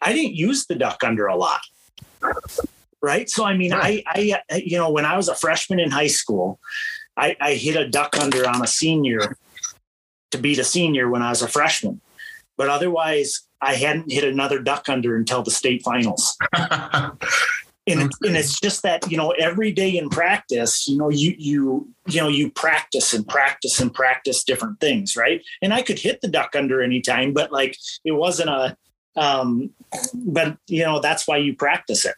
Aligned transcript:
I 0.00 0.12
didn't 0.12 0.34
use 0.34 0.66
the 0.66 0.74
duck 0.74 1.02
under 1.04 1.26
a 1.26 1.36
lot, 1.36 1.60
right? 3.02 3.28
So 3.28 3.44
I 3.44 3.56
mean, 3.56 3.72
right. 3.72 4.02
I 4.06 4.40
I 4.50 4.56
you 4.64 4.78
know 4.78 4.90
when 4.90 5.04
I 5.04 5.16
was 5.16 5.28
a 5.28 5.34
freshman 5.34 5.80
in 5.80 5.90
high 5.90 6.06
school, 6.06 6.60
I, 7.16 7.36
I 7.40 7.54
hit 7.54 7.76
a 7.76 7.88
duck 7.88 8.16
under 8.18 8.48
on 8.48 8.62
a 8.62 8.66
senior 8.66 9.36
to 10.30 10.38
beat 10.38 10.58
a 10.58 10.64
senior 10.64 11.08
when 11.08 11.22
I 11.22 11.30
was 11.30 11.42
a 11.42 11.48
freshman, 11.48 12.00
but 12.56 12.68
otherwise 12.68 13.42
I 13.60 13.74
hadn't 13.74 14.12
hit 14.12 14.24
another 14.24 14.58
duck 14.58 14.88
under 14.88 15.16
until 15.16 15.42
the 15.42 15.50
state 15.50 15.82
finals. 15.82 16.36
and 17.88 18.02
it's, 18.02 18.18
and 18.22 18.36
it's 18.36 18.60
just 18.60 18.82
that 18.82 19.10
you 19.10 19.16
know 19.16 19.30
every 19.30 19.70
day 19.70 19.96
in 19.96 20.10
practice 20.10 20.88
you 20.88 20.98
know 20.98 21.08
you 21.08 21.34
you 21.38 21.88
you 22.08 22.20
know 22.20 22.28
you 22.28 22.50
practice 22.50 23.14
and 23.14 23.26
practice 23.28 23.80
and 23.80 23.94
practice 23.94 24.42
different 24.42 24.80
things 24.80 25.16
right 25.16 25.42
and 25.62 25.72
i 25.72 25.82
could 25.82 25.98
hit 25.98 26.20
the 26.20 26.28
duck 26.28 26.56
under 26.56 26.82
any 26.82 27.00
time 27.00 27.32
but 27.32 27.52
like 27.52 27.76
it 28.04 28.12
wasn't 28.12 28.48
a 28.48 28.76
um 29.16 29.70
but 30.14 30.56
you 30.66 30.82
know 30.82 31.00
that's 31.00 31.28
why 31.28 31.36
you 31.36 31.54
practice 31.54 32.04
it 32.04 32.14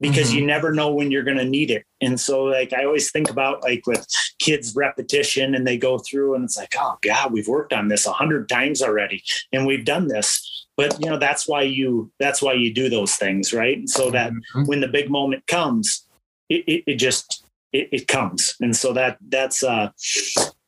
because 0.00 0.28
mm-hmm. 0.28 0.40
you 0.40 0.46
never 0.46 0.72
know 0.72 0.92
when 0.92 1.10
you're 1.10 1.22
going 1.22 1.36
to 1.36 1.44
need 1.44 1.70
it 1.70 1.84
and 2.00 2.20
so 2.20 2.44
like 2.44 2.72
i 2.72 2.84
always 2.84 3.10
think 3.10 3.30
about 3.30 3.62
like 3.62 3.86
with 3.86 4.06
kids 4.38 4.74
repetition 4.76 5.54
and 5.54 5.66
they 5.66 5.78
go 5.78 5.98
through 5.98 6.34
and 6.34 6.44
it's 6.44 6.56
like 6.56 6.74
oh 6.78 6.96
god 7.02 7.32
we've 7.32 7.48
worked 7.48 7.72
on 7.72 7.88
this 7.88 8.06
a 8.06 8.12
hundred 8.12 8.48
times 8.48 8.82
already 8.82 9.22
and 9.52 9.66
we've 9.66 9.84
done 9.84 10.08
this 10.08 10.66
but 10.76 10.98
you 11.00 11.08
know 11.08 11.18
that's 11.18 11.48
why 11.48 11.62
you 11.62 12.10
that's 12.18 12.42
why 12.42 12.52
you 12.52 12.72
do 12.72 12.88
those 12.88 13.14
things 13.16 13.52
right 13.52 13.78
And 13.78 13.90
so 13.90 14.10
that 14.10 14.32
mm-hmm. 14.32 14.64
when 14.64 14.80
the 14.80 14.88
big 14.88 15.10
moment 15.10 15.46
comes 15.46 16.06
it, 16.48 16.64
it, 16.66 16.84
it 16.86 16.94
just 16.96 17.44
it, 17.72 17.88
it, 17.92 18.08
comes 18.08 18.54
and 18.60 18.74
so 18.74 18.92
that 18.92 19.18
that's 19.28 19.62
uh 19.62 19.90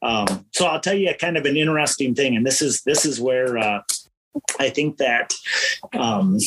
um 0.03 0.47
so 0.53 0.66
i'll 0.66 0.81
tell 0.81 0.95
you 0.95 1.10
a 1.10 1.15
kind 1.15 1.37
of 1.37 1.45
an 1.45 1.56
interesting 1.56 2.15
thing 2.15 2.37
and 2.37 2.45
this 2.45 2.60
is 2.60 2.83
this 2.83 3.05
is 3.05 3.21
where 3.21 3.59
uh 3.59 3.81
I 4.59 4.71
think 4.71 4.99
that 4.99 5.34
um, 5.93 6.38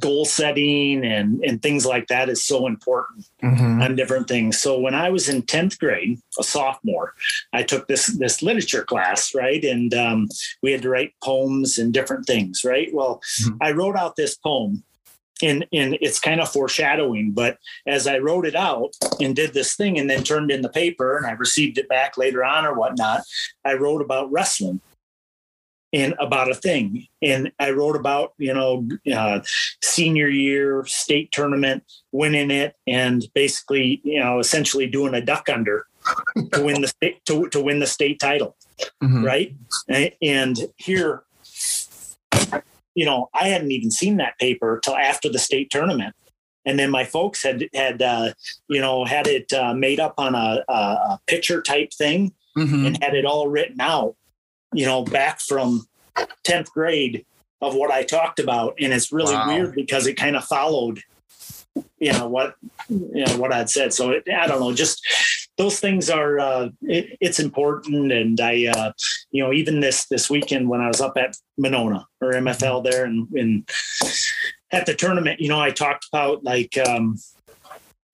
goal 0.00 0.24
setting 0.24 1.04
and 1.04 1.42
and 1.44 1.62
things 1.62 1.86
like 1.86 2.08
that 2.08 2.28
is 2.28 2.44
so 2.44 2.66
important 2.66 3.26
mm-hmm. 3.42 3.82
on 3.82 3.96
different 3.96 4.28
things. 4.28 4.58
So 4.58 4.78
when 4.78 4.94
I 4.94 5.10
was 5.10 5.28
in 5.28 5.42
tenth 5.42 5.78
grade, 5.78 6.18
a 6.38 6.42
sophomore, 6.42 7.14
I 7.52 7.62
took 7.62 7.88
this 7.88 8.06
this 8.18 8.42
literature 8.42 8.84
class, 8.84 9.34
right, 9.34 9.62
and 9.64 9.94
um, 9.94 10.28
we 10.62 10.72
had 10.72 10.82
to 10.82 10.88
write 10.88 11.14
poems 11.22 11.78
and 11.78 11.92
different 11.92 12.26
things, 12.26 12.64
right. 12.64 12.92
Well, 12.92 13.20
mm-hmm. 13.42 13.56
I 13.60 13.72
wrote 13.72 13.96
out 13.96 14.16
this 14.16 14.36
poem. 14.36 14.84
And, 15.42 15.66
and 15.72 15.98
it's 16.00 16.20
kind 16.20 16.40
of 16.40 16.48
foreshadowing, 16.48 17.32
but 17.32 17.58
as 17.88 18.06
I 18.06 18.18
wrote 18.18 18.46
it 18.46 18.54
out 18.54 18.94
and 19.20 19.34
did 19.34 19.52
this 19.52 19.74
thing 19.74 19.98
and 19.98 20.08
then 20.08 20.22
turned 20.22 20.52
in 20.52 20.62
the 20.62 20.68
paper 20.68 21.16
and 21.16 21.26
I 21.26 21.32
received 21.32 21.76
it 21.76 21.88
back 21.88 22.16
later 22.16 22.44
on 22.44 22.64
or 22.64 22.74
whatnot, 22.74 23.22
I 23.64 23.74
wrote 23.74 24.00
about 24.00 24.30
wrestling 24.30 24.80
and 25.94 26.14
about 26.18 26.50
a 26.50 26.54
thing. 26.54 27.06
And 27.22 27.52
I 27.60 27.70
wrote 27.70 27.94
about, 27.94 28.34
you 28.36 28.52
know, 28.52 28.86
uh, 29.14 29.40
senior 29.80 30.28
year 30.28 30.84
state 30.86 31.30
tournament, 31.30 31.84
winning 32.10 32.50
it, 32.50 32.74
and 32.86 33.24
basically, 33.32 34.00
you 34.02 34.18
know, 34.18 34.40
essentially 34.40 34.88
doing 34.88 35.14
a 35.14 35.24
duck 35.24 35.48
under 35.48 35.86
to 36.52 36.62
win 36.64 36.82
the 36.82 36.88
state 36.88 37.24
to, 37.26 37.48
to 37.48 37.62
win 37.62 37.78
the 37.78 37.86
state 37.86 38.18
title, 38.18 38.56
mm-hmm. 39.02 39.24
right? 39.24 39.54
And 40.20 40.58
here, 40.76 41.22
you 42.96 43.04
know, 43.04 43.30
I 43.32 43.48
hadn't 43.48 43.70
even 43.70 43.92
seen 43.92 44.16
that 44.16 44.38
paper 44.38 44.80
till 44.82 44.96
after 44.96 45.30
the 45.30 45.38
state 45.38 45.70
tournament. 45.70 46.14
And 46.66 46.78
then 46.78 46.90
my 46.90 47.04
folks 47.04 47.42
had 47.42 47.68
had 47.72 48.02
uh, 48.02 48.32
you 48.68 48.80
know 48.80 49.04
had 49.04 49.28
it 49.28 49.52
uh, 49.52 49.74
made 49.74 50.00
up 50.00 50.14
on 50.18 50.34
a, 50.34 50.64
a 50.66 51.20
picture 51.28 51.62
type 51.62 51.92
thing 51.92 52.32
mm-hmm. 52.56 52.86
and 52.86 53.02
had 53.04 53.14
it 53.14 53.26
all 53.26 53.48
written 53.48 53.80
out 53.80 54.16
you 54.74 54.86
know, 54.86 55.04
back 55.04 55.40
from 55.40 55.86
10th 56.44 56.70
grade 56.70 57.24
of 57.60 57.74
what 57.74 57.90
I 57.90 58.02
talked 58.02 58.38
about. 58.38 58.74
And 58.80 58.92
it's 58.92 59.12
really 59.12 59.34
wow. 59.34 59.48
weird 59.48 59.74
because 59.74 60.06
it 60.06 60.14
kind 60.14 60.36
of 60.36 60.44
followed, 60.44 61.00
you 61.98 62.12
know, 62.12 62.28
what, 62.28 62.56
you 62.88 63.24
know, 63.24 63.36
what 63.38 63.52
I'd 63.52 63.70
said. 63.70 63.92
So 63.92 64.10
it, 64.10 64.24
I 64.28 64.46
don't 64.46 64.60
know, 64.60 64.74
just 64.74 65.06
those 65.56 65.80
things 65.80 66.10
are, 66.10 66.38
uh, 66.38 66.68
it, 66.82 67.16
it's 67.20 67.40
important. 67.40 68.12
And 68.12 68.40
I, 68.40 68.66
uh, 68.66 68.92
you 69.30 69.42
know, 69.42 69.52
even 69.52 69.80
this, 69.80 70.06
this 70.06 70.28
weekend 70.28 70.68
when 70.68 70.80
I 70.80 70.88
was 70.88 71.00
up 71.00 71.16
at 71.16 71.36
Monona 71.56 72.06
or 72.20 72.32
MFL 72.32 72.84
there 72.84 73.04
and, 73.04 73.28
and 73.32 73.68
at 74.72 74.86
the 74.86 74.94
tournament, 74.94 75.40
you 75.40 75.48
know, 75.48 75.60
I 75.60 75.70
talked 75.70 76.06
about 76.12 76.44
like, 76.44 76.76
um, 76.78 77.16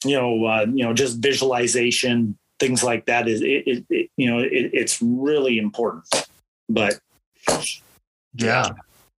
you 0.04 0.16
know, 0.16 0.44
uh, 0.44 0.66
you 0.72 0.84
know, 0.84 0.94
just 0.94 1.18
visualization, 1.18 2.38
things 2.58 2.84
like 2.84 3.06
that 3.06 3.26
is, 3.26 3.40
it, 3.42 3.66
it, 3.66 3.84
it 3.90 4.10
you 4.16 4.30
know, 4.30 4.42
it's 4.42 5.00
really 5.02 5.58
important 5.58 6.04
but 6.70 6.98
yeah, 8.34 8.70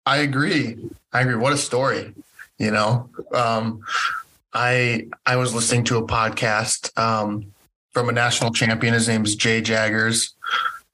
I 0.06 0.18
agree. 0.18 0.78
I 1.12 1.20
agree. 1.20 1.36
What 1.36 1.52
a 1.52 1.58
story, 1.58 2.14
you 2.58 2.70
know. 2.70 3.08
Um, 3.32 3.84
I 4.52 5.06
I 5.26 5.36
was 5.36 5.54
listening 5.54 5.84
to 5.84 5.98
a 5.98 6.06
podcast 6.06 6.96
um, 6.98 7.52
from 7.92 8.08
a 8.08 8.12
national 8.12 8.52
champion. 8.52 8.94
His 8.94 9.08
name 9.08 9.24
is 9.24 9.36
Jay 9.36 9.60
Jaggers. 9.60 10.34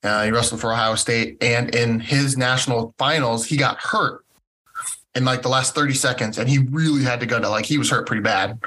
Uh, 0.03 0.25
he 0.25 0.31
wrestled 0.31 0.61
for 0.61 0.73
Ohio 0.73 0.95
State, 0.95 1.43
and 1.43 1.75
in 1.75 2.01
his 2.01 2.37
national 2.37 2.95
finals, 2.99 3.47
he 3.47 3.57
got 3.57 3.79
hurt 3.79 4.25
in 5.15 5.25
like 5.25 5.43
the 5.43 5.49
last 5.49 5.75
30 5.75 5.95
seconds, 5.95 6.39
and 6.39 6.49
he 6.49 6.59
really 6.59 7.03
had 7.03 7.21
to 7.21 7.27
go 7.27 7.41
to 7.41 7.49
like 7.49 7.65
he 7.65 7.79
was 7.79 7.91
hurt 7.91 8.07
pretty 8.07 8.23
bad. 8.23 8.59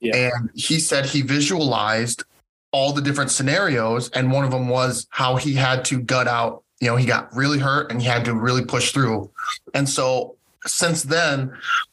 Yeah. 0.00 0.30
And 0.30 0.50
he 0.54 0.78
said 0.78 1.06
he 1.06 1.22
visualized 1.22 2.24
all 2.72 2.92
the 2.92 3.02
different 3.02 3.30
scenarios, 3.30 4.10
and 4.10 4.32
one 4.32 4.44
of 4.44 4.50
them 4.50 4.68
was 4.68 5.06
how 5.10 5.36
he 5.36 5.54
had 5.54 5.84
to 5.86 6.00
gut 6.00 6.28
out 6.28 6.64
you 6.80 6.88
know, 6.88 6.96
he 6.96 7.06
got 7.06 7.34
really 7.34 7.58
hurt 7.58 7.90
and 7.90 8.00
he 8.00 8.06
had 8.06 8.24
to 8.24 8.34
really 8.34 8.64
push 8.64 8.92
through. 8.92 9.30
And 9.74 9.88
so 9.88 10.36
since 10.64 11.02
then, 11.02 11.52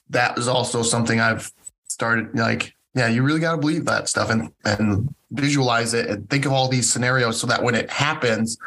that 0.10 0.36
was 0.36 0.48
also 0.48 0.84
something 0.84 1.20
I've 1.20 1.52
started 1.88 2.38
like, 2.38 2.74
yeah, 2.94 3.08
you 3.08 3.24
really 3.24 3.40
got 3.40 3.54
to 3.54 3.58
believe 3.58 3.86
that 3.86 4.08
stuff 4.08 4.30
and, 4.30 4.52
and 4.64 5.14
visualize 5.32 5.94
it 5.94 6.10
and 6.10 6.30
think 6.30 6.46
of 6.46 6.52
all 6.52 6.68
these 6.68 6.92
scenarios 6.92 7.40
so 7.40 7.48
that 7.48 7.64
when 7.64 7.76
it 7.76 7.90
happens, 7.90 8.58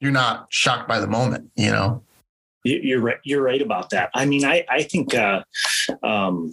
you're 0.00 0.12
not 0.12 0.46
shocked 0.50 0.88
by 0.88 0.98
the 0.98 1.06
moment, 1.06 1.50
you 1.56 1.70
know? 1.70 2.02
You're 2.62 3.00
right. 3.00 3.16
You're 3.22 3.42
right 3.42 3.62
about 3.62 3.88
that. 3.90 4.10
I 4.14 4.26
mean, 4.26 4.44
I, 4.44 4.66
I 4.68 4.82
think, 4.82 5.14
uh, 5.14 5.42
um, 6.02 6.52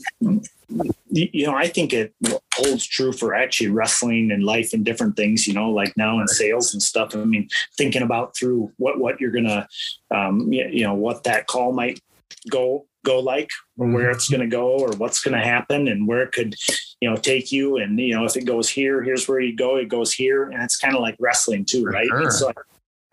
you 1.09 1.45
know, 1.45 1.55
I 1.55 1.67
think 1.67 1.93
it 1.93 2.13
holds 2.53 2.85
true 2.85 3.13
for 3.13 3.33
actually 3.33 3.69
wrestling 3.69 4.31
and 4.31 4.43
life 4.43 4.73
and 4.73 4.83
different 4.83 5.15
things, 5.15 5.47
you 5.47 5.53
know, 5.53 5.71
like 5.71 5.95
now 5.95 6.19
in 6.19 6.27
sales 6.27 6.73
and 6.73 6.83
stuff. 6.83 7.15
I 7.15 7.23
mean, 7.23 7.47
thinking 7.77 8.01
about 8.01 8.35
through 8.35 8.71
what, 8.77 8.99
what 8.99 9.19
you're 9.21 9.31
going 9.31 9.45
to, 9.45 9.67
um, 10.11 10.51
you 10.51 10.83
know, 10.83 10.93
what 10.93 11.23
that 11.23 11.47
call 11.47 11.71
might 11.71 12.01
go, 12.49 12.85
go 13.05 13.19
like 13.19 13.49
or 13.77 13.87
where 13.87 14.11
it's 14.11 14.27
going 14.27 14.41
to 14.41 14.47
go 14.47 14.77
or 14.79 14.89
what's 14.97 15.21
going 15.23 15.33
to 15.37 15.43
happen 15.43 15.87
and 15.87 16.05
where 16.07 16.23
it 16.23 16.33
could 16.33 16.53
you 16.99 17.09
know 17.09 17.15
take 17.15 17.53
you 17.53 17.77
and 17.77 17.97
you 17.97 18.13
know 18.13 18.25
if 18.25 18.35
it 18.35 18.43
goes 18.43 18.67
here 18.67 19.01
here's 19.01 19.29
where 19.29 19.39
you 19.39 19.55
go 19.55 19.77
it 19.77 19.87
goes 19.87 20.11
here 20.11 20.43
and 20.49 20.61
it's 20.61 20.77
kind 20.77 20.93
of 20.93 21.01
like 21.01 21.15
wrestling 21.17 21.63
too 21.63 21.85
right 21.85 22.07
sure. 22.07 22.29
so 22.29 22.51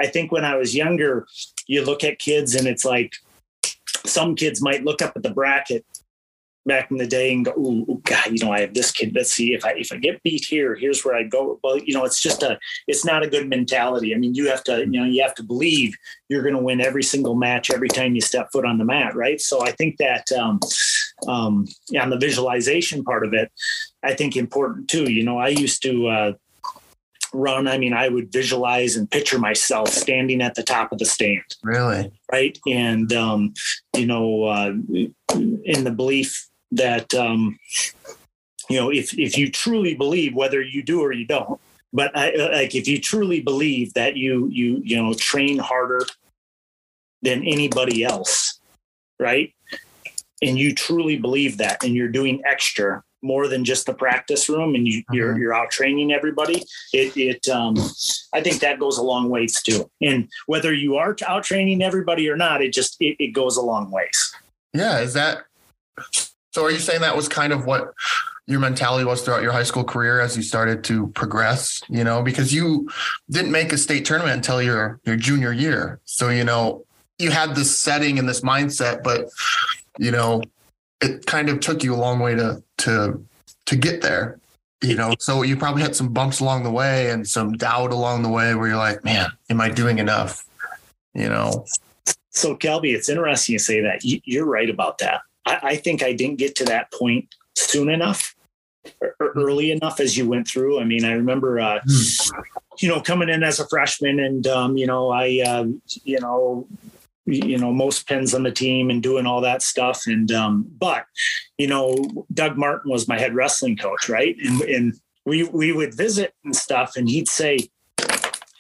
i 0.01 0.07
think 0.07 0.33
when 0.33 0.45
i 0.45 0.57
was 0.57 0.75
younger 0.75 1.29
you 1.69 1.85
look 1.85 2.03
at 2.03 2.19
kids 2.19 2.57
and 2.57 2.67
it's 2.67 2.85
like 2.85 3.15
some 4.05 4.35
kids 4.35 4.61
might 4.61 4.85
look 4.85 5.01
up 5.01 5.13
at 5.15 5.23
the 5.23 5.31
bracket 5.31 5.85
back 6.67 6.91
in 6.91 6.97
the 6.97 7.07
day 7.07 7.33
and 7.33 7.45
go, 7.45 7.53
"Ooh, 7.53 8.01
God, 8.05 8.27
you 8.31 8.45
know, 8.45 8.53
I 8.53 8.61
have 8.61 8.75
this 8.75 8.91
kid. 8.91 9.13
Let's 9.15 9.33
see 9.33 9.55
if 9.55 9.65
I 9.65 9.73
if 9.77 9.93
I 9.93 9.97
get 9.97 10.23
beat 10.23 10.45
here, 10.45 10.75
here's 10.75 11.05
where 11.05 11.15
I 11.15 11.25
go." 11.25 11.59
Well, 11.63 11.79
you 11.79 11.95
know, 11.95 12.05
it's 12.05 12.21
just 12.21 12.43
a, 12.43 12.59
it's 12.87 13.05
not 13.05 13.23
a 13.23 13.29
good 13.29 13.49
mentality. 13.49 14.15
I 14.15 14.19
mean, 14.19 14.35
you 14.35 14.49
have 14.49 14.65
to, 14.65 14.81
you 14.81 14.87
know, 15.01 15.05
you 15.05 15.23
have 15.23 15.35
to 15.37 15.43
believe 15.43 15.95
you're 16.29 16.43
going 16.43 16.55
to 16.55 16.63
win 16.63 16.81
every 16.81 17.03
single 17.03 17.35
match 17.35 17.71
every 17.71 17.89
time 17.89 18.15
you 18.15 18.21
step 18.21 18.49
foot 18.53 18.65
on 18.65 18.79
the 18.79 18.85
mat, 18.85 19.15
right? 19.15 19.41
So 19.41 19.63
I 19.63 19.73
think 19.73 19.99
that, 19.99 20.31
um, 20.33 20.61
um, 21.29 21.67
yeah, 21.89 22.03
on 22.03 22.11
the 22.11 22.19
visualization 22.19 23.05
part 23.05 23.25
of 23.25 23.35
it, 23.35 23.51
I 24.03 24.15
think 24.15 24.37
important 24.37 24.89
too. 24.89 25.11
You 25.11 25.25
know, 25.25 25.39
I 25.39 25.49
used 25.49 25.83
to. 25.83 26.07
Uh, 26.09 26.33
run 27.37 27.67
i 27.67 27.77
mean 27.77 27.93
i 27.93 28.09
would 28.09 28.33
visualize 28.33 28.95
and 28.95 29.11
picture 29.11 29.41
myself 29.41 29.89
standing 29.89 30.41
at 30.41 30.55
the 30.55 30.63
top 30.63 30.93
of 30.93 30.99
the 30.99 31.05
stand 31.05 31.43
Really? 31.65 32.13
right 32.31 32.57
and 32.65 33.13
um, 33.13 33.55
you 33.97 34.07
know 34.07 34.45
uh, 34.45 34.73
in 35.35 35.83
the 35.83 35.91
belief 35.91 36.49
that 36.77 37.13
um, 37.15 37.59
you 38.69 38.79
know 38.79 38.91
if 38.91 39.17
if 39.19 39.37
you 39.39 39.51
truly 39.51 39.95
believe 39.95 40.35
whether 40.35 40.61
you 40.63 40.83
do 40.83 41.01
or 41.01 41.13
you 41.13 41.27
don't 41.27 41.61
but 41.93 42.17
I, 42.17 42.35
like 42.53 42.75
if 42.75 42.89
you 42.89 43.01
truly 43.01 43.41
believe 43.41 43.95
that 43.95 44.17
you 44.17 44.49
you 44.49 44.81
you 44.85 44.97
know 44.97 45.15
train 45.15 45.59
harder 45.59 46.05
than 47.23 47.43
anybody 47.45 48.05
else 48.05 48.61
right 49.19 49.55
and 50.43 50.59
you 50.59 50.75
truly 50.75 51.17
believe 51.17 51.59
that 51.59 51.83
and 51.85 51.95
you're 51.95 52.09
doing 52.09 52.43
extra 52.47 53.03
more 53.23 53.49
than 53.49 53.65
just 53.65 53.87
the 53.87 53.95
practice 53.95 54.51
room 54.51 54.75
and 54.75 54.87
you, 54.87 55.03
you're 55.13 55.35
Mhm. 55.35 55.39
you're 55.39 55.55
out 55.55 55.71
training 55.71 56.13
everybody 56.13 56.63
it 56.93 57.17
it 57.17 57.49
um 57.49 57.75
i 58.35 58.41
think 58.43 58.61
that 58.61 58.79
goes 58.79 58.99
a 58.99 59.03
long 59.03 59.29
ways 59.31 59.63
too 59.63 59.91
and 60.03 60.29
whether 60.47 60.73
you 60.75 60.97
are 60.97 61.17
out 61.27 61.45
training 61.45 61.83
everybody 61.83 62.29
or 62.29 62.37
not 62.37 62.61
it 62.63 62.73
just 62.73 62.97
it, 63.01 63.17
it 63.19 63.29
goes 63.33 63.57
a 63.57 63.63
long 63.63 63.91
ways 63.91 64.35
Yeah. 64.75 64.99
Is 64.99 65.15
that 65.15 65.45
so? 66.55 66.65
Are 66.65 66.71
you 66.71 66.79
saying 66.79 67.01
that 67.01 67.17
was 67.17 67.29
kind 67.29 67.53
of 67.53 67.67
what 67.67 67.93
your 68.47 68.61
mentality 68.61 69.05
was 69.05 69.23
throughout 69.23 69.43
your 69.43 69.53
high 69.53 69.63
school 69.65 69.83
career 69.85 70.21
as 70.21 70.37
you 70.37 70.43
started 70.43 70.85
to 70.85 71.09
progress? 71.09 71.83
You 71.89 72.05
know, 72.05 72.23
because 72.23 72.55
you 72.55 72.89
didn't 73.31 73.51
make 73.51 73.73
a 73.73 73.79
state 73.79 74.05
tournament 74.05 74.37
until 74.37 74.63
your 74.63 75.01
your 75.05 75.17
junior 75.17 75.53
year. 75.53 75.99
So 76.05 76.29
you 76.31 76.45
know 76.45 76.85
you 77.19 77.31
had 77.31 77.55
this 77.55 77.77
setting 77.79 78.19
and 78.19 78.29
this 78.29 78.41
mindset, 78.43 79.03
but 79.03 79.29
you 79.99 80.11
know 80.13 80.43
it 81.01 81.27
kind 81.27 81.49
of 81.49 81.61
took 81.61 81.83
you 81.83 81.93
a 81.95 81.97
long 81.97 82.21
way 82.21 82.35
to 82.37 82.63
to 82.79 83.25
to 83.67 83.77
get 83.77 84.01
there. 84.01 84.39
You 84.83 84.95
know, 84.97 85.15
so 85.19 85.43
you 85.43 85.57
probably 85.57 85.81
had 85.83 85.97
some 85.97 86.13
bumps 86.13 86.41
along 86.41 86.63
the 86.65 86.71
way 86.71 87.11
and 87.11 87.27
some 87.27 87.53
doubt 87.55 87.91
along 87.91 88.23
the 88.23 88.29
way 88.29 88.55
where 88.55 88.69
you're 88.69 88.77
like, 88.77 89.03
man, 89.03 89.31
am 89.49 89.59
I 89.61 89.71
doing 89.71 89.99
enough? 89.99 90.45
You 91.15 91.31
know, 91.31 91.65
So, 92.29 92.55
Kelby, 92.55 92.95
it's 92.95 93.09
interesting 93.09 93.55
you 93.55 93.59
say 93.59 93.81
that. 93.81 94.05
You- 94.05 94.21
You're 94.25 94.45
right 94.45 94.69
about 94.69 94.99
that. 94.99 95.23
I, 95.47 95.59
I 95.63 95.77
think 95.77 96.03
I 96.03 96.13
didn't 96.13 96.39
get 96.39 96.57
to 96.57 96.65
that 96.67 96.93
point 96.93 97.35
soon 97.57 97.91
enough 97.91 98.35
early 99.21 99.71
enough 99.71 100.01
as 100.01 100.17
you 100.17 100.29
went 100.29 100.47
through. 100.47 100.81
I 100.81 100.85
mean, 100.85 101.05
I 101.05 101.13
remember, 101.13 101.59
uh, 101.59 101.81
you 102.79 102.89
know, 102.89 103.01
coming 103.01 103.29
in 103.29 103.43
as 103.43 103.61
a 103.61 103.69
freshman 103.69 104.21
and, 104.21 104.47
um, 104.47 104.77
you 104.77 104.87
know, 104.87 105.11
I, 105.11 105.43
uh, 105.47 105.67
you 106.05 106.21
know, 106.21 106.67
you 107.27 107.57
know, 107.57 107.73
most 107.73 108.07
pins 108.07 108.35
on 108.35 108.43
the 108.43 108.51
team 108.51 108.91
and 108.91 109.03
doing 109.03 109.25
all 109.25 109.41
that 109.41 109.63
stuff. 109.63 110.03
And, 110.07 110.31
um, 110.33 110.67
but, 110.79 111.07
you 111.57 111.67
know, 111.67 112.27
Doug 112.35 112.59
Martin 112.59 112.91
was 112.91 113.09
my 113.09 113.19
head 113.19 113.35
wrestling 113.35 113.77
coach, 113.77 114.09
right? 114.09 114.37
And, 114.45 114.61
and 114.63 114.95
we, 115.25 115.45
we 115.45 115.73
would 115.73 115.95
visit 115.95 116.35
and 116.45 116.55
stuff 116.55 116.97
and 116.97 117.09
he'd 117.09 117.29
say, 117.29 117.71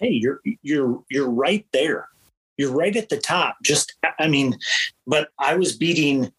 Hey, 0.00 0.10
you're, 0.10 0.40
you're, 0.62 1.02
you're 1.10 1.30
right 1.30 1.66
there 1.72 2.08
you're 2.56 2.72
right 2.72 2.96
at 2.96 3.08
the 3.08 3.18
top. 3.18 3.56
Just, 3.62 3.94
I 4.18 4.28
mean, 4.28 4.56
but 5.06 5.28
I 5.38 5.56
was 5.56 5.76
beating, 5.76 6.32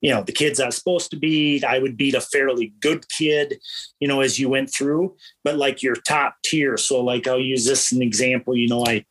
you 0.00 0.10
know, 0.10 0.22
the 0.22 0.32
kids 0.32 0.60
I 0.60 0.66
was 0.66 0.76
supposed 0.76 1.10
to 1.10 1.16
beat. 1.16 1.64
I 1.64 1.78
would 1.78 1.96
beat 1.96 2.14
a 2.14 2.20
fairly 2.20 2.72
good 2.80 3.06
kid, 3.08 3.60
you 4.00 4.08
know, 4.08 4.20
as 4.20 4.38
you 4.38 4.48
went 4.48 4.72
through, 4.72 5.16
but 5.44 5.56
like 5.56 5.82
your 5.82 5.96
top 5.96 6.36
tier. 6.44 6.76
So, 6.76 7.02
like, 7.02 7.26
I'll 7.26 7.38
use 7.38 7.66
this 7.66 7.92
as 7.92 7.96
an 7.96 8.02
example. 8.02 8.56
You 8.56 8.68
know, 8.68 8.84
I, 8.86 9.04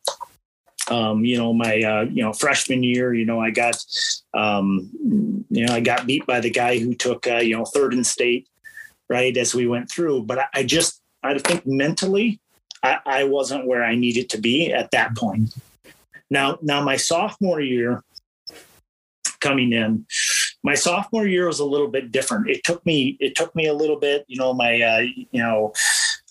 um, 0.90 1.24
you 1.24 1.38
know, 1.38 1.52
my, 1.52 1.80
uh, 1.80 2.02
you 2.02 2.22
know, 2.22 2.32
freshman 2.32 2.82
year, 2.82 3.14
you 3.14 3.24
know, 3.24 3.40
I 3.40 3.50
got, 3.50 3.76
um, 4.34 4.90
you 5.50 5.66
know, 5.66 5.74
I 5.74 5.80
got 5.80 6.06
beat 6.06 6.26
by 6.26 6.40
the 6.40 6.50
guy 6.50 6.78
who 6.78 6.94
took, 6.94 7.26
uh, 7.26 7.36
you 7.36 7.56
know, 7.56 7.64
third 7.64 7.94
in 7.94 8.02
state, 8.02 8.48
right, 9.08 9.36
as 9.36 9.54
we 9.54 9.68
went 9.68 9.90
through. 9.90 10.24
But 10.24 10.40
I, 10.40 10.46
I 10.54 10.62
just, 10.64 11.00
I 11.22 11.38
think 11.38 11.66
mentally, 11.66 12.40
I, 12.82 12.98
I 13.06 13.24
wasn't 13.24 13.66
where 13.66 13.84
I 13.84 13.94
needed 13.94 14.30
to 14.30 14.38
be 14.38 14.72
at 14.72 14.90
that 14.90 15.16
point. 15.16 15.54
Now, 16.30 16.58
now 16.62 16.82
my 16.82 16.96
sophomore 16.96 17.60
year 17.60 18.02
coming 19.40 19.72
in, 19.72 20.06
my 20.62 20.74
sophomore 20.74 21.26
year 21.26 21.46
was 21.46 21.60
a 21.60 21.64
little 21.64 21.88
bit 21.88 22.12
different. 22.12 22.48
It 22.48 22.64
took 22.64 22.84
me, 22.84 23.16
it 23.20 23.34
took 23.34 23.54
me 23.54 23.66
a 23.66 23.74
little 23.74 23.98
bit, 23.98 24.24
you 24.28 24.36
know, 24.38 24.52
my, 24.52 24.80
uh, 24.80 24.98
you 24.98 25.42
know, 25.42 25.72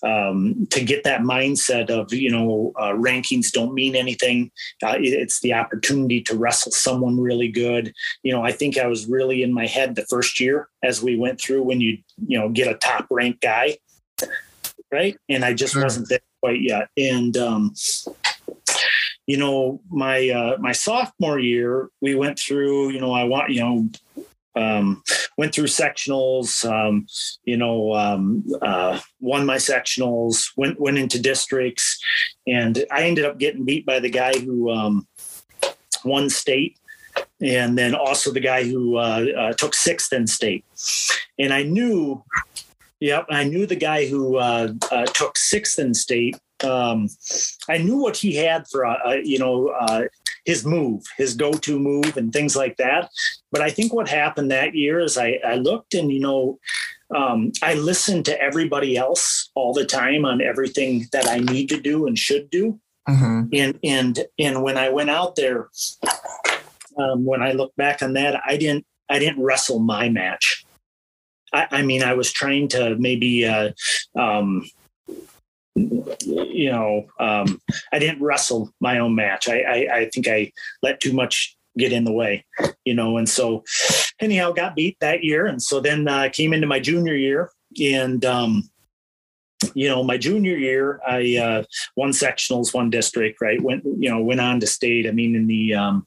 um, 0.02 0.66
to 0.70 0.82
get 0.82 1.04
that 1.04 1.22
mindset 1.22 1.90
of, 1.90 2.12
you 2.12 2.30
know, 2.30 2.72
uh, 2.76 2.92
rankings 2.92 3.50
don't 3.50 3.74
mean 3.74 3.94
anything. 3.94 4.50
Uh, 4.82 4.96
it- 4.98 5.08
it's 5.12 5.40
the 5.40 5.52
opportunity 5.52 6.20
to 6.22 6.36
wrestle 6.36 6.72
someone 6.72 7.20
really 7.20 7.48
good. 7.48 7.92
You 8.22 8.32
know, 8.32 8.42
I 8.42 8.52
think 8.52 8.78
I 8.78 8.86
was 8.86 9.06
really 9.06 9.42
in 9.42 9.52
my 9.52 9.66
head 9.66 9.96
the 9.96 10.06
first 10.06 10.40
year 10.40 10.68
as 10.82 11.02
we 11.02 11.16
went 11.16 11.40
through 11.40 11.62
when 11.64 11.80
you, 11.80 11.98
you 12.26 12.38
know, 12.38 12.48
get 12.48 12.68
a 12.68 12.74
top 12.74 13.06
ranked 13.10 13.40
guy. 13.42 13.78
Right. 14.92 15.16
And 15.28 15.44
I 15.44 15.54
just 15.54 15.74
Sure. 15.74 15.82
wasn't 15.82 16.08
there 16.08 16.20
quite 16.42 16.62
yet. 16.62 16.88
And, 16.96 17.36
um, 17.36 17.74
you 19.30 19.36
know, 19.36 19.80
my 19.88 20.28
uh, 20.28 20.56
my 20.58 20.72
sophomore 20.72 21.38
year, 21.38 21.88
we 22.00 22.16
went 22.16 22.36
through. 22.36 22.90
You 22.90 23.00
know, 23.00 23.12
I 23.12 23.22
want 23.22 23.50
you 23.50 23.60
know, 23.60 24.24
um, 24.56 25.04
went 25.38 25.54
through 25.54 25.66
sectionals. 25.66 26.68
Um, 26.68 27.06
you 27.44 27.56
know, 27.56 27.94
um, 27.94 28.44
uh, 28.60 28.98
won 29.20 29.46
my 29.46 29.54
sectionals. 29.54 30.50
Went 30.56 30.80
went 30.80 30.98
into 30.98 31.22
districts, 31.22 32.02
and 32.48 32.84
I 32.90 33.04
ended 33.04 33.24
up 33.24 33.38
getting 33.38 33.64
beat 33.64 33.86
by 33.86 34.00
the 34.00 34.10
guy 34.10 34.36
who 34.36 34.68
um, 34.72 35.06
won 36.04 36.28
state. 36.28 36.76
And 37.40 37.78
then 37.78 37.94
also 37.94 38.32
the 38.32 38.40
guy 38.40 38.64
who 38.64 38.96
uh, 38.96 39.26
uh, 39.38 39.52
took 39.52 39.76
sixth 39.76 40.12
in 40.12 40.26
state, 40.26 40.64
and 41.38 41.54
I 41.54 41.62
knew, 41.62 42.24
yep, 42.98 43.26
I 43.30 43.44
knew 43.44 43.64
the 43.64 43.76
guy 43.76 44.06
who 44.06 44.38
uh, 44.38 44.72
uh, 44.90 45.06
took 45.06 45.38
sixth 45.38 45.78
in 45.78 45.94
state 45.94 46.36
um, 46.64 47.08
I 47.68 47.78
knew 47.78 47.96
what 47.96 48.16
he 48.16 48.34
had 48.36 48.66
for, 48.68 48.86
uh, 48.86 48.98
uh, 49.04 49.16
you 49.22 49.38
know, 49.38 49.68
uh, 49.68 50.04
his 50.44 50.64
move, 50.64 51.04
his 51.16 51.34
go-to 51.34 51.78
move, 51.78 52.16
and 52.16 52.32
things 52.32 52.56
like 52.56 52.76
that. 52.78 53.10
But 53.52 53.62
I 53.62 53.70
think 53.70 53.92
what 53.92 54.08
happened 54.08 54.50
that 54.50 54.74
year 54.74 55.00
is 55.00 55.18
I, 55.18 55.38
I 55.44 55.56
looked 55.56 55.94
and 55.94 56.10
you 56.10 56.20
know, 56.20 56.58
um, 57.14 57.52
I 57.62 57.74
listened 57.74 58.24
to 58.26 58.40
everybody 58.40 58.96
else 58.96 59.50
all 59.54 59.72
the 59.72 59.84
time 59.84 60.24
on 60.24 60.40
everything 60.40 61.06
that 61.12 61.28
I 61.28 61.38
need 61.38 61.68
to 61.70 61.80
do 61.80 62.06
and 62.06 62.18
should 62.18 62.50
do. 62.50 62.80
Mhm. 63.08 63.48
And 63.52 63.78
and 63.82 64.26
and 64.38 64.62
when 64.62 64.76
I 64.76 64.90
went 64.90 65.10
out 65.10 65.34
there, 65.34 65.68
um, 66.96 67.24
when 67.24 67.42
I 67.42 67.52
look 67.52 67.74
back 67.76 68.02
on 68.02 68.12
that, 68.14 68.40
I 68.46 68.56
didn't 68.56 68.86
I 69.08 69.18
didn't 69.18 69.42
wrestle 69.42 69.80
my 69.80 70.08
match. 70.08 70.64
I, 71.52 71.66
I 71.72 71.82
mean, 71.82 72.02
I 72.02 72.14
was 72.14 72.30
trying 72.32 72.68
to 72.68 72.96
maybe. 72.96 73.44
Uh, 73.44 73.72
um, 74.16 74.64
you 76.20 76.70
know, 76.70 77.06
um, 77.18 77.60
I 77.92 77.98
didn't 77.98 78.22
wrestle 78.22 78.72
my 78.80 78.98
own 78.98 79.14
match. 79.14 79.48
I, 79.48 79.60
I, 79.60 79.96
I 79.98 80.10
think 80.12 80.28
I 80.28 80.52
let 80.82 81.00
too 81.00 81.12
much 81.12 81.56
get 81.78 81.92
in 81.92 82.04
the 82.04 82.12
way, 82.12 82.44
you 82.84 82.94
know, 82.94 83.16
and 83.16 83.28
so 83.28 83.64
anyhow, 84.20 84.52
got 84.52 84.74
beat 84.74 84.96
that 85.00 85.22
year. 85.24 85.46
And 85.46 85.62
so 85.62 85.80
then 85.80 86.08
uh, 86.08 86.28
came 86.32 86.52
into 86.52 86.66
my 86.66 86.80
junior 86.80 87.14
year 87.14 87.50
and, 87.80 88.24
um, 88.24 88.70
you 89.74 89.88
know, 89.88 90.02
my 90.02 90.16
junior 90.16 90.56
year, 90.56 91.00
I 91.06 91.36
uh, 91.36 91.64
won 91.94 92.10
sectionals, 92.10 92.72
one 92.72 92.88
district, 92.88 93.40
right? 93.40 93.60
Went, 93.60 93.84
you 93.84 94.08
know, 94.08 94.20
went 94.20 94.40
on 94.40 94.58
to 94.60 94.66
state. 94.66 95.06
I 95.06 95.10
mean, 95.10 95.36
in 95.36 95.46
the, 95.46 95.74
um, 95.74 96.06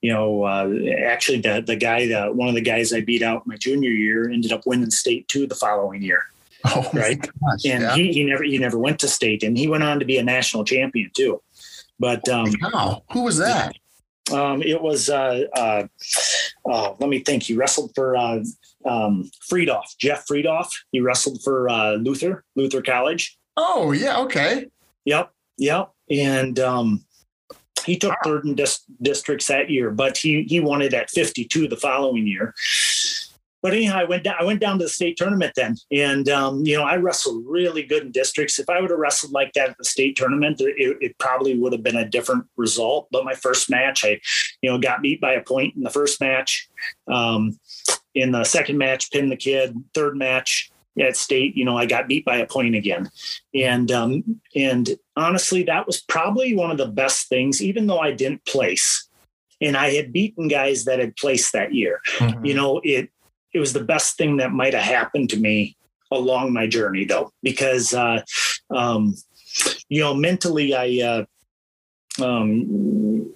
you 0.00 0.12
know, 0.12 0.44
uh, 0.44 0.72
actually 1.04 1.40
the 1.40 1.62
the 1.66 1.76
guy, 1.76 2.06
the, 2.06 2.26
one 2.26 2.48
of 2.48 2.54
the 2.54 2.60
guys 2.60 2.92
I 2.92 3.00
beat 3.00 3.22
out 3.22 3.46
my 3.46 3.56
junior 3.56 3.90
year 3.90 4.30
ended 4.30 4.52
up 4.52 4.62
winning 4.64 4.90
state 4.90 5.26
two 5.26 5.46
the 5.46 5.56
following 5.56 6.02
year 6.02 6.24
Oh, 6.76 6.88
Right. 6.94 7.20
gosh, 7.20 7.64
and 7.66 7.82
yeah. 7.82 7.94
he, 7.94 8.12
he 8.12 8.24
never 8.24 8.42
he 8.42 8.58
never 8.58 8.78
went 8.78 8.98
to 9.00 9.08
state 9.08 9.42
and 9.42 9.56
he 9.58 9.68
went 9.68 9.82
on 9.84 9.98
to 10.00 10.04
be 10.06 10.16
a 10.18 10.22
national 10.22 10.64
champion 10.64 11.10
too 11.14 11.42
but 11.98 12.26
um, 12.28 12.52
Wow. 12.62 13.02
Who 13.12 13.22
was 13.24 13.38
that? 13.38 13.76
um, 14.32 14.62
it 14.62 14.80
was 14.80 15.10
uh, 15.10 15.44
uh, 15.54 15.86
uh, 16.68 16.94
let 16.98 17.08
me 17.10 17.18
think 17.20 17.42
he 17.42 17.54
wrestled 17.54 17.92
for 17.94 18.16
uh, 18.16 18.42
um, 18.86 19.30
Friedoff 19.50 19.96
Jeff 19.98 20.24
Friedoff 20.26 20.68
he 20.92 21.00
wrestled 21.00 21.42
for 21.42 21.68
uh, 21.68 21.92
Luther 21.94 22.44
Luther 22.56 22.80
College 22.82 23.38
Oh, 23.56 23.92
yeah. 23.92 24.18
Okay. 24.20 24.66
yep 25.04 25.30
yep 25.58 25.90
and 26.10 26.58
um, 26.58 27.04
he 27.84 27.96
took 27.98 28.14
third 28.24 28.46
in 28.46 28.54
dis- 28.54 28.82
districts 29.02 29.46
that 29.48 29.68
year, 29.68 29.90
but 29.90 30.16
he 30.16 30.44
he 30.44 30.58
won 30.60 30.80
it 30.80 30.94
at 30.94 31.10
52 31.10 31.68
the 31.68 31.76
following 31.76 32.26
year. 32.26 32.54
But 33.64 33.72
anyhow, 33.72 33.96
I 33.96 34.04
went 34.04 34.24
down. 34.24 34.34
I 34.38 34.44
went 34.44 34.60
down 34.60 34.78
to 34.78 34.84
the 34.84 34.90
state 34.90 35.16
tournament 35.16 35.54
then, 35.56 35.76
and 35.90 36.28
um, 36.28 36.66
you 36.66 36.76
know 36.76 36.84
I 36.84 36.96
wrestled 36.96 37.44
really 37.48 37.82
good 37.82 38.02
in 38.02 38.12
districts. 38.12 38.58
If 38.58 38.68
I 38.68 38.78
would 38.78 38.90
have 38.90 38.98
wrestled 38.98 39.32
like 39.32 39.54
that 39.54 39.70
at 39.70 39.78
the 39.78 39.86
state 39.86 40.16
tournament, 40.16 40.60
it, 40.60 40.98
it, 41.00 41.18
probably 41.18 41.58
would 41.58 41.72
have 41.72 41.82
been 41.82 41.96
a 41.96 42.06
different 42.06 42.44
result. 42.58 43.08
But 43.10 43.24
my 43.24 43.32
first 43.32 43.70
match, 43.70 44.04
I 44.04 44.20
you 44.60 44.70
know 44.70 44.78
got 44.78 45.00
beat 45.00 45.18
by 45.18 45.32
a 45.32 45.42
point 45.42 45.76
in 45.76 45.82
the 45.82 45.88
first 45.88 46.20
match. 46.20 46.68
Um, 47.10 47.58
in 48.14 48.32
the 48.32 48.44
second 48.44 48.76
match, 48.76 49.10
pinned 49.10 49.32
the 49.32 49.36
kid. 49.36 49.74
Third 49.94 50.14
match, 50.14 50.70
at 51.00 51.16
state, 51.16 51.56
you 51.56 51.64
know, 51.64 51.78
I 51.78 51.86
got 51.86 52.06
beat 52.06 52.26
by 52.26 52.36
a 52.36 52.46
point 52.46 52.74
again. 52.74 53.10
And 53.54 53.90
um, 53.90 54.40
and 54.54 54.90
honestly, 55.16 55.62
that 55.62 55.86
was 55.86 56.02
probably 56.02 56.54
one 56.54 56.70
of 56.70 56.76
the 56.76 56.88
best 56.88 57.30
things, 57.30 57.62
even 57.62 57.86
though 57.86 57.98
I 57.98 58.12
didn't 58.12 58.44
place. 58.44 59.08
And 59.62 59.74
I 59.74 59.92
had 59.94 60.12
beaten 60.12 60.48
guys 60.48 60.84
that 60.84 60.98
had 60.98 61.16
placed 61.16 61.54
that 61.54 61.72
year. 61.72 62.00
Mm-hmm. 62.18 62.44
You 62.44 62.54
know, 62.54 62.80
it 62.84 63.08
it 63.54 63.58
was 63.58 63.72
the 63.72 63.84
best 63.84 64.16
thing 64.18 64.36
that 64.38 64.52
might 64.52 64.74
have 64.74 64.82
happened 64.82 65.30
to 65.30 65.38
me 65.38 65.76
along 66.10 66.52
my 66.52 66.66
journey 66.66 67.04
though, 67.04 67.32
because 67.42 67.94
uh, 67.94 68.20
um, 68.70 69.14
you 69.88 70.00
know, 70.00 70.14
mentally 70.14 70.74
I 70.74 71.00
uh, 71.06 71.24
um, 72.22 73.32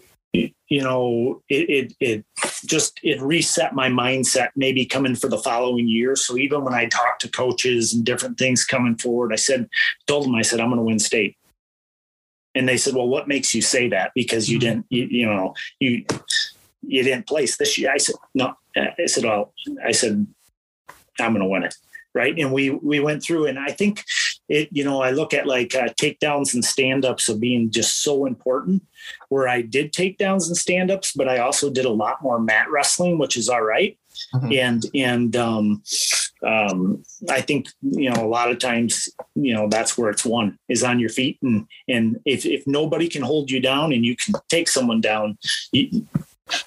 you 0.69 0.83
know, 0.83 1.43
it, 1.49 1.71
it, 1.71 1.95
it 2.01 2.25
just, 2.67 3.01
it 3.03 3.21
reset 3.23 3.75
my 3.75 3.89
mindset 3.89 4.49
maybe 4.55 4.85
coming 4.85 5.15
for 5.15 5.29
the 5.29 5.39
following 5.39 5.89
year. 5.89 6.15
So 6.15 6.37
even 6.37 6.63
when 6.63 6.75
I 6.75 6.87
talked 6.87 7.23
to 7.23 7.31
coaches 7.31 7.95
and 7.95 8.05
different 8.05 8.39
things 8.39 8.65
coming 8.65 8.97
forward, 8.97 9.33
I 9.33 9.37
said, 9.37 9.69
told 10.07 10.27
them, 10.27 10.35
I 10.35 10.43
said, 10.43 10.61
I'm 10.61 10.69
going 10.69 10.79
to 10.79 10.85
win 10.85 10.99
state. 10.99 11.37
And 12.55 12.69
they 12.69 12.77
said, 12.77 12.95
well, 12.95 13.09
what 13.09 13.29
makes 13.29 13.55
you 13.55 13.63
say 13.63 13.89
that? 13.89 14.13
Because 14.15 14.49
you 14.49 14.59
mm-hmm. 14.59 14.69
didn't, 14.69 14.87
you, 14.91 15.09
you 15.11 15.27
know, 15.27 15.55
you, 15.81 16.05
you 16.83 17.03
didn't 17.03 17.27
place 17.27 17.57
this 17.57 17.79
year. 17.79 17.91
I 17.93 17.99
said, 17.99 18.17
no, 18.35 18.55
I 18.77 19.07
said, 19.07 19.25
well, 19.25 19.53
I 19.85 19.93
said, 19.93 20.27
I'm 21.21 21.33
going 21.33 21.43
to 21.43 21.49
win 21.49 21.65
it. 21.65 21.75
Right. 22.15 22.37
And 22.39 22.53
we, 22.53 22.71
we 22.71 23.01
went 23.01 23.23
through 23.23 23.47
and 23.47 23.59
I 23.59 23.71
think 23.71 24.03
it, 24.49 24.69
you 24.73 24.83
know, 24.83 25.03
I 25.03 25.11
look 25.11 25.35
at 25.35 25.47
like 25.47 25.75
uh, 25.75 25.89
takedowns 25.91 26.55
and 26.55 26.65
stand 26.65 27.05
ups 27.05 27.29
of 27.29 27.39
being 27.39 27.71
just 27.71 28.03
so 28.03 28.25
important 28.25 28.83
where 29.29 29.47
I 29.47 29.63
did 29.63 29.93
takedowns 29.93 30.49
and 30.49 30.57
stand 30.57 30.91
ups, 30.91 31.13
but 31.13 31.29
I 31.29 31.39
also 31.39 31.71
did 31.71 31.85
a 31.85 31.91
lot 31.91 32.23
more 32.23 32.41
mat 32.41 32.69
wrestling, 32.71 33.19
which 33.19 33.37
is 33.37 33.49
all 33.49 33.63
right. 33.63 33.97
mm-hmm. 34.35 34.53
And, 34.53 34.85
and, 34.95 35.37
um, 35.37 35.83
um, 36.45 37.03
I 37.29 37.41
think, 37.41 37.69
you 37.83 38.11
know, 38.11 38.25
a 38.25 38.27
lot 38.29 38.51
of 38.51 38.59
times, 38.59 39.09
you 39.35 39.55
know, 39.55 39.69
that's 39.69 39.99
where 39.99 40.11
it's 40.11 40.25
won 40.25 40.59
is 40.69 40.83
on 40.83 40.99
your 40.99 41.11
feet. 41.11 41.39
And, 41.43 41.67
and 41.89 42.19
if, 42.25 42.47
if 42.47 42.67
nobody 42.67 43.09
can 43.09 43.23
hold 43.23 43.51
you 43.51 43.61
down 43.61 43.93
and 43.93 44.05
you 44.05 44.17
can 44.17 44.35
take 44.49 44.69
someone 44.69 45.01
down, 45.01 45.37
you, 45.73 46.07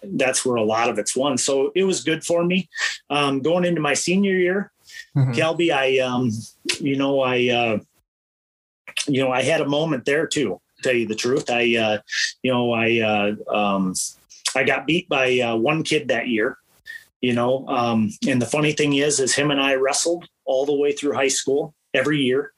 that's 0.04 0.46
where 0.46 0.56
a 0.56 0.64
lot 0.64 0.90
of 0.90 1.00
it's 1.00 1.16
won. 1.16 1.38
So 1.38 1.72
it 1.76 1.84
was 1.84 2.04
good 2.04 2.24
for 2.24 2.44
me. 2.44 2.70
Um, 3.10 3.42
going 3.42 3.66
into 3.66 3.82
my 3.82 3.94
senior 3.94 4.34
year, 4.34 4.72
mm-hmm. 5.16 5.32
Kelby, 5.32 5.72
I, 5.72 6.00
um, 6.00 6.32
you 6.80 6.98
know, 6.98 7.22
I, 7.22 7.50
uh, 7.50 7.80
you 9.08 9.22
know, 9.22 9.32
I 9.32 9.42
had 9.42 9.62
a 9.62 9.68
moment 9.68 10.06
there 10.06 10.28
too. 10.28 10.60
Tell 10.84 10.94
you 10.94 11.08
the 11.08 11.16
truth, 11.16 11.50
I, 11.50 11.76
uh, 11.76 11.98
you 12.42 12.52
know, 12.52 12.74
I, 12.74 13.00
uh, 13.00 13.56
um, 13.56 13.94
I 14.56 14.64
got 14.64 14.88
beat 14.88 15.08
by 15.08 15.40
uh, 15.40 15.56
one 15.56 15.84
kid 15.84 16.08
that 16.08 16.28
year. 16.28 16.58
You 17.22 17.34
know, 17.34 17.68
um, 17.68 18.10
and 18.28 18.42
the 18.42 18.48
funny 18.48 18.72
thing 18.72 18.96
is, 18.96 19.20
is 19.20 19.36
him 19.36 19.52
and 19.52 19.62
I 19.62 19.76
wrestled 19.76 20.28
all 20.44 20.66
the 20.66 20.74
way 20.76 20.92
through 20.92 21.14
high 21.14 21.28
school 21.28 21.76
every 21.94 22.20
year. 22.20 22.54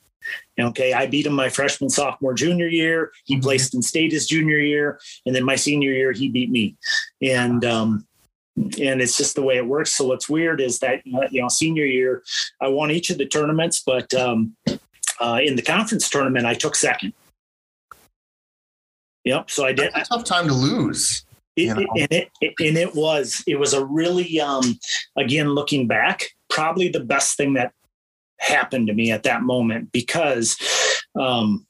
Okay, 0.60 0.94
I 0.94 1.08
beat 1.08 1.26
him 1.26 1.34
my 1.34 1.50
freshman, 1.50 1.90
sophomore, 1.90 2.34
junior 2.34 2.68
year. 2.68 3.12
He 3.26 3.36
mm-hmm. 3.36 3.44
placed 3.44 3.74
in 3.74 3.82
state 3.82 4.12
his 4.12 4.28
junior 4.28 4.60
year, 4.60 5.00
and 5.26 5.36
then 5.36 5.44
my 5.44 5.56
senior 5.56 5.92
year 5.92 6.12
he 6.12 6.30
beat 6.30 6.52
me. 6.52 6.76
And 7.22 7.66
um, 7.66 8.06
and 8.56 9.02
it's 9.02 9.18
just 9.18 9.36
the 9.36 9.42
way 9.42 9.58
it 9.58 9.66
works. 9.66 9.96
So 9.96 10.06
what's 10.08 10.30
weird 10.30 10.62
is 10.62 10.80
that 10.80 11.02
you 11.06 11.42
know 11.42 11.48
senior 11.50 11.86
year 11.86 12.24
I 12.62 12.68
won 12.68 12.92
each 12.92 13.10
of 13.10 13.18
the 13.18 13.26
tournaments, 13.26 13.82
but 13.86 14.14
um, 14.14 14.56
uh, 15.20 15.40
in 15.44 15.56
the 15.56 15.62
conference 15.62 16.10
tournament 16.10 16.46
I 16.46 16.54
took 16.54 16.76
second. 16.76 17.14
Yep. 19.24 19.50
So 19.50 19.66
I 19.66 19.74
did. 19.74 19.92
That's 19.94 20.10
a 20.10 20.14
tough 20.14 20.26
time 20.26 20.48
to 20.48 20.54
lose. 20.54 21.26
It, 21.56 21.64
you 21.64 21.74
know? 21.74 21.86
and 21.96 22.08
it 22.12 22.30
and 22.42 22.78
it 22.78 22.96
was 22.96 23.44
it 23.48 23.56
was 23.60 23.74
a 23.74 23.86
really 23.86 24.40
um, 24.40 24.80
again 25.16 25.50
looking 25.50 25.88
back 25.88 26.24
probably 26.50 26.90
the 26.90 27.00
best 27.00 27.38
thing 27.38 27.54
that 27.54 27.74
happened 28.44 28.88
to 28.88 28.94
me 28.94 29.12
at 29.12 29.24
that 29.24 29.42
moment 29.42 29.92
because 29.92 30.58
um, 31.20 31.66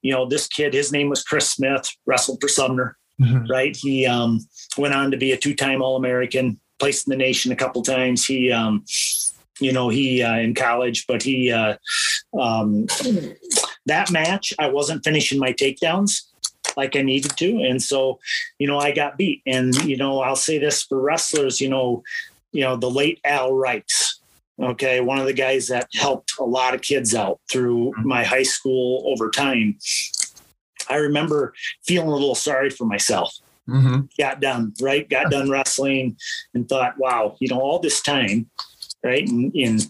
you 0.00 0.12
know 0.12 0.26
this 0.26 0.46
kid 0.46 0.74
his 0.74 0.92
name 0.92 1.08
was 1.08 1.22
Chris 1.22 1.50
Smith 1.50 1.88
wrestled 2.06 2.40
for 2.40 2.48
Sumner 2.48 2.96
mm-hmm. 3.22 3.50
right? 3.50 3.76
He 3.76 4.06
um, 4.06 4.40
went 4.76 4.94
on 4.94 5.10
to 5.10 5.16
be 5.16 5.32
a 5.32 5.36
two-time 5.36 5.82
All-American, 5.82 6.58
placed 6.78 7.06
in 7.06 7.12
the 7.12 7.16
nation 7.16 7.52
a 7.52 7.56
couple 7.56 7.82
times. 7.82 8.24
He, 8.24 8.50
um, 8.50 8.84
you 9.60 9.72
know, 9.72 9.88
he 9.88 10.22
uh, 10.22 10.36
in 10.36 10.54
college, 10.54 11.06
but 11.06 11.22
he 11.22 11.52
uh, 11.52 11.76
um, 12.38 12.86
that 13.86 14.10
match 14.10 14.52
I 14.58 14.68
wasn't 14.68 15.04
finishing 15.04 15.38
my 15.38 15.52
takedowns 15.52 16.22
like 16.76 16.96
I 16.96 17.02
needed 17.02 17.36
to, 17.36 17.62
and 17.62 17.80
so 17.82 18.18
you 18.58 18.66
know 18.66 18.78
I 18.78 18.92
got 18.92 19.18
beat. 19.18 19.42
And 19.46 19.74
you 19.84 19.96
know 19.96 20.20
I'll 20.20 20.36
say 20.36 20.58
this 20.58 20.82
for 20.82 21.00
wrestlers, 21.00 21.60
you 21.60 21.68
know, 21.68 22.02
you 22.50 22.62
know 22.62 22.76
the 22.76 22.90
late 22.90 23.20
Al 23.24 23.52
Reichs 23.52 24.11
okay 24.60 25.00
one 25.00 25.18
of 25.18 25.26
the 25.26 25.32
guys 25.32 25.68
that 25.68 25.88
helped 25.94 26.32
a 26.38 26.44
lot 26.44 26.74
of 26.74 26.82
kids 26.82 27.14
out 27.14 27.40
through 27.50 27.90
mm-hmm. 27.90 28.08
my 28.08 28.22
high 28.22 28.42
school 28.42 29.02
over 29.06 29.30
time 29.30 29.76
I 30.90 30.96
remember 30.96 31.54
feeling 31.84 32.08
a 32.08 32.12
little 32.12 32.34
sorry 32.34 32.70
for 32.70 32.84
myself. 32.84 33.34
Mm-hmm. 33.68 34.02
Got 34.18 34.40
done, 34.40 34.74
right? 34.80 35.08
Got 35.08 35.30
done 35.30 35.50
wrestling 35.50 36.16
and 36.54 36.68
thought, 36.68 36.98
wow, 36.98 37.36
you 37.40 37.48
know, 37.48 37.60
all 37.60 37.78
this 37.78 38.02
time, 38.02 38.50
right? 39.04 39.26
And, 39.26 39.54
and 39.54 39.86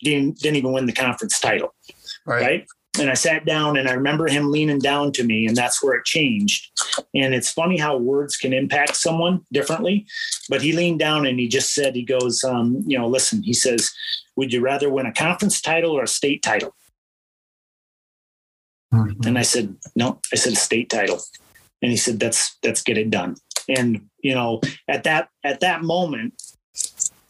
didn't, 0.00 0.38
didn't 0.38 0.56
even 0.56 0.72
win 0.72 0.86
the 0.86 0.92
conference 0.92 1.38
title, 1.38 1.74
right. 2.26 2.42
right? 2.42 2.66
And 3.00 3.10
I 3.10 3.14
sat 3.14 3.44
down 3.44 3.76
and 3.76 3.88
I 3.88 3.92
remember 3.92 4.26
him 4.26 4.50
leaning 4.50 4.78
down 4.78 5.12
to 5.12 5.24
me, 5.24 5.46
and 5.46 5.56
that's 5.56 5.82
where 5.82 5.94
it 5.94 6.04
changed. 6.04 6.70
And 7.14 7.34
it's 7.34 7.52
funny 7.52 7.78
how 7.78 7.96
words 7.96 8.36
can 8.36 8.52
impact 8.52 8.96
someone 8.96 9.42
differently. 9.52 10.06
But 10.48 10.62
he 10.62 10.72
leaned 10.72 10.98
down 10.98 11.26
and 11.26 11.38
he 11.38 11.48
just 11.48 11.74
said, 11.74 11.94
he 11.94 12.04
goes, 12.04 12.42
um, 12.44 12.82
you 12.86 12.98
know, 12.98 13.06
listen, 13.06 13.42
he 13.42 13.54
says, 13.54 13.90
would 14.36 14.52
you 14.52 14.60
rather 14.60 14.90
win 14.90 15.06
a 15.06 15.12
conference 15.12 15.60
title 15.60 15.92
or 15.92 16.02
a 16.02 16.08
state 16.08 16.42
title? 16.42 16.74
Mm-hmm. 18.92 19.26
And 19.26 19.38
I 19.38 19.42
said, 19.42 19.76
no, 19.94 20.20
I 20.32 20.36
said 20.36 20.54
a 20.54 20.56
state 20.56 20.90
title. 20.90 21.20
And 21.82 21.90
he 21.90 21.96
said, 21.96 22.18
that's, 22.18 22.56
let's 22.64 22.82
get 22.82 22.98
it 22.98 23.10
done. 23.10 23.36
And, 23.68 24.08
you 24.22 24.34
know, 24.34 24.60
at 24.88 25.04
that, 25.04 25.28
at 25.44 25.60
that 25.60 25.82
moment, 25.82 26.42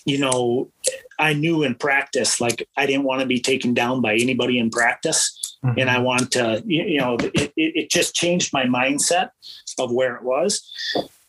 you 0.04 0.18
know, 0.18 0.70
I 1.18 1.32
knew 1.32 1.62
in 1.62 1.74
practice, 1.74 2.40
like 2.40 2.68
I 2.76 2.86
didn't 2.86 3.04
want 3.04 3.20
to 3.20 3.26
be 3.26 3.40
taken 3.40 3.74
down 3.74 4.00
by 4.00 4.14
anybody 4.14 4.58
in 4.58 4.70
practice. 4.70 5.56
Mm-hmm. 5.64 5.80
And 5.80 5.90
I 5.90 5.98
want 5.98 6.30
to, 6.32 6.62
you 6.64 6.98
know, 6.98 7.16
it, 7.20 7.52
it 7.56 7.90
just 7.90 8.14
changed 8.14 8.52
my 8.52 8.64
mindset 8.64 9.30
of 9.78 9.92
where 9.92 10.14
it 10.14 10.22
was. 10.22 10.70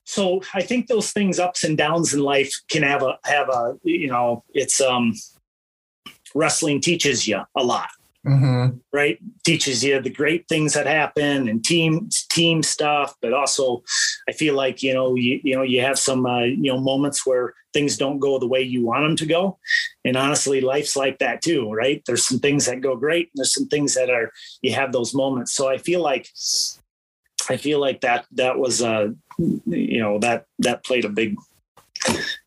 So 0.03 0.41
I 0.53 0.62
think 0.62 0.88
those 0.88 1.12
things, 1.12 1.39
ups 1.39 1.63
and 1.63 1.77
downs 1.77 2.13
in 2.13 2.19
life, 2.19 2.53
can 2.69 2.84
have 2.84 3.03
a 3.03 3.17
have 3.25 3.50
a 3.50 3.77
you 3.84 4.08
know, 4.08 4.43
it's 4.53 4.81
um, 4.81 5.13
wrestling 6.36 6.81
teaches 6.81 7.27
you 7.27 7.41
a 7.55 7.63
lot 7.63 7.89
mm-hmm. 8.29 8.77
right? 8.93 9.19
Teaches 9.43 9.83
you 9.83 10.00
the 10.01 10.09
great 10.09 10.48
things 10.48 10.74
that 10.74 10.86
happen 10.86 11.48
and 11.50 11.63
team 11.63 12.09
team 12.29 12.62
stuff, 12.63 13.15
but 13.21 13.33
also 13.33 13.83
I 14.27 14.33
feel 14.33 14.55
like 14.55 14.83
you 14.83 14.93
know 14.93 15.15
you 15.15 15.39
you 15.43 15.55
know 15.55 15.63
you 15.63 15.81
have 15.81 15.98
some 15.98 16.25
uh, 16.25 16.43
you 16.43 16.71
know 16.71 16.79
moments 16.79 17.25
where 17.25 17.53
things 17.74 17.98
don't 17.98 18.19
go 18.19 18.39
the 18.39 18.48
way 18.48 18.62
you 18.62 18.86
want 18.86 19.03
them 19.03 19.15
to 19.17 19.25
go, 19.25 19.57
and 20.05 20.15
honestly, 20.15 20.62
life's 20.62 20.95
like 20.95 21.19
that 21.19 21.41
too, 21.41 21.71
right? 21.71 22.01
There's 22.05 22.25
some 22.25 22.39
things 22.39 22.65
that 22.67 22.81
go 22.81 22.95
great, 22.95 23.27
and 23.27 23.39
there's 23.39 23.53
some 23.53 23.67
things 23.67 23.95
that 23.95 24.09
are 24.09 24.31
you 24.62 24.74
have 24.74 24.91
those 24.91 25.13
moments. 25.13 25.53
So 25.53 25.67
I 25.67 25.77
feel 25.77 26.01
like 26.01 26.27
I 27.50 27.57
feel 27.57 27.79
like 27.79 28.01
that 28.01 28.25
that 28.33 28.59
was 28.59 28.81
uh 28.81 29.09
you 29.38 30.00
know 30.00 30.19
that 30.19 30.45
that 30.59 30.83
played 30.83 31.05
a 31.05 31.09
big 31.09 31.36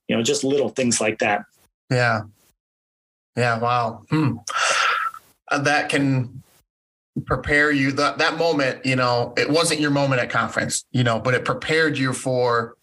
you 0.08 0.16
know 0.16 0.22
just 0.22 0.44
little 0.44 0.68
things 0.68 1.00
like 1.00 1.18
that. 1.18 1.44
Yeah. 1.90 2.22
Yeah. 3.36 3.58
Wow. 3.58 4.02
Hmm 4.10 4.36
that 5.58 5.88
can 5.88 6.42
prepare 7.26 7.70
you 7.70 7.92
that 7.92 8.18
that 8.18 8.38
moment 8.38 8.84
you 8.86 8.96
know 8.96 9.34
it 9.36 9.48
wasn't 9.48 9.78
your 9.78 9.90
moment 9.90 10.20
at 10.20 10.30
conference 10.30 10.84
you 10.92 11.04
know 11.04 11.20
but 11.20 11.34
it 11.34 11.44
prepared 11.44 11.98
you 11.98 12.12
for 12.12 12.74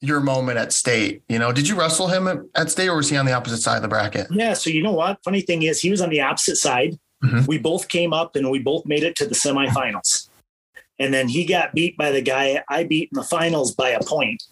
your 0.00 0.20
moment 0.20 0.58
at 0.58 0.72
state 0.72 1.22
you 1.28 1.38
know 1.38 1.52
did 1.52 1.68
you 1.68 1.74
wrestle 1.78 2.08
him 2.08 2.26
at, 2.26 2.38
at 2.54 2.70
state 2.70 2.88
or 2.88 2.96
was 2.96 3.10
he 3.10 3.16
on 3.16 3.26
the 3.26 3.32
opposite 3.32 3.58
side 3.58 3.76
of 3.76 3.82
the 3.82 3.88
bracket 3.88 4.26
yeah 4.30 4.54
so 4.54 4.70
you 4.70 4.82
know 4.82 4.92
what 4.92 5.18
funny 5.22 5.42
thing 5.42 5.62
is 5.62 5.80
he 5.80 5.90
was 5.90 6.00
on 6.00 6.08
the 6.08 6.20
opposite 6.20 6.56
side 6.56 6.98
mm-hmm. 7.22 7.44
we 7.46 7.58
both 7.58 7.88
came 7.88 8.12
up 8.14 8.36
and 8.36 8.50
we 8.50 8.58
both 8.58 8.86
made 8.86 9.02
it 9.02 9.14
to 9.14 9.26
the 9.26 9.34
semifinals 9.34 10.28
and 10.98 11.12
then 11.12 11.28
he 11.28 11.44
got 11.44 11.74
beat 11.74 11.96
by 11.98 12.10
the 12.10 12.22
guy 12.22 12.62
i 12.70 12.84
beat 12.84 13.10
in 13.12 13.16
the 13.16 13.24
finals 13.24 13.74
by 13.74 13.90
a 13.90 14.02
point 14.02 14.42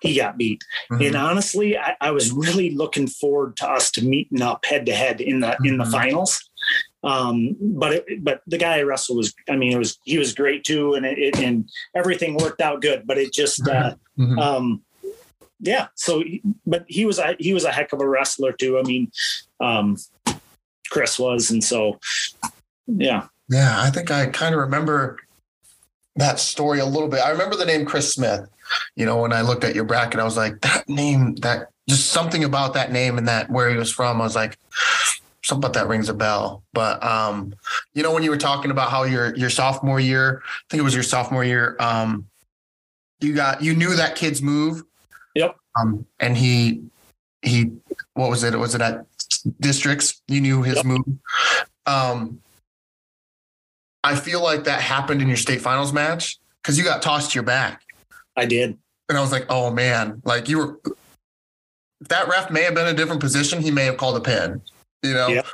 he 0.00 0.16
got 0.16 0.38
beat. 0.38 0.64
Mm-hmm. 0.90 1.02
And 1.02 1.14
honestly, 1.14 1.76
I, 1.76 1.94
I, 2.00 2.10
was 2.10 2.32
really 2.32 2.70
looking 2.70 3.06
forward 3.06 3.56
to 3.58 3.68
us 3.68 3.90
to 3.92 4.02
meeting 4.02 4.40
up 4.40 4.64
head 4.64 4.86
to 4.86 4.94
head 4.94 5.20
in 5.20 5.40
the 5.40 5.48
mm-hmm. 5.48 5.66
in 5.66 5.76
the 5.76 5.84
finals 5.84 6.49
Um, 7.02 7.56
but 7.60 7.92
it, 7.92 8.24
but 8.24 8.42
the 8.46 8.58
guy 8.58 8.78
I 8.78 8.82
wrestled 8.82 9.18
was, 9.18 9.34
I 9.48 9.56
mean, 9.56 9.72
it 9.72 9.78
was 9.78 9.98
he 10.04 10.18
was 10.18 10.34
great 10.34 10.64
too, 10.64 10.94
and 10.94 11.06
it, 11.06 11.18
it 11.18 11.38
and 11.38 11.68
everything 11.94 12.36
worked 12.36 12.60
out 12.60 12.82
good. 12.82 13.06
But 13.06 13.18
it 13.18 13.32
just, 13.32 13.66
uh, 13.66 13.94
Mhm. 14.18 14.38
um, 14.38 14.82
yeah. 15.60 15.88
So, 15.94 16.22
but 16.66 16.84
he 16.88 17.06
was 17.06 17.18
a 17.18 17.36
he 17.38 17.54
was 17.54 17.64
a 17.64 17.72
heck 17.72 17.92
of 17.92 18.00
a 18.00 18.08
wrestler 18.08 18.52
too. 18.52 18.78
I 18.78 18.82
mean, 18.82 19.10
um, 19.60 19.96
Chris 20.90 21.18
was, 21.18 21.50
and 21.50 21.62
so 21.64 21.98
yeah, 22.86 23.28
Yeah, 23.48 23.80
I 23.80 23.90
think 23.90 24.10
I 24.10 24.26
kind 24.26 24.54
of 24.54 24.60
remember 24.60 25.18
that 26.16 26.38
story 26.40 26.80
a 26.80 26.84
little 26.86 27.08
bit. 27.08 27.20
I 27.20 27.30
remember 27.30 27.56
the 27.56 27.64
name 27.64 27.86
Chris 27.86 28.12
Smith. 28.12 28.48
You 28.94 29.06
know, 29.06 29.20
when 29.22 29.32
I 29.32 29.40
looked 29.42 29.64
at 29.64 29.74
your 29.74 29.84
bracket, 29.84 30.20
I 30.20 30.24
was 30.24 30.36
like, 30.36 30.60
that 30.60 30.88
name, 30.88 31.34
that 31.36 31.68
just 31.88 32.10
something 32.10 32.44
about 32.44 32.74
that 32.74 32.92
name 32.92 33.16
and 33.18 33.26
that 33.28 33.48
where 33.50 33.70
he 33.70 33.76
was 33.76 33.90
from. 33.90 34.20
I 34.20 34.24
was 34.24 34.34
like, 34.36 34.58
something 35.50 35.68
about 35.68 35.74
that 35.74 35.88
rings 35.88 36.08
a 36.08 36.14
bell. 36.14 36.62
But 36.72 37.02
um, 37.04 37.52
you 37.92 38.02
know, 38.02 38.14
when 38.14 38.22
you 38.22 38.30
were 38.30 38.38
talking 38.38 38.70
about 38.70 38.90
how 38.90 39.02
your 39.02 39.36
your 39.36 39.50
sophomore 39.50 40.00
year, 40.00 40.42
I 40.46 40.62
think 40.70 40.80
it 40.80 40.84
was 40.84 40.94
your 40.94 41.02
sophomore 41.02 41.44
year, 41.44 41.76
um, 41.78 42.26
you 43.20 43.34
got 43.34 43.62
you 43.62 43.74
knew 43.74 43.94
that 43.96 44.16
kid's 44.16 44.40
move. 44.40 44.82
Yep. 45.34 45.56
Um, 45.78 46.06
and 46.18 46.36
he 46.36 46.82
he 47.42 47.72
what 48.14 48.30
was 48.30 48.42
it? 48.44 48.58
Was 48.58 48.74
it 48.74 48.80
at 48.80 49.04
districts? 49.60 50.22
You 50.28 50.40
knew 50.40 50.62
his 50.62 50.76
Yep. 50.76 50.86
move. 50.86 51.04
Um 51.86 52.40
I 54.02 54.16
feel 54.16 54.42
like 54.42 54.64
that 54.64 54.80
happened 54.80 55.20
in 55.20 55.28
your 55.28 55.36
state 55.36 55.60
finals 55.60 55.92
match 55.92 56.38
because 56.62 56.78
you 56.78 56.84
got 56.84 57.02
tossed 57.02 57.32
to 57.32 57.34
your 57.34 57.44
back. 57.44 57.82
I 58.34 58.46
did. 58.46 58.78
And 59.10 59.18
I 59.18 59.20
was 59.20 59.32
like, 59.32 59.44
oh 59.50 59.70
man, 59.70 60.22
like 60.24 60.48
you 60.48 60.58
were 60.58 60.80
that 62.08 62.28
ref 62.28 62.50
may 62.50 62.62
have 62.62 62.74
been 62.74 62.86
a 62.86 62.94
different 62.94 63.20
position. 63.20 63.60
He 63.60 63.70
may 63.70 63.84
have 63.84 63.98
called 63.98 64.16
a 64.16 64.20
pin, 64.20 64.62
you 65.02 65.14
know. 65.14 65.28
Yep. 65.28 65.46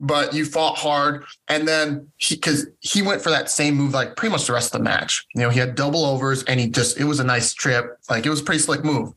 But 0.00 0.34
you 0.34 0.44
fought 0.44 0.76
hard, 0.76 1.24
and 1.46 1.68
then 1.68 2.08
he 2.16 2.34
because 2.34 2.66
he 2.80 3.00
went 3.00 3.22
for 3.22 3.30
that 3.30 3.48
same 3.48 3.76
move 3.76 3.94
like 3.94 4.16
pretty 4.16 4.32
much 4.32 4.46
the 4.46 4.52
rest 4.52 4.74
of 4.74 4.80
the 4.80 4.84
match. 4.84 5.24
You 5.36 5.42
know, 5.42 5.50
he 5.50 5.60
had 5.60 5.76
double 5.76 6.04
overs, 6.04 6.42
and 6.44 6.58
he 6.58 6.68
just 6.68 6.98
it 6.98 7.04
was 7.04 7.20
a 7.20 7.24
nice 7.24 7.54
trip. 7.54 7.96
Like 8.10 8.26
it 8.26 8.30
was 8.30 8.40
a 8.40 8.44
pretty 8.44 8.60
slick 8.60 8.84
move, 8.84 9.12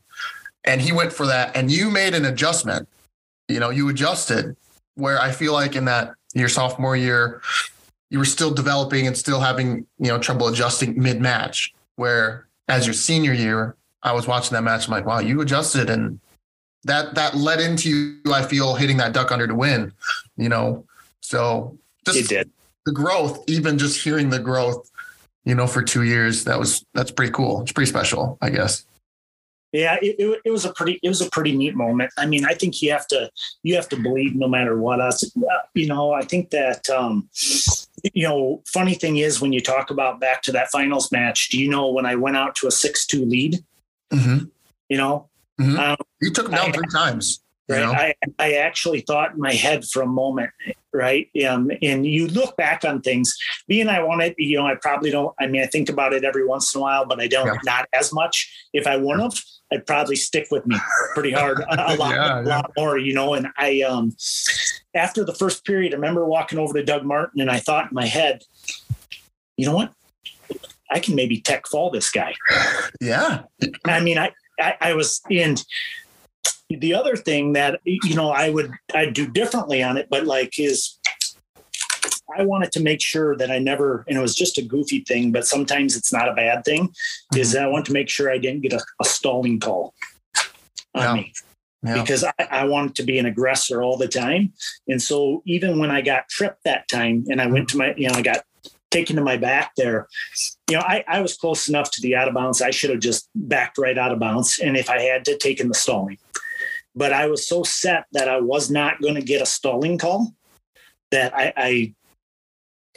and 0.64 0.80
he 0.80 0.92
went 0.92 1.12
for 1.12 1.26
that, 1.26 1.56
and 1.56 1.68
you 1.68 1.90
made 1.90 2.14
an 2.14 2.24
adjustment. 2.24 2.88
You 3.48 3.58
know, 3.58 3.70
you 3.70 3.88
adjusted 3.88 4.56
where 4.94 5.20
I 5.20 5.32
feel 5.32 5.52
like 5.52 5.74
in 5.74 5.84
that 5.86 6.14
your 6.32 6.48
sophomore 6.48 6.96
year, 6.96 7.42
you 8.10 8.18
were 8.18 8.24
still 8.24 8.52
developing 8.52 9.08
and 9.08 9.16
still 9.16 9.40
having 9.40 9.86
you 9.98 10.08
know 10.08 10.18
trouble 10.18 10.46
adjusting 10.46 11.00
mid 11.00 11.20
match. 11.20 11.74
Where 11.96 12.46
as 12.68 12.86
your 12.86 12.94
senior 12.94 13.32
year, 13.32 13.74
I 14.04 14.12
was 14.12 14.28
watching 14.28 14.54
that 14.54 14.62
match. 14.62 14.86
I'm 14.86 14.92
like, 14.92 15.06
wow, 15.06 15.18
you 15.18 15.40
adjusted, 15.40 15.90
and 15.90 16.20
that 16.84 17.14
that 17.14 17.34
led 17.36 17.60
into 17.60 17.88
you. 17.88 18.32
I 18.32 18.42
feel 18.42 18.74
hitting 18.74 18.96
that 18.98 19.12
duck 19.12 19.32
under 19.32 19.46
to 19.46 19.54
win. 19.54 19.92
You 20.36 20.48
know, 20.48 20.84
so 21.20 21.78
It 22.06 22.12
just 22.12 22.28
did. 22.28 22.50
the 22.86 22.92
growth, 22.92 23.44
even 23.48 23.78
just 23.78 24.02
hearing 24.02 24.30
the 24.30 24.38
growth, 24.38 24.90
you 25.44 25.54
know, 25.54 25.66
for 25.66 25.82
two 25.82 26.02
years, 26.02 26.44
that 26.44 26.58
was 26.58 26.84
that's 26.94 27.10
pretty 27.10 27.32
cool. 27.32 27.62
It's 27.62 27.72
pretty 27.72 27.90
special, 27.90 28.38
I 28.40 28.50
guess. 28.50 28.84
Yeah, 29.72 29.96
it, 30.02 30.16
it, 30.18 30.40
it 30.44 30.50
was 30.50 30.66
a 30.66 30.72
pretty 30.74 31.00
it 31.02 31.08
was 31.08 31.22
a 31.22 31.30
pretty 31.30 31.56
neat 31.56 31.74
moment. 31.74 32.12
I 32.18 32.26
mean, 32.26 32.44
I 32.44 32.52
think 32.52 32.82
you 32.82 32.92
have 32.92 33.06
to 33.06 33.30
you 33.62 33.74
have 33.74 33.88
to 33.88 33.96
believe 33.96 34.34
no 34.34 34.46
matter 34.46 34.76
what. 34.76 35.00
Us, 35.00 35.24
you 35.74 35.86
know, 35.86 36.12
I 36.12 36.22
think 36.22 36.50
that 36.50 36.90
um, 36.90 37.30
you 38.12 38.28
know, 38.28 38.62
funny 38.66 38.92
thing 38.92 39.16
is 39.16 39.40
when 39.40 39.52
you 39.52 39.62
talk 39.62 39.90
about 39.90 40.20
back 40.20 40.42
to 40.42 40.52
that 40.52 40.70
finals 40.70 41.10
match. 41.10 41.48
Do 41.48 41.58
you 41.58 41.70
know 41.70 41.90
when 41.90 42.04
I 42.04 42.16
went 42.16 42.36
out 42.36 42.54
to 42.56 42.66
a 42.66 42.70
six 42.70 43.06
two 43.06 43.24
lead? 43.24 43.64
Mm-hmm. 44.12 44.44
You 44.90 44.96
know, 44.98 45.30
Mhm. 45.60 45.78
um, 45.78 45.96
You 46.20 46.30
took 46.32 46.46
him 46.46 46.52
down 46.52 46.68
I- 46.70 46.72
three 46.72 46.86
times. 46.92 47.40
You 47.68 47.76
know? 47.76 47.92
I 47.92 48.14
I 48.38 48.54
actually 48.54 49.00
thought 49.00 49.32
in 49.32 49.38
my 49.40 49.52
head 49.54 49.84
for 49.86 50.02
a 50.02 50.06
moment, 50.06 50.50
right? 50.92 51.30
Um, 51.48 51.70
and 51.80 52.04
you 52.04 52.26
look 52.26 52.54
back 52.56 52.84
on 52.84 53.00
things. 53.00 53.34
Being 53.66 53.88
I 53.88 54.00
want 54.00 54.08
wanted, 54.18 54.34
you 54.36 54.58
know, 54.58 54.66
I 54.66 54.74
probably 54.74 55.10
don't. 55.10 55.32
I 55.40 55.46
mean, 55.46 55.62
I 55.62 55.66
think 55.66 55.88
about 55.88 56.12
it 56.12 56.22
every 56.22 56.44
once 56.44 56.74
in 56.74 56.80
a 56.80 56.82
while, 56.82 57.06
but 57.06 57.18
I 57.20 57.28
don't 57.28 57.46
Yeah. 57.46 57.54
not 57.64 57.88
as 57.94 58.12
much. 58.12 58.52
If 58.74 58.86
I 58.86 58.96
wouldn't 58.96 59.22
have, 59.22 59.42
I'd 59.72 59.86
probably 59.86 60.16
stick 60.16 60.48
with 60.50 60.66
me 60.66 60.76
pretty 61.14 61.30
hard, 61.30 61.60
a, 61.60 61.94
a 61.94 61.96
lot, 61.96 62.14
Yeah, 62.14 62.40
a 62.40 62.42
yeah. 62.42 62.48
lot 62.56 62.72
more, 62.76 62.98
you 62.98 63.14
know. 63.14 63.32
And 63.34 63.46
I, 63.56 63.80
um, 63.82 64.14
after 64.94 65.24
the 65.24 65.32
first 65.34 65.64
period, 65.64 65.94
I 65.94 65.96
remember 65.96 66.26
walking 66.26 66.58
over 66.58 66.74
to 66.74 66.84
Doug 66.84 67.04
Martin, 67.04 67.40
and 67.40 67.50
I 67.50 67.58
thought 67.58 67.90
in 67.90 67.94
my 67.94 68.06
head, 68.06 68.42
you 69.56 69.64
know 69.66 69.74
what? 69.74 69.92
I 70.90 70.98
can 71.00 71.14
maybe 71.14 71.40
tech 71.40 71.66
fall 71.68 71.90
this 71.90 72.10
guy. 72.10 72.34
yeah. 73.00 73.44
I 73.86 74.00
mean, 74.00 74.18
I, 74.18 74.32
I, 74.62 74.76
I 74.80 74.94
was 74.94 75.20
in 75.28 75.56
the 76.70 76.94
other 76.94 77.16
thing 77.16 77.52
that, 77.52 77.80
you 77.84 78.14
know, 78.14 78.30
I 78.30 78.48
would, 78.48 78.72
I'd 78.94 79.14
do 79.14 79.26
differently 79.26 79.82
on 79.82 79.96
it, 79.96 80.08
but 80.08 80.26
like 80.26 80.58
is 80.58 80.98
I 82.36 82.44
wanted 82.44 82.72
to 82.72 82.80
make 82.80 83.02
sure 83.02 83.36
that 83.36 83.50
I 83.50 83.58
never, 83.58 84.04
and 84.08 84.16
it 84.16 84.20
was 84.20 84.34
just 84.34 84.58
a 84.58 84.62
goofy 84.62 85.00
thing, 85.00 85.32
but 85.32 85.46
sometimes 85.46 85.96
it's 85.96 86.12
not 86.12 86.28
a 86.28 86.34
bad 86.34 86.64
thing 86.64 86.88
is 87.36 87.48
mm-hmm. 87.48 87.54
that 87.56 87.64
I 87.64 87.66
want 87.66 87.86
to 87.86 87.92
make 87.92 88.08
sure 88.08 88.30
I 88.30 88.38
didn't 88.38 88.62
get 88.62 88.72
a, 88.72 88.80
a 89.00 89.04
stalling 89.04 89.60
call 89.60 89.94
on 90.94 91.02
Yeah. 91.02 91.14
me 91.14 91.32
Yeah. 91.84 92.00
because 92.00 92.24
I, 92.24 92.32
I 92.38 92.64
wanted 92.64 92.94
to 92.96 93.02
be 93.02 93.18
an 93.18 93.26
aggressor 93.26 93.82
all 93.82 93.96
the 93.96 94.08
time. 94.08 94.52
And 94.88 95.02
so 95.02 95.42
even 95.46 95.78
when 95.78 95.90
I 95.90 96.00
got 96.00 96.28
tripped 96.28 96.64
that 96.64 96.88
time 96.88 97.24
and 97.28 97.40
I 97.40 97.46
went 97.46 97.68
mm-hmm. 97.68 97.78
to 97.80 97.88
my, 97.88 97.94
you 97.96 98.08
know, 98.08 98.14
I 98.14 98.22
got 98.22 98.44
taken 98.92 99.16
to 99.16 99.22
my 99.22 99.36
back 99.36 99.72
there, 99.76 100.08
you 100.70 100.76
know, 100.76 100.82
I, 100.82 101.04
I 101.08 101.20
was 101.20 101.36
close 101.36 101.68
enough 101.68 101.90
to 101.92 102.00
the 102.02 102.14
out 102.14 102.28
of 102.28 102.34
bounds. 102.34 102.62
I 102.62 102.70
should 102.70 102.90
have 102.90 103.00
just 103.00 103.28
backed 103.34 103.78
right 103.78 103.98
out 103.98 104.12
of 104.12 104.20
bounds. 104.20 104.60
And 104.62 104.76
if 104.76 104.88
I 104.88 105.00
had 105.00 105.24
to, 105.24 105.36
taken 105.36 105.68
the 105.68 105.74
stalling. 105.74 106.18
But 106.94 107.12
I 107.12 107.26
was 107.26 107.46
so 107.46 107.62
set 107.62 108.04
that 108.12 108.28
I 108.28 108.40
was 108.40 108.70
not 108.70 109.00
going 109.00 109.14
to 109.14 109.22
get 109.22 109.42
a 109.42 109.46
stalling 109.46 109.98
call 109.98 110.34
that 111.10 111.34
I, 111.34 111.52
I 111.56 111.94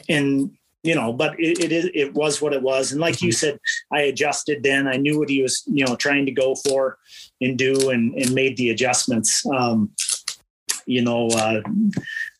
and 0.08 0.50
you 0.82 0.94
know, 0.94 1.12
but 1.12 1.38
it, 1.40 1.64
it 1.64 1.72
is 1.72 1.90
it 1.94 2.14
was 2.14 2.40
what 2.40 2.52
it 2.52 2.62
was. 2.62 2.92
And 2.92 3.00
like 3.00 3.20
you 3.20 3.32
said, 3.32 3.58
I 3.92 4.02
adjusted 4.02 4.62
then. 4.62 4.86
I 4.86 4.96
knew 4.96 5.18
what 5.18 5.28
he 5.28 5.42
was, 5.42 5.64
you 5.66 5.84
know, 5.84 5.96
trying 5.96 6.26
to 6.26 6.32
go 6.32 6.54
for 6.54 6.98
and 7.40 7.58
do 7.58 7.90
and, 7.90 8.14
and 8.14 8.32
made 8.32 8.56
the 8.56 8.70
adjustments. 8.70 9.44
Um, 9.46 9.90
you 10.86 11.02
know, 11.02 11.26
uh, 11.28 11.60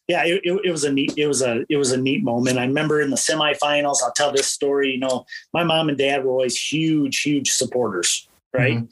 yeah, 0.08 0.24
it, 0.24 0.40
it, 0.44 0.60
it 0.64 0.70
was 0.70 0.84
a 0.84 0.92
neat, 0.92 1.14
it 1.16 1.26
was 1.26 1.42
a, 1.42 1.64
it 1.68 1.76
was 1.76 1.92
a 1.92 1.96
neat 1.96 2.22
moment. 2.22 2.58
I 2.58 2.64
remember 2.64 3.00
in 3.00 3.10
the 3.10 3.16
semifinals, 3.16 4.02
I'll 4.02 4.12
tell 4.14 4.32
this 4.32 4.46
story, 4.46 4.92
you 4.92 4.98
know, 4.98 5.26
my 5.52 5.64
mom 5.64 5.88
and 5.88 5.98
dad 5.98 6.24
were 6.24 6.30
always 6.30 6.60
huge, 6.60 7.22
huge 7.22 7.50
supporters. 7.52 8.28
Right. 8.52 8.82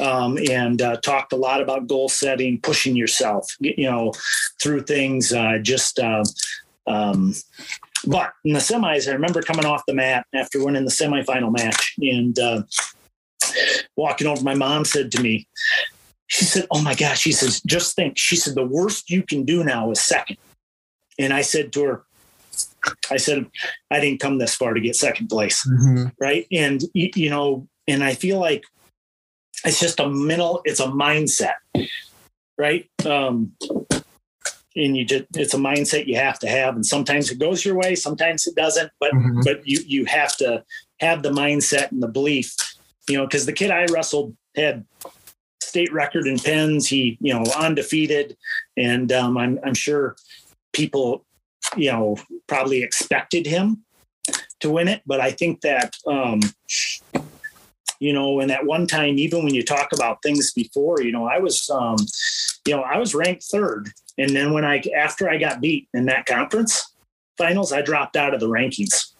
Um, 0.00 0.36
and 0.50 0.82
uh, 0.82 0.96
talked 0.96 1.32
a 1.32 1.36
lot 1.36 1.60
about 1.62 1.86
goal 1.86 2.08
setting, 2.08 2.60
pushing 2.60 2.96
yourself, 2.96 3.56
you 3.60 3.88
know, 3.88 4.12
through 4.60 4.82
things, 4.82 5.32
uh, 5.32 5.58
just, 5.62 6.00
uh, 6.00 6.24
um, 6.88 7.32
but 8.04 8.32
in 8.44 8.52
the 8.52 8.58
semis, 8.58 9.08
I 9.08 9.12
remember 9.12 9.42
coming 9.42 9.64
off 9.64 9.86
the 9.86 9.94
mat 9.94 10.26
after 10.34 10.64
winning 10.64 10.84
the 10.84 10.90
semifinal 10.90 11.56
match 11.56 11.94
and 11.98 12.36
uh, 12.36 12.62
walking 13.94 14.26
over. 14.26 14.42
My 14.42 14.54
mom 14.54 14.84
said 14.84 15.12
to 15.12 15.22
me, 15.22 15.46
she 16.26 16.44
said, 16.44 16.66
Oh 16.70 16.82
my 16.82 16.94
gosh, 16.94 17.20
she 17.20 17.32
says, 17.32 17.60
just 17.60 17.94
think, 17.94 18.18
she 18.18 18.34
said, 18.34 18.54
the 18.54 18.66
worst 18.66 19.10
you 19.10 19.22
can 19.22 19.44
do 19.44 19.62
now 19.62 19.90
is 19.90 20.00
second. 20.00 20.38
And 21.18 21.32
I 21.32 21.42
said 21.42 21.72
to 21.74 21.84
her, 21.84 22.02
I 23.10 23.16
said, 23.16 23.46
I 23.90 24.00
didn't 24.00 24.20
come 24.20 24.38
this 24.38 24.54
far 24.54 24.74
to 24.74 24.80
get 24.80 24.96
second 24.96 25.28
place. 25.28 25.66
Mhm. 25.66 26.12
Right. 26.20 26.46
And, 26.50 26.82
you, 26.94 27.30
know, 27.30 27.68
and 27.86 28.02
I 28.02 28.14
feel 28.14 28.38
like 28.38 28.64
it's 29.64 29.78
just 29.80 30.00
a 30.00 30.08
mental, 30.08 30.62
it's 30.64 30.80
a 30.80 30.86
mindset. 30.86 31.54
Right. 32.58 32.88
Um, 33.06 33.52
and 34.74 34.96
you 34.96 35.04
just 35.04 35.24
it's 35.36 35.54
a 35.54 35.58
mindset 35.58 36.06
you 36.06 36.16
have 36.16 36.38
to 36.38 36.48
have 36.48 36.74
and 36.74 36.86
sometimes 36.86 37.30
it 37.30 37.38
goes 37.38 37.62
your 37.62 37.74
way 37.76 37.94
sometimes 37.94 38.46
it 38.46 38.54
doesn't 38.54 38.90
but 39.00 39.12
Mhm. 39.12 39.44
but 39.44 39.66
you 39.66 39.80
you 39.86 40.04
have 40.06 40.34
to 40.38 40.64
have 41.00 41.22
the 41.22 41.30
mindset 41.30 41.90
and 41.92 42.02
the 42.02 42.08
belief 42.08 42.54
you 43.06 43.18
know 43.18 43.26
because 43.26 43.44
the 43.44 43.52
kid 43.52 43.70
i 43.70 43.84
wrestled 43.86 44.34
had 44.56 44.86
state 45.62 45.92
record 45.92 46.26
in 46.26 46.38
pins 46.38 46.86
he 46.86 47.18
you 47.20 47.34
know 47.34 47.44
undefeated 47.56 48.34
and 48.78 49.12
um, 49.12 49.36
I'm, 49.36 49.58
I'm 49.64 49.74
sure 49.74 50.16
people 50.72 51.24
you 51.76 51.90
know 51.90 52.16
probably 52.46 52.82
expected 52.82 53.46
him 53.46 53.84
to 54.60 54.70
win 54.70 54.88
it. 54.88 55.02
But 55.06 55.20
i 55.20 55.30
think 55.30 55.60
that 55.62 55.94
um 56.06 56.40
you 58.00 58.12
know 58.12 58.40
and 58.40 58.50
at 58.50 58.64
one 58.66 58.86
time 58.86 59.18
even 59.18 59.44
when 59.44 59.54
you 59.54 59.62
talk 59.64 59.88
about 59.92 60.22
things 60.22 60.52
before 60.52 61.00
you 61.02 61.12
know 61.12 61.26
i 61.26 61.38
was 61.38 61.68
um 61.70 61.96
you 62.66 62.74
know 62.74 62.82
i 62.82 62.98
was 62.98 63.14
ranked 63.14 63.44
third. 63.44 63.90
And 64.18 64.30
then 64.36 64.52
when 64.52 64.64
i 64.64 64.82
after 64.96 65.28
i 65.30 65.38
got 65.38 65.60
beat 65.60 65.88
in 65.94 66.06
that 66.06 66.26
conference 66.26 66.94
finals 67.38 67.72
i 67.72 67.80
dropped 67.82 68.16
out 68.16 68.34
of 68.34 68.40
the 68.40 68.48
rankings. 68.48 69.12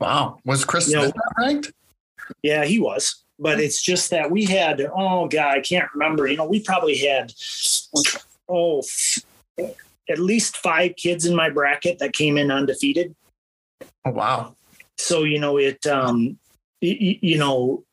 Wow. 0.00 0.38
Was 0.44 0.64
Chris 0.64 0.88
You 0.88 0.96
know- 0.96 1.12
ranked? 1.38 1.72
yeah 2.42 2.64
he 2.64 2.78
was. 2.78 3.24
But 3.38 3.58
it's 3.60 3.82
just 3.82 4.10
that 4.10 4.30
we 4.30 4.44
had 4.44 4.80
oh 4.94 5.26
god 5.28 5.58
i 5.58 5.60
can't 5.60 5.88
remember. 5.94 6.26
You 6.26 6.36
know 6.36 6.46
we 6.46 6.60
probably 6.60 6.96
had 6.96 7.32
oh 8.48 8.82
at 10.12 10.18
least 10.18 10.56
five 10.56 10.94
kids 10.96 11.24
in 11.26 11.34
my 11.34 11.48
bracket 11.50 11.98
that 11.98 12.12
came 12.12 12.36
in 12.38 12.50
undefeated 12.50 13.14
Oh, 14.04 14.10
wow. 14.10 14.54
so 14.98 15.24
you 15.24 15.38
know 15.40 15.56
it 15.58 15.84
um 15.86 16.38
y- 16.80 17.18
you 17.22 17.38
know 17.38 17.84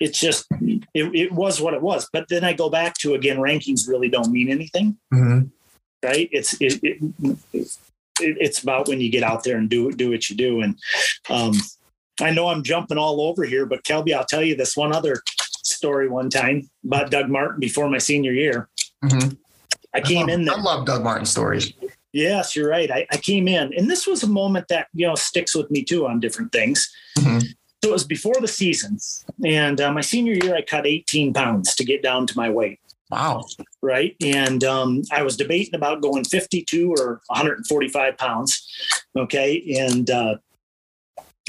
it's 0.00 0.18
just 0.18 0.46
it, 0.60 0.82
it 0.94 1.32
was 1.32 1.60
what 1.60 1.74
it 1.74 1.82
was 1.82 2.08
but 2.12 2.28
then 2.28 2.44
i 2.44 2.52
go 2.52 2.68
back 2.70 2.94
to 2.94 3.14
again 3.14 3.36
rankings 3.38 3.88
really 3.88 4.08
don't 4.08 4.30
mean 4.32 4.48
anything 4.48 4.96
Mhm. 5.12 5.50
right 6.04 6.28
it's 6.32 6.54
it, 6.60 6.80
it, 6.82 6.98
it, 7.52 7.68
it's 8.20 8.62
about 8.62 8.88
when 8.88 9.00
you 9.00 9.10
get 9.10 9.22
out 9.22 9.44
there 9.44 9.56
and 9.58 9.68
do 9.70 9.92
do 9.92 10.10
what 10.10 10.28
you 10.28 10.34
do. 10.36 10.60
And 10.60 10.76
um, 11.30 11.52
I 12.20 12.30
know 12.32 12.48
I'm 12.48 12.64
jumping 12.64 12.98
all 12.98 13.20
over 13.20 13.44
here, 13.44 13.64
but 13.64 13.84
Kelby, 13.84 14.12
I'll 14.12 14.24
tell 14.24 14.42
you 14.42 14.56
this 14.56 14.76
one 14.76 14.92
other 14.92 15.22
story 15.62 16.08
one 16.08 16.28
time 16.28 16.68
about 16.84 17.12
Doug 17.12 17.28
Martin 17.28 17.60
before 17.60 17.88
my 17.88 17.98
senior 17.98 18.32
year. 18.32 18.68
Mhm. 19.04 19.36
I 19.98 20.08
came 20.08 20.26
love, 20.26 20.38
in 20.38 20.44
there. 20.44 20.54
I 20.56 20.60
love 20.60 20.86
Doug 20.86 21.02
Martin 21.04 21.26
stories. 21.26 21.72
Yes, 22.12 22.56
you're 22.56 22.68
right. 22.68 22.90
I, 22.90 23.06
I 23.10 23.16
came 23.18 23.48
in, 23.48 23.72
and 23.74 23.90
this 23.90 24.06
was 24.06 24.22
a 24.22 24.26
moment 24.26 24.68
that 24.68 24.88
you 24.94 25.06
know 25.06 25.14
sticks 25.14 25.54
with 25.54 25.70
me 25.70 25.82
too 25.84 26.06
on 26.06 26.20
different 26.20 26.52
things. 26.52 26.90
Mhm. 27.18 27.42
So 27.82 27.90
it 27.90 27.92
was 27.92 28.04
before 28.04 28.34
the 28.40 28.48
season, 28.48 28.98
and 29.44 29.80
uh, 29.80 29.92
my 29.92 30.00
senior 30.00 30.32
year, 30.34 30.56
I 30.56 30.62
cut 30.62 30.86
18 30.86 31.32
pounds 31.32 31.74
to 31.76 31.84
get 31.84 32.02
down 32.02 32.26
to 32.26 32.36
my 32.36 32.50
weight. 32.50 32.80
Wow. 33.10 33.44
Right, 33.82 34.16
and 34.22 34.64
um, 34.64 35.02
I 35.12 35.22
was 35.22 35.36
debating 35.36 35.74
about 35.74 36.02
going 36.02 36.24
52 36.24 36.90
or 36.90 37.20
145 37.28 38.18
pounds. 38.18 38.66
Okay, 39.16 39.76
and 39.78 40.10
uh, 40.10 40.36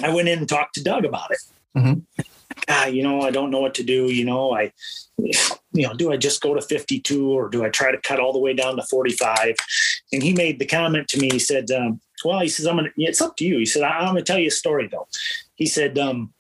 I 0.03 0.13
went 0.13 0.27
in 0.27 0.39
and 0.39 0.47
talked 0.49 0.75
to 0.75 0.83
Doug 0.83 1.05
about 1.05 1.31
it. 1.31 1.39
Mhm. 1.75 2.03
Ah, 2.67 2.85
you 2.87 3.03
know, 3.03 3.21
I 3.21 3.31
don't 3.31 3.51
know 3.51 3.59
what 3.61 3.73
to 3.75 3.83
do. 3.83 4.11
You 4.11 4.25
know, 4.25 4.53
I, 4.53 4.71
you 5.17 5.87
know, 5.87 5.93
do 5.93 6.11
I 6.11 6.17
just 6.17 6.41
go 6.41 6.53
to 6.53 6.61
52 6.61 7.29
or 7.31 7.49
do 7.49 7.63
I 7.63 7.69
try 7.69 7.91
to 7.91 7.97
cut 8.01 8.19
all 8.19 8.33
the 8.33 8.39
way 8.39 8.53
down 8.53 8.75
to 8.75 8.83
45? 8.83 9.55
And 10.11 10.23
he 10.23 10.33
made 10.33 10.59
the 10.59 10.65
comment 10.65 11.07
to 11.09 11.19
me. 11.19 11.29
He 11.31 11.39
said, 11.39 11.69
um, 11.71 12.01
"Well, 12.25 12.39
he 12.39 12.47
says 12.49 12.65
I'm 12.67 12.77
gonna. 12.77 12.89
It's 12.97 13.21
up 13.21 13.37
to 13.37 13.45
you." 13.45 13.57
He 13.59 13.65
said, 13.65 13.83
"I'm 13.83 14.07
gonna 14.07 14.23
tell 14.23 14.39
you 14.39 14.47
a 14.47 14.51
story 14.51 14.87
though." 14.87 15.07
He 15.55 15.65
said, 15.67 15.97
um, 15.99 16.33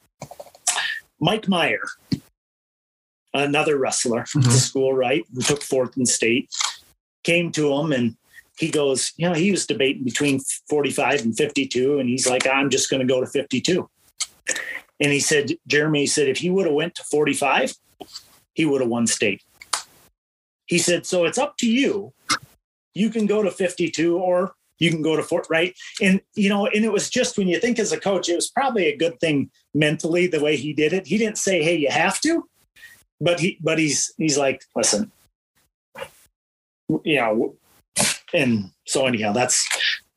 "Mike 1.19 1.47
Meyer, 1.47 1.83
another 3.33 3.77
wrestler 3.77 4.25
from 4.25 4.41
the 4.41 4.49
Mhm. 4.49 4.59
school, 4.59 4.93
right, 4.93 5.23
who 5.33 5.41
took 5.41 5.61
fourth 5.61 5.97
in 5.97 6.05
state, 6.05 6.49
came 7.23 7.51
to 7.53 7.73
him 7.73 7.91
and." 7.91 8.15
He 8.57 8.69
goes, 8.69 9.13
you 9.15 9.25
know, 9.25 9.33
he 9.33 9.51
was 9.51 9.65
debating 9.65 10.03
between 10.03 10.41
45 10.67 11.21
and 11.21 11.37
52, 11.37 11.97
and 11.97 12.09
he's 12.09 12.27
like, 12.27 12.45
I'm 12.45 12.69
just 12.69 12.89
going 12.89 12.99
to 12.99 13.05
go 13.07 13.21
to 13.21 13.25
52. 13.25 13.89
And 14.99 15.11
he 15.11 15.19
said, 15.19 15.51
Jeremy, 15.67 16.01
he 16.01 16.07
said, 16.07 16.27
if 16.27 16.37
he 16.37 16.49
would 16.49 16.65
have 16.65 16.75
went 16.75 16.95
to 16.95 17.03
45, 17.03 17.73
he 18.53 18.65
would 18.65 18.81
have 18.81 18.89
won 18.89 19.07
state. 19.07 19.43
He 20.65 20.77
said, 20.77 21.05
so 21.05 21.25
it's 21.25 21.37
up 21.37 21.57
to 21.57 21.67
you. 21.67 22.13
You 22.93 23.09
can 23.09 23.25
go 23.25 23.41
to 23.41 23.49
52 23.49 24.17
or 24.17 24.53
you 24.77 24.89
can 24.89 25.01
go 25.01 25.15
to 25.15 25.23
four, 25.23 25.43
right? 25.49 25.75
And, 26.01 26.21
you 26.35 26.49
know, 26.49 26.67
and 26.67 26.85
it 26.85 26.91
was 26.91 27.09
just 27.09 27.37
when 27.37 27.47
you 27.47 27.59
think 27.59 27.79
as 27.79 27.91
a 27.91 27.99
coach, 27.99 28.29
it 28.29 28.35
was 28.35 28.49
probably 28.49 28.87
a 28.87 28.95
good 28.95 29.19
thing 29.19 29.51
mentally 29.73 30.27
the 30.27 30.39
way 30.39 30.55
he 30.55 30.73
did 30.73 30.93
it. 30.93 31.07
He 31.07 31.17
didn't 31.17 31.37
say, 31.37 31.63
hey, 31.63 31.75
you 31.75 31.89
have 31.89 32.19
to, 32.21 32.47
but 33.19 33.39
he, 33.39 33.57
but 33.61 33.77
he's, 33.79 34.13
he's 34.17 34.37
like, 34.37 34.63
listen, 34.75 35.11
you 37.03 37.19
know, 37.19 37.55
and 38.33 38.71
so 38.85 39.05
anyhow, 39.05 39.33
that's, 39.33 39.67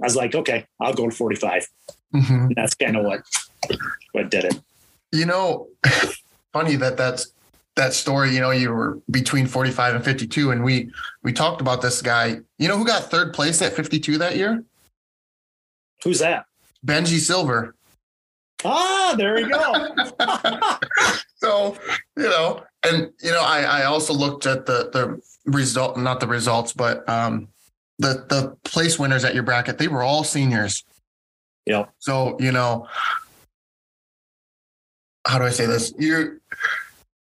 I 0.01 0.07
was 0.07 0.17
like, 0.17 0.35
okay, 0.35 0.67
I'll 0.81 0.95
go 0.95 1.09
to 1.09 1.15
45. 1.15 1.67
Mhm. 2.15 2.55
That's 2.55 2.75
kind 2.75 2.97
of 2.97 3.05
what, 3.05 3.23
what 4.13 4.31
did 4.31 4.45
it. 4.45 4.61
You 5.13 5.27
know, 5.27 5.69
funny 6.53 6.77
that 6.77 6.97
that's 6.97 7.33
that 7.77 7.93
story. 7.95 8.35
You 8.35 8.41
know, 8.41 8.51
you 8.51 8.73
were 8.73 8.99
between 9.11 9.47
45 9.47 9.97
and 9.97 10.05
52, 10.05 10.51
and 10.51 10.65
we 10.65 10.91
we 11.23 11.33
talked 11.33 11.61
about 11.61 11.83
this 11.83 12.03
guy. 12.03 12.41
You 12.59 12.69
know 12.69 12.77
who 12.77 12.87
got 12.87 13.05
third 13.05 13.33
place 13.33 13.63
at 13.63 13.75
52 13.75 14.19
that 14.19 14.37
year? 14.37 14.65
Who's 16.05 16.19
that? 16.19 16.47
Benji 16.85 17.19
Silver. 17.19 17.75
Ah, 18.65 19.15
there 19.17 19.35
we 19.35 19.49
go. 19.49 19.89
so 21.37 21.77
you 22.17 22.25
know, 22.25 22.63
and 22.85 23.13
you 23.23 23.31
know, 23.31 23.43
I 23.43 23.63
I 23.63 23.85
also 23.85 24.13
looked 24.13 24.47
at 24.47 24.67
the 24.67 24.91
the 24.93 25.21
result, 25.47 25.97
not 25.97 26.21
the 26.21 26.27
results, 26.27 26.73
but 26.73 27.09
um 27.09 27.49
the 27.99 28.25
the 28.29 28.57
place 28.65 28.99
winners 28.99 29.25
at 29.25 29.35
your 29.35 29.43
bracket. 29.43 29.79
They 29.79 29.89
were 29.89 30.03
all 30.03 30.25
seniors. 30.25 30.85
Yeah. 31.67 31.87
So 31.99 32.37
you 32.41 32.53
know, 32.53 32.89
how 35.27 35.39
do 35.39 35.45
I 35.45 35.51
say 35.51 35.67
this? 35.67 35.93
Your 35.99 36.39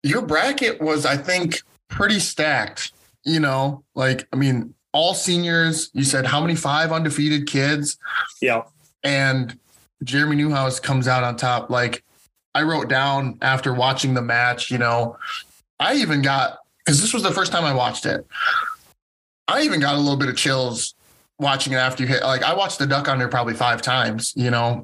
your 0.02 0.22
bracket 0.22 0.80
was, 0.80 1.06
I 1.06 1.16
think, 1.16 1.62
pretty 1.88 2.18
stacked. 2.18 2.92
You 3.24 3.40
know, 3.40 3.84
like 3.94 4.26
I 4.32 4.36
mean, 4.36 4.74
all 4.92 5.14
seniors. 5.14 5.90
You 5.92 6.04
said 6.04 6.26
how 6.26 6.40
many? 6.40 6.54
Five 6.54 6.92
undefeated 6.92 7.46
kids 7.46 7.98
yeah. 8.40 8.62
and 9.02 9.58
Jeremy 10.04 10.36
Neuhaus 10.36 10.82
comes 10.82 11.08
out 11.08 11.24
on 11.24 11.36
top. 11.36 11.70
Like 11.70 12.04
I 12.54 12.62
wrote 12.62 12.88
down 12.88 13.38
after 13.42 13.72
watching 13.72 14.14
the 14.14 14.22
match, 14.22 14.70
you 14.70 14.78
know, 14.78 15.16
I 15.80 15.94
even 15.94 16.22
got 16.22 16.58
because 16.84 17.00
this 17.00 17.14
was 17.14 17.22
the 17.22 17.30
first 17.30 17.52
time 17.52 17.64
I 17.64 17.74
watched 17.74 18.06
it. 18.06 18.26
I 19.48 19.62
even 19.62 19.80
got 19.80 19.94
a 19.94 19.98
little 19.98 20.16
bit 20.16 20.28
of 20.28 20.36
chills 20.36 20.94
watching 21.38 21.72
it 21.72 21.76
after 21.76 22.02
you 22.02 22.08
hit. 22.08 22.22
Like 22.22 22.42
I 22.42 22.54
watched 22.54 22.78
the 22.78 22.86
Duck 22.86 23.08
Under 23.08 23.28
probably 23.28 23.54
five 23.54 23.82
times, 23.82 24.32
you 24.36 24.50
know, 24.50 24.82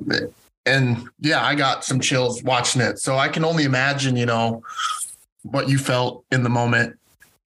and 0.68 1.08
yeah, 1.20 1.44
I 1.44 1.54
got 1.54 1.84
some 1.84 2.00
chills 2.00 2.42
watching 2.42 2.82
it. 2.82 2.98
So 2.98 3.16
I 3.16 3.28
can 3.28 3.44
only 3.44 3.64
imagine, 3.64 4.16
you 4.16 4.26
know, 4.26 4.62
what 5.42 5.68
you 5.68 5.78
felt 5.78 6.24
in 6.30 6.42
the 6.42 6.48
moment 6.50 6.98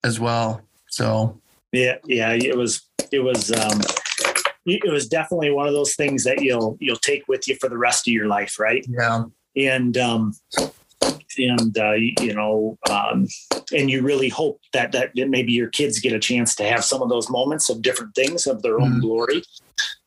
as 0.03 0.19
well. 0.19 0.61
So 0.89 1.39
Yeah. 1.71 1.97
Yeah. 2.05 2.33
It 2.33 2.57
was, 2.57 2.81
it 3.11 3.19
was, 3.19 3.51
um, 3.51 3.81
it 4.65 4.91
was 4.91 5.07
definitely 5.07 5.51
one 5.51 5.67
of 5.67 5.73
those 5.73 5.95
things 5.95 6.23
that 6.23 6.41
you'll, 6.41 6.77
you'll 6.79 6.97
take 6.97 7.27
with 7.27 7.47
you 7.47 7.55
for 7.59 7.69
the 7.69 7.77
rest 7.77 8.07
of 8.07 8.13
your 8.13 8.27
life. 8.27 8.59
Right. 8.59 8.85
yeah, 8.89 9.23
And, 9.55 9.97
um, 9.97 10.33
and, 11.37 11.77
uh, 11.77 11.93
you 11.93 12.33
know, 12.33 12.77
um, 12.89 13.27
and 13.73 13.89
you 13.89 14.01
really 14.01 14.29
hope 14.29 14.59
that, 14.73 14.91
that 14.91 15.11
maybe 15.15 15.53
your 15.53 15.69
kids 15.69 15.99
get 15.99 16.13
a 16.13 16.19
chance 16.19 16.55
to 16.55 16.63
have 16.63 16.83
some 16.83 17.01
of 17.01 17.09
those 17.09 17.29
moments 17.29 17.69
of 17.69 17.81
different 17.81 18.13
things 18.15 18.47
of 18.47 18.61
their 18.61 18.79
own 18.81 18.95
Mhm. 18.95 19.01
glory 19.01 19.43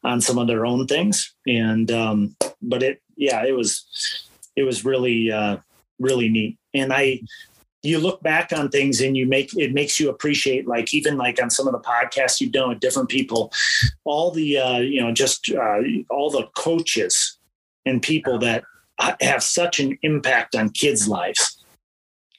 on 0.03 0.21
some 0.21 0.39
of 0.39 0.47
their 0.47 0.67
own 0.67 0.87
things. 0.87 1.35
And, 1.47 1.91
um, 1.91 2.37
but 2.61 2.83
it, 2.83 3.01
yeah, 3.17 3.45
it 3.45 3.57
was, 3.57 4.29
it 4.57 4.63
was 4.63 4.85
really, 4.85 5.31
uh, 5.31 5.59
really 5.99 6.29
neat. 6.29 6.59
And 6.75 6.93
I, 6.93 7.21
you 7.85 7.99
look 7.99 8.23
back 8.23 8.53
on 8.53 8.71
things 8.71 9.01
and 9.01 9.17
you 9.17 9.27
make 9.27 9.55
it 9.57 9.75
makes 9.75 10.01
you 10.01 10.09
appreciate 10.09 10.67
like 10.67 10.93
even 10.95 11.17
like 11.17 11.41
on 11.41 11.51
some 11.51 11.67
of 11.69 11.73
the 11.73 11.81
podcasts 11.81 12.41
you've 12.41 12.53
done 12.53 12.71
with 12.71 12.81
different 12.81 13.09
people 13.09 13.53
all 14.05 14.31
the 14.31 14.59
uh 14.59 14.79
you 14.79 15.01
know 15.01 15.13
just 15.13 15.51
uh 15.53 15.81
all 16.09 16.31
the 16.31 16.47
coaches 16.57 17.37
and 17.85 18.03
people 18.03 18.39
that 18.39 18.65
have 19.21 19.43
such 19.43 19.81
an 19.81 19.99
impact 20.03 20.55
on 20.55 20.71
kids 20.71 21.07
lives 21.07 21.54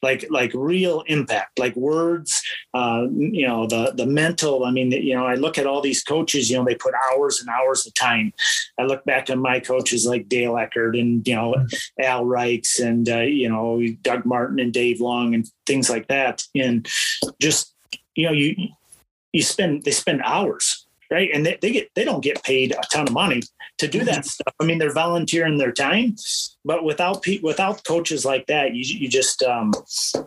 like 0.07 0.25
like 0.29 0.51
real 0.53 1.03
impact 1.15 1.57
like 1.57 1.75
words 1.75 2.29
uh 2.73 3.03
you 3.11 3.47
know 3.47 3.67
the 3.67 3.83
the 3.95 4.05
mental 4.05 4.65
i 4.65 4.71
mean 4.71 4.91
you 4.91 5.15
know 5.15 5.25
i 5.25 5.35
look 5.35 5.57
at 5.57 5.67
all 5.67 5.81
these 5.81 6.03
coaches 6.03 6.49
you 6.49 6.57
know 6.57 6.65
they 6.65 6.75
put 6.75 6.93
hours 7.11 7.39
and 7.39 7.49
hours 7.49 7.85
of 7.85 7.93
time. 7.93 8.33
I 8.79 8.83
look 8.83 9.03
back 9.05 9.29
on 9.29 9.39
my 9.39 9.59
coaches 9.59 10.05
like 10.05 10.27
dale 10.27 10.57
eckert 10.57 10.95
and 10.95 11.25
you 11.27 11.35
know 11.35 11.55
al 12.01 12.25
reichs 12.25 12.79
and 12.79 13.07
uh, 13.09 13.19
you 13.19 13.49
know 13.49 13.81
doug 14.01 14.25
martin 14.25 14.59
and 14.59 14.73
dave 14.73 15.01
long 15.01 15.33
and 15.33 15.49
things 15.65 15.89
like 15.89 16.07
that. 16.07 16.43
And 16.55 16.87
just 17.41 17.73
you 18.15 18.25
know 18.25 18.31
you 18.33 18.55
you 19.33 19.43
spend 19.43 19.83
they 19.83 19.91
spend 19.91 20.21
hours 20.23 20.84
right? 21.11 21.29
And 21.33 21.45
they, 21.45 21.57
they 21.61 21.71
get 21.71 21.89
they 21.95 22.03
don't 22.03 22.23
get 22.23 22.43
paid 22.43 22.71
a 22.71 22.81
ton 22.91 23.07
of 23.07 23.13
money 23.13 23.41
to 23.77 23.87
do 23.87 24.03
that 24.05 24.25
stuff. 24.25 24.53
I 24.59 24.65
mean 24.65 24.77
they're 24.77 24.93
volunteering 24.93 25.57
their 25.57 25.71
time 25.71 26.15
but 26.63 26.83
without 26.83 27.21
pe- 27.21 27.39
without 27.39 27.83
coaches 27.83 28.25
like 28.25 28.47
that 28.47 28.73
you, 28.73 28.83
you 28.99 29.07
just 29.07 29.43
um, 29.43 29.71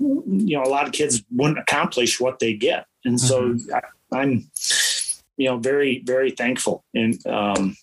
you 0.00 0.56
know 0.56 0.62
a 0.62 0.70
lot 0.70 0.86
of 0.86 0.92
kids 0.92 1.22
wouldn't 1.30 1.58
accomplish 1.58 2.20
what 2.20 2.38
they 2.38 2.54
get. 2.54 2.86
And 3.04 3.20
so 3.20 3.56
I, 3.74 3.82
i'm 4.10 4.50
you 5.36 5.48
know 5.48 5.58
very 5.58 6.02
very 6.04 6.30
thankful 6.30 6.84
and 6.94 7.24
um, 7.26 7.76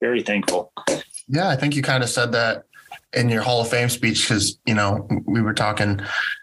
very 0.00 0.22
thankful. 0.22 0.72
Yeah, 1.28 1.48
I 1.48 1.56
think 1.56 1.76
you 1.76 1.82
kind 1.82 2.02
of 2.02 2.08
said 2.08 2.32
that 2.32 2.64
in 3.12 3.28
your 3.28 3.42
Hall 3.42 3.60
of 3.60 3.68
Fame 3.68 3.88
speech 3.88 4.22
because 4.22 4.58
you 4.66 4.74
know 4.74 5.06
we 5.26 5.42
were 5.42 5.54
talking. 5.54 6.00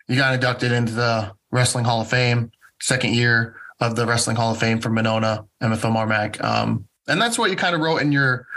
You 0.07 0.15
got 0.15 0.33
inducted 0.33 0.71
into 0.71 0.93
the 0.93 1.33
Wrestling 1.51 1.85
Hall 1.85 2.01
of 2.01 2.09
Fame, 2.09 2.51
second 2.79 3.15
year 3.15 3.55
of 3.79 3.95
the 3.95 4.05
Wrestling 4.05 4.35
Hall 4.35 4.51
of 4.51 4.59
Fame 4.59 4.79
for 4.79 4.89
Monona, 4.89 5.45
MFL 5.61 5.93
Marmac, 5.93 6.43
um, 6.43 6.87
and 7.07 7.21
that's 7.21 7.37
what 7.37 7.49
you 7.49 7.55
kind 7.55 7.75
of 7.75 7.81
wrote 7.81 8.01
in 8.01 8.11
your. 8.11 8.47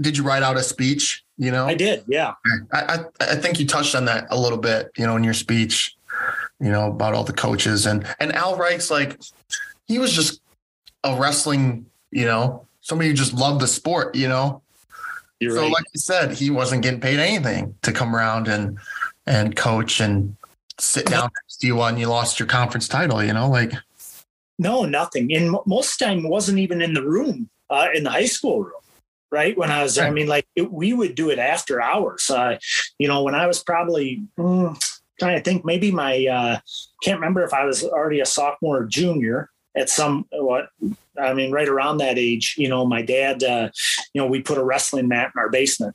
Did 0.00 0.16
you 0.16 0.22
write 0.22 0.42
out 0.42 0.56
a 0.56 0.62
speech? 0.62 1.24
You 1.38 1.52
know, 1.52 1.66
i 1.66 1.74
did 1.74 2.02
yeah 2.08 2.34
I, 2.72 2.80
I 2.80 3.04
I 3.20 3.36
think 3.36 3.60
you 3.60 3.66
touched 3.66 3.94
on 3.94 4.04
that 4.06 4.26
a 4.30 4.38
little 4.38 4.58
bit. 4.58 4.90
You 4.96 5.06
know, 5.06 5.16
in 5.16 5.24
your 5.24 5.34
speech, 5.34 5.96
you 6.60 6.70
know 6.70 6.88
about 6.88 7.14
all 7.14 7.24
the 7.24 7.32
coaches 7.32 7.86
and 7.86 8.06
and 8.18 8.34
Al 8.34 8.56
Reich's 8.56 8.90
like 8.90 9.20
he 9.86 9.98
was 9.98 10.12
just 10.12 10.40
a 11.04 11.16
wrestling. 11.18 11.86
You 12.10 12.24
know, 12.24 12.66
somebody 12.80 13.10
who 13.10 13.14
just 13.14 13.34
loved 13.34 13.60
the 13.60 13.68
sport. 13.68 14.14
You 14.14 14.28
know, 14.28 14.62
you're 15.40 15.54
so, 15.54 15.62
right 15.62 15.72
like 15.72 15.84
you 15.94 16.00
said, 16.00 16.32
he 16.32 16.50
wasn't 16.50 16.82
getting 16.82 17.00
paid 17.00 17.18
anything 17.18 17.74
to 17.82 17.92
come 17.92 18.14
around 18.14 18.48
and 18.48 18.78
and 19.26 19.54
coach 19.54 20.00
and 20.00 20.36
sit 20.78 21.06
down 21.06 21.30
next 21.44 21.58
to 21.58 21.66
you 21.66 21.76
when 21.76 21.98
you 21.98 22.08
lost 22.08 22.40
your 22.40 22.48
conference 22.48 22.88
title. 22.88 23.22
You 23.22 23.32
know, 23.32 23.48
like 23.48 23.72
No, 24.58 24.84
nothing. 24.84 25.32
And 25.34 25.52
mo- 25.52 25.62
most 25.66 25.98
time 25.98 26.28
wasn't 26.28 26.58
even 26.58 26.82
in 26.82 26.94
the 26.94 27.02
room, 27.02 27.48
uh, 27.70 27.88
in 27.94 28.04
the 28.04 28.10
high 28.10 28.26
school 28.26 28.62
room. 28.62 28.72
Right 29.30 29.58
when 29.58 29.70
I 29.70 29.82
was, 29.82 29.96
there. 29.96 30.06
I 30.06 30.10
mean, 30.10 30.26
like 30.26 30.46
it, 30.56 30.72
we 30.72 30.94
would 30.94 31.14
do 31.14 31.28
it 31.28 31.38
after 31.38 31.82
hours. 31.82 32.30
Uh, 32.30 32.58
you 32.98 33.06
know, 33.08 33.22
when 33.22 33.34
I 33.34 33.46
was 33.46 33.62
probably 33.62 34.22
mm, 34.38 34.98
trying 35.20 35.36
to 35.36 35.42
think, 35.44 35.66
maybe 35.66 35.90
my 35.90 36.26
uh, 36.26 36.60
can't 37.02 37.20
remember 37.20 37.44
if 37.44 37.52
I 37.52 37.66
was 37.66 37.84
already 37.84 38.20
a 38.20 38.26
sophomore 38.26 38.78
or 38.78 38.86
junior 38.86 39.50
at 39.76 39.90
some 39.90 40.24
what 40.32 40.70
I 41.20 41.34
mean, 41.34 41.52
right 41.52 41.68
around 41.68 41.98
that 41.98 42.16
age, 42.16 42.54
you 42.56 42.70
know, 42.70 42.86
my 42.86 43.02
dad, 43.02 43.44
uh, 43.44 43.68
you 44.14 44.22
know, 44.22 44.26
we 44.26 44.40
put 44.40 44.56
a 44.56 44.64
wrestling 44.64 45.08
mat 45.08 45.32
in 45.34 45.38
our 45.38 45.50
basement, 45.50 45.94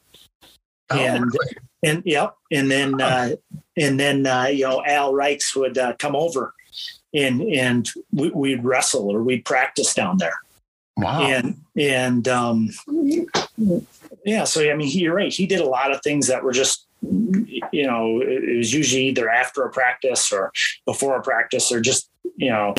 Oh, 0.91 0.99
and 0.99 1.26
really? 1.26 1.56
and 1.84 2.04
yep, 2.06 2.36
and 2.52 2.69
then 2.69 3.02
uh, 3.02 3.32
and 3.78 3.99
then 3.99 4.26
uh, 4.26 4.45
you 4.45 4.65
know 4.65 4.84
Al 4.86 5.13
Reichs 5.13 5.56
would 5.56 5.78
uh, 5.78 5.93
come 5.97 6.15
over, 6.15 6.54
and 7.13 7.41
and 7.41 7.89
we, 8.12 8.30
we'd 8.32 8.63
wrestle 8.63 9.12
or 9.12 9.23
we'd 9.23 9.45
practice 9.45 9.93
down 9.93 10.17
there, 10.17 10.39
wow. 10.97 11.21
and 11.21 11.60
and 11.78 12.28
um, 12.28 12.69
yeah, 14.26 14.43
so 14.43 14.69
I 14.69 14.76
mean, 14.76 14.88
he, 14.88 14.99
you're 14.99 15.15
right. 15.15 15.34
He 15.34 15.45
did 15.45 15.60
a 15.60 15.65
lot 15.65 15.91
of 15.91 16.02
things 16.02 16.28
that 16.28 16.43
were 16.43 16.54
just 16.54 16.88
you 17.71 17.86
know 17.86 18.21
it 18.21 18.58
was 18.58 18.73
usually 18.73 19.08
either 19.08 19.30
after 19.30 19.63
a 19.63 19.71
practice 19.71 20.32
or 20.32 20.52
before 20.86 21.17
a 21.17 21.21
practice 21.21 21.69
or 21.71 21.82
just 21.82 22.10
you 22.38 22.49
know 22.49 22.73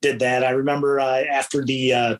did 0.00 0.18
that. 0.20 0.44
I 0.44 0.50
remember 0.50 1.00
uh, 1.00 1.24
after 1.30 1.64
the 1.64 1.92
uh, 1.92 2.16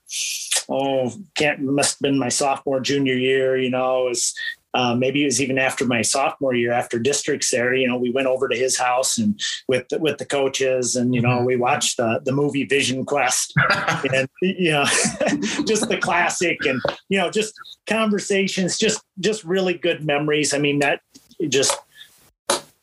oh 0.68 1.12
can't 1.34 1.60
must 1.60 1.94
have 1.94 2.00
been 2.00 2.18
my 2.18 2.28
sophomore 2.28 2.80
junior 2.80 3.14
year. 3.14 3.58
You 3.58 3.70
know, 3.70 4.06
it 4.06 4.10
was 4.10 4.34
uh, 4.74 4.94
maybe 4.94 5.22
it 5.22 5.26
was 5.26 5.40
even 5.40 5.58
after 5.58 5.86
my 5.86 6.02
sophomore 6.02 6.54
year 6.54 6.72
after 6.72 6.98
districts 6.98 7.50
there 7.50 7.74
you 7.74 7.86
know 7.86 7.96
we 7.96 8.10
went 8.10 8.26
over 8.26 8.48
to 8.48 8.56
his 8.56 8.76
house 8.76 9.18
and 9.18 9.40
with 9.68 9.88
the, 9.88 9.98
with 9.98 10.18
the 10.18 10.26
coaches 10.26 10.96
and 10.96 11.14
you 11.14 11.20
know 11.20 11.42
we 11.42 11.56
watched 11.56 11.96
the, 11.96 12.20
the 12.24 12.32
movie 12.32 12.64
vision 12.64 13.04
quest 13.04 13.52
and 14.14 14.28
you 14.42 14.70
know 14.70 14.84
just 15.64 15.88
the 15.88 15.98
classic 16.00 16.58
and 16.66 16.80
you 17.08 17.18
know 17.18 17.30
just 17.30 17.54
conversations 17.88 18.78
just 18.78 19.02
just 19.20 19.42
really 19.44 19.74
good 19.74 20.04
memories. 20.04 20.54
I 20.54 20.58
mean 20.58 20.78
that 20.80 21.00
just 21.48 21.76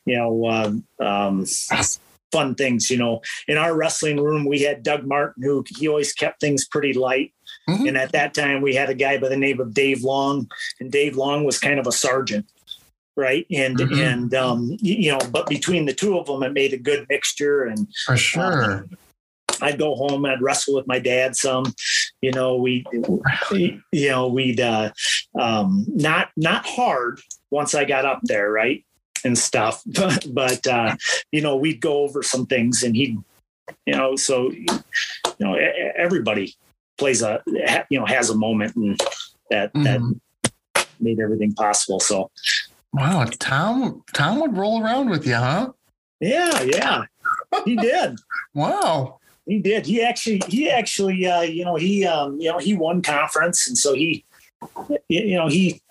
you 0.04 0.16
know 0.16 0.48
um, 0.48 0.84
um, 1.00 1.46
fun 2.32 2.54
things 2.54 2.90
you 2.90 2.98
know. 2.98 3.20
In 3.48 3.56
our 3.56 3.74
wrestling 3.74 4.22
room 4.22 4.44
we 4.44 4.60
had 4.60 4.82
doug 4.82 5.06
martin 5.06 5.42
who 5.42 5.64
he 5.76 5.88
always 5.88 6.12
kept 6.12 6.40
things 6.40 6.66
pretty 6.66 6.92
light 6.92 7.32
Mhm. 7.68 7.88
and 7.88 7.96
at 7.96 8.12
that 8.12 8.32
time, 8.32 8.62
we 8.62 8.74
had 8.74 8.90
a 8.90 8.94
guy 8.94 9.18
by 9.18 9.28
the 9.28 9.36
name 9.36 9.60
of 9.60 9.74
Dave 9.74 10.02
Long, 10.02 10.48
and 10.80 10.90
Dave 10.92 11.16
Long 11.16 11.44
was 11.44 11.58
kind 11.58 11.80
of 11.80 11.86
a 11.86 11.92
sergeant, 11.92 12.46
right? 13.16 13.44
And 13.50 13.76
Mhm. 13.78 13.96
and 13.98 14.34
um, 14.34 14.76
you 14.80 15.10
know, 15.10 15.18
but 15.32 15.48
between 15.48 15.84
the 15.86 15.92
two 15.94 16.16
of 16.18 16.26
them, 16.26 16.42
it 16.44 16.52
made 16.52 16.72
a 16.72 16.78
good 16.78 17.06
mixture. 17.08 17.64
And 17.64 17.88
For 18.04 18.16
sure. 18.16 18.86
I'd 19.62 19.78
go 19.78 19.94
home, 19.94 20.26
I'd 20.26 20.42
wrestle 20.42 20.74
with 20.74 20.86
my 20.86 20.98
dad 20.98 21.34
some. 21.34 21.74
You 22.20 22.30
know, 22.30 22.56
we, 22.56 22.84
you 23.50 24.08
know, 24.10 24.28
we'd 24.28 24.60
uh, 24.60 24.92
um, 25.38 25.86
not 25.88 26.30
not 26.36 26.66
hard 26.66 27.20
once 27.50 27.74
I 27.74 27.84
got 27.84 28.04
up 28.04 28.20
there, 28.22 28.50
right, 28.50 28.84
and 29.24 29.36
stuff. 29.36 29.82
But 29.92 30.26
but 30.32 30.66
uh, 30.68 30.96
you 31.32 31.40
know, 31.40 31.56
we'd 31.56 31.80
go 31.80 31.98
over 32.02 32.22
some 32.22 32.46
things, 32.46 32.82
and 32.84 32.94
he'd, 32.94 33.16
you 33.86 33.94
know, 33.96 34.14
so 34.14 34.50
you 34.52 34.66
know, 35.40 35.54
everybody 35.96 36.54
plays 36.98 37.22
a 37.22 37.42
you 37.90 37.98
know 37.98 38.06
has 38.06 38.30
a 38.30 38.36
moment 38.36 38.76
and 38.76 39.00
that 39.50 39.72
that 39.74 40.00
made 41.00 41.20
everything 41.20 41.52
possible. 41.52 42.00
So 42.00 42.30
Wow. 42.96 43.26
Tom 43.38 44.02
Tom 44.14 44.40
would 44.40 44.56
roll 44.56 44.82
around 44.82 45.10
with 45.10 45.26
you, 45.26 45.34
huh? 45.34 45.72
yeah, 46.20 46.62
yeah, 46.62 47.04
he 47.64 47.76
did. 47.76 48.16
Wow. 48.54 49.20
He 49.44 49.58
did. 49.58 49.84
He 49.84 50.02
actually, 50.02 50.40
he 50.48 50.70
actually, 50.70 51.26
uh, 51.26 51.42
you 51.42 51.62
know, 51.62 51.76
he, 51.76 52.06
um, 52.06 52.40
you 52.40 52.50
know, 52.50 52.56
he 52.56 52.72
won 52.72 53.02
conference, 53.02 53.68
and 53.68 53.76
so 53.76 53.92
he, 53.92 54.24
you 55.10 55.36
know, 55.36 55.46
he, 55.46 55.82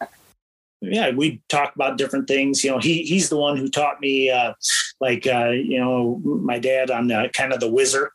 yeah, 0.81 1.11
we 1.11 1.43
talk 1.47 1.75
about 1.75 1.99
different 1.99 2.27
things. 2.27 2.63
You 2.63 2.71
know, 2.71 2.79
he 2.79 3.03
he's 3.03 3.29
the 3.29 3.37
one 3.37 3.55
who 3.55 3.69
taught 3.69 4.01
me, 4.01 4.31
uh, 4.31 4.53
like, 4.99 5.27
uh, 5.27 5.49
you 5.49 5.79
know, 5.79 6.19
my 6.23 6.57
dad 6.57 6.89
on 6.89 7.07
the 7.07 7.29
kind 7.33 7.53
of 7.53 7.59
the 7.59 7.69
whizzer 7.69 8.11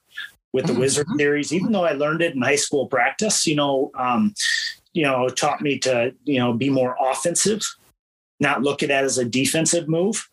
with 0.53 0.67
the 0.67 0.73
Mhm. 0.73 0.79
whizzer 0.79 1.05
theories. 1.17 1.53
Even 1.53 1.73
though 1.73 1.85
I 1.85 1.93
learned 1.93 2.23
it 2.23 2.35
in 2.35 2.43
high 2.43 2.57
school 2.57 2.87
practice, 2.87 3.47
you 3.47 3.57
know, 3.57 3.91
um, 3.95 4.35
you 4.93 5.03
know, 5.03 5.29
taught 5.29 5.61
me 5.61 5.79
to, 5.81 6.15
you 6.25 6.39
know, 6.39 6.53
be 6.53 6.69
more 6.69 6.97
offensive, 7.01 7.63
not 8.41 8.63
look 8.63 8.83
at 8.83 8.91
it 8.91 8.95
as 8.95 9.19
a 9.19 9.25
defensive 9.25 9.89
move 9.89 10.29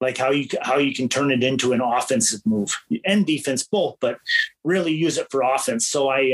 like 0.00 0.18
how 0.18 0.30
you 0.30 0.46
how 0.62 0.76
you 0.76 0.94
can 0.94 1.08
turn 1.08 1.30
it 1.30 1.42
into 1.42 1.72
an 1.72 1.80
offensive 1.80 2.44
move 2.44 2.76
and 3.04 3.26
defense 3.26 3.62
both, 3.64 3.96
but 4.00 4.18
really 4.64 4.92
use 4.92 5.16
it 5.18 5.26
for 5.30 5.42
offense. 5.42 5.86
So 5.86 6.08
I, 6.08 6.32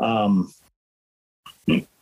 uh, 0.00 0.02
um, 0.04 0.52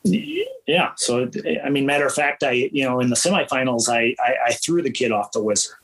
yeah. 0.05 0.93
So 0.97 1.31
I 1.64 1.69
mean, 1.69 1.87
matter 1.87 2.07
of 2.07 2.14
fact, 2.14 2.43
I 2.43 2.53
you 2.53 2.85
know 2.85 3.01
in 3.01 3.11
the 3.11 3.16
semifinals, 3.16 3.88
I 3.88 4.14
I, 4.23 4.35
I 4.47 4.53
threw 4.53 4.83
the 4.83 4.90
kid 4.90 5.12
off 5.12 5.33
the 5.33 5.43
whizzer. 5.43 5.79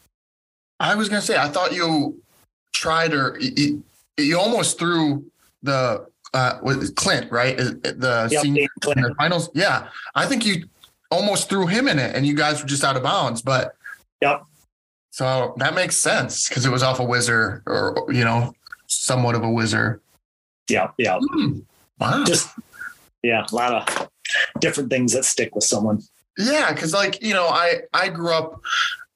I 0.80 0.94
was 0.94 1.08
gonna 1.08 1.22
say 1.22 1.36
I 1.36 1.48
thought 1.48 1.74
you 1.74 2.22
tried 2.72 3.12
or 3.12 3.38
you, 3.40 3.82
you 4.16 4.38
almost 4.38 4.78
threw 4.78 5.24
the 5.62 6.06
uh 6.34 6.58
Clint 6.94 7.30
right 7.30 7.58
Uh, 7.58 7.64
the 7.82 8.28
Yep, 8.30 8.42
senior 8.42 8.66
in 8.96 9.02
the 9.02 9.14
finals. 9.16 9.50
Yeah, 9.54 9.88
I 10.14 10.26
think 10.26 10.44
you 10.44 10.68
almost 11.10 11.48
threw 11.48 11.66
him 11.66 11.88
in 11.88 11.98
it, 11.98 12.14
and 12.14 12.26
you 12.26 12.34
guys 12.34 12.60
were 12.60 12.68
just 12.68 12.84
out 12.84 12.96
of 12.96 13.02
bounds. 13.02 13.42
But 13.42 13.74
Yep. 14.20 14.44
So 15.10 15.54
that 15.56 15.74
makes 15.74 15.96
sense 15.96 16.48
because 16.48 16.66
it 16.66 16.70
was 16.70 16.82
off 16.82 17.00
a 17.00 17.04
whizzer 17.04 17.62
or 17.66 18.06
you 18.10 18.24
know 18.24 18.54
somewhat 18.86 19.34
of 19.34 19.42
a 19.42 19.50
whizzer. 19.50 20.00
Yeah, 20.68 20.90
yeah. 20.98 21.18
Hmm. 21.20 21.60
Wow. 21.98 22.24
Just 22.24 22.48
yeah, 23.22 23.46
a 23.50 23.54
lot 23.54 23.72
of 23.72 24.08
different 24.60 24.90
things 24.90 25.12
that 25.12 25.24
stick 25.24 25.54
with 25.54 25.64
someone. 25.64 26.02
Yeah, 26.38 26.72
because 26.72 26.92
like 26.92 27.22
you 27.22 27.32
know, 27.32 27.46
I 27.48 27.80
I 27.94 28.08
grew 28.08 28.30
up, 28.32 28.60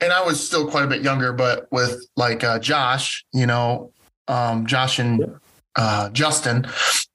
and 0.00 0.12
I 0.12 0.24
was 0.24 0.44
still 0.44 0.70
quite 0.70 0.84
a 0.84 0.86
bit 0.86 1.02
younger, 1.02 1.32
but 1.32 1.70
with 1.70 2.06
like 2.16 2.42
uh, 2.44 2.58
Josh, 2.58 3.24
you 3.32 3.46
know, 3.46 3.92
um, 4.30 4.66
Josh 4.66 4.98
and 4.98 5.38
uh, 5.76 6.08
Justin, 6.10 6.66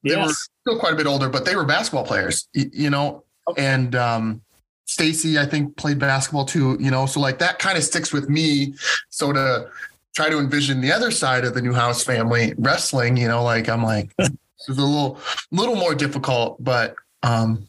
they 0.04 0.16
were 0.16 0.30
still 0.30 0.80
quite 0.80 0.94
a 0.94 0.96
bit 0.96 1.08
older, 1.08 1.30
but 1.30 1.46
they 1.46 1.56
were 1.56 1.66
basketball 1.66 2.06
players, 2.06 2.48
you 2.54 2.90
know, 2.90 3.24
and 3.58 3.96
um, 3.96 4.42
Stacy 4.86 5.40
I 5.40 5.46
think 5.46 5.78
played 5.78 5.98
basketball 6.00 6.46
too, 6.46 6.78
you 6.80 6.92
know, 6.92 7.06
so 7.06 7.20
like 7.20 7.40
that 7.40 7.60
kind 7.60 7.78
of 7.78 7.84
sticks 7.84 8.14
with 8.14 8.30
me. 8.30 8.76
So 9.10 9.34
to 9.34 9.70
try 10.16 10.30
to 10.30 10.40
envision 10.40 10.82
the 10.82 10.92
other 10.92 11.12
side 11.12 11.46
of 11.46 11.54
the 11.54 11.62
Neuhaus 11.62 12.04
family 12.06 12.54
wrestling, 12.58 13.18
you 13.18 13.28
know, 13.28 13.44
like 13.44 13.70
I'm 13.70 13.84
like 13.84 14.12
it's 14.20 14.70
a 14.70 14.72
little 14.72 15.20
little 15.52 15.76
more 15.76 15.96
difficult, 15.96 16.64
but 16.64 16.96
um, 17.24 17.68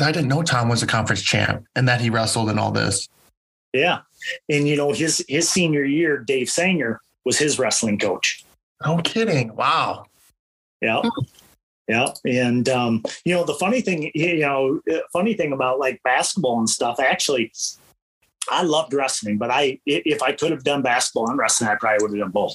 I 0.00 0.12
didn't 0.12 0.28
know 0.28 0.42
Tom 0.42 0.68
was 0.68 0.82
a 0.82 0.86
conference 0.86 1.22
champ 1.22 1.66
and 1.74 1.88
that 1.88 2.00
he 2.00 2.10
wrestled 2.10 2.48
and 2.48 2.58
all 2.60 2.70
this. 2.70 3.08
Yeah, 3.72 4.00
and 4.48 4.68
you 4.68 4.76
know 4.76 4.92
his 4.92 5.24
his 5.28 5.48
senior 5.48 5.84
year, 5.84 6.18
Dave 6.18 6.48
Sanger 6.48 7.00
was 7.24 7.38
his 7.38 7.58
wrestling 7.58 7.98
coach. 7.98 8.44
No 8.84 8.98
kidding. 8.98 9.54
Wow. 9.54 10.04
Yeah. 10.80 11.02
Yeah. 11.88 12.08
And, 12.24 12.68
um, 12.68 13.02
you 13.24 13.34
know, 13.34 13.44
the 13.44 13.54
funny 13.54 13.80
thing, 13.80 14.10
you 14.14 14.38
know, 14.40 14.80
uh, 14.92 14.98
funny 15.12 15.34
thing 15.34 15.52
about 15.52 15.78
like 15.78 16.00
basketball 16.04 16.58
and 16.58 16.68
stuff, 16.70 16.98
actually, 17.00 17.52
I 18.50 18.62
loved 18.62 18.92
wrestling, 18.94 19.38
but 19.38 19.50
I, 19.50 19.62
i- 19.62 19.78
if 19.86 20.22
I 20.22 20.32
could 20.32 20.50
have 20.50 20.64
done 20.64 20.82
basketball 20.82 21.28
and 21.30 21.38
wrestling, 21.38 21.70
I 21.70 21.76
probably 21.76 21.98
would 22.02 22.10
have 22.18 22.24
done 22.26 22.30
both. 22.32 22.54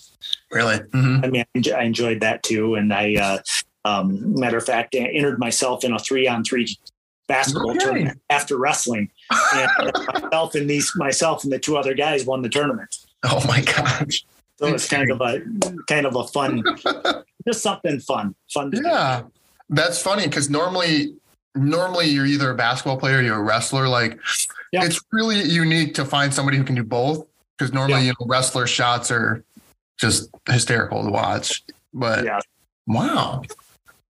Really? 0.51 0.77
Mhm. 0.77 1.23
I 1.23 1.29
mean, 1.29 1.45
I 1.55 1.79
I 1.79 1.83
enjoyed 1.83 2.19
that 2.21 2.43
too. 2.43 2.75
And 2.75 2.93
I, 2.93 3.15
uh, 3.15 3.37
um, 3.85 4.37
matter 4.39 4.57
of 4.57 4.65
fact, 4.65 4.95
I 4.95 4.99
entered 4.99 5.39
myself 5.39 5.83
in 5.85 5.93
a 5.93 5.99
three 5.99 6.27
on 6.27 6.43
three 6.43 6.77
basketball 7.27 7.71
Okay. 7.71 7.79
tournament 7.79 8.21
after 8.29 8.57
wrestling. 8.57 9.09
And 9.53 9.69
myself 10.23 10.55
and 10.55 10.69
these, 10.69 10.91
myself 10.95 11.43
and 11.43 11.51
the 11.53 11.59
two 11.59 11.77
other 11.77 11.93
guys 11.93 12.25
won 12.25 12.41
the 12.41 12.49
tournament. 12.49 12.93
Oh 13.23 13.43
my 13.47 13.61
gosh. 13.61 14.25
So 14.59 14.67
it's 14.67 14.87
kind 14.89 15.11
of 15.11 15.21
a, 15.21 15.41
kind 15.87 16.05
of 16.05 16.15
a 16.15 16.23
fun, 16.27 16.63
just 17.47 17.61
something 17.61 17.99
fun, 17.99 18.33
fun. 18.51 18.71
To 18.71 18.77
do. 18.77 18.83
Yeah. 18.87 19.21
That's 19.69 20.01
funny 20.01 20.23
because 20.27 20.49
normally 20.49 21.13
normally 21.55 22.07
you're 22.07 22.25
either 22.25 22.51
a 22.51 22.55
basketball 22.55 22.97
player 22.97 23.17
or 23.17 23.21
you're 23.21 23.39
a 23.39 23.43
wrestler. 23.43 23.87
Like 23.87 24.19
Yeah. 24.71 24.83
it's 24.85 24.99
really 25.11 25.41
unique 25.43 25.93
to 25.95 26.05
find 26.05 26.33
somebody 26.33 26.57
who 26.57 26.63
can 26.63 26.75
do 26.75 26.83
both. 26.83 27.25
Because 27.57 27.73
normally, 27.73 28.01
Yeah. 28.01 28.07
you 28.07 28.13
know, 28.19 28.25
wrestler 28.27 28.67
shots 28.67 29.09
are 29.11 29.43
just 29.99 30.29
hysterical 30.47 31.03
to 31.03 31.09
watch. 31.09 31.63
But 31.93 32.25
Yeah. 32.25 32.39
wow. 32.85 33.41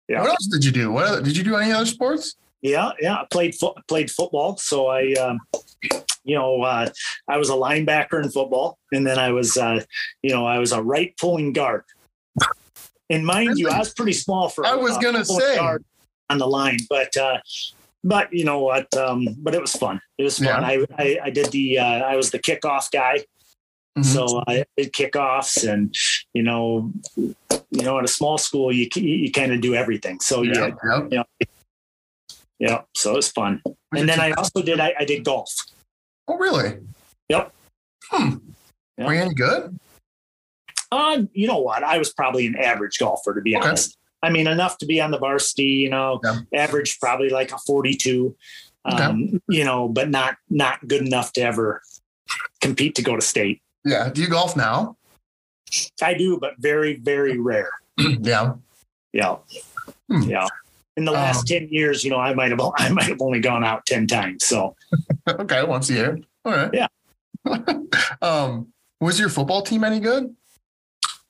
Yeah. 0.08 0.20
What 0.22 0.30
else 0.30 0.46
did 0.46 0.64
you 0.64 0.72
do? 0.72 0.90
What 0.92 1.06
other, 1.06 1.22
did 1.22 1.36
you 1.36 1.44
do 1.44 1.56
any 1.56 1.72
other 1.72 1.86
sports? 1.86 2.36
Yeah, 2.64 2.92
yeah. 2.98 3.16
I 3.16 3.26
played 3.30 3.54
fo- 3.54 3.74
played 3.88 4.10
football, 4.10 4.56
so 4.56 4.86
I, 4.86 5.12
um, 5.12 5.38
you 6.24 6.34
know, 6.34 6.62
uh, 6.62 6.88
I 7.28 7.36
was 7.36 7.50
a 7.50 7.52
linebacker 7.52 8.22
in 8.22 8.30
football, 8.30 8.78
and 8.90 9.06
then 9.06 9.18
I 9.18 9.32
was, 9.32 9.58
uh, 9.58 9.82
you 10.22 10.30
know, 10.30 10.46
I 10.46 10.58
was 10.58 10.72
a 10.72 10.82
right 10.82 11.14
pulling 11.18 11.52
guard. 11.52 11.84
And 13.10 13.26
mind 13.26 13.58
you, 13.58 13.68
I 13.68 13.78
was 13.78 13.92
pretty 13.92 14.14
small 14.14 14.48
for. 14.48 14.66
I 14.66 14.76
was 14.76 14.96
a 14.96 15.00
gonna 15.00 15.26
say. 15.26 15.56
guard 15.56 15.84
on 16.30 16.38
the 16.38 16.46
line, 16.46 16.78
but 16.88 17.14
uh, 17.18 17.36
but 18.02 18.32
you 18.32 18.44
know 18.46 18.60
what? 18.60 18.92
Um, 18.96 19.28
but 19.40 19.54
it 19.54 19.60
was 19.60 19.74
fun. 19.76 20.00
It 20.16 20.22
was 20.22 20.38
fun. 20.38 20.46
Yeah. 20.46 20.66
I, 20.66 20.86
I 20.98 21.18
I 21.24 21.30
did 21.30 21.50
the 21.52 21.78
uh, 21.80 21.84
I 21.84 22.16
was 22.16 22.30
the 22.30 22.38
kickoff 22.38 22.90
guy, 22.90 23.26
Mhm. 23.98 24.04
so 24.06 24.42
I 24.48 24.64
did 24.78 24.94
kickoffs, 24.94 25.70
and 25.70 25.94
you 26.32 26.42
know, 26.42 26.90
you 27.18 27.34
know, 27.82 27.98
at 27.98 28.06
a 28.06 28.08
small 28.08 28.38
school, 28.38 28.72
you 28.72 28.88
you, 28.94 29.02
you 29.26 29.30
kind 29.30 29.52
of 29.52 29.60
do 29.60 29.74
everything. 29.74 30.18
So 30.20 30.40
yeah, 30.40 30.70
Yep, 30.82 31.12
yep. 31.12 31.28
Yeah. 32.58 32.82
So 32.96 33.12
it 33.12 33.16
was 33.16 33.30
fun. 33.30 33.62
And 33.96 34.08
then 34.08 34.20
I 34.20 34.32
also 34.32 34.62
did 34.62 34.80
I, 34.80 34.94
I 34.98 35.04
did 35.04 35.24
golf. 35.24 35.52
Oh, 36.28 36.36
really? 36.38 36.78
Yep. 37.28 37.52
Hmm. 38.10 38.36
Were 38.98 39.14
you 39.14 39.20
any 39.20 39.34
good? 39.34 39.78
Uh, 40.92 41.22
you 41.32 41.46
know 41.48 41.58
what? 41.58 41.82
I 41.82 41.98
was 41.98 42.12
probably 42.12 42.46
an 42.46 42.56
average 42.56 42.98
golfer, 42.98 43.34
to 43.34 43.40
be 43.40 43.56
Okay. 43.56 43.66
honest. 43.66 43.96
I 44.22 44.30
mean, 44.30 44.46
enough 44.46 44.78
to 44.78 44.86
be 44.86 45.00
on 45.00 45.10
the 45.10 45.18
varsity. 45.18 45.64
You 45.64 45.90
know, 45.90 46.20
Yeah. 46.24 46.40
average 46.54 46.98
probably 47.00 47.28
like 47.30 47.52
a 47.52 47.58
forty-two. 47.58 48.36
Um, 48.86 49.40
You 49.48 49.64
know, 49.64 49.88
but 49.88 50.10
not 50.10 50.36
not 50.50 50.86
good 50.86 51.02
enough 51.02 51.32
to 51.34 51.40
ever 51.42 51.82
compete 52.60 52.94
to 52.96 53.02
go 53.02 53.16
to 53.16 53.22
state. 53.22 53.60
Yeah. 53.84 54.10
Do 54.10 54.20
you 54.22 54.28
golf 54.28 54.56
now? 54.56 54.96
I 56.02 56.14
do, 56.14 56.38
but 56.38 56.52
very 56.58 56.96
very 56.96 57.38
rare. 57.38 57.70
yeah. 57.98 58.54
Yeah, 59.12 59.36
Hmm. 60.10 60.22
yeah. 60.22 60.46
In 60.96 61.04
the 61.04 61.12
last 61.12 61.40
Um, 61.40 61.44
ten 61.46 61.68
years, 61.70 62.04
you 62.04 62.10
know, 62.10 62.18
I 62.18 62.34
might 62.34 62.50
have 62.50 62.60
I 62.78 62.88
might 62.90 63.04
have 63.08 63.20
only 63.20 63.40
gone 63.40 63.64
out 63.64 63.84
ten 63.86 64.06
times. 64.06 64.44
So 64.46 64.76
Okay. 65.28 65.64
Once 65.64 65.90
a 65.90 65.94
year. 65.94 66.18
All 66.44 66.52
right. 66.52 66.70
Yeah. 66.72 66.86
um, 68.22 68.68
was 69.00 69.18
your 69.18 69.28
football 69.28 69.62
team 69.62 69.84
any 69.84 70.00
good? 70.00 70.34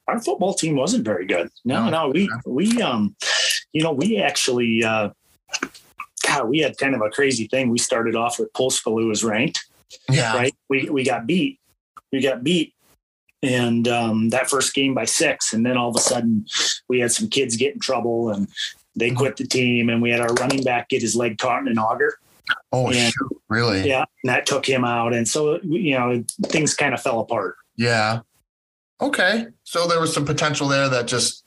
our 0.07 0.21
football 0.21 0.53
team 0.53 0.77
wasn't 0.77 1.03
very 1.03 1.25
good. 1.25 1.49
No, 1.65 1.87
Oh, 1.87 1.89
no, 1.89 2.09
we 2.11 2.29
we 2.45 2.83
um, 2.83 3.17
you 3.73 3.83
know, 3.83 3.93
we 3.93 4.19
actually 4.19 4.85
uh, 4.85 5.09
God, 6.27 6.49
we 6.49 6.59
had 6.59 6.77
kind 6.77 6.95
of 6.95 7.01
a 7.01 7.09
crazy 7.09 7.47
thing. 7.49 7.71
We 7.71 7.79
started 7.79 8.15
off 8.15 8.39
with 8.39 8.53
Postville 8.53 9.09
was 9.09 9.25
ranked, 9.25 9.65
Yeah. 10.11 10.37
right? 10.37 10.55
We 10.69 10.91
we 10.91 11.05
got 11.05 11.27
beat, 11.27 11.59
we 12.13 12.21
got 12.21 12.45
beat, 12.45 12.75
and 13.43 13.89
um, 13.89 14.29
that 14.29 14.51
first 14.51 14.75
game 14.75 14.93
by 14.93 15.07
six, 15.07 15.55
and 15.55 15.65
then 15.65 15.79
all 15.79 15.89
of 15.89 15.97
a 15.97 16.01
sudden 16.01 16.45
we 16.87 17.01
had 17.01 17.11
some 17.11 17.29
kids 17.29 17.57
get 17.57 17.73
in 17.75 17.81
trouble 17.81 18.29
and. 18.31 18.49
They 18.97 19.11
quit 19.11 19.37
the 19.37 19.47
team, 19.47 19.89
and 19.89 20.01
we 20.01 20.11
had 20.11 20.21
our 20.21 20.33
running 20.35 20.63
back 20.63 20.89
get 20.89 21.03
his 21.03 21.17
leg 21.17 21.39
caught 21.39 21.63
in 21.63 21.69
an 21.69 21.79
auger. 21.79 22.19
Oh, 22.73 22.91
Yeah. 22.91 23.09
shoot. 23.11 23.41
Really? 23.49 23.89
Yeah, 23.89 24.05
and 24.23 24.31
that 24.31 24.47
took 24.47 24.67
him 24.67 24.85
out, 24.85 25.13
and 25.15 25.27
so 25.29 25.61
you 25.63 25.99
know 25.99 26.25
things 26.47 26.75
kind 26.75 26.95
of 26.95 27.01
fell 27.01 27.21
apart. 27.21 27.57
Yeah. 27.77 28.21
Okay. 29.01 29.47
So 29.65 29.87
there 29.89 30.01
was 30.01 30.13
some 30.15 30.25
potential 30.25 30.69
there 30.69 30.89
that 30.89 31.07
just 31.07 31.45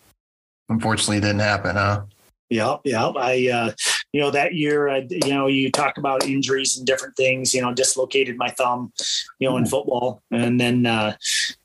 unfortunately 0.69 1.21
didn't 1.21 1.39
happen, 1.39 1.75
huh? 1.75 2.03
Yeah, 2.49 2.77
yeah. 2.85 3.07
I, 3.07 3.49
uh, 3.53 3.71
you 4.13 4.21
know, 4.21 4.31
that 4.31 4.53
year, 4.53 4.87
I, 4.89 5.05
you 5.09 5.29
know, 5.29 5.47
you 5.47 5.69
talk 5.71 5.97
about 5.97 6.25
injuries 6.25 6.77
and 6.77 6.87
different 6.87 7.15
things. 7.17 7.53
You 7.53 7.61
know, 7.61 7.73
dislocated 7.73 8.37
my 8.37 8.49
thumb, 8.51 8.93
you 9.39 9.49
know, 9.49 9.57
in 9.57 9.65
football, 9.65 10.21
and 10.31 10.59
then, 10.59 10.85
uh, 10.85 11.15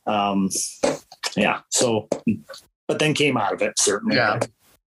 um, 0.07 0.51
yeah. 1.37 1.61
So, 1.71 2.09
but 2.89 2.99
then 2.99 3.15
came 3.15 3.37
out 3.37 3.53
of 3.53 3.63
it 3.63 3.79
certainly. 3.79 4.17
Yeah. 4.17 4.41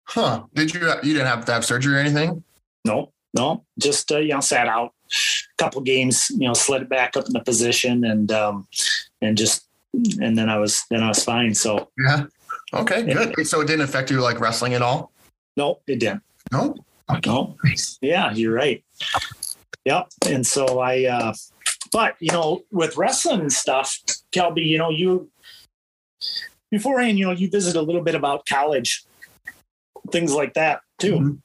Huh. 0.06 0.44
Did 0.54 0.74
you 0.74 0.82
you 1.04 1.14
didn't 1.14 1.28
have 1.28 1.46
to 1.46 1.54
have 1.54 1.66
surgery 1.66 1.96
or 1.96 2.00
anything? 2.00 2.44
No, 2.86 3.12
no, 3.34 3.66
just 3.80 4.12
uh, 4.12 4.18
you 4.18 4.34
know, 4.34 4.42
sat 4.42 4.68
out 4.68 4.94
a 5.12 5.64
couple 5.64 5.82
games. 5.82 6.30
You 6.32 6.48
know, 6.48 6.54
slid 6.54 6.84
it 6.84 6.90
back 6.90 7.16
up 7.16 7.26
in 7.26 7.34
the 7.34 7.40
position, 7.40 8.04
and 8.04 8.32
um, 8.32 8.68
and 9.22 9.38
just, 9.38 9.66
and 9.94 10.38
then 10.38 10.50
I 10.50 10.58
was 10.58 10.84
then 10.90 11.02
I 11.04 11.08
was 11.08 11.24
fine. 11.24 11.54
So 11.54 11.90
Yeah. 11.98 12.26
Okay, 12.74 13.04
good. 13.04 13.48
So 13.48 13.62
it 13.62 13.68
didn't 13.68 13.84
affect 13.84 14.10
you 14.10 14.20
like 14.20 14.40
wrestling 14.40 14.74
at 14.74 14.82
all? 14.82 15.12
no, 15.56 15.80
it 15.88 16.00
didn't. 16.00 16.24
No. 16.52 16.76
No. 17.26 17.56
Yeah, 18.02 18.32
you're 18.32 18.54
right. 18.54 18.84
Yep. 19.86 20.08
And 20.28 20.48
so 20.48 20.80
I, 20.80 21.06
uh, 21.06 21.34
but 21.92 22.16
you 22.20 22.32
know, 22.32 22.64
with 22.72 22.98
wrestling 22.98 23.42
and 23.42 23.54
stuff, 23.54 24.00
Kelby, 24.32 24.66
you 24.66 24.78
know, 24.78 24.90
you 24.90 25.30
beforehand, 26.72 27.20
you 27.20 27.26
know, 27.26 27.32
you 27.32 27.50
visit 27.50 27.76
a 27.76 27.82
little 27.82 28.02
bit 28.02 28.16
about 28.16 28.46
college, 28.46 29.04
things 30.12 30.34
like 30.34 30.54
that 30.56 30.82
too. 31.00 31.16
Mhm. 31.20 31.38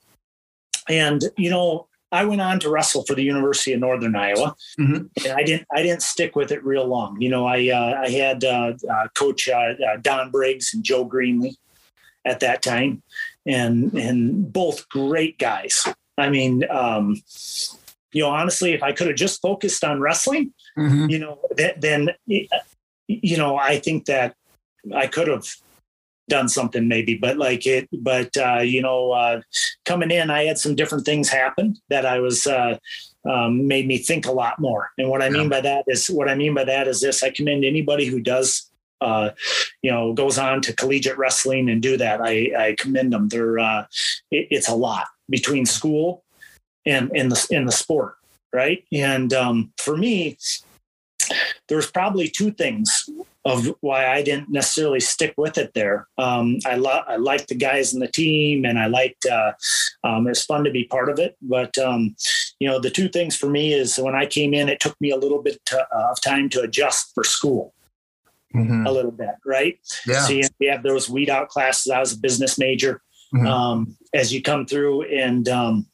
And 0.89 1.23
you 1.37 1.49
know, 1.49 1.87
I 2.11 2.25
went 2.25 2.41
on 2.41 2.59
to 2.61 2.69
wrestle 2.69 3.03
for 3.05 3.13
the 3.13 3.23
University 3.23 3.73
of 3.73 3.79
Northern 3.79 4.15
Iowa, 4.15 4.55
Mhm. 4.79 5.09
and 5.23 5.33
I 5.33 5.43
didn't. 5.43 5.67
I 5.75 5.83
didn't 5.83 6.01
stick 6.01 6.35
with 6.35 6.51
it 6.51 6.63
real 6.63 6.85
long. 6.85 7.21
You 7.21 7.29
know, 7.29 7.45
I 7.45 7.69
uh, 7.69 8.01
I 8.05 8.09
had 8.09 8.43
uh, 8.43 8.73
uh, 8.91 9.07
Coach 9.13 9.47
uh, 9.47 9.73
uh, 9.87 9.97
Don 10.01 10.31
Briggs 10.31 10.73
and 10.73 10.83
Joe 10.83 11.07
Greenlee 11.07 11.55
at 12.25 12.39
that 12.39 12.61
time, 12.63 13.03
and 13.45 13.93
and 13.93 14.51
both 14.51 14.89
great 14.89 15.37
guys. 15.37 15.85
I 16.17 16.29
mean, 16.29 16.69
um, 16.69 17.21
you 18.11 18.23
know, 18.23 18.29
honestly, 18.29 18.73
if 18.73 18.81
I 18.81 18.91
could 18.91 19.07
have 19.07 19.15
just 19.15 19.39
focused 19.41 19.83
on 19.83 20.01
wrestling, 20.01 20.53
Mhm. 20.77 21.09
you 21.11 21.19
know, 21.19 21.39
th- 21.55 21.75
then 21.77 22.09
you 23.07 23.37
know, 23.37 23.55
I 23.57 23.79
think 23.79 24.05
that 24.05 24.35
I 24.93 25.07
could 25.07 25.27
have 25.27 25.45
done 26.29 26.47
something 26.47 26.87
maybe, 26.87 27.15
but 27.15 27.37
like 27.37 27.65
it, 27.65 27.89
but 27.91 28.35
uh, 28.37 28.59
you 28.59 28.81
know, 28.81 29.11
uh, 29.11 29.41
coming 29.85 30.11
in, 30.11 30.29
I 30.29 30.43
had 30.43 30.57
some 30.57 30.75
different 30.75 31.05
things 31.05 31.29
happen 31.29 31.75
that 31.89 32.05
I 32.05 32.19
was 32.19 32.47
uh, 32.47 32.77
um, 33.29 33.67
made 33.67 33.87
me 33.87 33.97
think 33.97 34.25
a 34.25 34.31
lot 34.31 34.59
more. 34.59 34.91
And 34.97 35.09
what 35.09 35.21
I 35.21 35.29
mean 35.29 35.49
by 35.49 35.61
that 35.61 35.85
is, 35.87 36.07
what 36.07 36.29
I 36.29 36.35
mean 36.35 36.53
by 36.53 36.63
that 36.63 36.87
is 36.87 37.01
this: 37.01 37.23
I 37.23 37.29
commend 37.31 37.65
anybody 37.65 38.05
who 38.05 38.19
does. 38.19 38.65
Uh, 39.01 39.29
you 39.81 39.89
know, 39.89 40.11
goes 40.11 40.37
on 40.37 40.59
to 40.59 40.75
collegiate 40.75 41.17
wrestling 41.17 41.69
and 41.69 41.81
do 41.81 41.95
that. 41.95 42.19
I, 42.21 42.51
I 42.57 42.75
commend 42.77 43.13
them. 43.13 43.29
They're 43.29 43.57
uh, 43.57 43.85
it, 44.29 44.47
it's 44.51 44.67
a 44.67 44.75
lot 44.75 45.07
between 45.29 45.65
school 45.65 46.25
and 46.85 47.09
in 47.15 47.29
the 47.29 47.47
in 47.49 47.65
the 47.65 47.71
sport, 47.71 48.15
right? 48.51 48.83
And 48.91 49.31
um, 49.33 49.71
for 49.77 49.95
me, 49.95 50.37
there's 51.67 51.89
probably 51.91 52.29
two 52.29 52.51
things 52.51 53.09
of 53.45 53.73
why 53.81 54.07
I 54.07 54.21
didn't 54.21 54.49
necessarily 54.49 54.99
stick 54.99 55.33
with 55.37 55.57
it 55.57 55.73
there. 55.73 56.07
Um, 56.17 56.59
I 56.65 56.75
love 56.75 57.05
I 57.07 57.15
liked 57.15 57.47
the 57.47 57.55
guys 57.55 57.93
in 57.93 57.99
the 57.99 58.07
team, 58.07 58.65
and 58.65 58.77
I 58.77 58.87
liked 58.87 59.25
uh, 59.25 59.53
um, 60.03 60.27
it's 60.27 60.45
fun 60.45 60.63
to 60.63 60.71
be 60.71 60.85
part 60.85 61.09
of 61.09 61.19
it. 61.19 61.37
But 61.41 61.77
um, 61.77 62.15
you 62.59 62.67
know, 62.67 62.79
the 62.79 62.89
two 62.89 63.07
things 63.09 63.35
for 63.35 63.49
me 63.49 63.73
is 63.73 63.97
when 63.97 64.15
I 64.15 64.25
came 64.25 64.53
in, 64.53 64.69
it 64.69 64.79
took 64.79 64.99
me 64.99 65.11
a 65.11 65.17
little 65.17 65.41
bit 65.41 65.63
to, 65.67 65.79
uh, 65.79 66.11
of 66.11 66.21
time 66.21 66.49
to 66.49 66.61
adjust 66.61 67.13
for 67.13 67.23
school 67.23 67.73
Mhm. 68.55 68.87
a 68.87 68.91
little 68.91 69.11
bit, 69.11 69.35
right? 69.45 69.77
Yeah. 70.07 70.21
So 70.21 70.33
you, 70.33 70.43
you 70.59 70.71
have 70.71 70.81
those 70.81 71.07
weed 71.07 71.29
out 71.29 71.49
classes. 71.49 71.91
I 71.91 71.99
was 71.99 72.13
a 72.13 72.19
business 72.19 72.57
major. 72.57 73.01
Mhm. 73.33 73.47
Um, 73.47 73.97
as 74.13 74.33
you 74.33 74.41
come 74.41 74.65
through, 74.65 75.03
and 75.03 75.47
um, 75.47 75.85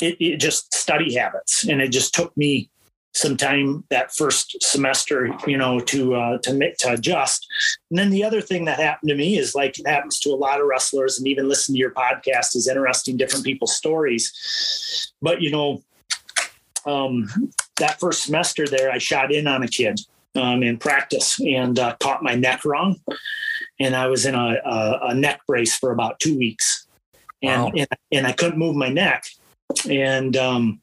it, 0.00 0.16
it 0.20 0.36
just 0.36 0.72
study 0.72 1.14
habits, 1.14 1.66
and 1.66 1.82
it 1.82 1.88
just 1.88 2.14
took 2.14 2.36
me 2.36 2.70
some 3.16 3.36
time 3.36 3.82
that 3.88 4.14
first 4.14 4.62
semester, 4.62 5.34
you 5.46 5.56
know, 5.56 5.80
to 5.80 6.14
uh, 6.14 6.38
to 6.38 6.52
make 6.52 6.76
to 6.78 6.92
adjust. 6.92 7.46
And 7.90 7.98
then 7.98 8.10
the 8.10 8.22
other 8.22 8.42
thing 8.42 8.66
that 8.66 8.78
happened 8.78 9.08
to 9.08 9.16
me 9.16 9.38
is 9.38 9.54
like 9.54 9.78
it 9.78 9.86
happens 9.88 10.20
to 10.20 10.30
a 10.30 10.36
lot 10.36 10.60
of 10.60 10.66
wrestlers, 10.66 11.18
and 11.18 11.26
even 11.26 11.48
listen 11.48 11.74
to 11.74 11.78
your 11.78 11.92
podcast 11.92 12.54
is 12.54 12.68
interesting, 12.68 13.16
different 13.16 13.44
people's 13.44 13.74
stories. 13.74 15.12
But 15.22 15.40
you 15.40 15.50
know, 15.50 15.82
um, 16.84 17.28
that 17.78 17.98
first 17.98 18.24
semester 18.24 18.66
there, 18.66 18.90
I 18.90 18.98
shot 18.98 19.32
in 19.32 19.46
on 19.46 19.62
a 19.62 19.68
kid 19.68 19.98
um, 20.34 20.62
in 20.62 20.76
practice 20.76 21.40
and 21.40 21.78
uh, 21.78 21.96
caught 22.00 22.22
my 22.22 22.34
neck 22.34 22.64
wrong, 22.66 22.96
and 23.80 23.96
I 23.96 24.08
was 24.08 24.26
in 24.26 24.34
a, 24.34 24.56
a, 24.64 24.98
a 25.08 25.14
neck 25.14 25.40
brace 25.46 25.74
for 25.76 25.90
about 25.90 26.20
two 26.20 26.36
weeks, 26.36 26.86
and 27.42 27.62
Wow. 27.64 27.72
and, 27.76 27.88
and 28.12 28.26
I 28.26 28.32
couldn't 28.32 28.58
move 28.58 28.76
my 28.76 28.88
neck, 28.90 29.24
and 29.88 30.36
um, 30.36 30.80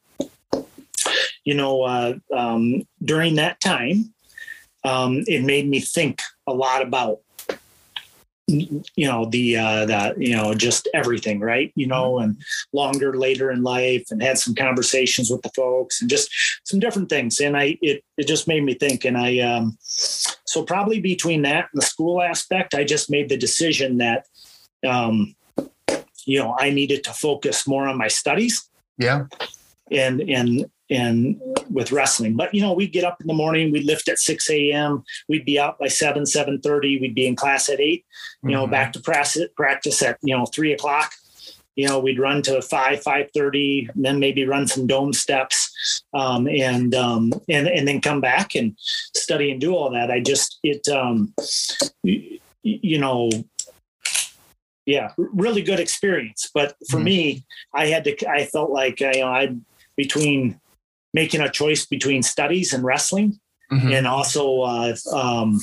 you 1.45 1.53
know, 1.53 1.83
uh, 1.83 2.13
um, 2.33 2.87
during 3.03 3.35
that 3.35 3.59
time, 3.59 4.13
um, 4.83 5.23
it 5.27 5.43
made 5.43 5.69
me 5.69 5.79
think 5.79 6.21
a 6.47 6.53
lot 6.53 6.81
about 6.81 7.19
you 8.47 9.07
know 9.07 9.25
the 9.25 9.55
uh 9.55 9.85
the 9.85 10.13
you 10.17 10.35
know 10.35 10.53
just 10.53 10.87
everything 10.93 11.39
right? 11.39 11.71
You 11.75 11.87
know 11.87 12.19
and 12.19 12.35
longer 12.73 13.17
later 13.17 13.51
in 13.51 13.63
life 13.63 14.07
and 14.11 14.21
had 14.21 14.37
some 14.37 14.53
conversations 14.53 15.29
with 15.29 15.41
the 15.43 15.51
folks 15.55 16.01
and 16.01 16.09
just 16.09 16.29
some 16.65 16.79
different 16.79 17.09
things. 17.09 17.39
And 17.39 17.55
i 17.55 17.77
it 17.81 18.03
it 18.17 18.27
just 18.27 18.47
made 18.47 18.63
me 18.63 18.73
think. 18.73 19.05
And 19.05 19.17
i 19.17 19.39
um 19.39 19.77
so 19.79 20.63
probably 20.63 20.99
between 20.99 21.43
that 21.43 21.69
and 21.71 21.81
the 21.81 21.85
school 21.85 22.21
aspect 22.21 22.75
i 22.75 22.83
just 22.83 23.09
made 23.09 23.29
the 23.29 23.37
decision 23.37 23.97
that 23.97 24.25
um 24.85 25.35
you 26.25 26.39
know 26.39 26.55
i 26.59 26.69
needed 26.69 27.03
to 27.05 27.13
focus 27.13 27.65
more 27.65 27.87
on 27.87 27.97
my 27.97 28.09
studies. 28.09 28.69
Yeah. 28.97 29.25
and 29.89 30.21
and 30.21 30.65
and 30.89 31.39
with 31.69 31.91
wrestling. 31.91 32.35
But 32.35 32.53
you 32.53 32.61
know, 32.61 32.73
we'd 32.73 32.91
get 32.91 33.03
up 33.03 33.19
in 33.21 33.27
the 33.27 33.33
morning, 33.33 33.71
we'd 33.71 33.85
lift 33.85 34.09
at 34.09 34.19
6 34.19 34.49
a.m., 34.49 35.03
we'd 35.29 35.45
be 35.45 35.59
out 35.59 35.79
by 35.79 35.87
7, 35.87 36.23
7:30, 36.23 36.99
we'd 37.01 37.15
be 37.15 37.27
in 37.27 37.35
class 37.35 37.69
at 37.69 37.79
8, 37.79 38.05
you 38.43 38.51
know, 38.51 38.67
Mhm. 38.67 38.71
back 38.71 38.93
to 38.93 38.99
practice 38.99 39.47
practice 39.55 40.01
at 40.01 40.17
you 40.21 40.35
know 40.35 40.45
three 40.45 40.73
o'clock. 40.73 41.13
You 41.75 41.87
know, 41.87 41.97
we'd 41.99 42.19
run 42.19 42.43
to 42.43 42.61
five, 42.61 43.01
five 43.01 43.29
thirty, 43.33 43.89
then 43.95 44.19
maybe 44.19 44.45
run 44.45 44.67
some 44.67 44.85
dome 44.85 45.11
steps, 45.11 46.03
um, 46.13 46.47
and 46.47 46.93
um, 46.93 47.33
and 47.49 47.67
and 47.67 47.87
then 47.87 47.99
come 47.99 48.21
back 48.21 48.53
and 48.53 48.77
study 48.77 49.49
and 49.49 49.59
do 49.59 49.73
all 49.75 49.89
that. 49.89 50.11
I 50.11 50.19
just 50.19 50.59
it, 50.63 50.87
um, 50.89 51.33
y- 52.03 52.39
you 52.61 52.99
know, 52.99 53.27
yeah, 54.85 55.13
really 55.17 55.63
good 55.63 55.79
experience. 55.79 56.51
But 56.53 56.75
for 56.91 56.99
Mhm. 56.99 57.03
me, 57.03 57.43
I 57.73 57.87
had 57.87 58.03
to. 58.03 58.29
I 58.29 58.45
felt 58.45 58.69
like 58.69 59.01
I, 59.01 59.13
you 59.13 59.21
know, 59.21 59.27
I 59.29 59.55
between 59.97 60.59
making 61.13 61.41
a 61.41 61.49
choice 61.49 61.85
between 61.85 62.23
studies 62.23 62.73
and 62.73 62.83
wrestling, 62.83 63.39
Mhm. 63.71 63.97
and 63.97 64.07
also 64.07 64.61
uh, 64.61 64.95
um, 65.13 65.59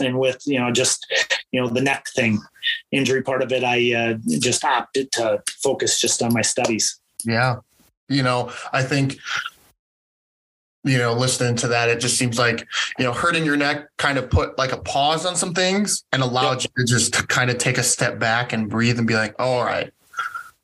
and 0.00 0.18
with 0.18 0.40
you 0.46 0.58
know 0.58 0.70
just 0.72 1.06
you 1.52 1.60
know 1.60 1.68
the 1.68 1.80
neck 1.80 2.06
thing 2.14 2.40
injury 2.92 3.22
part 3.22 3.42
of 3.42 3.52
it 3.52 3.62
i 3.62 3.92
uh, 3.92 4.14
just 4.38 4.64
opted 4.64 5.10
to 5.12 5.42
focus 5.62 6.00
just 6.00 6.22
on 6.22 6.32
my 6.32 6.42
studies 6.42 6.98
Yeah. 7.24 7.56
You 8.08 8.22
know, 8.22 8.50
I 8.72 8.82
think 8.82 9.16
you 10.84 10.98
know, 10.98 11.12
listening 11.14 11.54
to 11.56 11.68
that, 11.68 11.88
it 11.88 12.00
just 12.00 12.18
seems 12.18 12.38
like, 12.38 12.66
you 12.98 13.04
know, 13.04 13.12
hurting 13.12 13.44
your 13.44 13.56
neck 13.56 13.86
kind 13.98 14.18
of 14.18 14.28
put 14.28 14.58
like 14.58 14.72
a 14.72 14.78
pause 14.78 15.24
on 15.24 15.36
some 15.36 15.54
things 15.54 16.04
and 16.12 16.22
allowed 16.22 16.62
yep. 16.62 16.72
you 16.76 16.84
to 16.84 16.92
just 16.92 17.28
kind 17.28 17.50
of 17.50 17.58
take 17.58 17.78
a 17.78 17.82
step 17.84 18.18
back 18.18 18.52
and 18.52 18.68
breathe 18.68 18.98
and 18.98 19.06
be 19.06 19.14
like, 19.14 19.34
oh, 19.38 19.52
all 19.52 19.64
right. 19.64 19.92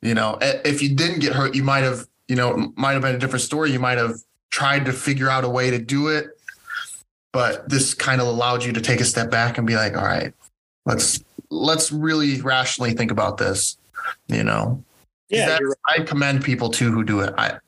You 0.01 0.13
know, 0.13 0.37
if 0.41 0.81
you 0.81 0.93
didn't 0.93 1.19
get 1.19 1.33
hurt, 1.33 1.55
you 1.55 1.63
might 1.63 1.83
have, 1.83 2.05
you 2.29 2.35
know, 2.35 2.71
might 2.77 2.93
have 2.93 3.01
been 3.01 3.15
a 3.15 3.19
different 3.19 3.41
story. 3.41 3.71
You 3.71 3.79
might 3.79 3.97
have 3.97 4.15
tried 4.51 4.85
to 4.85 4.93
figure 4.93 5.29
out 5.29 5.43
a 5.43 5.49
way 5.49 5.71
to 5.71 5.79
do 5.79 6.07
it. 6.07 6.27
But 7.33 7.67
this 7.67 7.93
kind 7.93 8.21
of 8.21 8.27
allowed 8.27 8.63
you 8.63 8.71
to 8.73 8.81
take 8.81 9.01
a 9.01 9.05
step 9.05 9.29
back 9.29 9.57
and 9.57 9.67
be 9.67 9.75
like, 9.75 9.97
all 9.97 10.05
right, 10.05 10.33
let's 10.85 11.23
let's 11.49 11.91
really 11.91 12.39
rationally 12.41 12.93
think 12.93 13.11
about 13.11 13.37
this, 13.37 13.77
you 14.27 14.43
know. 14.43 14.83
Yeah, 15.29 15.59
I 15.87 16.01
commend 16.01 16.43
people 16.43 16.69
too 16.69 16.91
who 16.91 17.03
do 17.03 17.19
it. 17.19 17.33
I 17.37 17.59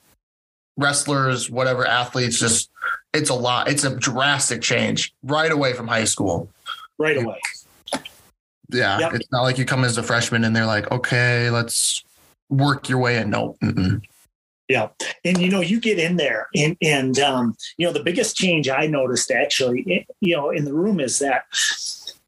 wrestlers, 0.78 1.50
whatever 1.50 1.86
athletes, 1.86 2.40
just 2.40 2.72
it's 3.14 3.30
a 3.30 3.36
lot. 3.36 3.68
It's 3.68 3.84
a 3.84 3.96
drastic 3.96 4.62
change 4.62 5.14
right 5.24 5.52
away 5.52 5.74
from 5.74 5.88
high 5.88 6.06
school. 6.06 6.50
Right 6.98 7.18
away. 7.18 7.40
Yeah, 8.70 9.00
yep. 9.00 9.14
it's 9.14 9.32
not 9.32 9.42
like 9.42 9.60
you 9.60 9.66
come 9.66 9.84
as 9.84 9.98
a 9.98 10.04
freshman 10.04 10.44
and 10.44 10.56
they're 10.56 10.66
like, 10.66 10.92
okay, 10.92 11.52
let's 11.52 12.04
work 12.50 12.90
your 12.90 13.00
way 13.00 13.18
in. 13.18 13.30
No. 13.30 13.58
Mm-mm. 13.62 14.02
Yeah. 14.72 14.88
And, 15.26 15.38
you 15.38 15.50
know, 15.50 15.60
you 15.60 15.82
get 15.82 16.00
in 16.00 16.16
there 16.16 16.48
and, 16.56 16.78
and 16.82 17.20
um, 17.20 17.58
you 17.76 17.86
know, 17.86 17.92
the 17.92 18.04
biggest 18.04 18.38
change 18.38 18.70
I 18.70 18.88
noticed 18.88 19.30
actually, 19.30 20.08
you 20.22 20.36
know, 20.36 20.50
in 20.50 20.64
the 20.64 20.74
room 20.74 21.02
is 21.02 21.20
that 21.20 21.44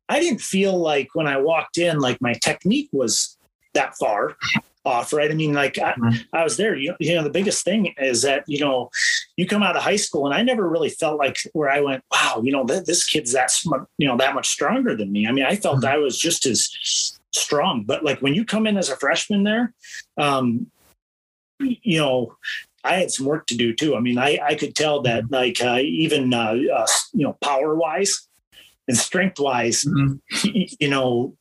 I 0.10 0.20
didn't 0.20 0.42
feel 0.42 0.78
like 0.78 1.08
when 1.14 1.26
I 1.26 1.38
walked 1.38 1.78
in, 1.78 2.00
like 2.00 2.22
my 2.22 2.34
technique 2.34 2.90
was 2.92 3.38
that 3.76 3.96
far 3.96 4.36
off, 4.84 5.14
right? 5.14 5.32
I 5.32 5.36
mean, 5.36 5.54
like 5.54 5.80
I, 5.80 5.94
mm-hmm. 5.94 6.22
I, 6.34 6.44
was 6.44 6.58
there. 6.58 6.76
You, 6.76 6.96
you 7.00 7.16
know, 7.16 7.24
the 7.24 7.30
biggest 7.30 7.64
thing 7.64 7.94
is 7.98 8.24
that 8.24 8.44
you 8.46 8.60
know, 8.60 8.90
you 9.38 9.48
come 9.48 9.64
out 9.64 9.78
of 9.78 9.82
high 9.82 9.96
school, 9.96 10.26
and 10.26 10.36
I 10.36 10.42
never 10.42 10.68
really 10.68 10.90
felt 10.90 11.18
like 11.18 11.38
where 11.54 11.70
I 11.70 11.80
went, 11.80 12.04
wow, 12.12 12.42
you 12.44 12.52
know, 12.52 12.66
th- 12.66 12.84
this 12.84 13.08
kid's 13.08 13.32
that 13.32 13.52
sm- 13.52 13.88
you 13.98 14.06
know 14.06 14.18
that 14.18 14.36
much 14.36 14.50
stronger 14.50 14.94
than 14.94 15.14
me. 15.14 15.26
I 15.26 15.32
mean, 15.32 15.46
I 15.46 15.56
felt 15.56 15.78
mm-hmm. 15.78 15.94
I 15.94 15.98
was 15.98 16.20
just 16.20 16.46
as 16.46 17.18
strong, 17.32 17.86
but 17.86 18.04
like 18.04 18.22
when 18.22 18.34
you 18.34 18.44
come 18.44 18.68
in 18.68 18.78
as 18.78 18.90
a 18.90 18.98
freshman 18.98 19.44
there, 19.44 19.74
um, 20.18 20.70
you 21.64 22.00
know. 22.00 22.36
I 22.86 22.96
had 22.96 23.12
some 23.12 23.28
work 23.28 23.48
to 23.48 23.56
do 23.56 23.74
too. 23.74 23.96
I 23.96 24.02
mean, 24.02 24.18
I, 24.18 24.40
I 24.44 24.56
could 24.56 24.76
tell 24.76 25.04
that 25.04 25.24
mm-hmm. 25.24 25.34
like 25.34 25.62
uh, 25.62 25.80
even 25.80 26.34
uh, 26.34 26.58
uh, 26.76 26.88
you 27.14 27.26
know 27.26 27.38
power 27.42 27.76
wise 27.76 28.28
and 28.88 28.98
strength 28.98 29.40
wise, 29.40 29.86
mm-hmm. 29.86 30.50
you 30.80 30.90
know, 30.90 31.36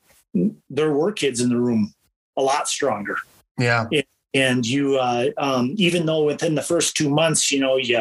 there 0.71 0.93
were 0.93 1.13
kids 1.13 1.41
in 1.41 1.49
the 1.49 1.59
room 1.59 1.93
a 2.37 2.43
lot 2.43 2.69
stronger. 2.69 3.17
Yeah. 3.59 3.87
And 4.35 4.67
you, 4.67 4.97
uh, 4.97 5.29
um, 5.37 5.75
even 5.77 6.07
though 6.07 6.25
within 6.25 6.55
the 6.55 6.63
first 6.63 6.97
two 6.97 7.11
months, 7.11 7.53
you 7.53 7.61
know, 7.61 7.77
you, 7.77 7.99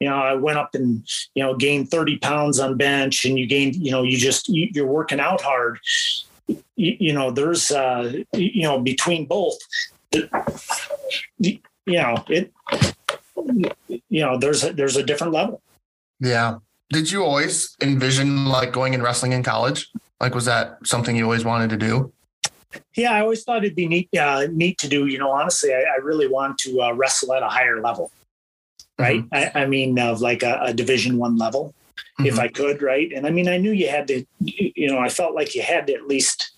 you 0.00 0.08
know, 0.08 0.16
I 0.16 0.34
went 0.34 0.58
up 0.58 0.74
and 0.74 1.06
you 1.34 1.42
know 1.44 1.54
gained 1.54 1.88
thirty 1.88 2.18
pounds 2.18 2.58
on 2.58 2.76
bench, 2.76 3.24
and 3.24 3.38
you 3.38 3.46
gained, 3.46 3.76
you 3.76 3.92
know, 3.92 4.02
you 4.02 4.16
just 4.16 4.48
you, 4.48 4.68
are 4.82 4.86
working 4.86 5.20
out 5.20 5.40
hard. 5.40 5.78
You, 6.48 6.58
you 6.74 7.12
know, 7.12 7.30
there's, 7.30 7.70
uh, 7.70 8.12
you 8.32 8.62
know, 8.64 8.80
between 8.80 9.26
both, 9.26 9.58
you 11.38 11.60
know, 11.86 12.24
it, 12.28 12.52
you 14.08 14.20
know, 14.22 14.38
there's 14.38 14.64
a, 14.64 14.72
there's 14.72 14.96
a 14.96 15.02
different 15.02 15.32
level. 15.32 15.62
Yeah. 16.20 16.58
Did 16.90 17.10
you 17.10 17.24
always 17.24 17.76
envision 17.82 18.46
like 18.46 18.72
going 18.72 18.94
and 18.94 19.02
wrestling 19.02 19.32
in 19.32 19.42
college? 19.42 19.90
Like, 20.20 20.34
was 20.34 20.46
that 20.46 20.78
something 20.84 21.14
you 21.14 21.24
always 21.24 21.44
wanted 21.44 21.70
to 21.70 21.76
do? 21.76 22.12
Yeah, 22.94 23.12
I 23.12 23.20
always 23.20 23.44
thought 23.44 23.64
it'd 23.64 23.76
be 23.76 23.86
neat, 23.86 24.08
uh, 24.18 24.46
neat 24.50 24.78
to 24.78 24.88
do. 24.88 25.06
You 25.06 25.18
know, 25.18 25.30
honestly, 25.30 25.72
I, 25.72 25.80
I 25.80 25.96
really 26.02 26.28
want 26.28 26.58
to 26.58 26.80
uh, 26.82 26.92
wrestle 26.92 27.32
at 27.32 27.42
a 27.42 27.48
higher 27.48 27.80
level, 27.80 28.10
right? 28.98 29.22
Mm-hmm. 29.22 29.58
I, 29.58 29.62
I, 29.62 29.66
mean, 29.66 29.98
of 29.98 30.20
like 30.20 30.42
a, 30.42 30.60
a 30.62 30.74
Division 30.74 31.16
One 31.16 31.36
level, 31.36 31.74
mm-hmm. 31.96 32.26
if 32.26 32.38
I 32.38 32.48
could, 32.48 32.82
right? 32.82 33.10
And 33.12 33.26
I 33.26 33.30
mean, 33.30 33.48
I 33.48 33.56
knew 33.56 33.72
you 33.72 33.88
had 33.88 34.06
to. 34.08 34.24
You 34.40 34.88
know, 34.88 34.98
I 34.98 35.08
felt 35.08 35.34
like 35.34 35.54
you 35.54 35.62
had 35.62 35.86
to 35.86 35.94
at 35.94 36.06
least 36.06 36.50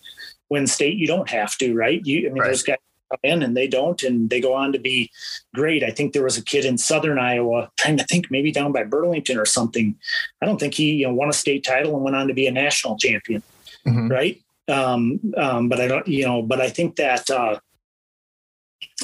win 0.49 0.67
state. 0.67 0.97
You 0.97 1.07
don't 1.07 1.31
have 1.31 1.57
to, 1.59 1.75
right? 1.75 2.05
You, 2.05 2.29
I 2.29 2.33
mean, 2.33 2.43
right. 2.43 2.49
those 2.49 2.63
guys 2.63 2.79
in 3.23 3.43
and 3.43 3.57
they 3.57 3.67
don't, 3.67 4.03
and 4.03 4.31
they 4.31 4.41
go 4.41 4.55
on 4.55 4.73
to 4.73 4.79
be 4.79 5.11
great. 5.55 5.83
I 5.83 5.91
think 5.91 6.13
there 6.13 6.25
was 6.25 6.39
a 6.39 6.45
kid 6.45 6.65
in 6.65 6.79
Southern 6.79 7.19
Iowa, 7.19 7.71
trying 7.77 7.97
to 7.97 8.05
think 8.05 8.31
maybe 8.31 8.53
down 8.53 8.73
by 8.73 8.85
Burlington 8.85 9.39
or 9.39 9.47
something. 9.47 9.97
I 10.41 10.47
don't 10.47 10.59
think 10.59 10.75
he 10.75 10.93
you 10.93 11.07
know, 11.07 11.15
won 11.15 11.29
a 11.29 11.33
state 11.33 11.65
title 11.65 11.95
and 11.95 12.05
went 12.05 12.17
on 12.17 12.29
to 12.29 12.35
be 12.35 12.47
a 12.47 12.53
national 12.53 12.97
champion, 12.97 13.43
mm-hmm. 13.87 14.09
right? 14.09 14.41
Um, 14.69 15.21
um, 15.37 15.69
but 15.69 15.81
I 15.81 15.89
don't, 15.89 16.07
you 16.07 16.25
know, 16.25 16.43
but 16.43 16.61
I 16.61 16.69
think 16.69 16.97
that, 16.97 17.29
uh, 17.31 17.59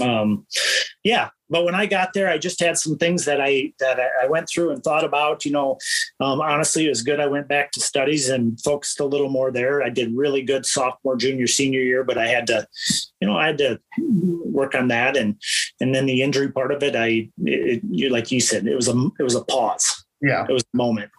um, 0.00 0.46
yeah, 1.04 1.30
but 1.48 1.64
when 1.64 1.74
I 1.74 1.86
got 1.86 2.12
there, 2.12 2.28
I 2.28 2.38
just 2.38 2.60
had 2.60 2.76
some 2.76 2.98
things 2.98 3.24
that 3.24 3.40
I 3.40 3.72
that 3.78 3.98
I 4.20 4.26
went 4.26 4.48
through 4.48 4.70
and 4.70 4.82
thought 4.82 5.04
about. 5.04 5.44
You 5.44 5.52
know, 5.52 5.78
um, 6.20 6.40
honestly, 6.40 6.86
it 6.86 6.88
was 6.88 7.02
good. 7.02 7.20
I 7.20 7.26
went 7.26 7.48
back 7.48 7.70
to 7.72 7.80
studies 7.80 8.28
and 8.28 8.60
focused 8.60 9.00
a 9.00 9.04
little 9.04 9.28
more 9.28 9.52
there. 9.52 9.82
I 9.82 9.88
did 9.88 10.16
really 10.16 10.42
good 10.42 10.66
sophomore, 10.66 11.16
junior, 11.16 11.46
senior 11.46 11.80
year, 11.80 12.02
but 12.02 12.18
I 12.18 12.26
had 12.26 12.46
to, 12.48 12.66
you 13.20 13.28
know, 13.28 13.36
I 13.36 13.46
had 13.46 13.58
to 13.58 13.80
work 13.98 14.74
on 14.74 14.88
that. 14.88 15.16
And 15.16 15.40
and 15.80 15.94
then 15.94 16.06
the 16.06 16.22
injury 16.22 16.50
part 16.50 16.72
of 16.72 16.82
it, 16.82 16.96
I, 16.96 17.30
it, 17.44 17.82
you 17.88 18.10
like 18.10 18.32
you 18.32 18.40
said, 18.40 18.66
it 18.66 18.74
was 18.74 18.88
a 18.88 19.06
it 19.18 19.22
was 19.22 19.36
a 19.36 19.44
pause. 19.44 20.04
Yeah, 20.20 20.44
it 20.48 20.52
was 20.52 20.64
a 20.74 20.76
moment. 20.76 21.10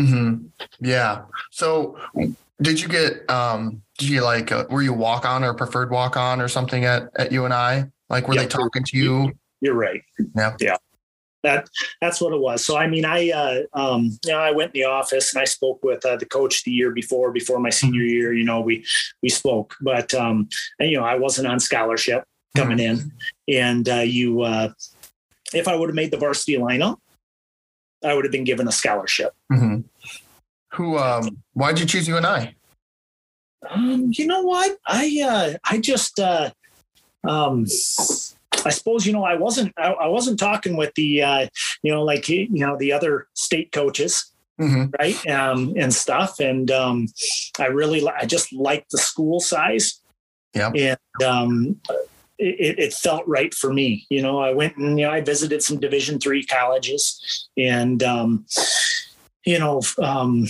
Mm-hmm. 0.00 0.46
Yeah. 0.80 1.22
So 1.50 1.98
did 2.60 2.80
you 2.80 2.88
get 2.88 3.28
um 3.30 3.82
did 3.98 4.08
you 4.08 4.22
like 4.22 4.52
uh, 4.52 4.64
were 4.68 4.82
you 4.82 4.92
walk 4.92 5.24
on 5.24 5.44
or 5.44 5.54
preferred 5.54 5.90
walk 5.90 6.16
on 6.16 6.40
or 6.40 6.48
something 6.48 6.84
at 6.84 7.08
at 7.16 7.32
UNI? 7.32 7.90
Like 8.10 8.28
were 8.28 8.34
they 8.34 8.46
talking 8.46 8.84
to 8.84 8.96
you? 8.96 9.32
You're 9.60 9.74
right. 9.74 10.02
Yeah. 10.34 10.56
Yeah. 10.60 10.76
That 11.42 11.70
that's 12.02 12.20
what 12.20 12.34
it 12.34 12.40
was. 12.40 12.66
So 12.66 12.76
I 12.76 12.86
mean, 12.86 13.06
I 13.06 13.30
uh, 13.30 13.62
um, 13.72 14.18
you 14.26 14.32
know 14.32 14.38
I 14.38 14.50
went 14.50 14.74
in 14.74 14.82
the 14.82 14.86
office 14.86 15.32
and 15.32 15.40
I 15.40 15.46
spoke 15.46 15.82
with 15.82 16.04
uh, 16.04 16.16
the 16.16 16.26
coach 16.26 16.64
the 16.64 16.70
year 16.70 16.90
before 16.90 17.32
before 17.32 17.58
my 17.60 17.70
senior 17.70 18.02
mm-hmm. 18.02 18.10
year. 18.10 18.34
You 18.34 18.44
know 18.44 18.60
we 18.60 18.84
we 19.22 19.30
spoke, 19.30 19.74
but 19.80 20.12
um, 20.12 20.50
and, 20.78 20.90
you 20.90 20.98
know 20.98 21.04
I 21.04 21.14
wasn't 21.14 21.46
on 21.46 21.58
scholarship 21.58 22.24
coming 22.54 22.76
mm-hmm. 22.76 23.08
in, 23.48 23.56
and 23.56 23.88
uh, 23.88 23.94
you 24.00 24.42
uh, 24.42 24.72
if 25.54 25.66
I 25.66 25.76
would 25.76 25.88
have 25.88 25.96
made 25.96 26.10
the 26.10 26.18
varsity 26.18 26.58
lineup, 26.58 26.98
I 28.04 28.12
would 28.12 28.26
have 28.26 28.32
been 28.32 28.44
given 28.44 28.68
a 28.68 28.72
scholarship. 28.72 29.32
Mm-hmm. 29.50 29.80
Who? 30.74 30.98
Um, 30.98 31.38
why'd 31.54 31.78
you 31.78 31.86
choose 31.86 32.06
UNI? 32.06 32.54
Um, 33.68 34.10
you 34.12 34.26
know 34.26 34.42
what? 34.42 34.78
I 34.86 35.22
uh, 35.26 35.58
I 35.64 35.78
just 35.78 36.20
uh, 36.20 36.50
um, 37.24 37.66
I 38.64 38.70
suppose 38.70 39.06
you 39.06 39.12
know 39.12 39.24
I 39.24 39.34
wasn't 39.34 39.72
I, 39.76 39.92
I 39.92 40.06
wasn't 40.08 40.38
talking 40.38 40.76
with 40.76 40.94
the 40.94 41.22
uh, 41.22 41.46
you 41.82 41.92
know 41.92 42.02
like 42.02 42.28
you 42.28 42.48
know 42.50 42.76
the 42.76 42.92
other 42.92 43.28
state 43.34 43.72
coaches. 43.72 44.26
Mm-hmm. 44.60 44.90
right 44.98 45.26
um, 45.30 45.72
and 45.78 45.94
stuff 45.94 46.38
and 46.38 46.70
um, 46.70 47.06
i 47.58 47.64
really 47.64 48.06
i 48.06 48.26
just 48.26 48.52
liked 48.52 48.90
the 48.90 48.98
school 48.98 49.40
size 49.40 50.02
yeah 50.52 50.70
and 50.76 51.24
um, 51.24 51.80
it, 52.36 52.78
it, 52.78 52.92
felt 52.92 53.26
right 53.26 53.54
for 53.54 53.72
me 53.72 54.06
you 54.10 54.20
know 54.20 54.38
i 54.38 54.52
went 54.52 54.76
and 54.76 55.00
you 55.00 55.06
know 55.06 55.12
i 55.12 55.22
visited 55.22 55.62
some 55.62 55.80
division 55.80 56.20
three 56.20 56.44
colleges 56.44 57.48
and 57.56 58.02
um, 58.02 58.44
you 59.44 59.58
know, 59.58 59.80
um, 59.98 60.46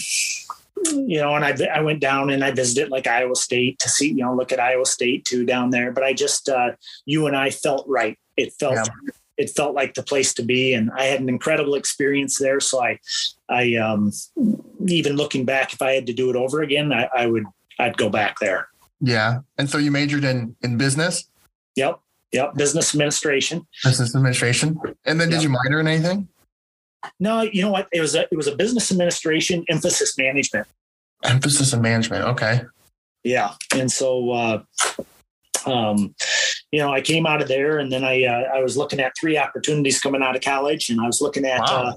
you 0.87 1.19
know, 1.21 1.35
and 1.35 1.45
I, 1.45 1.57
I 1.75 1.81
went 1.81 2.01
down 2.01 2.31
and 2.31 2.45
I 2.45 2.51
visited 2.51 2.91
like 2.91 3.07
Iowa 3.07 3.37
State 3.37 3.79
to 3.81 3.89
see, 3.89 4.09
you 4.09 4.25
know, 4.25 4.35
look 4.35 4.53
at 4.53 4.61
Iowa 4.61 4.87
State 4.87 5.25
too 5.25 5.45
down 5.45 5.71
there. 5.71 5.93
But 5.93 6.05
I 6.05 6.13
just, 6.13 6.49
uh, 6.49 6.73
I 7.09 7.51
felt 7.51 7.87
right. 7.89 8.19
It 8.37 8.53
felt, 8.55 8.77
yeah. 8.77 8.85
it 9.37 9.51
felt 9.51 9.75
like 9.75 9.95
the 9.95 10.03
place 10.03 10.33
to 10.35 10.43
be. 10.43 10.75
And 10.75 10.91
I 10.93 11.05
had 11.05 11.21
an 11.21 11.29
incredible 11.29 11.75
experience 11.75 12.39
there. 12.39 12.61
So 12.61 12.83
I, 12.83 12.99
I, 13.49 13.75
um, 13.77 14.13
even 14.87 15.17
looking 15.17 15.45
back, 15.45 15.73
if 15.73 15.83
I 15.83 15.93
had 15.93 16.07
to 16.07 16.13
do 16.13 16.31
it 16.31 16.37
over 16.37 16.63
again, 16.63 16.93
I, 16.93 17.09
I 17.15 17.27
would, 17.27 17.45
I'd 17.79 17.97
go 17.97 18.09
back 18.09 18.39
there. 18.39 18.69
Yeah. 19.01 19.41
And 19.59 19.69
so 19.69 19.79
you 19.79 19.91
majored 19.91 20.25
in, 20.25 20.57
in 20.63 20.77
business? 20.77 21.25
Yep. 21.77 22.01
Yep. 22.33 22.55
Business 22.55 22.95
administration. 22.95 23.67
Business 23.85 24.15
administration. 24.15 24.79
And 25.05 25.21
then 25.21 25.31
yep. 25.31 25.41
did 25.41 25.43
you 25.43 25.49
minor 25.51 25.81
in 25.81 25.89
anything? 25.89 26.29
No, 27.19 27.43
you 27.43 27.63
know 27.63 27.71
what? 27.71 27.89
It 27.93 28.01
was 28.01 28.15
a 28.15 28.23
it 28.23 28.37
was 28.37 28.47
a 28.47 28.57
business 28.57 28.91
administration 28.91 29.65
emphasis 29.69 30.17
management. 30.19 30.67
Emphasis 31.25 31.73
in 31.73 31.83
management. 31.83 32.25
Okay. 32.25 32.63
Yeah, 33.23 33.55
and 33.75 33.93
so 33.93 34.31
uh, 34.31 34.63
um, 35.67 36.15
you 36.73 36.79
know, 36.79 36.93
I 36.93 37.01
came 37.01 37.27
out 37.27 37.43
of 37.43 37.49
there, 37.49 37.79
and 37.79 37.93
then 37.93 38.05
I 38.05 38.25
uh, 38.25 38.57
I 38.57 38.63
was 38.63 38.77
looking 38.77 39.01
at 39.01 39.13
three 39.19 39.37
opportunities 39.37 40.01
coming 40.01 40.23
out 40.23 40.37
of 40.37 40.43
college, 40.43 40.91
and 40.91 41.01
I 41.01 41.07
was 41.07 41.21
looking 41.21 41.45
at 41.45 41.61
wow. 41.61 41.67
uh, 41.67 41.93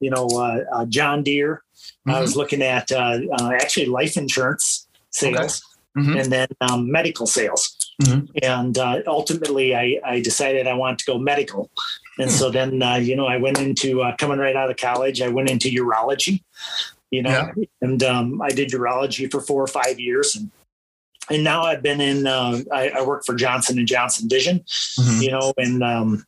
you 0.00 0.10
know 0.10 0.26
uh, 0.26 0.60
uh 0.72 0.86
John 0.86 1.22
Deere. 1.22 1.62
Mm-hmm. 2.06 2.10
I 2.10 2.20
was 2.20 2.30
mm-hmm. 2.30 2.38
looking 2.40 2.62
at 2.62 2.90
uh, 2.92 3.18
uh, 3.38 3.52
actually 3.52 3.86
life 3.86 4.16
insurance 4.16 4.86
sales, 5.10 5.62
okay. 5.96 6.06
mm-hmm. 6.06 6.18
and 6.18 6.32
then 6.32 6.48
um, 6.60 6.90
medical 6.90 7.26
sales. 7.26 7.76
Mm-hmm. 8.02 8.26
And 8.42 8.78
ultimately, 9.06 9.74
I, 9.74 9.98
I 10.04 10.20
decided 10.20 10.66
I 10.66 10.74
wanted 10.74 10.98
to 10.98 11.06
go 11.06 11.18
medical. 11.18 11.70
And 12.18 12.30
so 12.30 12.50
then, 12.50 12.82
uh, 12.82 12.96
you 12.96 13.14
know, 13.14 13.26
I 13.26 13.36
went 13.36 13.60
into 13.60 14.02
uh, 14.02 14.16
coming 14.16 14.38
right 14.38 14.56
out 14.56 14.70
of 14.70 14.76
college, 14.76 15.20
I 15.20 15.28
went 15.28 15.50
into 15.50 15.68
urology, 15.68 16.42
you 17.10 17.22
know, 17.22 17.52
yeah. 17.56 17.64
and 17.82 18.02
um, 18.02 18.40
I 18.40 18.48
did 18.48 18.70
urology 18.70 19.30
for 19.30 19.40
four 19.40 19.62
or 19.62 19.66
five 19.66 20.00
years. 20.00 20.34
And, 20.34 20.50
and 21.28 21.44
now 21.44 21.62
I've 21.62 21.82
been 21.82 22.00
in, 22.00 22.26
uh, 22.26 22.60
I, 22.72 22.90
I, 22.90 23.02
work 23.02 23.24
for 23.26 23.34
Johnson 23.34 23.78
and 23.78 23.86
Johnson 23.86 24.28
Vision, 24.28 24.60
mm-hmm. 24.60 25.22
you 25.22 25.30
know, 25.30 25.52
and, 25.58 25.82
um, 25.82 26.24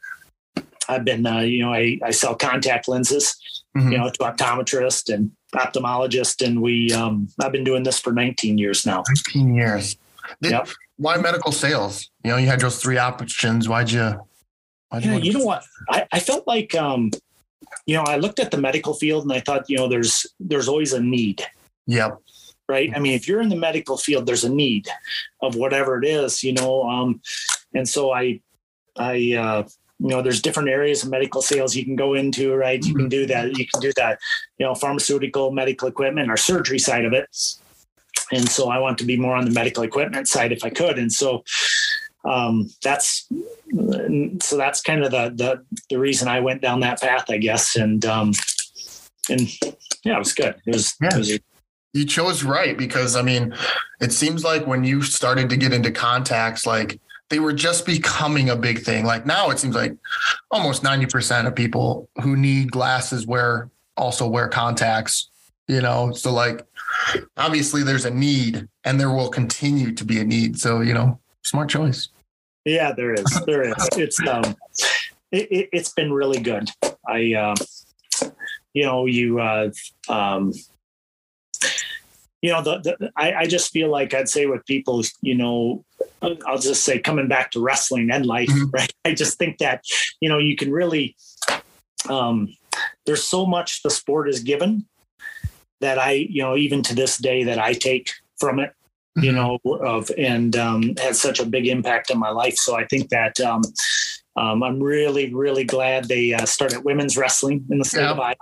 I've 0.90 1.04
been, 1.04 1.26
uh, 1.26 1.40
you 1.40 1.62
know, 1.62 1.72
I, 1.72 1.98
I 2.02 2.10
sell 2.10 2.34
contact 2.34 2.88
lenses, 2.88 3.36
Mhm. 3.76 3.92
you 3.92 3.98
know, 3.98 4.08
to 4.08 4.18
optometrists 4.20 5.12
and 5.12 5.30
ophthalmologist. 5.54 6.44
And 6.44 6.62
we, 6.62 6.92
um, 6.92 7.28
I've 7.42 7.52
been 7.52 7.64
doing 7.64 7.82
this 7.82 8.00
for 8.00 8.12
19 8.12 8.58
years 8.58 8.86
now. 8.86 9.02
19 9.08 9.54
years. 9.54 9.96
Did- 10.42 10.52
Yep. 10.52 10.68
Why 10.96 11.16
medical 11.16 11.52
sales? 11.52 12.10
You 12.24 12.32
know, 12.32 12.36
you 12.38 12.48
had 12.48 12.60
those 12.60 12.82
three 12.82 12.98
options. 12.98 13.68
Why'd 13.68 13.90
you? 13.90 14.20
Yeah, 14.92 15.16
you 15.16 15.32
know 15.32 15.44
what? 15.44 15.64
I, 15.90 16.06
I 16.12 16.20
felt 16.20 16.46
like, 16.46 16.74
um, 16.74 17.10
you 17.86 17.96
know, 17.96 18.04
I 18.04 18.16
looked 18.16 18.40
at 18.40 18.50
the 18.50 18.56
medical 18.56 18.94
field 18.94 19.24
and 19.24 19.32
I 19.32 19.40
thought, 19.40 19.68
you 19.68 19.76
know, 19.76 19.88
there's, 19.88 20.26
there's 20.40 20.68
always 20.68 20.92
a 20.92 21.00
need. 21.00 21.44
Yep. 21.86 22.18
right? 22.68 22.92
I 22.94 22.98
mean, 22.98 23.14
if 23.14 23.26
you're 23.26 23.40
in 23.40 23.48
the 23.48 23.56
medical 23.56 23.96
field, 23.96 24.26
there's 24.26 24.44
a 24.44 24.50
need 24.50 24.88
of 25.42 25.54
whatever 25.56 25.98
it 25.98 26.06
is, 26.06 26.44
you 26.44 26.52
know. 26.52 26.84
Um, 26.84 27.20
and 27.74 27.88
so 27.88 28.12
I, 28.12 28.40
I, 28.96 29.34
uh, 29.34 29.68
you 30.00 30.08
know, 30.08 30.22
there's 30.22 30.40
different 30.40 30.68
areas 30.68 31.02
of 31.02 31.10
medical 31.10 31.42
sales 31.42 31.74
you 31.74 31.84
can 31.84 31.96
go 31.96 32.14
into, 32.14 32.54
right? 32.54 32.84
You 32.84 32.94
can 32.94 33.08
do 33.08 33.26
that. 33.26 33.56
You 33.56 33.66
can 33.66 33.80
do 33.80 33.92
that, 33.96 34.18
you 34.58 34.66
know, 34.66 34.74
pharmaceutical, 34.74 35.50
medical 35.50 35.88
equipment, 35.88 36.30
or 36.30 36.36
surgery 36.36 36.78
side 36.78 37.04
of 37.04 37.12
it. 37.12 37.28
And 38.30 38.48
so 38.48 38.68
I 38.68 38.78
want 38.78 38.98
to 38.98 39.04
be 39.04 39.16
more 39.16 39.34
on 39.34 39.44
the 39.44 39.50
medical 39.50 39.82
equipment 39.82 40.28
side 40.28 40.52
if 40.52 40.64
I 40.64 40.70
could. 40.70 40.98
And 40.98 41.12
so 41.12 41.42
um, 42.28 42.68
that's 42.82 43.26
so 44.40 44.56
that's 44.56 44.80
kind 44.82 45.02
of 45.04 45.10
the 45.10 45.32
the 45.34 45.64
the 45.90 45.98
reason 45.98 46.28
I 46.28 46.40
went 46.40 46.62
down 46.62 46.80
that 46.80 47.00
path, 47.00 47.26
I 47.30 47.38
guess. 47.38 47.76
And 47.76 48.04
um, 48.04 48.32
and 49.30 49.48
yeah, 50.04 50.16
it 50.16 50.18
was 50.18 50.34
good. 50.34 50.54
It 50.66 50.74
was, 50.74 50.94
Yeah. 51.00 51.08
it 51.12 51.18
was 51.18 51.38
You 51.94 52.04
chose 52.04 52.44
right 52.44 52.76
because 52.76 53.16
I 53.16 53.22
mean, 53.22 53.54
it 54.00 54.12
seems 54.12 54.44
like 54.44 54.66
when 54.66 54.84
you 54.84 55.02
started 55.02 55.48
to 55.50 55.56
get 55.56 55.72
into 55.72 55.90
contacts, 55.90 56.66
like 56.66 57.00
they 57.30 57.40
were 57.40 57.52
just 57.52 57.84
becoming 57.86 58.50
a 58.50 58.56
big 58.56 58.82
thing. 58.82 59.04
Like 59.04 59.26
now 59.26 59.50
it 59.50 59.58
seems 59.58 59.74
like 59.74 59.96
almost 60.50 60.82
90% 60.82 61.46
of 61.46 61.54
people 61.54 62.08
who 62.22 62.36
need 62.36 62.70
glasses 62.70 63.26
wear 63.26 63.70
also 63.96 64.26
wear 64.28 64.48
contacts, 64.48 65.30
you 65.66 65.80
know? 65.82 66.12
So 66.12 66.32
like 66.32 66.66
obviously 67.36 67.82
there's 67.82 68.06
a 68.06 68.10
need 68.10 68.68
and 68.84 68.98
there 68.98 69.10
will 69.10 69.28
continue 69.28 69.92
to 69.92 70.04
be 70.04 70.20
a 70.20 70.24
need. 70.24 70.58
So, 70.58 70.80
you 70.80 70.94
know, 70.94 71.20
smart 71.42 71.68
choice. 71.68 72.08
Yeah, 72.68 72.92
there 72.92 73.14
is. 73.14 73.24
There 73.46 73.62
is. 73.62 73.88
It's 73.96 74.20
um, 74.28 74.54
it, 75.32 75.48
it, 75.50 75.68
it's 75.72 75.92
been 75.92 76.12
really 76.12 76.40
good. 76.40 76.68
I, 77.06 77.32
uh, 77.34 77.54
you 78.74 78.84
know, 78.84 79.06
you, 79.06 79.40
uh, 79.40 79.70
um, 80.08 80.52
you 82.42 82.52
know, 82.52 82.62
the, 82.62 82.80
the 82.98 83.10
I, 83.16 83.32
I 83.32 83.46
just 83.46 83.72
feel 83.72 83.90
like 83.90 84.12
I'd 84.14 84.28
say 84.28 84.46
with 84.46 84.64
people, 84.66 85.02
you 85.22 85.34
know, 85.34 85.84
I'll 86.22 86.58
just 86.58 86.84
say 86.84 86.98
coming 86.98 87.26
back 87.28 87.50
to 87.52 87.60
wrestling 87.60 88.10
and 88.10 88.26
life, 88.26 88.48
Mhm. 88.48 88.72
right? 88.72 88.92
I 89.04 89.14
just 89.14 89.38
think 89.38 89.58
that, 89.58 89.82
you 90.20 90.28
know, 90.28 90.38
you 90.38 90.54
can 90.54 90.70
really, 90.70 91.16
um, 92.08 92.54
there's 93.06 93.24
so 93.24 93.46
much 93.46 93.82
the 93.82 93.90
sport 93.90 94.28
is 94.28 94.40
given 94.40 94.86
that 95.80 95.98
I, 95.98 96.12
you 96.12 96.42
know, 96.42 96.56
even 96.56 96.82
to 96.82 96.94
this 96.94 97.16
day 97.16 97.44
that 97.44 97.58
I 97.58 97.72
take 97.72 98.10
from 98.38 98.58
it 98.60 98.72
you 99.22 99.32
know, 99.32 99.58
of 99.64 100.10
and 100.18 100.56
um, 100.56 100.94
had 100.98 101.16
such 101.16 101.40
a 101.40 101.44
big 101.46 101.66
impact 101.66 102.10
on 102.10 102.18
my 102.18 102.30
life. 102.30 102.56
So 102.56 102.76
I 102.76 102.86
think 102.86 103.08
that 103.10 103.38
um, 103.40 103.62
um, 104.36 104.62
I'm 104.62 104.80
really, 104.82 105.32
really 105.34 105.64
glad 105.64 106.04
they 106.08 106.32
uh, 106.32 106.44
started 106.46 106.84
women's 106.84 107.16
wrestling 107.16 107.64
in 107.70 107.78
the 107.78 107.84
state 107.84 108.02
Yeah. 108.02 108.12
of 108.12 108.20
Iowa. 108.20 108.34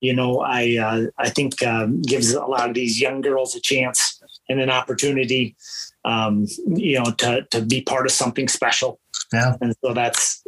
You 0.00 0.14
know, 0.14 0.40
I 0.40 0.76
uh, 0.76 1.06
I 1.18 1.30
think 1.30 1.62
um, 1.62 2.02
gives 2.02 2.32
a 2.34 2.44
lot 2.44 2.68
of 2.68 2.74
these 2.74 3.00
young 3.00 3.20
girls 3.22 3.54
a 3.56 3.60
chance 3.60 4.20
and 4.48 4.60
an 4.60 4.70
opportunity, 4.70 5.56
um, 6.04 6.46
you 6.66 6.98
know, 6.98 7.10
to 7.18 7.46
to 7.50 7.62
be 7.62 7.80
part 7.80 8.06
of 8.06 8.12
something 8.12 8.48
special. 8.48 8.98
Yeah. 9.32 9.56
and 9.60 9.74
so 9.82 9.94
that's 9.94 10.42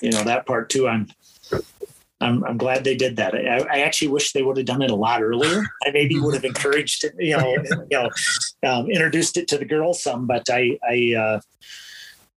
you 0.00 0.10
know 0.10 0.24
that 0.24 0.46
part 0.46 0.70
too. 0.70 0.88
I'm. 0.88 1.08
I'm, 2.20 2.44
I'm 2.44 2.58
glad 2.58 2.84
they 2.84 2.96
did 2.96 3.16
that. 3.16 3.34
I, 3.34 3.58
I 3.70 3.78
actually 3.80 4.08
wish 4.08 4.32
they 4.32 4.42
would 4.42 4.56
have 4.58 4.66
done 4.66 4.82
it 4.82 4.90
a 4.90 4.94
lot 4.94 5.22
earlier. 5.22 5.62
I 5.84 5.90
maybe 5.90 6.18
would 6.20 6.34
have 6.34 6.44
encouraged, 6.44 7.04
it, 7.04 7.14
you 7.18 7.36
know, 7.36 7.56
you 7.90 7.98
know, 7.98 8.10
um, 8.68 8.90
introduced 8.90 9.36
it 9.36 9.48
to 9.48 9.58
the 9.58 9.64
girls 9.64 10.02
some. 10.02 10.26
But 10.26 10.48
I, 10.50 10.78
I, 10.86 11.14
uh, 11.18 11.40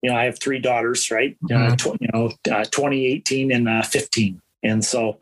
you 0.02 0.10
know, 0.10 0.16
I 0.16 0.24
have 0.26 0.40
three 0.40 0.60
daughters, 0.60 1.12
right? 1.12 1.38
Uh, 1.46 1.48
Mhm. 1.56 1.78
tw- 1.78 2.02
you 2.02 2.08
know, 2.14 2.32
uh, 2.52 2.66
20, 2.72 3.06
18, 3.06 3.52
and 3.52 3.68
uh, 3.70 3.82
15, 3.84 4.42
and 4.64 4.84
so, 4.84 5.20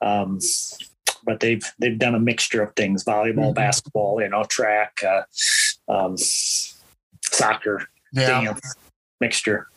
um, 0.00 0.38
but 1.24 1.40
they've 1.40 1.64
they've 1.78 1.98
done 1.98 2.14
a 2.14 2.20
mixture 2.20 2.62
of 2.62 2.74
things: 2.74 3.04
volleyball, 3.04 3.50
Mhm. 3.52 3.54
basketball, 3.54 4.20
you 4.20 4.28
know, 4.28 4.44
track, 4.44 5.02
uh, 5.04 5.22
um, 5.88 6.16
soccer, 7.22 7.88
Yeah. 8.12 8.26
dance, 8.44 8.74
mixture. 9.20 9.68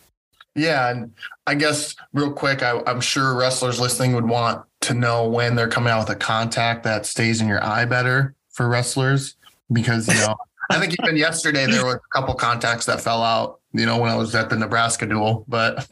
Yeah, 0.55 0.89
and 0.89 1.13
I 1.47 1.55
guess 1.55 1.95
real 2.13 2.31
quick, 2.31 2.61
I, 2.61 2.81
I'm 2.85 3.01
sure 3.01 3.35
wrestlers 3.35 3.79
listening 3.79 4.13
would 4.13 4.27
want 4.27 4.63
to 4.81 4.93
know 4.93 5.27
when 5.27 5.55
they're 5.55 5.69
coming 5.69 5.91
out 5.91 6.07
with 6.07 6.15
a 6.15 6.19
contact 6.19 6.83
that 6.83 7.05
stays 7.05 7.41
in 7.41 7.47
your 7.47 7.63
eye 7.63 7.85
better 7.85 8.35
for 8.51 8.67
wrestlers, 8.67 9.35
because 9.71 10.07
you 10.07 10.13
know, 10.15 10.35
I 10.69 10.79
think 10.79 10.95
even 11.01 11.17
yesterday 11.17 11.65
there 11.65 11.83
were 11.83 11.95
a 11.95 12.17
couple 12.17 12.33
contacts 12.35 12.85
that 12.85 13.01
fell 13.01 13.23
out. 13.23 13.59
You 13.75 13.87
know, 13.87 13.97
when 13.97 14.11
I 14.11 14.15
was 14.15 14.35
at 14.35 14.51
the 14.51 14.55
Nebraska 14.55 15.07
duel, 15.07 15.45
but 15.47 15.87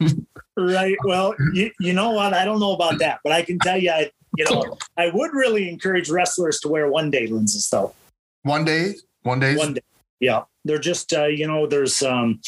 Right. 0.56 0.96
Well, 1.04 1.34
you, 1.54 1.70
you 1.80 1.92
know 1.92 2.10
what? 2.10 2.34
I 2.34 2.44
don't 2.44 2.60
know 2.60 2.72
about 2.72 2.98
that, 3.00 3.20
but 3.24 3.32
I 3.32 3.42
can 3.42 3.58
tell 3.58 3.76
you, 3.76 3.90
I, 3.90 4.10
you 4.36 4.44
know, 4.44 4.78
I 4.96 5.10
would 5.12 5.32
really 5.32 5.68
encourage 5.68 6.10
wrestlers 6.10 6.60
to 6.60 6.68
wear 6.68 6.88
one 6.90 7.10
day 7.10 7.26
lenses 7.26 7.68
though. 7.68 7.94
one 8.42 8.64
day, 8.64 8.94
one 9.22 9.40
day, 9.40 9.56
One 9.56 9.74
day. 9.74 9.80
Yeah. 10.20 10.42
They're 10.64 10.78
just, 10.78 11.12
uh, 11.12 11.26
you 11.26 11.46
know, 11.46 11.66
there's, 11.66 12.02
um, 12.02 12.40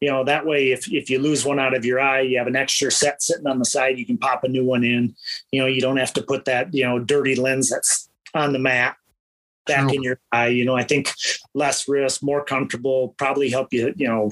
you 0.00 0.10
know, 0.10 0.24
that 0.24 0.46
way, 0.46 0.72
if, 0.72 0.90
if 0.92 1.10
you 1.10 1.18
lose 1.18 1.44
one 1.44 1.58
out 1.58 1.74
of 1.74 1.84
your 1.84 2.00
eye, 2.00 2.22
you 2.22 2.38
have 2.38 2.46
an 2.46 2.56
extra 2.56 2.90
set 2.90 3.22
sitting 3.22 3.46
on 3.46 3.58
the 3.58 3.64
side, 3.64 3.98
you 3.98 4.06
can 4.06 4.16
pop 4.16 4.44
a 4.44 4.48
new 4.48 4.64
one 4.64 4.82
in, 4.82 5.14
you 5.52 5.60
know, 5.60 5.66
you 5.66 5.80
don't 5.80 5.98
have 5.98 6.12
to 6.14 6.22
put 6.22 6.46
that, 6.46 6.72
you 6.72 6.84
know, 6.84 6.98
dirty 6.98 7.34
lens 7.34 7.68
that's 7.68 8.08
on 8.34 8.52
the 8.52 8.58
mat 8.58 8.96
back 9.66 9.82
True. 9.82 9.96
in 9.96 10.02
your 10.02 10.18
eye. 10.32 10.48
You 10.48 10.64
know, 10.64 10.74
I 10.74 10.84
think 10.84 11.10
less 11.54 11.86
risk, 11.86 12.22
more 12.22 12.42
comfortable, 12.42 13.14
probably 13.18 13.50
help 13.50 13.72
you, 13.72 13.92
you 13.96 14.08
know, 14.08 14.30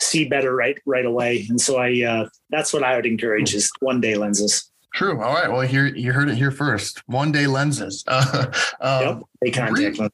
see 0.00 0.26
better 0.26 0.54
right, 0.56 0.78
right 0.86 1.04
away. 1.04 1.46
And 1.48 1.60
so 1.60 1.76
I, 1.76 2.02
uh, 2.02 2.28
that's 2.48 2.72
what 2.72 2.82
I 2.82 2.96
would 2.96 3.06
encourage 3.06 3.54
is 3.54 3.70
one 3.80 4.00
day 4.00 4.14
lenses. 4.14 4.70
True. 4.94 5.22
All 5.22 5.34
right. 5.34 5.50
Well, 5.50 5.62
here 5.62 5.86
you 5.86 6.12
heard 6.12 6.28
it 6.28 6.36
here 6.36 6.50
first. 6.50 7.06
One 7.06 7.32
day 7.32 7.46
lenses. 7.46 8.04
Uh, 8.12 8.46
um, 8.80 9.02
Yep. 9.02 9.22
They 9.42 9.50
contact 9.50 9.98
lens. 9.98 10.12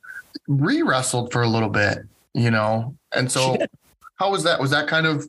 re 0.49 0.83
wrestled 0.83 1.33
for 1.33 1.43
a 1.43 1.49
little 1.49 1.69
bit, 1.69 1.99
you 2.35 2.51
know, 2.51 2.97
and 3.13 3.31
so 3.31 3.57
how 4.19 4.31
was 4.31 4.43
that? 4.45 4.61
Was 4.61 4.71
that 4.71 4.89
kind 4.89 5.07
of 5.07 5.29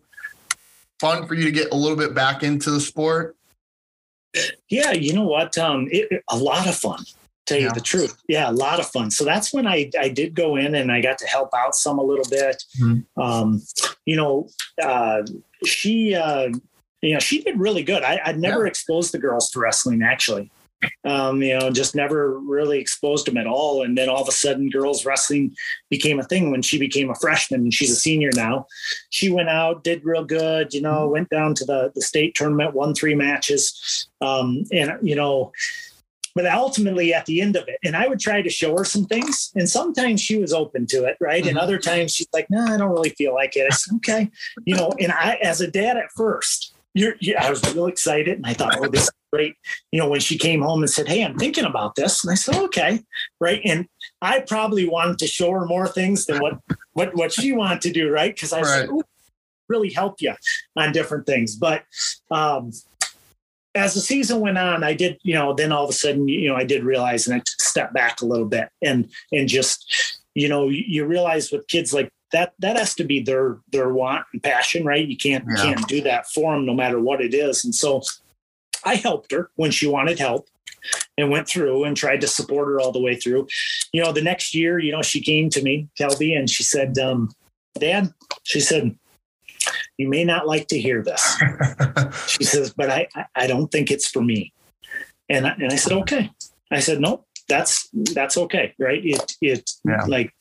fun 1.00 1.28
for 1.28 1.36
you 1.36 1.46
to 1.46 1.52
get 1.52 1.72
a 1.72 1.76
little 1.76 1.98
bit 1.98 2.14
back 2.14 2.44
into 2.44 2.72
the 2.72 2.80
sport? 2.80 3.36
Yeah, 4.70 4.92
you 4.92 5.14
know 5.14 5.24
what? 5.24 5.58
Um, 5.58 5.88
it, 5.92 6.24
a 6.30 6.38
lot 6.38 6.68
of 6.68 6.76
fun. 6.76 7.04
Tell 7.46 7.60
you 7.60 7.72
the 7.72 7.82
truth, 7.82 8.16
yeah, 8.28 8.48
a 8.48 8.54
lot 8.54 8.80
of 8.80 8.86
fun. 8.86 9.10
So 9.10 9.26
that's 9.26 9.52
when 9.52 9.66
I 9.66 9.90
I 10.00 10.08
did 10.10 10.36
go 10.36 10.56
in 10.56 10.76
and 10.76 10.92
I 10.92 11.02
got 11.02 11.18
to 11.18 11.26
help 11.26 11.50
out 11.56 11.74
some 11.74 11.98
a 11.98 12.04
little 12.04 12.26
bit. 12.30 12.64
Mhm. 12.80 13.06
Um, 13.18 13.64
you 14.06 14.18
know, 14.18 14.50
uh, 14.84 15.24
she 15.66 16.14
uh, 16.14 16.50
you 17.02 17.14
know 17.14 17.20
she 17.20 17.42
did 17.42 17.60
really 17.60 17.82
good. 17.82 18.04
I, 18.04 18.22
I'd 18.24 18.40
never 18.40 18.68
exposed 18.68 19.12
the 19.14 19.18
girls 19.18 19.50
to 19.52 19.60
wrestling 19.60 20.04
actually. 20.04 20.52
Um, 21.04 21.42
you 21.42 21.58
know, 21.58 21.70
just 21.70 21.96
never 21.96 22.40
really 22.40 22.80
exposed 22.80 23.28
them 23.28 23.38
at 23.38 23.48
all. 23.48 23.84
And 23.84 23.98
then 23.98 24.10
all 24.10 24.22
of 24.22 24.28
a 24.28 24.34
sudden, 24.34 24.70
girls 24.70 25.06
wrestling 25.06 25.56
became 25.90 26.20
a 26.20 26.24
thing 26.24 26.52
when 26.52 26.62
she 26.62 26.78
became 26.78 27.10
a 27.10 27.16
freshman 27.16 27.62
and 27.62 27.74
she's 27.74 27.92
a 27.92 27.96
senior 27.96 28.30
now. 28.36 28.68
She 29.10 29.32
went 29.32 29.50
out, 29.50 29.84
did 29.84 30.06
real 30.06 30.24
good, 30.24 30.74
you 30.74 30.82
know, 30.82 31.08
went 31.08 31.30
down 31.30 31.56
to 31.56 31.66
the, 31.66 31.92
the 31.96 32.02
state 32.02 32.36
tournament, 32.36 32.74
won 32.74 32.94
three 32.94 33.16
matches. 33.16 34.08
Um, 34.22 34.64
and, 34.72 34.92
you 35.02 35.16
know, 35.16 35.52
but 36.36 36.46
ultimately 36.46 37.14
at 37.14 37.26
the 37.26 37.42
end 37.42 37.56
of 37.56 37.68
it, 37.68 37.80
and 37.84 37.96
I 37.98 38.08
would 38.08 38.20
try 38.20 38.42
to 38.42 38.50
show 38.50 38.78
her 38.78 38.86
some 38.86 39.06
things, 39.06 39.52
and 39.56 39.68
sometimes 39.68 40.22
she 40.22 40.38
was 40.38 40.54
open 40.54 40.86
to 40.88 41.04
it, 41.06 41.18
right? 41.20 41.46
And 41.46 41.58
Mhm. 41.58 41.62
other 41.62 41.78
times 41.78 42.14
she's 42.14 42.30
like, 42.32 42.50
"No, 42.50 42.64
I 42.66 42.78
don't 42.78 42.92
really 42.92 43.10
feel 43.10 43.34
like 43.34 43.58
it." 43.58 43.74
Said, 43.74 43.96
"Okay," 43.96 44.30
you 44.64 44.76
know. 44.76 44.94
And 45.00 45.12
I, 45.12 45.40
as 45.42 45.60
a 45.60 45.68
dad 45.68 45.98
at 45.98 46.12
first, 46.16 46.76
you're, 47.00 47.16
you 47.20 47.36
I 47.40 47.50
was 47.50 47.62
real 47.74 47.88
excited, 47.88 48.38
and 48.38 48.46
I 48.46 48.54
thought, 48.54 48.78
"Oh, 48.78 48.88
this 48.88 49.04
is 49.04 49.12
great." 49.32 49.56
You 49.92 50.00
know, 50.00 50.10
when 50.10 50.20
she 50.20 50.38
came 50.38 50.62
home 50.62 50.82
and 50.82 50.90
said, 50.90 51.08
"Hey, 51.08 51.24
I'm 51.24 51.38
thinking 51.38 51.66
about 51.66 51.96
this," 51.96 52.24
and 52.24 52.32
I 52.32 52.36
said, 52.36 52.56
"Okay," 52.56 53.02
right? 53.40 53.62
And 53.64 53.88
I 54.22 54.42
probably 54.42 54.88
wanted 54.88 55.18
to 55.20 55.28
show 55.28 55.52
her 55.52 55.66
more 55.66 55.88
things 55.88 56.26
than 56.26 56.40
what 56.40 56.60
what 56.94 57.16
what 57.16 57.32
she 57.32 57.54
wanted 57.54 57.82
to 57.82 57.92
do, 57.94 58.12
right? 58.12 58.36
Because 58.36 58.54
I 58.54 58.62
said, 58.64 58.90
Right. 58.90 58.90
"Ooh, 58.90 59.04
really 59.70 59.92
help 59.92 60.22
you 60.22 60.34
on 60.76 60.92
different 60.92 61.26
things, 61.26 61.56
but. 61.56 61.84
um 62.32 62.72
as 63.76 63.94
the 63.94 64.00
season 64.02 64.40
went 64.40 64.58
on, 64.58 64.84
I 64.84 64.94
did, 64.96 65.20
you 65.22 65.36
know, 65.36 65.54
then 65.54 65.72
all 65.72 65.84
of 65.84 65.92
a 65.92 65.94
sudden, 65.94 66.28
you 66.28 66.50
know, 66.50 66.56
I 66.56 66.64
did 66.64 66.84
realize 66.84 67.28
and 67.28 67.40
I 67.40 67.44
stepped 67.46 67.94
back 67.94 68.20
a 68.20 68.26
little 68.26 68.48
bit 68.48 68.68
and 68.82 69.08
and 69.32 69.48
just, 69.48 70.20
you 70.34 70.50
know, 70.50 70.70
you 70.70 71.06
realize 71.06 71.52
with 71.52 71.68
kids 71.68 71.94
like 71.94 72.12
that, 72.32 72.54
that 72.60 72.78
has 72.78 72.94
to 72.96 73.04
be 73.04 73.22
their 73.22 73.58
their 73.72 73.90
want 73.94 74.26
and 74.34 74.42
passion, 74.44 74.86
right? 74.86 75.08
You 75.08 75.18
can't 75.18 75.46
Yeah. 75.48 75.62
can't 75.64 75.88
do 75.88 76.02
that 76.02 76.28
for 76.28 76.54
them 76.54 76.66
no 76.66 76.74
matter 76.74 77.00
what 77.00 77.22
it 77.22 77.34
is. 77.34 77.66
And 77.66 77.74
so 77.74 78.02
I 78.86 78.96
helped 78.96 79.32
her 79.32 79.50
when 79.56 79.72
she 79.72 79.88
wanted 79.88 80.20
help 80.20 80.48
and 81.18 81.30
went 81.30 81.48
through 81.48 81.84
and 81.84 81.98
tried 81.98 82.22
to 82.22 82.28
support 82.28 82.68
her 82.68 82.80
all 82.80 82.92
the 82.92 83.02
way 83.02 83.16
through. 83.16 83.48
You 83.92 84.04
know, 84.04 84.12
the 84.12 84.22
next 84.22 84.56
year, 84.56 84.80
you 84.80 84.92
know, 84.92 85.02
she 85.02 85.22
came 85.22 85.50
to 85.50 85.62
me, 85.62 85.90
Kelby, 86.00 86.38
and 86.38 86.50
she 86.50 86.64
said, 86.64 86.98
um, 86.98 87.32
Dad, 87.80 88.14
she 88.44 88.60
said, 88.60 88.98
you 89.98 90.08
may 90.08 90.24
not 90.24 90.48
like 90.48 90.68
to 90.68 90.80
hear 90.80 91.04
this. 91.04 91.38
she 92.28 92.46
says, 92.46 92.74
but 92.74 92.90
I, 92.90 93.08
I 93.36 93.48
don't 93.48 93.68
think 93.70 93.92
it's 93.92 94.08
for 94.08 94.22
me. 94.22 94.54
And 95.28 95.46
I, 95.46 95.52
and 95.60 95.72
I 95.72 95.76
said, 95.76 95.94
okay. 95.94 96.32
I 96.72 96.80
said, 96.80 97.02
nope, 97.02 97.26
that's, 97.50 97.90
that's 97.92 98.38
okay. 98.38 98.74
Right. 98.80 99.02
It, 99.04 99.36
it 99.42 99.70
Yeah. 99.86 100.06
like, 100.08 100.34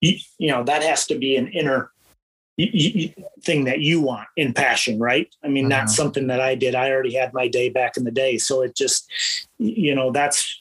you, 0.00 0.18
you 0.38 0.50
know, 0.50 0.64
that 0.64 0.82
has 0.82 1.06
to 1.08 1.18
be 1.18 1.36
an 1.36 1.48
inner 1.48 1.90
thing 3.42 3.64
that 3.64 3.80
you 3.80 4.00
want 4.02 4.28
in 4.36 4.52
passion. 4.52 4.98
Right. 4.98 5.34
I 5.42 5.48
mean, 5.48 5.66
Mhm. 5.66 5.70
that's 5.70 5.96
something 5.96 6.26
that 6.26 6.40
I 6.40 6.54
did. 6.54 6.74
I 6.74 6.90
already 6.90 7.14
had 7.14 7.32
my 7.32 7.48
day 7.48 7.68
back 7.70 7.96
in 7.96 8.04
the 8.04 8.10
day. 8.10 8.36
So 8.36 8.60
it 8.62 8.74
just, 8.76 9.10
you 9.58 9.94
know, 9.94 10.10
that's 10.12 10.60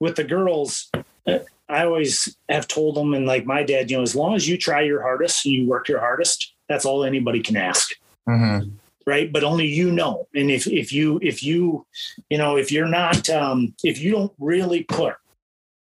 with 0.00 0.16
the 0.16 0.24
girls. 0.24 0.90
uh, 1.26 1.38
I 1.68 1.84
always 1.84 2.36
have 2.48 2.66
told 2.66 2.96
them, 2.96 3.14
and 3.14 3.26
like 3.26 3.46
my 3.46 3.62
dad, 3.62 3.90
you 3.90 3.96
know, 3.96 4.02
as 4.02 4.16
long 4.16 4.34
as 4.34 4.48
you 4.48 4.56
try 4.58 4.80
your 4.82 5.02
hardest 5.02 5.44
and 5.46 5.54
you 5.54 5.66
work 5.68 5.88
your 5.88 6.00
hardest, 6.00 6.52
that's 6.68 6.84
all 6.84 7.04
anybody 7.04 7.40
can 7.40 7.56
ask 7.56 7.90
Mhm. 8.28 8.72
right 9.06 9.32
but 9.32 9.42
only 9.42 9.66
you 9.66 9.90
know 9.90 10.28
and 10.34 10.50
if 10.50 10.66
if 10.66 10.92
you 10.92 11.18
if 11.22 11.42
you 11.42 11.84
you 12.28 12.36
know 12.38 12.56
if 12.56 12.70
you're 12.70 12.86
not 12.86 13.28
um 13.30 13.74
if 13.82 13.98
you 14.00 14.12
don't 14.12 14.32
really 14.38 14.84
put 14.84 15.14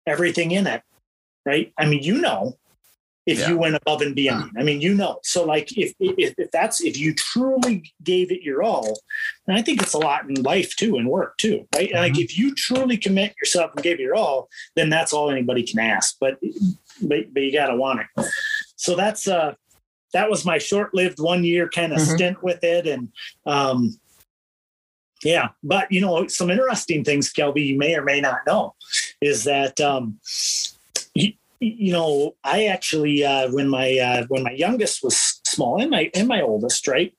everything 0.08 0.52
in 0.52 0.66
it 0.66 0.82
right 1.46 1.74
i 1.78 1.86
mean 1.86 2.02
you 2.02 2.20
know 2.20 2.58
if 3.26 3.39
Yeah. 3.39 3.49
you 3.49 3.57
went 3.57 3.76
above 3.76 4.01
and 4.01 4.13
beyond. 4.15 4.51
I 4.57 4.63
mean 4.63 4.82
you 4.82 4.93
know. 4.93 5.19
So 5.24 5.45
like 5.45 5.78
if, 5.78 5.93
if 5.99 6.34
if 6.38 6.51
that's 6.51 6.82
if 6.82 6.97
you 6.97 7.13
truly 7.13 7.93
gave 8.03 8.32
it 8.32 8.41
your 8.41 8.63
all 8.63 8.99
and 9.47 9.57
i 9.57 9.61
think 9.61 9.82
it's 9.82 9.93
a 9.93 9.97
lot 9.97 10.28
in 10.30 10.36
life 10.43 10.76
too 10.76 10.97
and 10.97 11.07
work 11.09 11.38
too 11.38 11.65
right? 11.76 11.89
And 11.91 11.99
like 12.01 12.17
if 12.19 12.38
you 12.38 12.53
truly 12.53 12.97
commit 12.97 13.34
yourself 13.39 13.71
and 13.76 13.84
give 13.84 13.99
it 13.99 14.03
your 14.03 14.15
all 14.15 14.49
then 14.76 14.89
that's 14.89 15.13
all 15.13 15.30
anybody 15.30 15.63
can 15.63 15.80
ask. 15.80 16.17
But 16.19 16.38
but, 17.01 17.34
but 17.34 17.43
you 17.43 17.51
got 17.51 17.67
to 17.67 17.76
want 17.76 18.01
it. 18.01 18.26
So 18.76 18.95
that's 18.95 19.28
uh 19.28 19.55
that 20.13 20.30
was 20.30 20.45
my 20.45 20.57
short-lived 20.59 21.19
one 21.19 21.43
year 21.43 21.67
kind 21.69 21.91
of 21.93 21.99
Mhm. 21.99 22.13
stint 22.15 22.43
with 22.43 22.63
it. 22.63 22.86
And 22.88 23.11
um 23.45 23.97
yeah. 25.24 25.49
But 25.63 25.91
you 25.91 26.01
know 26.01 26.28
some 26.28 26.49
interesting 26.51 27.03
things 27.03 27.32
kelby 27.32 27.65
you 27.67 27.78
may 27.78 27.95
or 27.95 28.03
may 28.03 28.19
not 28.19 28.39
know 28.45 28.76
is 29.21 29.45
that 29.45 29.80
um 29.80 30.19
you, 31.64 31.93
know 31.93 32.36
i 32.43 32.66
actually 32.66 33.24
uh 33.24 33.49
when 33.51 33.68
my 33.68 33.97
uh 33.97 34.26
when 34.28 34.43
my 34.43 34.51
youngest 34.51 35.03
was 35.03 35.39
small 35.45 35.82
and 35.82 35.89
my 35.89 36.09
and 36.16 36.28
my 36.28 36.41
oldest 36.41 36.88
right 36.88 37.14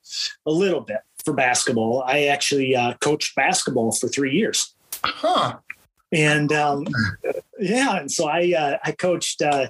a 0.45 0.51
little 0.51 0.81
bit 0.81 0.99
for 1.23 1.33
basketball 1.33 2.03
i 2.05 2.25
actually 2.25 2.75
uh 2.75 2.93
coached 3.01 3.35
basketball 3.35 3.91
for 3.91 4.07
three 4.07 4.33
years 4.33 4.75
Huh. 5.05 5.57
and 6.11 6.51
um, 6.51 6.87
yeah, 7.59 7.97
and 7.97 8.11
so 8.11 8.27
I 8.27 8.53
uh, 8.57 8.77
I 8.83 8.91
coached 8.91 9.41
uh, 9.41 9.67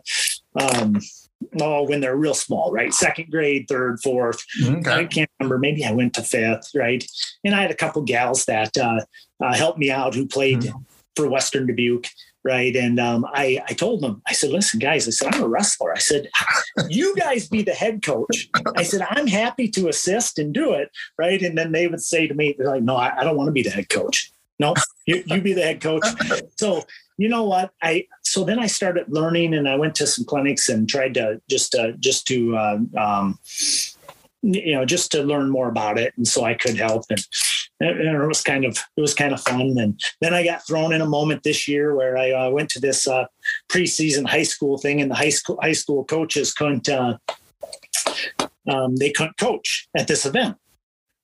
um, 0.59 0.99
oh 1.61 1.83
when 1.83 2.01
they're 2.01 2.15
real 2.15 2.33
small, 2.33 2.71
right? 2.71 2.93
Second 2.93 3.31
grade, 3.31 3.65
third, 3.67 3.99
fourth. 4.01 4.43
Okay. 4.63 4.91
I 4.91 5.05
can't 5.05 5.29
remember. 5.39 5.57
Maybe 5.57 5.83
I 5.85 5.91
went 5.91 6.13
to 6.15 6.21
fifth, 6.21 6.71
right? 6.73 7.03
And 7.43 7.53
I 7.55 7.61
had 7.61 7.71
a 7.71 7.75
couple 7.75 8.01
gals 8.03 8.45
that 8.45 8.77
uh, 8.77 9.01
uh, 9.43 9.53
helped 9.53 9.79
me 9.79 9.91
out 9.91 10.15
who 10.15 10.25
played 10.25 10.71
for 11.15 11.29
Western 11.29 11.67
Dubuque. 11.67 12.07
Right. 12.47 12.75
And 12.75 12.99
um, 12.99 13.25
I, 13.33 13.59
I 13.67 13.73
told 13.73 14.01
them, 14.01 14.21
I 14.27 14.33
said, 14.33 14.51
listen, 14.51 14.79
guys, 14.79 15.07
I 15.07 15.11
said, 15.11 15.33
I'm 15.33 15.41
a 15.41 15.47
wrestler. 15.47 15.91
I 15.95 15.97
said, 15.97 16.29
you 16.89 17.15
guys 17.15 17.49
be 17.49 17.63
the 17.63 17.73
head 17.73 18.03
coach. 18.03 18.49
I 18.77 18.83
said, 18.83 19.01
I'm 19.09 19.25
happy 19.25 19.67
to 19.69 19.89
assist 19.89 20.37
and 20.37 20.53
do 20.53 20.73
it. 20.73 20.91
Right. 21.17 21.41
And 21.41 21.57
then 21.57 21.71
they 21.71 21.87
would 21.87 22.01
say 22.01 22.27
to 22.27 22.35
me, 22.35 22.53
they're 22.55 22.67
like, 22.67 22.83
no, 22.83 22.97
I, 22.97 23.17
I 23.17 23.23
don't 23.23 23.35
want 23.35 23.47
to 23.47 23.51
be 23.51 23.63
the 23.63 23.71
head 23.71 23.89
coach. 23.89 24.31
No, 24.59 24.75
you, 25.07 25.23
you 25.25 25.41
be 25.41 25.53
the 25.53 25.63
head 25.63 25.81
coach. 25.81 26.05
So, 26.57 26.83
you 27.17 27.29
know 27.29 27.45
what? 27.45 27.71
I, 27.81 28.05
so 28.21 28.43
then 28.43 28.59
I 28.59 28.67
started 28.67 29.05
learning 29.09 29.55
and 29.55 29.67
I 29.67 29.75
went 29.75 29.95
to 29.95 30.05
some 30.05 30.23
clinics 30.23 30.69
and 30.69 30.87
tried 30.87 31.15
to 31.15 31.41
just, 31.49 31.73
uh, 31.73 31.93
just 31.99 32.27
to, 32.27 32.55
uh, 32.55 32.77
um, 32.95 33.39
you 34.43 34.75
know, 34.75 34.85
just 34.85 35.11
to 35.13 35.23
learn 35.23 35.49
more 35.49 35.67
about 35.67 35.97
it. 35.97 36.13
And 36.15 36.27
so 36.27 36.43
I 36.45 36.53
could 36.53 36.77
help. 36.77 37.05
And, 37.09 37.25
and 37.79 37.99
it 37.99 38.27
was 38.27 38.41
kind 38.41 38.65
of, 38.65 38.77
it 38.95 39.01
was 39.01 39.13
kind 39.13 39.33
of 39.33 39.41
fun. 39.41 39.77
And 39.77 39.99
then 40.21 40.33
I 40.33 40.43
got 40.43 40.65
thrown 40.65 40.93
in 40.93 41.01
a 41.01 41.05
moment 41.05 41.43
this 41.43 41.67
year 41.67 41.95
where 41.95 42.17
I 42.17 42.31
uh, 42.31 42.49
went 42.49 42.69
to 42.71 42.79
this 42.79 43.07
uh, 43.07 43.25
preseason 43.69 44.27
high 44.27 44.43
school 44.43 44.77
thing 44.77 45.01
and 45.01 45.11
the 45.11 45.15
high 45.15 45.29
school, 45.29 45.59
high 45.61 45.73
school 45.73 46.05
coaches 46.05 46.53
couldn't, 46.53 46.87
uh, 46.87 47.17
um, 48.67 48.95
they 48.95 49.11
couldn't 49.11 49.37
coach 49.37 49.87
at 49.95 50.07
this 50.07 50.25
event 50.25 50.57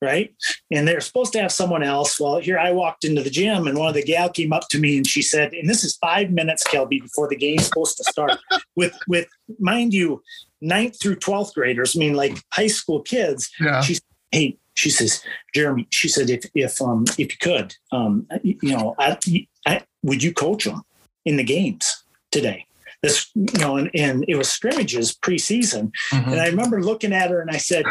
right? 0.02 0.34
And 0.72 0.86
they're 0.86 1.00
supposed 1.00 1.32
to 1.34 1.40
have 1.40 1.52
someone 1.52 1.84
else. 1.84 2.18
Well, 2.18 2.38
here 2.38 2.58
I 2.58 2.72
walked 2.72 3.04
into 3.04 3.22
the 3.22 3.30
gym 3.30 3.68
and 3.68 3.78
one 3.78 3.88
of 3.88 3.94
the 3.94 4.02
gal 4.02 4.28
came 4.28 4.52
up 4.52 4.68
to 4.70 4.80
me 4.80 4.96
and 4.96 5.06
she 5.06 5.22
said, 5.22 5.54
and 5.54 5.70
this 5.70 5.84
is 5.84 5.96
five 5.96 6.32
minutes, 6.32 6.64
Kelby, 6.64 7.00
before 7.00 7.28
the 7.28 7.36
game's 7.36 7.66
supposed 7.66 7.96
to 7.98 8.04
start 8.04 8.32
with, 8.76 8.98
with 9.06 9.28
mind 9.60 9.94
you, 9.94 10.20
ninth 10.60 11.00
through 11.00 11.16
12th 11.16 11.54
graders, 11.54 11.96
I 11.96 12.00
mean, 12.00 12.14
like 12.14 12.36
high 12.52 12.66
school 12.66 13.00
kids. 13.00 13.48
Yeah. 13.60 13.80
She, 13.80 13.98
hey, 14.32 14.58
she 14.74 14.90
says, 14.90 15.22
Jeremy, 15.54 15.86
she 15.90 16.08
said, 16.08 16.30
if, 16.30 16.44
if, 16.54 16.80
um, 16.80 17.04
if 17.18 17.32
you 17.32 17.38
could, 17.40 17.74
um, 17.92 18.26
you 18.42 18.56
know, 18.62 18.94
I, 18.98 19.18
I, 19.66 19.82
would 20.02 20.22
you 20.22 20.32
coach 20.32 20.64
them 20.64 20.82
in 21.24 21.36
the 21.36 21.44
games 21.44 22.04
today? 22.30 22.66
This, 23.02 23.30
you 23.34 23.58
know, 23.58 23.76
and, 23.76 23.90
and 23.94 24.24
it 24.28 24.36
was 24.36 24.48
scrimmages 24.48 25.14
preseason. 25.14 25.92
Mhm. 26.12 26.32
And 26.32 26.40
I 26.40 26.46
remember 26.46 26.82
looking 26.82 27.12
at 27.12 27.30
her 27.30 27.40
and 27.40 27.50
I 27.50 27.56
said, 27.56 27.84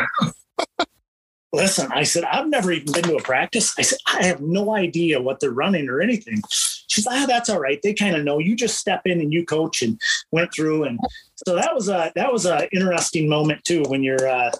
Listen, 1.54 1.92
I 1.92 2.04
said, 2.04 2.24
I've 2.24 2.48
never 2.48 2.72
even 2.72 2.94
been 2.94 3.04
to 3.04 3.18
a 3.18 3.22
practice. 3.22 3.78
I 3.78 3.82
said, 3.82 4.00
I 4.08 4.24
have 4.24 4.40
no 4.40 4.74
idea 4.74 5.22
what 5.22 5.42
they're 5.42 5.52
running 5.52 5.90
or 5.90 6.00
anything. 6.00 6.42
She's 6.50 7.06
like, 7.06 7.20
ah, 7.20 7.26
that's 7.26 7.50
all 7.50 7.60
right. 7.60 7.80
They 7.84 7.94
kind 7.94 8.16
of 8.16 8.24
know. 8.24 8.40
You 8.40 8.56
just 8.56 8.78
step 8.78 9.02
in 9.06 9.20
and 9.20 9.34
you 9.34 9.46
coach 9.46 9.82
and 9.82 10.00
went 10.32 10.54
through. 10.54 10.86
And 10.86 10.98
so 11.46 11.56
that 11.56 11.76
was 11.76 11.90
a 11.90 12.12
that 12.16 12.32
was 12.32 12.46
a 12.46 12.74
interesting 12.74 13.28
moment 13.28 13.66
too 13.66 13.84
when 13.88 14.02
you're 14.02 14.30
uh, 14.30 14.52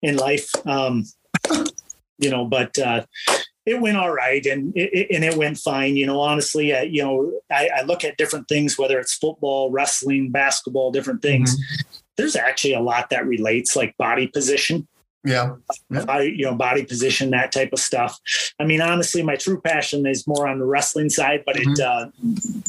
in 0.00 0.16
life. 0.16 0.50
Um, 0.66 1.04
you 2.18 2.30
know, 2.30 2.44
but 2.44 2.78
uh, 2.78 3.04
it 3.66 3.80
went 3.80 3.96
all 3.96 4.12
right 4.12 4.44
and 4.46 4.72
it, 4.76 5.08
and 5.10 5.24
it 5.24 5.36
went 5.36 5.58
fine. 5.58 5.96
You 5.96 6.06
know, 6.06 6.20
honestly, 6.20 6.72
uh, 6.72 6.82
you 6.82 7.02
know, 7.02 7.32
I, 7.50 7.68
I 7.78 7.82
look 7.82 8.04
at 8.04 8.16
different 8.16 8.48
things, 8.48 8.78
whether 8.78 8.98
it's 8.98 9.14
football, 9.14 9.70
wrestling, 9.70 10.30
basketball, 10.30 10.90
different 10.90 11.22
things. 11.22 11.56
There's 12.16 12.36
actually 12.36 12.74
a 12.74 12.80
lot 12.80 13.10
that 13.10 13.26
relates, 13.26 13.76
like 13.76 13.96
body 13.96 14.26
position 14.26 14.86
Yeah. 15.24 15.56
Yeah. 15.90 16.04
body, 16.04 16.34
you 16.36 16.44
know, 16.44 16.54
body 16.54 16.84
position, 16.84 17.30
that 17.30 17.52
type 17.52 17.72
of 17.72 17.78
stuff. 17.78 18.18
I 18.58 18.64
mean, 18.64 18.80
honestly, 18.80 19.22
my 19.22 19.36
true 19.36 19.60
passion 19.60 20.06
is 20.06 20.26
more 20.26 20.48
on 20.48 20.58
the 20.58 20.66
wrestling 20.66 21.10
side, 21.10 21.44
but 21.46 21.56
it, 21.58 21.80
uh, 21.80 22.08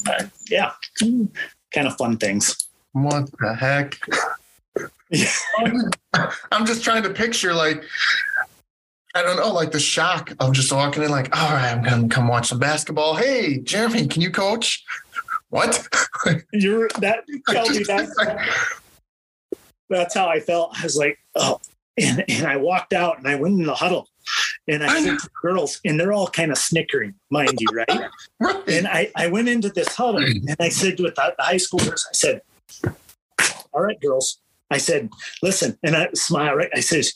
uh, 0.08 0.24
yeah, 0.50 0.72
kind 1.74 1.88
of 1.88 1.98
fun 1.98 2.18
things. 2.18 2.68
What 2.94 3.30
the 3.40 3.56
heck? 3.56 3.98
Yeah. 5.10 5.32
I'm 6.52 6.66
just 6.66 6.84
trying 6.84 7.04
to 7.04 7.10
picture 7.10 7.54
like 7.54 7.84
I 9.14 9.24
don't 9.24 9.38
know, 9.38 9.52
like 9.52 9.72
the 9.72 9.80
shock 9.80 10.34
of 10.40 10.54
just 10.54 10.72
walking 10.72 11.04
in, 11.04 11.12
like, 11.12 11.36
all 11.36 11.52
right, 11.52 11.72
I'm 11.72 11.84
gonna 11.84 12.08
come 12.08 12.28
watch 12.28 12.48
some 12.48 12.60
basketball. 12.60 13.16
Hey, 13.16 13.60
Jeremy, 13.60 14.08
can 14.08 14.22
you 14.22 14.32
coach? 14.32 14.84
What? 15.50 15.88
You're 16.54 16.88
that, 17.00 17.26
Kelby, 17.50 17.86
that, 17.88 18.48
that's 19.90 20.14
how 20.14 20.30
I 20.30 20.40
felt. 20.40 20.78
I 20.80 20.84
was 20.84 20.96
like, 20.96 21.20
oh, 21.36 21.60
and, 21.98 22.24
and 22.30 22.48
I 22.48 22.56
walked 22.56 22.94
out 22.94 23.18
and 23.18 23.28
I 23.28 23.36
went 23.36 23.60
in 23.60 23.66
the 23.66 23.76
huddle 23.76 24.08
and 24.68 24.84
I 24.84 25.02
said 25.02 25.20
to 25.20 25.26
the 25.26 25.30
girls, 25.42 25.82
and 25.84 26.00
they're 26.00 26.14
all 26.14 26.28
kind 26.28 26.52
of 26.52 26.58
snickering, 26.58 27.14
mind 27.30 27.58
you, 27.60 27.68
right? 27.74 28.10
right. 28.40 28.70
And 28.70 28.88
I, 28.88 29.12
I 29.16 29.28
went 29.28 29.50
into 29.50 29.70
this 29.70 29.96
huddle 29.96 30.22
mm. 30.22 30.48
and 30.48 30.56
I 30.60 30.70
said 30.70 30.98
to 30.98 31.04
the 31.04 31.10
the 31.10 31.44
high 31.44 31.56
schoolers, 31.56 32.02
I 32.10 32.14
said, 32.14 32.42
all 33.74 33.82
right, 33.82 34.00
girls. 34.00 34.40
I 34.70 34.78
said, 34.78 35.10
listen, 35.44 35.78
and 35.84 35.98
I 35.98 36.08
smile, 36.14 36.56
right? 36.56 36.70
I 36.74 36.80
says, 36.80 37.14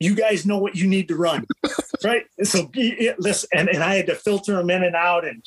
you 0.00 0.14
guys 0.14 0.46
know 0.46 0.58
what 0.58 0.76
you 0.76 0.86
need 0.86 1.08
to 1.08 1.16
run, 1.16 1.44
right? 2.04 2.24
So 2.44 2.70
listen, 3.18 3.48
and, 3.52 3.68
and 3.68 3.82
I 3.82 3.96
had 3.96 4.06
to 4.06 4.14
filter 4.14 4.54
them 4.54 4.70
in 4.70 4.84
and 4.84 4.94
out. 4.94 5.26
And 5.26 5.42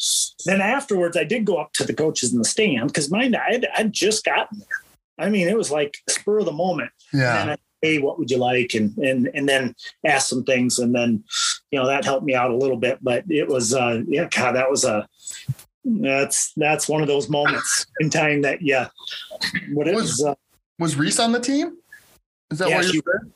then 0.45 0.59
afterwards, 0.61 1.15
I 1.15 1.23
did 1.23 1.45
go 1.45 1.55
up 1.57 1.71
to 1.73 1.83
the 1.85 1.93
coaches 1.93 2.33
in 2.33 2.39
the 2.39 2.45
stand 2.45 2.87
because 2.87 3.09
mind, 3.09 3.35
I 3.35 3.53
had 3.53 3.67
I'd 3.75 3.93
just 3.93 4.25
gotten 4.25 4.59
there. 4.59 5.25
I 5.25 5.29
mean, 5.29 5.47
it 5.47 5.57
was 5.57 5.71
like 5.71 5.97
spur 6.09 6.39
of 6.39 6.45
the 6.45 6.51
moment. 6.51 6.91
And 7.13 7.21
yeah. 7.21 7.53
I, 7.53 7.57
hey, 7.81 7.99
what 7.99 8.19
would 8.19 8.29
you 8.29 8.37
like? 8.37 8.73
And 8.73 8.97
and 8.97 9.29
and 9.33 9.47
then 9.47 9.73
ask 10.05 10.27
some 10.27 10.43
things, 10.43 10.79
and 10.79 10.93
then 10.93 11.23
you 11.71 11.79
know 11.79 11.87
that 11.87 12.03
helped 12.03 12.25
me 12.25 12.35
out 12.35 12.51
a 12.51 12.55
little 12.57 12.77
bit. 12.77 12.99
But 13.01 13.23
it 13.29 13.47
was 13.47 13.73
uh 13.73 14.01
yeah, 14.07 14.27
God, 14.29 14.53
that 14.55 14.69
was 14.69 14.83
a 14.83 15.07
that's 15.85 16.51
that's 16.57 16.89
one 16.89 17.01
of 17.01 17.07
those 17.07 17.29
moments 17.29 17.85
in 18.01 18.09
time 18.09 18.41
that 18.41 18.61
yeah, 18.61 18.89
what 19.73 19.87
it 19.87 19.95
was. 19.95 20.23
Uh, 20.23 20.35
Was 20.79 20.95
Reese 20.97 21.19
on 21.19 21.31
the 21.31 21.39
team? 21.39 21.77
Is 22.51 22.59
that 22.59 22.69
Yeah, 22.69 22.77
what 22.77 22.85
she- 22.85 22.95
you 22.95 23.01
said? 23.05 23.31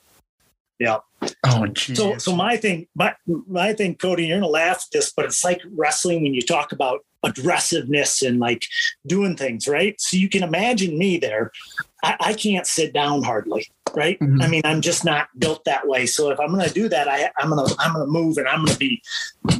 Yeah. 0.78 0.98
Oh 1.44 1.66
geez. 1.68 1.96
so 1.96 2.18
so 2.18 2.36
my 2.36 2.56
thing, 2.56 2.86
my 2.94 3.14
my 3.26 3.72
thing, 3.72 3.94
Cody, 3.94 4.26
you're 4.26 4.38
gonna 4.38 4.50
laugh 4.50 4.84
at 4.86 4.92
this, 4.92 5.12
but 5.16 5.24
it's 5.24 5.42
like 5.42 5.60
wrestling 5.72 6.22
when 6.22 6.34
you 6.34 6.42
talk 6.42 6.72
about 6.72 7.00
aggressiveness 7.22 8.22
and 8.22 8.38
like 8.38 8.66
doing 9.06 9.36
things, 9.36 9.66
right? 9.66 10.00
So 10.00 10.16
you 10.16 10.28
can 10.28 10.42
imagine 10.42 10.96
me 10.98 11.16
there. 11.18 11.50
I, 12.04 12.16
I 12.20 12.32
can't 12.34 12.66
sit 12.66 12.92
down 12.92 13.22
hardly, 13.22 13.66
right? 13.94 14.18
Mhm. 14.20 14.42
I 14.42 14.48
mean, 14.48 14.62
I'm 14.64 14.80
just 14.80 15.04
not 15.04 15.28
built 15.38 15.64
that 15.64 15.88
way. 15.88 16.06
So 16.06 16.30
if 16.30 16.38
I'm 16.38 16.50
gonna 16.50 16.68
do 16.68 16.88
that, 16.90 17.08
I, 17.08 17.30
I'm 17.38 17.48
gonna 17.48 17.66
I'm 17.78 17.94
gonna 17.94 18.06
move 18.06 18.36
and 18.36 18.46
I'm 18.46 18.64
gonna 18.64 18.78
be, 18.78 19.02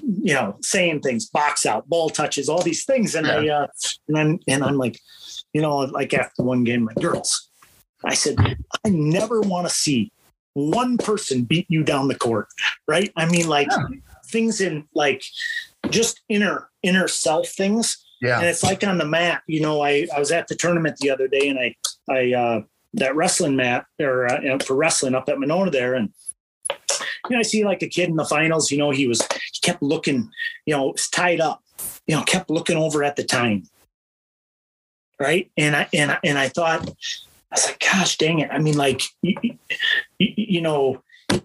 you 0.02 0.34
know, 0.34 0.58
saying 0.60 1.00
things, 1.00 1.26
box 1.26 1.64
out, 1.66 1.88
ball 1.88 2.10
touches, 2.10 2.48
all 2.48 2.62
these 2.62 2.84
things, 2.84 3.14
and 3.14 3.26
I 3.26 3.48
uh, 3.48 3.66
and 4.08 4.18
I'm 4.18 4.40
and 4.46 4.62
I'm 4.62 4.76
like, 4.76 5.00
you 5.54 5.62
know, 5.62 5.78
like 5.78 6.12
after 6.12 6.42
one 6.42 6.64
game, 6.64 6.84
my 6.84 6.94
girls, 7.00 7.48
I 8.04 8.14
said, 8.14 8.36
I 8.84 8.90
never 8.90 9.40
want 9.40 9.66
to 9.66 9.72
see 9.74 10.12
one 10.56 10.96
person 10.96 11.44
beat 11.44 11.66
you 11.68 11.84
down 11.84 12.08
the 12.08 12.14
court, 12.14 12.48
right? 12.88 13.12
I 13.14 13.26
mean, 13.26 13.46
like 13.46 13.68
yeah. 13.70 13.98
things 14.24 14.62
in 14.62 14.88
like 14.94 15.22
just 15.90 16.22
inner 16.30 16.70
inner 16.82 17.08
self 17.08 17.48
things. 17.48 18.02
Yeah. 18.22 18.38
And 18.38 18.46
it's 18.46 18.62
like 18.62 18.82
on 18.82 18.96
the 18.96 19.04
mat, 19.04 19.42
you 19.46 19.60
know, 19.60 19.82
I, 19.82 20.06
I 20.14 20.18
was 20.18 20.32
at 20.32 20.48
the 20.48 20.54
tournament 20.54 20.96
the 20.96 21.10
other 21.10 21.28
day 21.28 21.48
and 21.48 21.58
I, 21.58 21.76
I, 22.10 22.32
uh, 22.32 22.60
that 22.94 23.14
wrestling 23.14 23.56
mat 23.56 23.84
or 24.00 24.32
uh, 24.32 24.40
you 24.40 24.48
know, 24.48 24.58
for 24.58 24.74
wrestling 24.74 25.14
up 25.14 25.28
at 25.28 25.38
Monona 25.38 25.70
there. 25.70 25.92
And, 25.92 26.08
you 26.70 27.36
know, 27.36 27.40
I 27.40 27.42
see 27.42 27.62
like 27.62 27.82
a 27.82 27.88
kid 27.88 28.08
in 28.08 28.16
the 28.16 28.24
finals, 28.24 28.70
you 28.70 28.78
know, 28.78 28.90
he 28.90 29.06
was, 29.06 29.20
he 29.20 29.60
kept 29.60 29.82
looking, 29.82 30.30
you 30.64 30.74
know, 30.74 30.86
was 30.86 31.10
tied 31.10 31.42
up, 31.42 31.62
you 32.06 32.16
know, 32.16 32.22
kept 32.22 32.48
looking 32.48 32.78
over 32.78 33.04
at 33.04 33.16
the 33.16 33.24
time. 33.24 33.64
Right. 35.20 35.50
And 35.58 35.76
I, 35.76 35.86
and, 35.92 36.12
I, 36.12 36.18
and 36.24 36.38
I 36.38 36.48
thought, 36.48 36.88
I 37.52 37.54
was 37.54 37.66
like, 37.66 37.80
gosh 37.80 38.16
dang 38.18 38.40
it. 38.40 38.50
I 38.50 38.58
mean, 38.58 38.76
like, 38.76 39.02
you, 39.22 39.34
you, 39.42 39.56
you 40.18 40.60
know, 40.60 41.02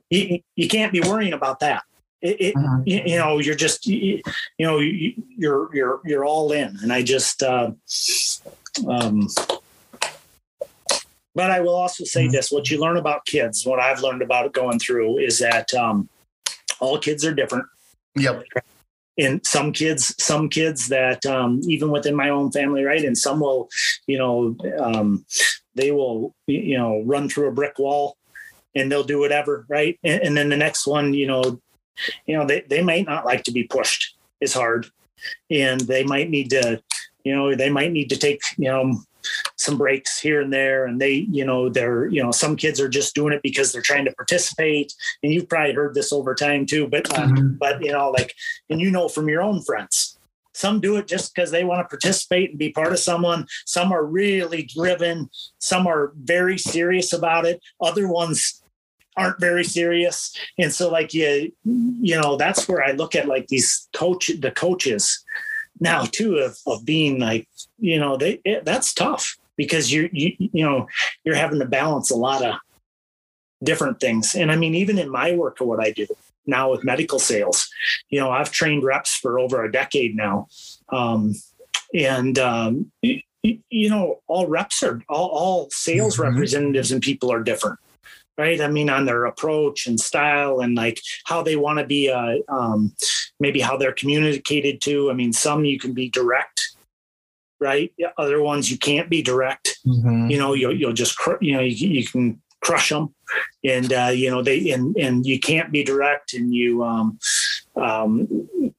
you, 0.09 0.39
you 0.55 0.67
can't 0.67 0.91
be 0.91 1.01
worrying 1.01 1.33
about 1.33 1.59
that. 1.59 1.83
It, 2.21 2.41
it 2.41 2.55
uh-huh. 2.55 2.81
you, 2.85 3.01
you, 3.05 3.17
know, 3.17 3.39
you're 3.39 3.55
just, 3.55 3.85
you, 3.85 4.21
you, 4.57 4.65
know, 4.65 4.79
you're, 4.79 5.75
you're, 5.75 6.01
you're 6.05 6.25
all 6.25 6.51
in. 6.51 6.77
And 6.81 6.91
I 6.91 7.03
just, 7.03 7.43
uh, 7.43 7.71
um, 8.87 9.27
but 11.33 11.49
I 11.49 11.59
will 11.61 11.75
also 11.75 12.03
say 12.03 12.23
mm-hmm. 12.23 12.33
this: 12.33 12.51
what 12.51 12.69
you 12.69 12.79
learn 12.79 12.97
about 12.97 13.25
kids, 13.25 13.65
what 13.65 13.79
I've 13.79 14.01
learned 14.01 14.21
about 14.21 14.51
going 14.53 14.79
through, 14.79 15.19
is 15.19 15.39
that 15.39 15.73
um, 15.73 16.09
all 16.79 16.97
kids 16.97 17.23
are 17.25 17.33
different. 17.33 17.65
Yep. 18.15 18.43
And 19.22 19.45
some 19.45 19.72
kids, 19.72 20.15
some 20.24 20.49
kids 20.49 20.88
that 20.88 21.26
um, 21.26 21.61
even 21.67 21.91
within 21.91 22.15
my 22.15 22.30
own 22.30 22.51
family, 22.51 22.84
right? 22.84 23.03
And 23.03 23.17
some 23.17 23.39
will, 23.39 23.69
you 24.07 24.17
know, 24.17 24.55
um, 24.80 25.26
they 25.76 25.91
will, 25.91 26.36
you 26.47 26.78
know, 26.78 27.01
run 27.05 27.30
through 27.30 27.47
a 27.47 27.53
brick 27.53 27.78
wall, 27.78 28.17
and 28.76 28.91
they'll 28.91 29.03
do 29.03 29.19
whatever, 29.19 29.65
right? 29.69 29.99
And, 30.03 30.22
and 30.22 30.38
then 30.38 30.49
the 30.49 30.57
next 30.57 30.88
one, 30.88 31.13
you 31.13 31.28
know, 31.28 31.61
you 32.26 32.38
know, 32.38 32.45
they 32.45 32.61
they 32.69 32.82
might 32.82 33.05
not 33.05 33.26
like 33.26 33.43
to 33.43 33.51
be 33.51 33.63
pushed 33.63 34.15
as 34.41 34.53
hard, 34.53 34.88
and 35.49 35.82
they 35.82 36.03
might 36.03 36.30
need 36.30 36.49
to, 36.49 36.82
you 37.24 37.36
know, 37.36 37.55
they 37.55 37.69
might 37.69 37.91
need 37.91 38.09
to 38.09 38.17
take, 38.17 38.41
you 38.57 38.69
know 38.69 39.01
some 39.57 39.78
breaks 39.78 40.19
here 40.19 40.41
and 40.41 40.51
there 40.51 40.86
and 40.86 40.99
they 40.99 41.28
you 41.32 41.45
know 41.45 41.69
they're 41.69 42.07
you 42.07 42.22
know 42.24 42.32
some 42.32 42.55
kids 42.55 42.80
are 42.80 42.89
just 42.89 43.15
doing 43.15 43.34
it 43.34 43.41
because 43.41 43.72
they're 43.72 43.82
trying 43.82 44.05
to 44.05 44.13
participate. 44.13 44.93
And 45.24 45.34
you've 45.34 45.49
probably 45.49 45.74
heard 45.74 45.93
this 45.95 46.13
over 46.13 46.36
time 46.36 46.65
too 46.65 46.88
but 46.88 47.11
uh, 47.17 47.24
mm-hmm. 47.24 47.53
but 47.59 47.84
you 47.84 47.91
know 47.91 48.09
like 48.09 48.34
and 48.69 48.82
you 48.82 48.91
know 48.91 49.07
from 49.07 49.30
your 49.30 49.41
own 49.41 49.61
friends. 49.61 50.17
Some 50.53 50.82
do 50.82 50.97
it 50.97 51.07
just 51.07 51.34
because 51.34 51.49
they 51.49 51.63
want 51.63 51.80
to 51.80 51.88
participate 51.88 52.49
and 52.49 52.59
be 52.59 52.72
part 52.72 52.91
of 52.91 52.99
someone. 52.99 53.47
Some 53.65 53.93
are 53.93 54.05
really 54.05 54.63
driven. 54.63 55.30
Some 55.59 55.88
are 55.88 56.11
very 56.17 56.57
serious 56.57 57.13
about 57.13 57.45
it. 57.45 57.61
Other 57.80 58.07
ones 58.07 58.61
aren't 59.17 59.39
very 59.39 59.63
serious. 59.63 60.36
And 60.57 60.72
so 60.72 60.89
like 60.89 61.13
you 61.13 61.51
you 61.63 62.19
know 62.19 62.36
that's 62.38 62.67
where 62.67 62.84
i 62.84 62.91
look 62.91 63.15
at 63.15 63.28
like 63.28 63.47
these 63.47 63.88
coach 63.93 64.32
the 64.39 64.51
coaches 64.51 65.24
now 65.82 66.05
too 66.05 66.38
of, 66.38 66.57
of 66.65 66.86
being 66.86 67.19
like 67.19 67.49
you 67.79 67.99
know 67.99 68.15
they 68.15 68.39
it, 68.45 68.63
that's 68.63 68.93
tough 68.93 69.38
because 69.57 69.91
you're 69.91 70.09
you 70.13 70.34
you 70.38 70.63
know 70.63 70.88
you're 71.25 71.36
having 71.36 71.59
to 71.59 71.65
balance 71.65 72.09
a 72.11 72.15
lot 72.15 72.45
of 72.45 72.55
different 73.63 73.99
things. 73.99 74.36
And 74.36 74.51
i 74.51 74.55
mean 74.55 74.75
even 74.75 74.97
in 74.97 75.09
my 75.09 75.34
work 75.34 75.59
of 75.59 75.67
what 75.67 75.82
i 75.82 75.91
do 75.91 76.07
now 76.47 76.71
with 76.71 76.84
medical 76.84 77.19
sales 77.19 77.69
you 78.09 78.19
know 78.19 78.32
i've 78.32 78.51
trained 78.51 78.84
reps 78.84 79.15
for 79.15 79.39
over 79.39 79.65
a 79.65 79.71
decade 79.71 80.15
now. 80.15 80.47
Um, 80.89 81.36
and 81.93 82.39
um, 82.39 82.91
you, 83.01 83.21
you, 83.43 83.89
know 83.89 84.21
all 84.27 84.47
reps 84.47 84.82
are 84.84 85.01
all, 85.09 85.29
all 85.29 85.67
sales 85.71 86.15
mm-hmm. 86.15 86.32
representatives 86.32 86.91
and 86.91 87.01
people 87.01 87.32
are 87.32 87.43
different 87.43 87.79
right? 88.38 88.61
I 88.61 88.67
mean, 88.67 88.89
on 88.89 89.05
their 89.05 89.25
approach 89.25 89.88
and 89.88 89.99
style 89.99 90.59
and 90.59 90.75
like 90.75 90.99
how 91.25 91.43
they 91.43 91.55
want 91.55 91.79
to 91.79 91.86
be, 91.86 92.09
uh, 92.09 92.38
um, 92.47 92.95
maybe 93.39 93.59
how 93.59 93.77
they're 93.77 93.93
communicated 93.93 94.82
to. 94.82 95.11
I 95.11 95.13
mean, 95.13 95.34
some 95.34 95.65
you 95.65 95.79
can 95.79 95.93
be 95.93 96.09
direct, 96.09 96.75
right? 97.59 97.93
Other 98.17 98.41
ones 98.41 98.71
you 98.71 98.77
can't 98.77 99.09
be 99.09 99.21
direct. 99.21 99.79
Mm-hmm. 99.86 100.29
You 100.29 100.38
know, 100.38 100.53
you'll, 100.53 100.75
you'll 100.75 100.93
just, 100.93 101.17
you 101.41 101.53
know, 101.53 101.61
you, 101.61 101.88
you 101.88 102.05
can 102.05 102.41
crush 102.61 102.89
them 102.89 103.13
and, 103.63 103.91
uh, 103.91 104.11
you 104.13 104.29
know, 104.29 104.41
they, 104.41 104.71
and, 104.71 104.95
and 104.97 105.25
you 105.25 105.39
can't 105.39 105.71
be 105.71 105.84
direct 105.84 106.34
and 106.34 106.53
you, 106.53 106.84
um, 106.84 107.19
um, 107.75 108.27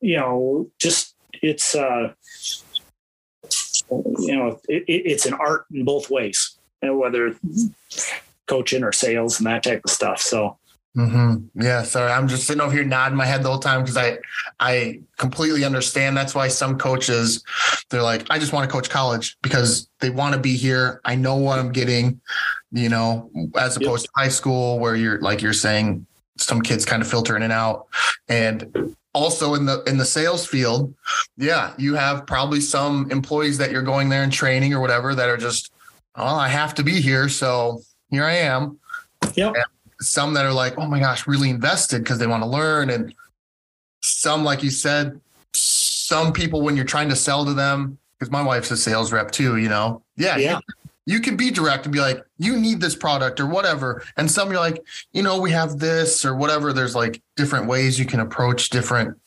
you 0.01 0.17
know, 0.17 0.71
just, 0.79 1.15
it's, 1.43 1.75
uh, 1.75 2.13
you 3.91 4.37
know, 4.37 4.61
it, 4.69 4.85
it's 4.87 5.27
an 5.27 5.35
art 5.35 5.67
in 5.73 5.85
both 5.85 6.09
ways, 6.09 6.57
and 6.81 6.99
whether 6.99 7.37
coaching 8.53 8.85
or 8.85 8.93
sales 8.93 9.39
and 9.39 9.47
that 9.47 9.63
type 9.63 9.81
of 9.85 9.91
stuff. 9.91 10.21
So, 10.21 10.59
Mm-hmm. 10.95 11.59
Yeah, 11.63 11.85
sorry. 11.85 12.13
I'm 12.13 12.29
just 12.29 12.47
sitting 12.47 12.61
over 12.61 12.71
here 12.71 12.85
nodding 12.85 13.17
my 13.17 13.25
head 13.25 13.43
the 13.43 13.49
whole 13.49 13.59
time 13.59 13.81
because 13.81 13.97
I 13.97 14.19
I 14.61 15.01
completely 15.17 15.65
understand. 15.65 16.15
That's 16.15 16.35
why 16.35 16.49
some 16.49 16.77
coaches 16.77 17.43
they're 17.89 18.03
like, 18.03 18.27
I 18.29 18.39
just 18.39 18.53
want 18.53 18.69
to 18.69 18.71
coach 18.71 18.91
college 18.91 19.39
because 19.41 19.89
they 20.01 20.11
want 20.11 20.35
to 20.35 20.39
be 20.41 20.55
here. 20.55 21.01
I 21.07 21.15
know 21.15 21.37
what 21.37 21.59
I'm 21.59 21.73
getting, 21.73 22.21
you 22.73 22.91
know, 22.91 23.31
as 23.57 23.79
opposed 23.79 24.05
yep. 24.05 24.13
to 24.13 24.21
high 24.21 24.29
school 24.29 24.79
where 24.81 24.95
you're 24.95 25.19
like 25.23 25.41
you're 25.41 25.55
saying 25.55 26.07
some 26.37 26.61
kids 26.61 26.85
kind 26.85 27.01
of 27.01 27.09
filter 27.09 27.37
in 27.37 27.43
and 27.43 27.55
out. 27.55 27.87
And 28.29 28.95
also 29.15 29.55
in 29.55 29.65
the 29.65 29.83
in 29.85 29.97
the 29.97 30.05
sales 30.05 30.47
field, 30.47 30.95
yeah, 31.39 31.73
you 31.79 31.95
have 31.95 32.27
probably 32.27 32.61
some 32.61 33.11
employees 33.11 33.57
that 33.57 33.71
you're 33.71 33.81
going 33.81 34.11
there 34.11 34.25
and 34.25 34.33
training 34.33 34.75
or 34.75 34.81
whatever 34.81 35.15
that 35.15 35.31
are 35.31 35.39
just, 35.39 35.73
oh, 36.17 36.37
I 36.37 36.49
have 36.49 36.75
to 36.75 36.83
be 36.83 37.01
here, 37.01 37.31
so 37.31 37.81
here 38.13 38.25
I 38.25 38.35
am. 38.35 38.79
Yep. 39.35 39.55
And 39.57 39.65
some 40.01 40.35
that 40.35 40.45
are 40.45 40.53
like, 40.53 40.79
oh 40.79 40.87
my 40.87 41.01
gosh, 41.01 41.27
really 41.27 41.51
invested 41.51 42.05
because 42.05 42.19
they 42.19 42.29
want 42.29 42.45
to 42.45 42.49
learn. 42.49 42.91
And 42.91 43.13
some, 44.03 44.45
like 44.45 44.63
you 44.63 44.71
said, 44.71 45.21
some 45.55 46.33
people, 46.33 46.61
when 46.63 46.77
you're 46.77 46.85
trying 46.85 47.09
to 47.09 47.17
sell 47.17 47.45
to 47.45 47.55
them, 47.55 47.99
because 48.19 48.31
my 48.31 48.43
wife's 48.43 48.71
a 48.71 48.77
sales 48.77 49.13
rep 49.13 49.33
too, 49.33 49.57
you 49.57 49.69
know, 49.69 50.03
yeah, 50.17 50.37
yeah. 50.37 50.59
You, 51.07 51.15
you 51.15 51.21
can 51.21 51.37
be 51.37 51.51
direct 51.51 51.87
and 51.87 51.93
be 51.93 52.01
like, 52.01 52.25
you 52.39 52.57
need 52.57 52.81
this 52.81 52.95
product 52.95 53.41
or 53.41 53.47
whatever. 53.47 54.05
And 54.17 54.31
some 54.31 54.51
you're 54.51 54.61
like, 54.61 54.85
you 55.13 55.23
know, 55.23 55.41
we 55.41 55.51
have 55.51 55.79
this 55.79 56.25
or 56.25 56.37
whatever. 56.37 56.73
There's 56.73 56.95
like 56.95 57.21
different 57.35 57.67
ways 57.67 57.99
you 57.99 58.07
can 58.07 58.21
approach 58.21 58.71
different 58.71 59.19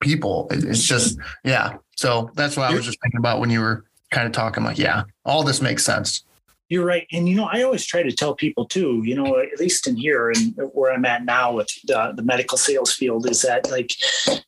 people. 0.00 0.48
It's 0.50 0.82
just, 0.82 1.18
yeah. 1.44 1.76
So 1.96 2.30
that's 2.34 2.56
what 2.56 2.70
I 2.70 2.74
was 2.74 2.86
just 2.86 2.98
thinking 3.02 3.18
about 3.18 3.38
when 3.38 3.50
you 3.50 3.60
were 3.60 3.84
kind 4.10 4.26
of 4.26 4.32
talking 4.32 4.64
like, 4.64 4.78
yeah, 4.78 5.04
all 5.24 5.44
this 5.44 5.60
makes 5.60 5.84
sense. 5.84 6.24
You're 6.70 6.86
right. 6.86 7.06
And, 7.12 7.28
you 7.28 7.34
know, 7.34 7.48
I 7.52 7.62
always 7.62 7.84
try 7.84 8.04
to 8.04 8.12
tell 8.12 8.34
people 8.34 8.64
too, 8.64 9.02
you 9.04 9.16
know, 9.16 9.38
at 9.38 9.58
least 9.58 9.88
in 9.88 9.96
here 9.96 10.30
and 10.30 10.54
where 10.72 10.92
I'm 10.92 11.04
at 11.04 11.24
now 11.24 11.52
with 11.52 11.68
the, 11.84 12.12
the 12.14 12.22
medical 12.22 12.56
sales 12.56 12.94
field 12.94 13.28
is 13.28 13.42
that 13.42 13.68
like, 13.70 13.90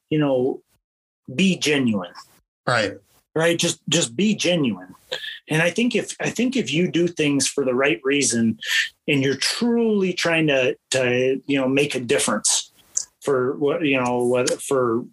you 0.09 0.21
know, 0.21 0.63
be 1.35 1.59
genuine. 1.59 2.13
Right. 2.65 2.95
Right. 3.35 3.59
Just, 3.59 3.81
just 3.89 4.15
be 4.15 4.37
genuine. 4.37 4.95
And 5.49 5.63
I 5.63 5.71
think 5.71 5.97
if, 5.97 6.15
I 6.21 6.31
think 6.31 6.55
if 6.55 6.73
you 6.73 6.89
do 6.89 7.09
things 7.09 7.49
for 7.49 7.65
the 7.65 7.75
right 7.75 8.01
reason 8.05 8.59
and 9.09 9.21
you're 9.21 9.35
truly 9.35 10.13
trying 10.13 10.47
to, 10.47 10.77
to, 10.93 11.43
you 11.47 11.61
know, 11.61 11.67
make 11.67 11.97
a 11.97 12.01
difference 12.01 12.71
for 13.21 13.57
what, 13.57 13.85
you 13.85 14.01
know, 14.01 14.25
whether 14.25 14.57
for, 14.57 15.05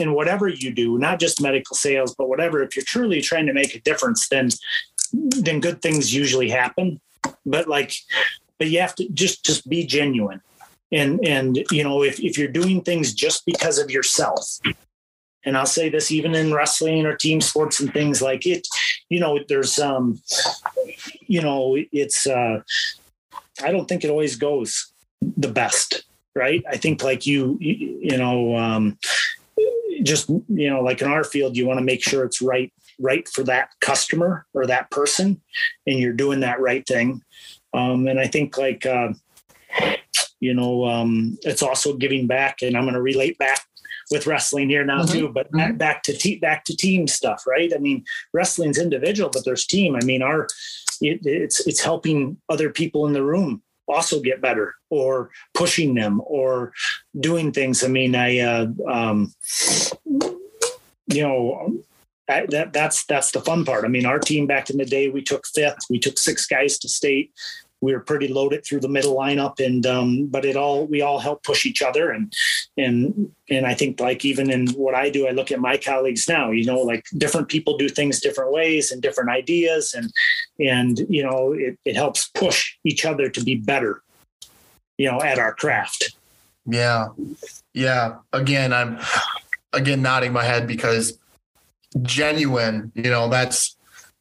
in 0.00 0.14
whatever 0.14 0.48
you 0.48 0.72
do, 0.72 0.98
not 0.98 1.20
just 1.20 1.40
medical 1.40 1.76
sales, 1.76 2.14
but 2.16 2.28
whatever, 2.28 2.62
if 2.62 2.76
you're 2.76 2.84
truly 2.84 3.20
trying 3.20 3.46
to 3.46 3.52
make 3.52 3.74
a 3.74 3.80
difference, 3.80 4.28
then 4.28 4.50
then 5.12 5.60
good 5.60 5.80
things 5.82 6.14
usually 6.14 6.50
happen. 6.50 7.00
But 7.44 7.68
like, 7.68 7.92
but 8.58 8.68
you 8.68 8.80
have 8.80 8.94
to 8.96 9.08
just 9.10 9.44
just 9.44 9.68
be 9.68 9.86
genuine. 9.86 10.40
And 10.92 11.24
and 11.24 11.64
you 11.70 11.84
know, 11.84 12.02
if 12.02 12.20
if 12.20 12.38
you're 12.38 12.48
doing 12.48 12.82
things 12.82 13.14
just 13.14 13.44
because 13.46 13.78
of 13.78 13.90
yourself, 13.90 14.58
and 15.44 15.56
I'll 15.56 15.66
say 15.66 15.88
this 15.88 16.10
even 16.10 16.34
in 16.34 16.52
wrestling 16.52 17.06
or 17.06 17.16
team 17.16 17.40
sports 17.40 17.80
and 17.80 17.92
things 17.92 18.20
like 18.20 18.46
it, 18.46 18.66
you 19.08 19.20
know, 19.20 19.38
there's 19.48 19.78
um, 19.78 20.20
you 21.26 21.40
know, 21.40 21.76
it's 21.92 22.26
uh, 22.26 22.60
I 23.62 23.72
don't 23.72 23.86
think 23.86 24.04
it 24.04 24.10
always 24.10 24.36
goes 24.36 24.92
the 25.36 25.48
best, 25.48 26.04
right? 26.34 26.62
I 26.68 26.76
think 26.76 27.02
like 27.02 27.26
you, 27.26 27.56
you, 27.60 27.98
you 28.02 28.18
know, 28.18 28.56
um, 28.56 28.98
just 30.02 30.28
you 30.28 30.70
know, 30.70 30.82
like 30.82 31.02
in 31.02 31.08
our 31.08 31.24
field, 31.24 31.56
you 31.56 31.66
want 31.66 31.78
to 31.78 31.84
make 31.84 32.02
sure 32.02 32.24
it's 32.24 32.42
right 32.42 32.72
right 32.98 33.28
for 33.28 33.42
that 33.44 33.70
customer 33.80 34.46
or 34.54 34.66
that 34.66 34.90
person 34.90 35.40
and 35.86 35.98
you're 35.98 36.12
doing 36.12 36.40
that 36.40 36.60
right 36.60 36.86
thing 36.86 37.22
um, 37.74 38.06
and 38.06 38.18
i 38.18 38.26
think 38.26 38.56
like 38.56 38.86
uh, 38.86 39.12
you 40.40 40.54
know 40.54 40.84
um, 40.84 41.36
it's 41.42 41.62
also 41.62 41.96
giving 41.96 42.26
back 42.26 42.62
and 42.62 42.76
i'm 42.76 42.84
going 42.84 42.94
to 42.94 43.02
relate 43.02 43.36
back 43.38 43.60
with 44.10 44.26
wrestling 44.26 44.68
here 44.68 44.84
now 44.84 45.02
mm-hmm. 45.02 45.12
too 45.12 45.28
but 45.28 45.50
mm-hmm. 45.52 45.76
back 45.76 46.02
to 46.02 46.12
te- 46.12 46.38
back 46.38 46.64
to 46.64 46.76
team 46.76 47.06
stuff 47.06 47.44
right 47.46 47.72
i 47.74 47.78
mean 47.78 48.04
wrestling's 48.32 48.78
individual 48.78 49.30
but 49.32 49.44
there's 49.44 49.66
team 49.66 49.96
i 49.96 50.04
mean 50.04 50.22
our 50.22 50.46
it, 51.00 51.20
it's 51.24 51.66
it's 51.66 51.80
helping 51.80 52.36
other 52.48 52.70
people 52.70 53.06
in 53.06 53.12
the 53.12 53.24
room 53.24 53.62
also 53.88 54.20
get 54.20 54.40
better 54.40 54.74
or 54.90 55.30
pushing 55.54 55.94
them 55.94 56.20
or 56.24 56.72
doing 57.18 57.52
things 57.52 57.84
i 57.84 57.88
mean 57.88 58.14
i 58.14 58.38
uh, 58.38 58.66
um, 58.88 59.32
you 61.06 61.22
know 61.22 61.72
that 62.28 62.72
that's 62.72 63.04
that's 63.04 63.30
the 63.30 63.40
fun 63.40 63.64
part. 63.64 63.84
I 63.84 63.88
mean, 63.88 64.04
our 64.04 64.18
team 64.18 64.46
back 64.46 64.68
in 64.68 64.78
the 64.78 64.84
day, 64.84 65.08
we 65.08 65.22
took 65.22 65.46
fifth. 65.46 65.78
We 65.88 65.98
took 65.98 66.18
six 66.18 66.46
guys 66.46 66.78
to 66.80 66.88
state. 66.88 67.32
We 67.86 67.92
were 67.92 68.00
pretty 68.00 68.26
loaded 68.26 68.66
through 68.66 68.80
the 68.80 68.88
middle 68.88 69.14
lineup, 69.14 69.64
and 69.64 69.86
um, 69.86 70.26
but 70.26 70.44
it 70.44 70.56
all 70.56 70.86
we 70.86 71.02
all 71.02 71.20
help 71.20 71.44
push 71.44 71.64
each 71.64 71.82
other, 71.82 72.10
and 72.10 72.32
and 72.76 73.30
and 73.48 73.64
I 73.64 73.74
think 73.74 74.00
like 74.00 74.24
even 74.24 74.50
in 74.50 74.66
what 74.70 74.96
I 74.96 75.08
do, 75.08 75.28
I 75.28 75.30
look 75.30 75.52
at 75.52 75.60
my 75.60 75.76
colleagues 75.76 76.28
now. 76.28 76.50
You 76.50 76.64
know, 76.64 76.80
like 76.80 77.04
different 77.16 77.48
people 77.48 77.78
do 77.78 77.88
things 77.88 78.20
different 78.20 78.50
ways 78.50 78.90
and 78.90 79.00
different 79.00 79.30
ideas, 79.30 79.94
and 79.94 80.12
and 80.58 80.98
you 81.08 81.22
know 81.22 81.52
it, 81.52 81.78
it 81.84 81.94
helps 81.94 82.26
push 82.34 82.74
each 82.82 83.04
other 83.04 83.28
to 83.28 83.40
be 83.44 83.54
better. 83.54 84.02
You 84.98 85.12
know, 85.12 85.20
at 85.20 85.38
our 85.38 85.54
craft. 85.54 86.16
Yeah, 86.66 87.10
yeah. 87.72 88.16
Again, 88.32 88.72
I'm 88.72 88.98
again 89.72 90.02
nodding 90.02 90.32
my 90.32 90.42
head 90.42 90.66
because 90.66 91.16
genuine. 92.02 92.90
You 92.96 93.10
know, 93.10 93.28
that's 93.28 93.75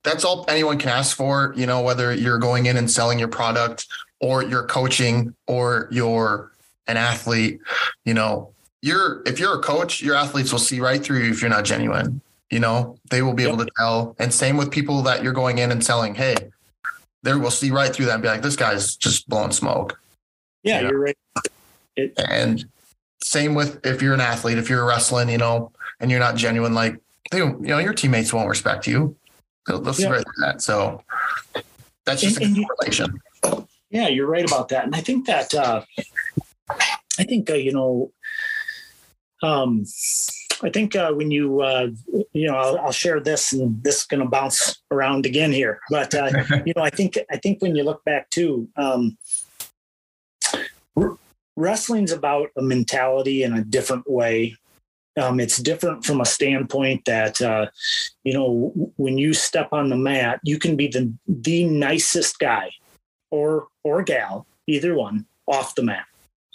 that's 0.05 0.23
all 0.23 0.45
anyone 0.47 0.77
can 0.77 0.89
ask 0.89 1.17
for, 1.17 1.53
you 1.57 1.65
know, 1.65 1.81
whether 1.81 2.13
you're 2.13 2.37
going 2.37 2.67
in 2.67 2.77
and 2.77 2.89
selling 2.89 3.19
your 3.19 3.27
product 3.27 3.87
or 4.21 4.43
you're 4.43 4.65
coaching 4.65 5.35
or 5.47 5.89
you're 5.91 6.51
an 6.87 6.95
athlete, 6.95 7.59
you 8.05 8.13
know, 8.13 8.51
you're 8.81 9.23
if 9.25 9.39
you're 9.39 9.59
a 9.59 9.61
coach, 9.61 10.01
your 10.01 10.15
athletes 10.15 10.51
will 10.51 10.59
see 10.59 10.79
right 10.79 11.03
through 11.03 11.23
you 11.23 11.31
if 11.31 11.41
you're 11.41 11.49
not 11.49 11.65
genuine. 11.65 12.21
You 12.51 12.59
know, 12.59 12.97
they 13.09 13.23
will 13.23 13.33
be 13.33 13.43
yep. 13.43 13.53
able 13.53 13.65
to 13.65 13.71
tell. 13.77 14.15
And 14.19 14.31
same 14.31 14.55
with 14.55 14.71
people 14.71 15.01
that 15.01 15.23
you're 15.23 15.33
going 15.33 15.57
in 15.57 15.71
and 15.71 15.83
selling, 15.83 16.13
hey, 16.13 16.35
they 17.23 17.33
will 17.33 17.51
see 17.51 17.71
right 17.71 17.91
through 17.91 18.05
that 18.05 18.13
and 18.13 18.21
be 18.21 18.29
like, 18.29 18.43
this 18.43 18.55
guy's 18.55 18.95
just 18.95 19.27
blowing 19.27 19.51
smoke. 19.51 19.99
Yeah, 20.63 20.81
you 20.81 20.89
are 20.89 20.99
right. 20.99 21.17
It- 21.95 22.13
and 22.29 22.63
same 23.21 23.55
with 23.55 23.83
if 23.83 24.03
you're 24.03 24.13
an 24.13 24.21
athlete, 24.21 24.59
if 24.59 24.69
you're 24.69 24.85
wrestling, 24.85 25.29
you 25.29 25.39
know, 25.39 25.71
and 25.99 26.11
you're 26.11 26.19
not 26.19 26.35
genuine, 26.35 26.75
like 26.75 26.99
they, 27.31 27.39
you 27.39 27.57
know, 27.59 27.79
your 27.79 27.93
teammates 27.93 28.31
won't 28.31 28.47
respect 28.47 28.85
you. 28.85 29.15
They'll, 29.67 29.81
they'll 29.81 29.95
yeah. 29.95 30.21
that. 30.41 30.61
So 30.61 31.01
that's 32.05 32.21
just 32.21 32.37
and, 32.41 32.57
a 32.57 32.59
and 32.61 32.69
relation. 32.79 33.21
yeah, 33.89 34.07
you're 34.07 34.27
right 34.27 34.45
about 34.45 34.69
that. 34.69 34.85
And 34.85 34.95
I 34.95 35.01
think 35.01 35.25
that, 35.27 35.53
uh, 35.53 35.81
I 36.69 37.23
think, 37.23 37.49
uh, 37.49 37.55
you 37.55 37.71
know, 37.73 38.11
um, 39.43 39.85
I 40.63 40.69
think 40.69 40.95
uh, 40.95 41.11
when 41.11 41.31
you, 41.31 41.61
uh, 41.61 41.89
you 42.33 42.47
know, 42.47 42.55
I'll, 42.55 42.77
I'll, 42.79 42.91
share 42.91 43.19
this, 43.19 43.51
and 43.51 43.83
this 43.83 43.97
is 43.97 44.03
going 44.03 44.21
to 44.23 44.29
bounce 44.29 44.81
around 44.89 45.25
again 45.25 45.51
here. 45.51 45.79
But 45.89 46.15
uh, 46.15 46.31
you 46.65 46.73
know, 46.75 46.81
I 46.81 46.89
think 46.89 47.17
I 47.29 47.37
think 47.37 47.61
when 47.61 47.75
you 47.75 47.83
look 47.83 48.03
back 48.05 48.29
too, 48.29 48.69
um, 48.77 49.17
wrestling's 51.55 52.11
about 52.11 52.49
a 52.57 52.61
mentality 52.61 53.43
in 53.43 53.53
a 53.53 53.63
different 53.63 54.09
way 54.09 54.55
um, 55.17 55.39
it's 55.39 55.57
different 55.57 56.05
from 56.05 56.21
a 56.21 56.25
standpoint 56.25 57.05
that 57.05 57.41
uh, 57.41 57.67
you 58.23 58.33
know 58.33 58.71
when 58.97 59.17
you 59.17 59.33
step 59.33 59.69
on 59.71 59.89
the 59.89 59.95
mat, 59.95 60.39
you 60.43 60.59
can 60.59 60.75
be 60.75 60.87
the 60.87 61.11
the 61.27 61.65
nicest 61.65 62.39
guy 62.39 62.71
or 63.31 63.67
or 63.83 64.03
gal, 64.03 64.45
either 64.67 64.95
one, 64.95 65.25
off 65.47 65.75
the 65.75 65.83
mat. 65.83 66.05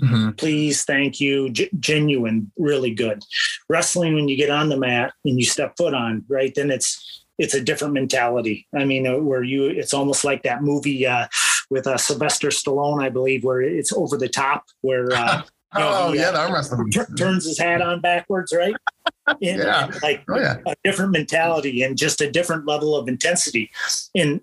Mm-hmm. 0.02 0.30
Please, 0.30 0.84
thank 0.84 1.20
you, 1.20 1.50
G- 1.50 1.70
genuine, 1.78 2.50
really 2.56 2.94
good. 2.94 3.22
Wrestling, 3.68 4.14
when 4.14 4.28
you 4.28 4.36
get 4.36 4.50
on 4.50 4.70
the 4.70 4.78
mat 4.78 5.12
and 5.24 5.38
you 5.38 5.44
step 5.44 5.76
foot 5.76 5.94
on, 5.94 6.24
right, 6.28 6.54
then 6.54 6.70
it's 6.70 7.24
it's 7.38 7.54
a 7.54 7.60
different 7.60 7.94
mentality. 7.94 8.66
I 8.74 8.84
mean, 8.84 9.06
uh, 9.06 9.16
where 9.16 9.42
you, 9.42 9.64
it's 9.66 9.94
almost 9.94 10.24
like 10.24 10.42
that 10.42 10.62
movie 10.62 11.06
uh, 11.06 11.26
with 11.70 11.86
uh, 11.86 11.96
Sylvester 11.96 12.48
Stallone, 12.48 13.02
I 13.02 13.08
believe, 13.08 13.44
where 13.44 13.62
it's 13.62 13.92
over 13.94 14.18
the 14.18 14.28
top, 14.28 14.66
where 14.82 15.10
uh, 15.12 15.42
You 15.74 15.80
know, 15.80 15.90
oh, 15.92 16.12
he, 16.12 16.18
yeah, 16.18 16.32
the 16.32 16.38
arm 16.40 16.52
wrestling. 16.52 16.90
T- 16.90 17.00
turns 17.16 17.46
his 17.46 17.58
hat 17.58 17.80
on 17.80 18.00
backwards, 18.00 18.52
right? 18.56 18.74
yeah. 19.40 19.90
Like 20.02 20.24
oh, 20.28 20.38
yeah. 20.38 20.56
a 20.66 20.74
different 20.82 21.12
mentality 21.12 21.82
and 21.82 21.96
just 21.96 22.20
a 22.20 22.30
different 22.30 22.66
level 22.66 22.96
of 22.96 23.08
intensity. 23.08 23.70
And 24.14 24.40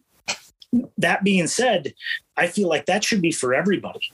that 0.97 1.23
being 1.23 1.47
said, 1.47 1.93
I 2.37 2.47
feel 2.47 2.69
like 2.69 2.85
that 2.85 3.03
should 3.03 3.21
be 3.21 3.31
for 3.31 3.53
everybody. 3.53 4.09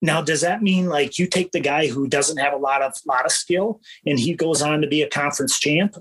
Now, 0.00 0.20
does 0.20 0.40
that 0.40 0.62
mean 0.62 0.88
like 0.88 1.18
you 1.18 1.26
take 1.26 1.52
the 1.52 1.60
guy 1.60 1.86
who 1.86 2.08
doesn't 2.08 2.38
have 2.38 2.52
a 2.52 2.56
lot 2.56 2.82
of 2.82 2.94
lot 3.06 3.24
of 3.24 3.30
skill 3.32 3.80
and 4.04 4.18
he 4.18 4.34
goes 4.34 4.60
on 4.60 4.80
to 4.80 4.88
be 4.88 5.02
a 5.02 5.08
conference 5.08 5.58
champ, 5.58 5.96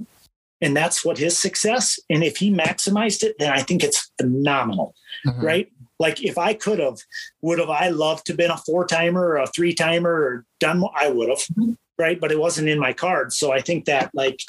and 0.59 0.75
that's 0.75 1.05
what 1.05 1.19
his 1.19 1.37
success? 1.37 1.99
And 2.09 2.23
if 2.23 2.37
he 2.37 2.51
maximized 2.51 3.23
it, 3.23 3.35
then 3.37 3.51
I 3.51 3.61
think 3.61 3.83
it's 3.83 4.11
phenomenal, 4.19 4.95
mm-hmm. 5.25 5.45
right? 5.45 5.71
Like 6.01 6.23
if 6.23 6.35
I 6.39 6.55
could 6.55 6.79
have, 6.79 6.97
would 7.43 7.59
have 7.59 7.69
I 7.69 7.89
loved 7.89 8.25
to 8.25 8.33
been 8.33 8.49
a 8.49 8.57
four 8.57 8.87
timer 8.87 9.23
or 9.23 9.37
a 9.37 9.47
three 9.47 9.71
timer 9.71 10.11
or 10.11 10.45
done 10.59 10.79
more? 10.79 10.91
I 10.95 11.09
would 11.09 11.29
have, 11.29 11.43
right? 11.99 12.19
But 12.19 12.31
it 12.31 12.39
wasn't 12.39 12.69
in 12.69 12.79
my 12.79 12.91
cards. 12.91 13.37
So 13.37 13.51
I 13.51 13.61
think 13.61 13.85
that 13.85 14.09
like 14.15 14.41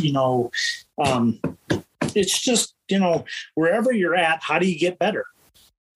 you 0.00 0.14
know, 0.14 0.50
um, 0.96 1.38
it's 2.14 2.40
just 2.40 2.74
you 2.88 2.98
know 2.98 3.26
wherever 3.54 3.92
you're 3.92 4.16
at, 4.16 4.42
how 4.42 4.58
do 4.58 4.66
you 4.66 4.78
get 4.78 4.98
better? 4.98 5.26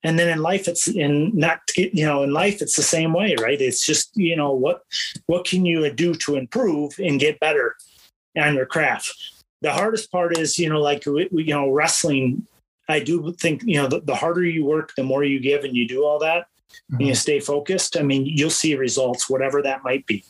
And 0.05 0.19
then 0.19 0.29
in 0.29 0.43
life, 0.43 0.69
it's 0.69 0.87
in 0.87 1.35
not 1.35 1.61
you 1.75 2.05
know 2.05 2.23
in 2.23 2.35
life 2.35 2.61
it's 2.61 2.77
the 2.77 2.83
same 2.83 3.15
way, 3.15 3.35
right? 3.41 3.61
It's 3.61 3.85
just 3.85 4.15
you 4.15 4.37
know 4.37 4.53
what 4.53 4.83
what 5.25 5.47
can 5.47 5.65
you 5.65 5.91
do 5.91 6.15
to 6.17 6.37
improve 6.37 6.99
and 6.99 7.19
get 7.19 7.41
better 7.41 7.77
on 8.37 8.55
your 8.55 8.67
craft. 8.67 9.15
The 9.63 9.73
hardest 9.73 10.13
part 10.13 10.37
is 10.37 10.59
you 10.59 10.69
know 10.69 10.83
like 10.83 11.07
you 11.07 11.55
know 11.55 11.71
wrestling 11.71 12.47
I 12.89 13.01
do 13.01 13.33
think, 13.35 13.63
you 13.65 13.77
know, 13.77 13.87
the, 13.87 14.01
the, 14.01 14.15
harder 14.15 14.45
you 14.45 14.65
work, 14.65 14.93
the 14.97 15.03
more 15.03 15.23
you 15.23 15.41
give 15.41 15.65
and 15.65 15.77
you 15.77 15.87
do 15.87 16.05
all 16.05 16.19
that 16.21 16.47
mm-hmm. 16.47 16.97
and 16.97 17.07
you 17.07 17.13
mm-hmm. 17.13 17.19
stay 17.19 17.41
focused. 17.41 17.97
I 17.97 18.03
mean, 18.03 18.25
you'll 18.27 18.51
see 18.51 18.75
results, 18.75 19.29
whatever 19.29 19.63
that 19.63 19.85
might 19.85 20.07
be. 20.07 20.25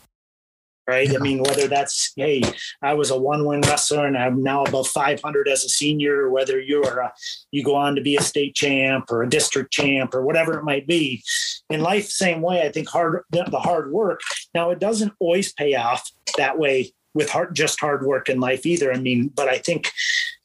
Right. 0.87 1.11
Yeah. 1.11 1.19
I 1.19 1.21
mean, 1.21 1.43
whether 1.43 1.69
that's, 1.69 2.15
hey, 2.17 2.43
I 2.81 2.95
was 2.95 3.11
a 3.11 3.19
one 3.19 3.45
win 3.45 3.61
wrestler 3.61 4.07
and 4.07 4.17
I'm 4.17 4.43
now 4.43 4.65
above 4.65 4.89
500 4.89 5.47
as 5.47 5.63
a 5.63 5.69
senior, 5.69 6.23
or 6.23 6.31
whether 6.31 6.59
you're 6.59 7.01
a, 7.01 7.13
you 7.51 7.63
go 7.63 7.75
on 7.75 7.95
to 7.97 8.01
be 8.01 8.17
a 8.17 8.23
state 8.23 8.55
champ 8.55 9.13
or 9.13 9.23
a 9.23 9.29
district 9.29 9.71
champ 9.71 10.15
or 10.15 10.23
whatever 10.23 10.59
it 10.59 10.65
might 10.65 10.87
be. 10.87 11.23
In 11.69 11.83
life, 11.83 12.09
same 12.09 12.41
way, 12.41 12.63
I 12.63 12.73
think 12.73 12.89
hard, 12.89 13.23
the 13.31 13.61
hard 13.61 13.93
work. 13.93 14.23
Now, 14.55 14.71
it 14.71 14.79
doesn't 14.79 15.13
always 15.21 15.53
pay 15.53 15.75
off 15.75 16.11
that 16.39 16.59
way 16.59 16.95
with 17.13 17.29
hard, 17.29 17.55
just 17.55 17.79
hard 17.81 18.07
work 18.07 18.31
in 18.31 18.41
life 18.41 18.65
either. 18.65 18.91
I 18.91 18.99
mean, 18.99 19.29
but 19.29 19.49
I 19.49 19.59
think 19.59 19.93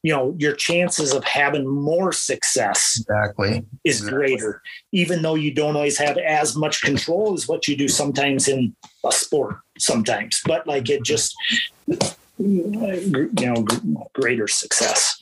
you 0.04 0.12
know 0.12 0.36
your 0.38 0.54
chances 0.54 1.14
of 1.14 1.24
having 1.24 1.68
more 1.68 2.12
success 2.12 2.99
exactly. 2.99 3.66
is 3.84 4.01
exactly. 4.01 4.18
greater 4.18 4.62
even 4.91 5.22
though 5.22 5.36
you 5.36 5.51
don't 5.51 5.76
always 5.76 5.97
have 5.97 6.18
as 6.18 6.56
much 6.56 6.82
control 6.82 7.34
as 7.34 7.47
what 7.47 7.68
you 7.68 7.76
do 7.76 7.88
sometimes 7.88 8.47
in 8.47 8.76
a 9.06 9.12
sport 9.12 9.56
sometimes 9.80 10.41
but 10.45 10.68
like 10.68 10.89
it 10.89 11.04
just 11.04 11.36
you 12.38 13.32
know 13.41 13.66
greater 14.14 14.47
success. 14.47 15.22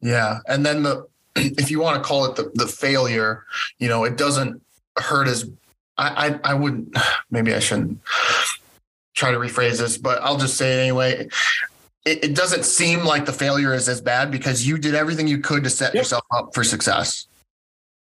Yeah 0.00 0.40
and 0.46 0.66
then 0.66 0.82
the 0.82 1.06
if 1.36 1.70
you 1.70 1.80
want 1.80 2.02
to 2.02 2.06
call 2.06 2.26
it 2.26 2.36
the, 2.36 2.50
the 2.54 2.66
failure 2.66 3.44
you 3.78 3.88
know 3.88 4.04
it 4.04 4.16
doesn't 4.16 4.60
hurt 4.98 5.28
as 5.28 5.48
I, 5.98 6.38
I 6.44 6.52
i 6.52 6.54
wouldn't 6.54 6.96
maybe 7.30 7.54
i 7.54 7.58
shouldn't 7.58 8.00
try 9.14 9.30
to 9.30 9.38
rephrase 9.38 9.78
this 9.78 9.98
but 9.98 10.20
i'll 10.22 10.38
just 10.38 10.56
say 10.56 10.74
it 10.74 10.80
anyway 10.80 11.28
it, 12.06 12.24
it, 12.24 12.34
doesn't 12.34 12.64
seem 12.64 13.04
like 13.04 13.26
the 13.26 13.32
failure 13.32 13.74
is 13.74 13.88
as 13.88 14.00
bad 14.00 14.30
because 14.30 14.66
you 14.66 14.78
did 14.78 14.94
everything 14.94 15.26
you 15.26 15.38
could 15.38 15.64
to 15.64 15.70
set 15.70 15.92
yep. 15.92 16.02
yourself 16.02 16.24
up 16.30 16.54
for 16.54 16.62
success. 16.62 17.26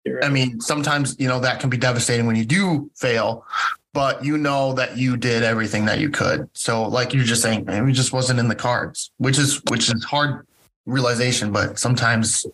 Right. 0.05 0.23
I 0.23 0.29
mean, 0.29 0.59
sometimes, 0.59 1.15
you 1.17 1.29
know, 1.29 1.39
that 1.39 1.61
can 1.61 1.69
be 1.69 1.77
devastating 1.77 2.27
when 2.27 2.35
you 2.35 2.43
do 2.43 2.91
fail, 2.95 3.45
but 3.93 4.23
you 4.23 4.37
know 4.37 4.73
that 4.73 4.97
you 4.97 5.15
did 5.15 5.43
everything 5.43 5.85
that 5.85 5.99
you 5.99 6.09
could. 6.09 6.49
So 6.53 6.83
like 6.83 7.13
you're 7.13 7.23
just 7.23 7.41
saying, 7.41 7.65
it 7.69 7.91
just 7.93 8.11
wasn't 8.11 8.39
in 8.39 8.49
the 8.49 8.55
cards, 8.55 9.11
which 9.17 9.39
is, 9.39 9.61
which 9.69 9.89
is 9.89 10.03
hard 10.03 10.45
realization, 10.85 11.53
but 11.53 11.79
sometimes 11.79 12.45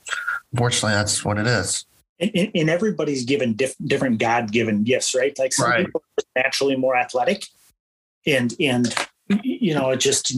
unfortunately 0.53 0.93
that's 0.93 1.25
what 1.25 1.39
it 1.39 1.47
is. 1.47 1.85
And, 2.19 2.51
and 2.53 2.69
everybody's 2.69 3.25
given 3.25 3.53
diff, 3.53 3.73
different 3.83 4.19
God 4.19 4.51
given 4.51 4.83
gifts, 4.83 5.15
right? 5.15 5.37
Like 5.39 5.53
some 5.53 5.71
right. 5.71 5.85
people 5.85 6.03
are 6.19 6.43
naturally 6.43 6.75
more 6.75 6.95
athletic 6.95 7.45
and, 8.27 8.53
and 8.59 8.93
you 9.43 9.73
know, 9.73 9.91
it 9.91 9.99
just, 9.99 10.33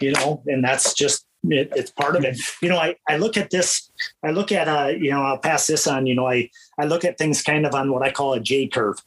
you 0.00 0.12
know, 0.12 0.42
and 0.46 0.64
that's 0.64 0.94
just, 0.94 1.26
it, 1.44 1.72
it's 1.74 1.90
part 1.90 2.16
of 2.16 2.24
it. 2.24 2.38
You 2.60 2.68
know, 2.68 2.78
I, 2.78 2.96
I 3.08 3.16
look 3.16 3.36
at 3.36 3.50
this, 3.50 3.90
I 4.22 4.30
look 4.30 4.52
at, 4.52 4.68
uh, 4.68 4.88
you 4.88 5.10
know, 5.10 5.22
I'll 5.22 5.38
pass 5.38 5.66
this 5.66 5.86
on, 5.86 6.06
you 6.06 6.14
know, 6.14 6.28
I, 6.28 6.50
I 6.78 6.84
look 6.84 7.04
at 7.04 7.18
things 7.18 7.42
kind 7.42 7.66
of 7.66 7.74
on 7.74 7.92
what 7.92 8.02
I 8.02 8.10
call 8.10 8.34
a 8.34 8.40
J 8.40 8.68
curve. 8.68 8.98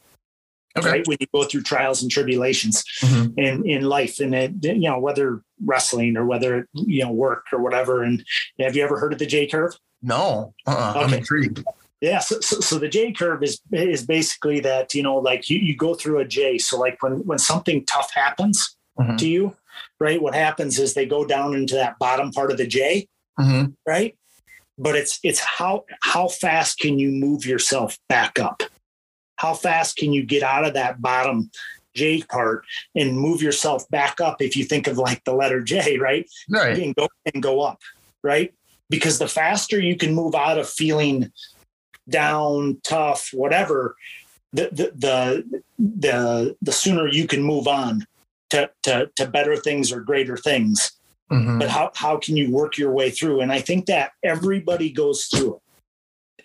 Okay. 0.76 0.90
Right. 0.90 1.06
When 1.06 1.16
you 1.20 1.26
go 1.32 1.44
through 1.44 1.62
trials 1.62 2.02
and 2.02 2.10
tribulations 2.10 2.84
mm-hmm. 3.00 3.38
in, 3.38 3.66
in 3.66 3.82
life 3.84 4.20
and 4.20 4.34
it, 4.34 4.52
you 4.62 4.90
know, 4.90 4.98
whether 4.98 5.42
wrestling 5.64 6.18
or 6.18 6.26
whether, 6.26 6.68
you 6.74 7.02
know, 7.02 7.12
work 7.12 7.46
or 7.52 7.62
whatever. 7.62 8.02
And 8.02 8.22
have 8.60 8.76
you 8.76 8.84
ever 8.84 8.98
heard 8.98 9.14
of 9.14 9.18
the 9.18 9.24
J 9.24 9.46
curve? 9.46 9.74
No, 10.02 10.52
uh-uh. 10.66 10.90
okay. 10.90 11.00
I'm 11.00 11.14
intrigued. 11.14 11.64
Yeah, 12.02 12.18
so, 12.18 12.40
so, 12.40 12.60
so, 12.60 12.78
the 12.78 12.88
J 12.88 13.10
curve 13.12 13.42
is 13.42 13.58
is 13.72 14.04
basically 14.04 14.60
that 14.60 14.92
you 14.94 15.02
know 15.02 15.16
like 15.16 15.48
you, 15.48 15.58
you 15.58 15.74
go 15.74 15.94
through 15.94 16.18
a 16.18 16.26
J. 16.26 16.58
So 16.58 16.78
like 16.78 17.02
when 17.02 17.24
when 17.26 17.38
something 17.38 17.86
tough 17.86 18.12
happens, 18.12 18.75
mm-hmm. 18.98 19.16
to 19.16 19.28
you, 19.28 19.56
right? 20.00 20.20
What 20.20 20.34
happens 20.34 20.78
is 20.78 20.94
they 20.94 21.06
go 21.06 21.24
down 21.24 21.54
into 21.54 21.74
that 21.74 21.98
bottom 21.98 22.30
part 22.32 22.50
of 22.50 22.58
the 22.58 22.66
J, 22.66 23.08
mm-hmm. 23.38 23.72
right? 23.86 24.16
But 24.78 24.96
it's 24.96 25.18
it's 25.22 25.40
how 25.40 25.84
how 26.02 26.28
fast 26.28 26.78
can 26.78 26.98
you 26.98 27.10
move 27.10 27.46
yourself 27.46 27.98
back 28.08 28.38
up? 28.38 28.62
How 29.36 29.54
fast 29.54 29.96
can 29.96 30.12
you 30.12 30.22
get 30.22 30.42
out 30.42 30.66
of 30.66 30.74
that 30.74 31.00
bottom 31.00 31.50
J 31.94 32.22
part 32.22 32.64
and 32.94 33.18
move 33.18 33.42
yourself 33.42 33.88
back 33.88 34.20
up 34.20 34.40
if 34.40 34.56
you 34.56 34.64
think 34.64 34.86
of 34.86 34.98
like 34.98 35.24
the 35.24 35.34
letter 35.34 35.62
J, 35.62 35.98
right? 35.98 36.28
Right. 36.48 36.78
And 36.78 36.94
go 36.94 37.08
and 37.32 37.42
go 37.42 37.62
up, 37.62 37.80
right? 38.22 38.52
Because 38.88 39.18
the 39.18 39.28
faster 39.28 39.80
you 39.80 39.96
can 39.96 40.14
move 40.14 40.34
out 40.34 40.58
of 40.58 40.68
feeling 40.68 41.32
down, 42.08 42.78
tough, 42.84 43.30
whatever, 43.32 43.96
the 44.52 44.68
the 44.72 44.92
the 44.94 45.62
the, 45.78 46.56
the 46.62 46.72
sooner 46.72 47.08
you 47.08 47.26
can 47.26 47.42
move 47.42 47.66
on 47.66 48.06
to, 48.50 48.70
to 48.84 49.10
to 49.16 49.26
better 49.26 49.56
things 49.56 49.92
or 49.92 50.00
greater 50.00 50.36
things. 50.36 50.92
Mhm. 51.30 51.58
But 51.58 51.68
how 51.68 51.90
how 51.94 52.16
can 52.18 52.36
you 52.36 52.50
work 52.50 52.78
your 52.78 52.92
way 52.92 53.10
through? 53.10 53.40
And 53.40 53.52
I 53.52 53.60
think 53.60 53.86
that 53.86 54.12
everybody 54.22 54.90
goes 54.90 55.26
through 55.26 55.56
it. 55.56 55.62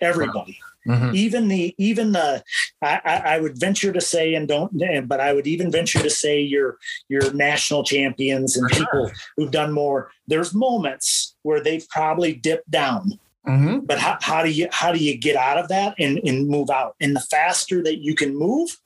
Everybody 0.01 0.57
Mhm. 0.87 1.13
even 1.13 1.47
the 1.47 1.75
even 1.77 2.11
the 2.11 2.43
I, 2.81 2.99
I 3.05 3.15
I 3.35 3.39
would 3.39 3.59
venture 3.59 3.93
to 3.93 4.01
say 4.01 4.33
and 4.33 4.47
don't 4.47 4.71
but 5.07 5.19
I 5.19 5.31
would 5.33 5.45
even 5.45 5.71
venture 5.71 6.01
to 6.01 6.09
say 6.09 6.41
your 6.41 6.79
your 7.07 7.31
national 7.33 7.83
champions 7.83 8.57
and 8.57 8.67
sure. 8.73 8.85
people 8.85 9.11
who've 9.37 9.51
done 9.51 9.71
more. 9.73 10.09
There's 10.27 10.55
moments 10.55 11.35
where 11.43 11.61
they've 11.61 11.87
probably 11.89 12.33
dipped 12.33 12.71
down, 12.71 13.19
Mhm. 13.47 13.85
but 13.85 13.99
how, 13.99 14.17
how 14.21 14.41
do 14.41 14.49
you 14.49 14.67
how 14.71 14.91
do 14.91 14.97
you 14.97 15.15
get 15.15 15.35
out 15.35 15.59
of 15.59 15.67
that 15.67 15.93
and, 15.99 16.19
and 16.25 16.47
move 16.47 16.71
out? 16.71 16.95
And 16.99 17.15
the 17.15 17.21
faster 17.21 17.83
that 17.83 17.99
you 17.99 18.15
can 18.15 18.35
move, 18.35 18.77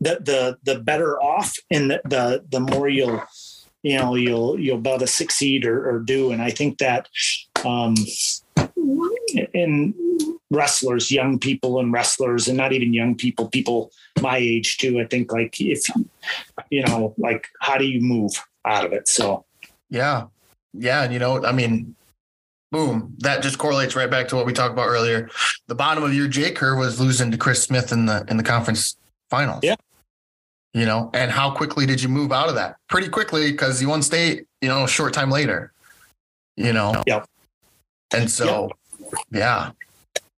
the 0.00 0.18
the 0.20 0.58
the 0.72 0.80
better 0.80 1.20
off 1.20 1.54
and 1.70 1.90
the 1.90 2.00
the, 2.04 2.44
the 2.50 2.60
more 2.60 2.88
you'll 2.88 3.22
you 3.82 3.98
know 3.98 4.14
you'll 4.14 4.58
you'll 4.58 4.78
be 4.78 4.90
able 4.90 4.98
to 4.98 5.06
succeed 5.06 5.64
or, 5.64 5.88
or 5.88 6.00
do. 6.00 6.32
And 6.32 6.42
I 6.42 6.50
think 6.50 6.78
that 6.78 7.08
um 7.64 7.94
in 9.52 9.94
wrestlers, 10.50 11.10
young 11.10 11.38
people 11.38 11.80
and 11.80 11.92
wrestlers, 11.92 12.48
and 12.48 12.56
not 12.56 12.72
even 12.72 12.94
young 12.94 13.14
people, 13.14 13.48
people 13.48 13.92
my 14.20 14.36
age 14.36 14.78
too. 14.78 15.00
I 15.00 15.06
think 15.06 15.32
like 15.32 15.60
if 15.60 15.84
you 16.70 16.84
know, 16.84 17.14
like 17.18 17.48
how 17.60 17.76
do 17.76 17.84
you 17.84 18.00
move 18.00 18.32
out 18.64 18.84
of 18.84 18.92
it? 18.92 19.08
So 19.08 19.44
Yeah. 19.90 20.26
Yeah. 20.72 21.02
And 21.02 21.12
you 21.12 21.18
know, 21.18 21.44
I 21.44 21.52
mean, 21.52 21.94
boom, 22.72 23.14
that 23.18 23.42
just 23.42 23.58
correlates 23.58 23.94
right 23.94 24.10
back 24.10 24.28
to 24.28 24.36
what 24.36 24.46
we 24.46 24.52
talked 24.52 24.72
about 24.72 24.88
earlier. 24.88 25.30
The 25.68 25.74
bottom 25.74 26.02
of 26.02 26.14
your 26.14 26.28
J 26.28 26.52
curve 26.52 26.78
was 26.78 27.00
losing 27.00 27.30
to 27.30 27.38
Chris 27.38 27.62
Smith 27.62 27.92
in 27.92 28.06
the 28.06 28.24
in 28.28 28.36
the 28.36 28.42
conference 28.42 28.96
finals. 29.36 29.60
Yeah. 29.62 29.76
You 30.74 30.86
know, 30.86 31.10
and 31.14 31.30
how 31.30 31.50
quickly 31.52 31.86
did 31.86 32.02
you 32.02 32.08
move 32.08 32.32
out 32.32 32.48
of 32.48 32.56
that? 32.56 32.76
Pretty 32.88 33.08
quickly 33.08 33.52
because 33.52 33.80
you 33.80 33.88
won 33.88 34.02
state, 34.02 34.46
you 34.60 34.68
know, 34.68 34.84
a 34.84 34.88
short 34.88 35.12
time 35.12 35.30
later. 35.30 35.72
You 36.56 36.72
know? 36.72 37.02
Yep. 37.06 37.26
And 38.12 38.30
so 38.30 38.70
yeah. 39.30 39.70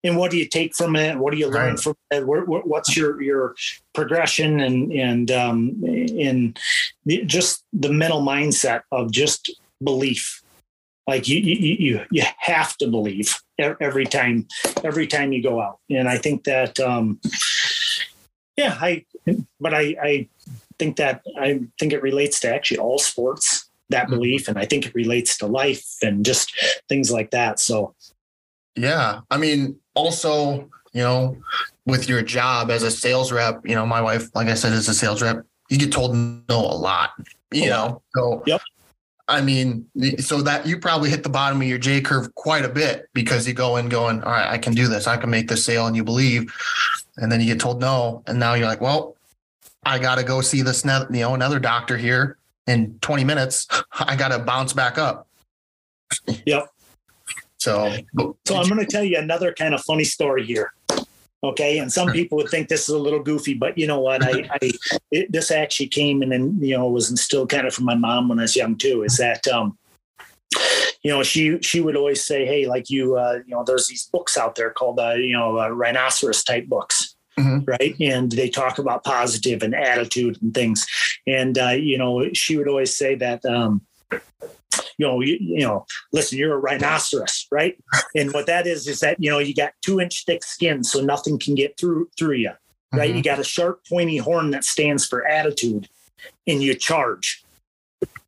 and 0.03 0.17
what 0.17 0.31
do 0.31 0.37
you 0.37 0.47
take 0.47 0.75
from 0.75 0.95
it? 0.95 1.17
What 1.17 1.31
do 1.31 1.37
you 1.37 1.47
learn 1.47 1.75
Right. 1.75 1.79
from 1.79 1.95
it? 2.11 2.23
What's 2.25 2.95
your 2.95 3.21
your 3.21 3.55
progression 3.93 4.59
and 4.59 4.91
and 4.93 5.31
um, 5.31 5.81
in 5.83 6.53
just 7.25 7.63
the 7.73 7.91
mental 7.91 8.21
mindset 8.21 8.81
of 8.91 9.11
just 9.11 9.41
belief? 9.83 10.41
Like 11.07 11.27
you 11.27 11.37
you 11.39 11.75
you 11.87 12.05
you 12.11 12.23
have 12.39 12.77
to 12.77 12.87
believe 12.87 13.35
every 13.59 14.05
time 14.05 14.47
every 14.83 15.07
time 15.07 15.33
you 15.33 15.41
go 15.43 15.61
out, 15.61 15.79
and 15.89 16.07
I 16.09 16.17
think 16.17 16.45
that 16.45 16.79
um, 16.79 17.19
yeah, 18.57 18.77
I 18.79 19.05
but 19.59 19.73
I 19.73 19.95
I 20.01 20.27
think 20.79 20.97
that 20.97 21.21
I 21.39 21.61
think 21.79 21.93
it 21.93 22.01
relates 22.01 22.39
to 22.41 22.53
actually 22.53 22.77
all 22.77 22.99
sports 22.99 23.69
that 23.89 24.07
Mhm. 24.07 24.11
belief, 24.11 24.47
and 24.47 24.57
I 24.57 24.65
think 24.65 24.85
it 24.85 24.95
relates 24.95 25.37
to 25.37 25.47
life 25.47 25.85
and 26.01 26.25
just 26.25 26.51
things 26.89 27.11
like 27.11 27.31
that. 27.31 27.59
So 27.59 27.95
Yeah. 28.77 29.21
I 29.31 29.37
mean, 29.37 29.77
also, 29.93 30.69
you 30.91 31.01
know, 31.01 31.37
with 31.85 32.09
your 32.09 32.21
job 32.21 32.69
as 32.69 32.83
a 32.83 32.91
sales 32.91 33.31
rep, 33.31 33.61
you 33.63 33.73
know, 33.73 33.85
my 33.85 34.01
wife, 34.01 34.29
like 34.35 34.49
I 34.49 34.53
said, 34.55 34.73
is 34.73 34.89
a 34.89 34.93
sales 34.93 35.21
rep, 35.21 35.45
you 35.69 35.77
get 35.77 35.93
told 35.93 36.13
no 36.13 36.43
a 36.49 36.75
lot, 36.75 37.11
you 37.53 37.65
A 37.65 37.69
know? 37.69 38.01
So, 38.15 38.43
Yep. 38.45 38.61
I 39.29 39.41
mean, 39.41 39.87
so 40.19 40.41
that 40.41 40.67
you 40.67 40.77
probably 40.77 41.09
hit 41.09 41.23
the 41.23 41.29
bottom 41.29 41.61
of 41.61 41.67
your 41.67 41.77
J 41.79 42.01
curve 42.01 42.35
quite 42.35 42.65
a 42.65 42.69
bit 42.69 43.07
because 43.13 43.47
you 43.47 43.53
go 43.53 43.77
in 43.77 43.87
going, 43.87 44.21
all 44.23 44.31
right, 44.31 44.51
I 44.51 44.57
can 44.57 44.73
do 44.73 44.87
this. 44.87 45.07
I 45.07 45.17
can 45.17 45.29
make 45.29 45.47
this 45.47 45.63
sale 45.63 45.87
and 45.87 45.95
you 45.95 46.03
believe. 46.03 46.51
And 47.17 47.31
then 47.31 47.39
you 47.39 47.47
get 47.47 47.59
told 47.59 47.81
no. 47.81 48.23
And 48.27 48.39
now 48.39 48.53
you're 48.53 48.67
like, 48.67 48.81
well, 48.81 49.15
I 49.83 49.99
got 49.99 50.15
to 50.15 50.23
go 50.23 50.41
see 50.41 50.61
this, 50.61 50.83
you 50.83 51.19
know, 51.19 51.33
another 51.33 51.59
doctor 51.59 51.97
here 51.97 52.37
in 52.67 52.97
20 52.99 53.23
minutes. 53.23 53.67
I 53.93 54.15
got 54.15 54.29
to 54.29 54.39
bounce 54.39 54.73
back 54.73 54.97
up. 54.97 55.27
Yep. 56.45 56.67
So, 57.57 57.95
So 58.45 58.55
I'm 58.57 58.67
going 58.67 58.79
to 58.79 58.85
tell 58.85 59.03
you 59.03 59.17
another 59.17 59.53
kind 59.53 59.73
of 59.73 59.81
funny 59.81 60.03
story 60.03 60.45
here. 60.45 60.73
Okay, 61.43 61.77
and 61.77 61.93
some 61.93 62.11
people 62.11 62.37
would 62.37 62.49
think 62.49 62.69
this 62.69 62.89
is 62.89 62.95
a 62.95 62.97
little 62.97 63.21
goofy, 63.21 63.53
but 63.53 63.77
you 63.77 63.85
know 63.85 63.99
what? 63.99 64.23
I, 64.23 64.49
I 64.61 64.71
it, 65.11 65.31
this 65.31 65.51
actually 65.51 65.87
came 65.87 66.23
and 66.23 66.31
then 66.31 66.57
you 66.59 66.75
know 66.75 66.89
was 66.89 67.11
instilled 67.11 67.49
kind 67.49 67.67
of 67.67 67.73
from 67.73 67.85
my 67.85 67.93
mom 67.93 68.29
when 68.29 68.39
I 68.39 68.43
was 68.43 68.55
young 68.55 68.75
too. 68.75 69.03
Is 69.03 69.17
that 69.17 69.47
um, 69.47 69.77
you 71.03 71.11
know 71.11 71.21
she 71.21 71.61
she 71.61 71.81
would 71.81 71.95
always 71.95 72.25
say, 72.25 72.47
hey, 72.47 72.65
like 72.65 72.89
you 72.89 73.15
uh, 73.15 73.39
you 73.45 73.53
know, 73.53 73.63
there's 73.63 73.85
these 73.87 74.09
books 74.11 74.37
out 74.37 74.55
there 74.55 74.71
called 74.71 74.99
uh, 74.99 75.13
you 75.13 75.33
know 75.33 75.59
uh, 75.59 75.69
rhinoceros 75.69 76.43
type 76.43 76.65
books, 76.65 77.04
Mhm. 77.37 77.67
right? 77.67 77.95
And 77.99 78.31
they 78.31 78.49
talk 78.49 78.79
about 78.79 79.03
positive 79.03 79.61
and 79.61 79.75
attitude 79.75 80.37
and 80.41 80.53
things. 80.53 80.85
And 81.27 81.57
uh, 81.57 81.69
you 81.71 81.97
know, 81.97 82.29
she 82.33 82.57
would 82.57 82.67
always 82.67 82.95
say 82.97 83.15
that. 83.15 83.43
Um, 83.45 83.81
you 84.97 85.05
know, 85.05 85.19
you, 85.21 85.37
you 85.41 85.59
know, 85.67 85.85
listen, 86.13 86.37
you're 86.37 86.53
a 86.53 86.57
rhinoceros, 86.57 87.47
right? 87.51 87.77
And 88.15 88.33
what 88.33 88.45
that 88.45 88.65
is 88.65 88.87
is 88.87 89.01
that 89.01 89.17
you 89.21 89.29
know 89.29 89.39
you 89.39 89.53
got 89.53 89.73
two 89.83 89.99
inch 89.99 90.23
thick 90.25 90.43
skin, 90.43 90.83
so 90.83 91.01
nothing 91.01 91.37
can 91.37 91.55
get 91.55 91.77
through 91.77 92.09
through 92.17 92.35
you, 92.37 92.51
right? 92.93 93.11
Mhm. 93.11 93.17
You 93.17 93.23
got 93.23 93.39
a 93.39 93.43
sharp, 93.43 93.81
pointy 93.89 94.17
horn 94.17 94.51
that 94.51 94.63
stands 94.63 95.05
for 95.05 95.25
attitude, 95.27 95.89
and 96.47 96.63
you 96.63 96.73
charge, 96.75 97.43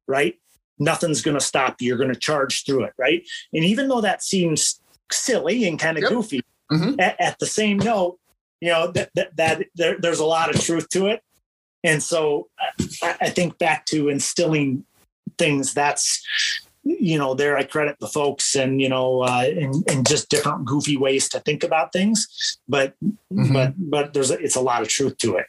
right? 0.08 0.36
Nothing's 0.80 1.22
going 1.22 1.38
to 1.38 1.44
stop 1.44 1.82
you. 1.82 1.88
You're 1.88 1.98
going 1.98 2.14
to 2.14 2.20
charge 2.20 2.66
through 2.66 2.84
it, 2.84 2.94
right? 2.98 3.26
And 3.54 3.64
even 3.64 3.88
though 3.88 4.02
that 4.02 4.22
seems 4.22 4.82
silly 5.12 5.66
and 5.68 5.80
kind 5.80 5.98
of 5.98 6.04
Yep. 6.04 6.12
goofy, 6.12 6.42
Mhm. 6.72 7.00
at, 7.00 7.16
at 7.22 7.40
the 7.40 7.46
same 7.46 7.78
note, 7.78 8.20
you 8.62 8.70
know 8.70 8.92
that 8.92 9.12
that, 9.16 9.36
that 9.38 9.66
there, 9.76 9.98
there's 10.00 10.20
a 10.20 10.26
lot 10.26 10.54
of 10.54 10.62
truth 10.62 10.90
to 10.90 11.08
it. 11.08 11.22
And 11.84 12.02
so 12.02 12.48
I, 13.04 13.16
I 13.22 13.30
think 13.30 13.58
back 13.58 13.86
to 13.88 14.10
instilling 14.10 14.86
things 15.38 15.74
that's 15.74 16.24
you 16.84 17.18
know 17.18 17.34
there 17.34 17.58
i 17.58 17.64
credit 17.64 17.98
the 18.00 18.08
folks 18.08 18.56
and 18.56 18.80
you 18.82 18.88
know 18.88 19.22
uh 19.22 19.44
and, 19.46 19.84
and 19.90 20.08
just 20.08 20.30
different 20.30 20.64
goofy 20.66 20.96
ways 20.96 21.28
to 21.28 21.40
think 21.42 21.64
about 21.64 21.92
things 21.92 22.28
but 22.68 22.94
Mhm. 23.32 23.54
but 23.54 23.74
but 23.78 24.14
there's 24.14 24.32
a, 24.32 24.40
it's 24.40 24.56
a 24.56 24.62
lot 24.62 24.82
of 24.82 24.88
truth 24.88 25.18
to 25.18 25.36
it 25.36 25.48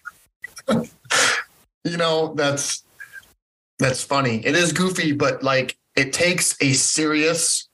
you 1.85 1.97
know 1.97 2.35
that's 2.35 2.85
that's 3.79 4.03
funny 4.03 4.45
it 4.45 4.57
is 4.57 4.73
goofy 4.73 5.13
but 5.13 5.43
like 5.43 5.77
it 5.97 6.13
takes 6.13 6.57
a 6.61 6.73
serious 6.73 7.68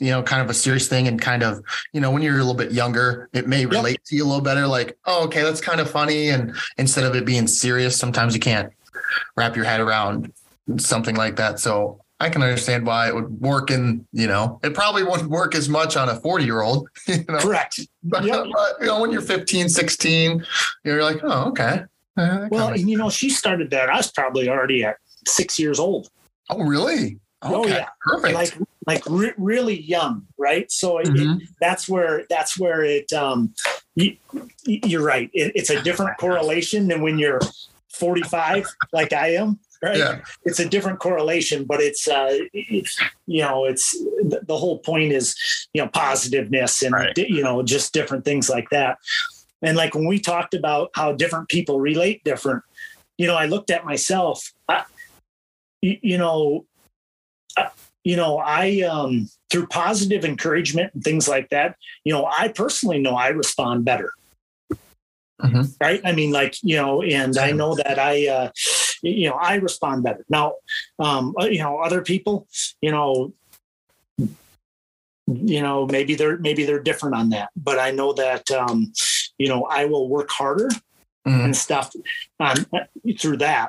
you 0.00 0.10
know 0.10 0.22
kind 0.22 0.40
of 0.42 0.48
a 0.48 0.54
serious 0.54 0.86
thing 0.88 1.08
and 1.08 1.20
kind 1.20 1.42
of 1.42 1.62
you 1.92 2.00
know 2.00 2.10
when 2.10 2.22
you're 2.22 2.34
a 2.34 2.38
little 2.38 2.54
bit 2.54 2.70
younger 2.72 3.28
it 3.32 3.48
may 3.48 3.66
relate 3.66 4.02
to 4.04 4.14
you 4.14 4.24
a 4.24 4.26
little 4.26 4.40
better 4.40 4.66
like 4.66 4.96
oh 5.06 5.24
okay 5.24 5.42
that's 5.42 5.60
kind 5.60 5.80
of 5.80 5.90
funny 5.90 6.28
and 6.28 6.54
instead 6.76 7.04
of 7.04 7.16
it 7.16 7.24
being 7.24 7.46
serious 7.48 7.96
sometimes 7.96 8.34
you 8.34 8.40
can't 8.40 8.72
wrap 9.36 9.56
your 9.56 9.64
head 9.64 9.80
around 9.80 10.32
something 10.76 11.16
like 11.16 11.34
that 11.36 11.58
so 11.58 12.00
i 12.20 12.28
can 12.30 12.42
understand 12.42 12.86
why 12.86 13.08
it 13.08 13.14
would 13.14 13.28
work 13.40 13.70
in 13.72 14.06
you 14.12 14.28
know 14.28 14.60
it 14.62 14.74
probably 14.74 15.02
wouldn't 15.02 15.28
work 15.30 15.54
as 15.56 15.68
much 15.68 15.96
on 15.96 16.08
a 16.08 16.14
40 16.20 16.44
year 16.44 16.60
old 16.62 16.88
you 17.08 17.24
know 17.28 17.38
correct 17.38 17.80
but, 18.04 18.24
Yep. 18.24 18.46
but, 18.52 18.76
you 18.80 18.86
know 18.86 19.00
when 19.00 19.10
you're 19.10 19.20
15 19.22 19.68
16 19.68 20.46
you're 20.84 21.02
like 21.02 21.18
oh 21.24 21.48
okay 21.48 21.82
Uh, 22.16 22.46
well 22.50 22.68
and 22.68 22.88
you 22.88 22.96
know 22.96 23.10
she 23.10 23.28
started 23.30 23.70
that 23.70 23.88
i 23.90 23.96
was 23.96 24.10
probably 24.12 24.48
already 24.48 24.84
at 24.84 24.96
six 25.26 25.58
years 25.58 25.78
old 25.80 26.08
Oh, 26.50 26.64
really? 26.64 27.18
Oh, 27.42 27.66
yeah. 27.66 27.88
Perfect. 28.00 28.32
like 28.34 28.54
like 28.88 29.02
re- 29.06 29.34
really 29.36 29.78
young 29.80 30.26
right 30.38 30.70
so 30.72 30.98
it, 30.98 31.06
Mhm. 31.08 31.40
that's 31.60 31.88
where 31.88 32.24
that's 32.28 32.58
where 32.58 32.82
it 32.82 33.12
um 33.12 33.54
you, 33.94 34.16
you're 34.64 35.04
right 35.04 35.30
it, 35.32 35.52
it's 35.54 35.70
a 35.70 35.80
different 35.82 36.16
correlation 36.18 36.88
than 36.88 37.02
when 37.02 37.18
you're 37.18 37.40
45 37.92 38.66
like 38.92 39.12
i 39.12 39.28
am 39.34 39.58
right 39.82 39.96
Yeah. 39.98 40.20
it's 40.44 40.60
a 40.60 40.68
different 40.68 40.98
correlation 41.00 41.64
but 41.64 41.80
it's 41.80 42.08
uh 42.08 42.30
it, 42.52 42.88
you 43.26 43.42
know 43.42 43.64
it's 43.64 43.92
the, 44.30 44.40
the 44.46 44.56
whole 44.56 44.78
point 44.78 45.12
is 45.12 45.36
you 45.74 45.82
know 45.82 45.88
positiveness 45.88 46.82
and 46.82 46.94
Right. 46.94 47.16
you 47.18 47.42
know 47.42 47.62
just 47.62 47.92
different 47.92 48.24
things 48.24 48.48
like 48.48 48.68
that 48.70 48.98
and 49.62 49.76
like 49.76 49.94
when 49.94 50.06
we 50.06 50.18
talked 50.20 50.54
about 50.54 50.90
how 50.94 51.12
different 51.12 51.48
people 51.48 51.80
relate 51.80 52.22
different 52.24 52.62
you 53.18 53.26
know 53.26 53.36
i 53.36 53.46
looked 53.46 53.70
at 53.70 53.84
myself 53.84 54.52
I, 54.68 54.84
you, 55.82 55.98
you 56.02 56.18
know 56.18 56.64
I- 57.56 57.70
you 58.08 58.16
know 58.16 58.38
i 58.38 58.80
um 58.92 59.28
through 59.50 59.66
positive 59.66 60.24
encouragement 60.24 60.88
and 60.94 61.04
things 61.04 61.28
like 61.28 61.48
that 61.50 61.76
you 62.04 62.12
know 62.12 62.24
i 62.42 62.48
personally 62.48 62.98
know 62.98 63.14
i 63.14 63.28
respond 63.28 63.84
better 63.84 64.10
Mhm. 65.42 65.64
right 65.80 66.00
i 66.04 66.12
mean 66.18 66.32
like 66.32 66.54
you 66.62 66.76
know 66.80 67.02
and 67.02 67.36
i 67.38 67.50
know 67.52 67.74
that 67.82 67.98
i 67.98 68.26
uh 68.26 68.48
you 69.02 69.28
know 69.28 69.36
i 69.50 69.54
respond 69.68 70.02
better 70.02 70.24
now 70.28 70.46
um 70.98 71.34
uh, 71.40 71.44
you 71.44 71.60
know 71.64 71.78
other 71.86 72.02
people 72.02 72.34
you 72.80 72.90
know 72.90 73.32
you 75.26 75.62
know 75.66 75.86
maybe 75.86 76.14
they're 76.14 76.38
maybe 76.38 76.64
they're 76.64 76.82
different 76.90 77.14
on 77.14 77.28
that 77.28 77.50
but 77.68 77.78
i 77.78 77.90
know 77.98 78.10
that 78.24 78.50
um 78.50 78.90
you 79.36 79.48
know 79.50 79.60
i 79.78 79.84
will 79.84 80.08
work 80.08 80.30
harder 80.30 80.70
Mhm. 81.26 81.44
and 81.44 81.56
stuff 81.56 81.86
um, 82.40 82.58
through 83.20 83.36
that 83.36 83.68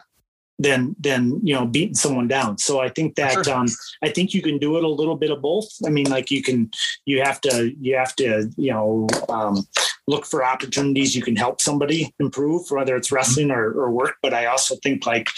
than 0.59 0.93
than 0.99 1.39
you 1.41 1.55
know 1.55 1.65
beating 1.65 1.95
someone 1.95 2.27
down. 2.27 2.57
So 2.57 2.79
I 2.79 2.89
think 2.89 3.15
that 3.15 3.45
Sure. 3.45 3.55
um, 3.55 3.67
I 4.03 4.09
think 4.09 4.33
you 4.33 4.41
can 4.41 4.57
do 4.57 4.77
it 4.77 4.83
a 4.83 4.87
little 4.87 5.15
bit 5.15 5.31
of 5.31 5.41
both. 5.41 5.69
I 5.85 5.89
mean, 5.89 6.09
like 6.09 6.29
you 6.29 6.43
can 6.43 6.69
you 7.05 7.21
have 7.21 7.39
to 7.41 7.73
you 7.79 7.95
have 7.95 8.15
to 8.17 8.51
you 8.57 8.71
know 8.71 9.07
um, 9.29 9.65
look 10.07 10.25
for 10.25 10.43
opportunities 10.43 11.15
you 11.15 11.21
can 11.21 11.37
help 11.37 11.61
somebody 11.61 12.13
improve, 12.19 12.69
whether 12.69 12.95
it's 12.95 13.11
wrestling 13.11 13.51
or, 13.51 13.71
or 13.71 13.89
work. 13.89 14.15
But 14.21 14.33
I 14.33 14.47
also 14.47 14.75
think 14.83 15.05
like 15.05 15.29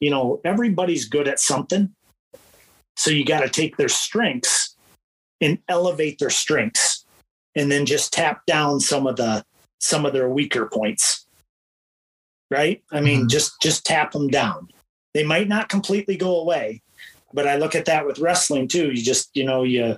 you 0.00 0.10
know 0.10 0.40
everybody's 0.44 1.06
good 1.06 1.26
at 1.26 1.40
something, 1.40 1.90
so 2.96 3.10
you 3.10 3.24
got 3.24 3.40
to 3.40 3.48
take 3.48 3.76
their 3.76 3.88
strengths 3.88 4.76
and 5.40 5.58
elevate 5.68 6.18
their 6.20 6.30
strengths, 6.30 7.04
and 7.56 7.70
then 7.70 7.84
just 7.84 8.12
tap 8.12 8.46
down 8.46 8.78
some 8.78 9.08
of 9.08 9.16
the 9.16 9.44
some 9.80 10.06
of 10.06 10.12
their 10.12 10.28
weaker 10.28 10.66
points 10.66 11.27
right 12.50 12.82
i 12.92 13.00
mean 13.00 13.24
Mhm. 13.24 13.30
just 13.30 13.60
just 13.60 13.84
tap 13.84 14.12
them 14.12 14.28
down 14.28 14.68
they 15.14 15.24
might 15.24 15.48
not 15.48 15.68
completely 15.68 16.16
go 16.16 16.40
away 16.40 16.82
but 17.32 17.46
i 17.46 17.56
look 17.56 17.74
at 17.74 17.84
that 17.86 18.06
with 18.06 18.18
wrestling 18.18 18.68
too 18.68 18.90
you 18.90 19.02
just 19.02 19.30
you 19.34 19.44
know 19.44 19.62
you 19.62 19.96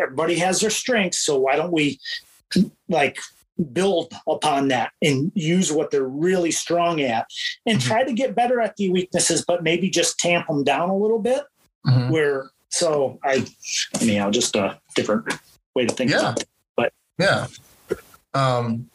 everybody 0.00 0.36
has 0.38 0.60
their 0.60 0.70
strengths 0.70 1.18
so 1.18 1.38
why 1.38 1.56
don't 1.56 1.72
we 1.72 1.98
like 2.88 3.18
build 3.72 4.12
upon 4.28 4.68
that 4.68 4.92
and 5.02 5.32
use 5.34 5.72
what 5.72 5.90
they're 5.90 6.04
really 6.04 6.52
strong 6.52 7.00
at 7.00 7.26
and 7.66 7.78
Mhm. 7.80 7.82
try 7.86 8.04
to 8.04 8.12
get 8.12 8.36
better 8.36 8.60
at 8.60 8.76
the 8.76 8.88
weaknesses 8.90 9.44
but 9.46 9.62
maybe 9.64 9.90
just 9.90 10.18
tamp 10.18 10.46
them 10.46 10.62
down 10.62 10.88
a 10.90 10.96
little 10.96 11.18
bit 11.18 11.42
Mhm. 11.86 12.10
where 12.10 12.50
so 12.70 13.18
i 13.24 13.44
you 14.00 14.14
know 14.18 14.30
just 14.30 14.54
a 14.54 14.78
different 14.94 15.24
way 15.74 15.86
to 15.86 15.94
think 15.94 16.10
Yeah. 16.12 16.20
about 16.20 16.40
it. 16.40 16.48
Yeah. 17.20 17.48
Um, 18.32 18.88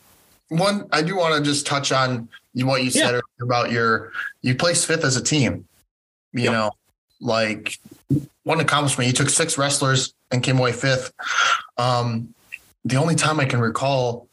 one, 0.47 0.88
I 0.93 1.01
do 1.01 1.18
want 1.18 1.36
to 1.36 1.41
just 1.43 1.66
touch 1.66 1.91
on 1.91 2.30
what 2.56 2.84
you 2.84 2.91
said 2.91 3.20
about 3.41 3.72
your, 3.72 4.12
you 4.41 4.56
placed 4.56 4.86
fifth 4.86 5.04
as 5.04 5.18
a 5.18 5.24
team. 5.24 5.66
You 6.34 6.43
Yep. 6.45 6.51
know, 6.51 6.72
like 7.20 7.80
one 8.43 8.60
accomplishment. 8.60 9.08
You 9.08 9.14
took 9.14 9.30
six 9.30 9.58
wrestlers 9.58 10.14
and 10.32 10.43
came 10.43 10.60
away 10.60 10.72
fifth. 10.72 11.14
Um, 11.78 12.34
the 12.86 12.97
only 12.97 13.16
time 13.16 13.39
I 13.39 13.45
can 13.45 13.60
recall 13.60 14.28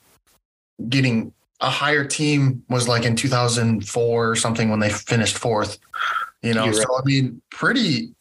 getting 0.89 1.33
a 1.61 1.71
higher 1.71 2.05
team 2.05 2.65
was 2.69 2.89
like 2.89 3.05
in 3.05 3.17
2004 3.17 4.31
or 4.31 4.37
something 4.37 4.71
when 4.71 4.81
they 4.81 4.91
finished 4.91 5.39
fourth. 5.39 5.79
You 6.43 6.55
know, 6.55 6.65
You're 6.65 6.75
so 6.75 6.99
I 6.99 7.03
mean, 7.05 7.43
pretty, 7.51 8.15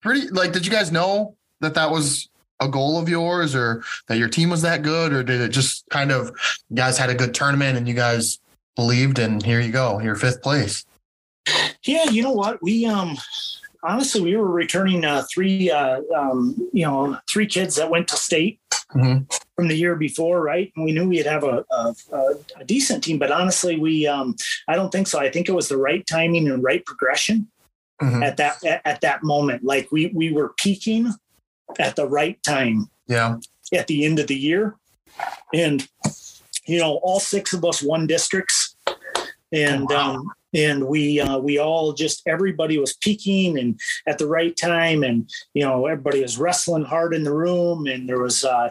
pretty. 0.00 0.28
Like, 0.28 0.52
did 0.52 0.66
you 0.66 0.72
guys 0.72 0.90
know 0.90 1.36
that 1.60 1.74
that 1.74 1.90
was 1.90 2.28
a 2.58 2.68
goal 2.68 2.98
of 2.98 3.08
yours, 3.08 3.54
or 3.54 3.84
that 4.08 4.18
your 4.18 4.28
team 4.28 4.50
was 4.50 4.62
that 4.62 4.82
good, 4.82 5.12
or 5.12 5.22
did 5.22 5.40
it 5.40 5.50
just 5.50 5.88
kind 5.90 6.10
of 6.10 6.26
you 6.70 6.76
guys 6.76 6.98
had 6.98 7.08
a 7.10 7.14
good 7.14 7.34
tournament 7.34 7.78
and 7.78 7.86
you 7.88 7.94
guys 7.94 8.40
believed, 8.76 9.18
and 9.18 9.42
here 9.44 9.60
you 9.60 9.72
go, 9.72 10.00
you're 10.00 10.16
fifth 10.16 10.42
place. 10.42 10.84
Yeah, 11.84 12.04
you 12.10 12.22
know 12.22 12.32
what? 12.32 12.62
We 12.62 12.86
um 12.86 13.16
honestly 13.82 14.20
we 14.20 14.36
were 14.36 14.50
returning 14.50 15.04
uh 15.04 15.24
three 15.32 15.70
uh 15.70 16.00
um 16.16 16.56
you 16.72 16.86
know 16.86 17.18
three 17.28 17.46
kids 17.46 17.74
that 17.76 17.90
went 17.90 18.08
to 18.08 18.16
state 18.16 18.60
Mhm. 18.94 19.26
from 19.56 19.68
the 19.68 19.74
year 19.74 19.96
before, 19.96 20.42
right? 20.42 20.70
And 20.76 20.84
we 20.84 20.92
knew 20.92 21.08
we'd 21.08 21.24
have 21.24 21.44
a, 21.44 21.64
a, 21.70 21.94
a, 22.60 22.64
decent 22.66 23.02
team, 23.02 23.18
but 23.18 23.32
honestly, 23.32 23.78
we 23.78 24.06
um 24.06 24.36
I 24.68 24.76
don't 24.76 24.92
think 24.92 25.06
so. 25.08 25.18
I 25.18 25.30
think 25.30 25.48
it 25.48 25.52
was 25.52 25.68
the 25.68 25.78
right 25.78 26.06
timing 26.06 26.46
and 26.48 26.62
right 26.62 26.84
progression 26.84 27.48
Mhm. 28.00 28.22
at 28.24 28.36
that 28.36 28.62
at, 28.64 28.82
at 28.84 29.00
that 29.00 29.22
moment. 29.24 29.64
Like 29.64 29.90
we 29.90 30.12
we 30.14 30.30
were 30.32 30.52
peaking 30.58 31.12
at 31.78 31.96
the 31.96 32.06
right 32.06 32.40
time 32.42 32.90
Yeah, 33.08 33.38
at 33.72 33.86
the 33.86 34.04
end 34.04 34.18
of 34.18 34.26
the 34.26 34.36
year. 34.36 34.76
And, 35.52 35.86
you 36.66 36.78
know, 36.78 37.00
all 37.02 37.20
six 37.20 37.52
of 37.52 37.64
us 37.64 37.82
won 37.82 38.06
districts. 38.06 38.76
And, 39.52 39.88
Wow. 39.88 40.14
um, 40.14 40.30
and 40.54 40.86
we, 40.86 41.20
uh, 41.20 41.38
we 41.38 41.58
all 41.58 41.92
just, 41.92 42.22
everybody 42.26 42.78
was 42.78 42.94
peaking 42.94 43.58
and 43.58 43.78
at 44.06 44.18
the 44.18 44.26
right 44.26 44.56
time. 44.56 45.02
And, 45.02 45.30
you 45.54 45.62
know, 45.62 45.86
everybody 45.86 46.22
was 46.22 46.38
wrestling 46.38 46.84
hard 46.84 47.14
in 47.14 47.24
the 47.24 47.34
room 47.34 47.86
and 47.86 48.08
there 48.08 48.20
was, 48.20 48.44
uh, 48.44 48.70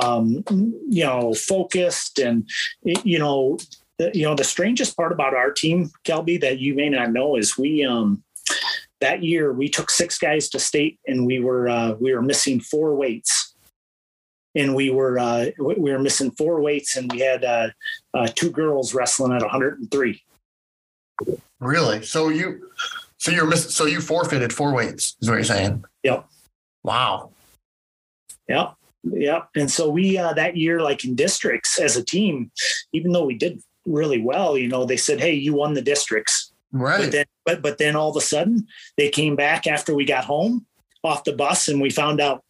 um, 0.00 0.44
you 0.88 1.04
know, 1.04 1.34
focused 1.34 2.18
and, 2.18 2.48
you 2.82 3.18
know, 3.18 3.58
the, 3.98 4.10
you 4.14 4.24
know, 4.24 4.34
the 4.34 4.44
strangest 4.44 4.96
part 4.96 5.12
about 5.12 5.34
our 5.34 5.52
team, 5.52 5.90
Kelby, 6.04 6.40
that 6.40 6.58
you 6.58 6.74
may 6.74 6.88
not 6.88 7.12
know 7.12 7.36
is 7.36 7.58
we, 7.58 7.84
um, 7.84 8.22
that 9.00 9.22
year 9.22 9.52
we 9.52 9.68
took 9.68 9.90
six 9.90 10.18
guys 10.18 10.48
to 10.50 10.58
state 10.58 10.98
and 11.06 11.26
we 11.26 11.40
were 11.40 11.68
uh, 11.68 11.92
we 11.94 12.14
were 12.14 12.22
missing 12.22 12.60
four 12.60 12.94
weights 12.94 13.49
and 14.54 14.74
we 14.74 14.90
were 14.90 15.18
uh, 15.18 15.46
we 15.58 15.74
we 15.74 15.92
were 15.92 15.98
missing 15.98 16.30
four 16.32 16.60
weights 16.60 16.96
and 16.96 17.10
we 17.12 17.20
had 17.20 17.44
uh, 17.44 17.68
uh, 18.14 18.28
two 18.34 18.50
girls 18.50 18.94
wrestling 18.94 19.32
at 19.32 19.42
103 19.42 20.22
really. 21.60 22.02
So 22.02 22.28
you, 22.28 22.68
so 23.18 23.30
you're 23.30 23.46
miss, 23.46 23.74
so 23.74 23.86
you 23.86 24.00
forfeited 24.00 24.52
four 24.52 24.74
weights, 24.74 25.16
is 25.20 25.28
what 25.28 25.36
you're 25.36 25.44
saying? 25.44 25.84
Yep. 26.02 26.26
Wow. 26.82 27.30
Yep. 28.48 28.74
Yep. 29.04 29.48
And 29.56 29.70
so 29.70 29.88
we 29.88 30.18
uh, 30.18 30.32
that 30.34 30.56
year, 30.56 30.80
like 30.80 31.04
in 31.04 31.14
districts 31.14 31.78
as 31.78 31.96
a 31.96 32.04
team, 32.04 32.50
even 32.92 33.12
though 33.12 33.24
we 33.24 33.36
did 33.36 33.62
really 33.86 34.20
well, 34.20 34.58
you 34.58 34.68
know, 34.68 34.84
they 34.84 34.96
said, 34.96 35.20
"Hey, 35.20 35.34
you 35.34 35.54
won 35.54 35.74
the 35.74 35.82
districts." 35.82 36.52
Right. 36.72 37.00
But 37.00 37.12
then, 37.12 37.24
but 37.46 37.62
but 37.62 37.78
then 37.78 37.96
all 37.96 38.10
of 38.10 38.16
a 38.16 38.20
sudden, 38.20 38.66
they 38.96 39.08
came 39.08 39.36
back 39.36 39.66
after 39.66 39.94
we 39.94 40.04
got 40.04 40.24
home 40.24 40.66
off 41.02 41.24
the 41.24 41.32
bus, 41.32 41.68
and 41.68 41.80
we 41.80 41.90
found 41.90 42.20
out. 42.20 42.44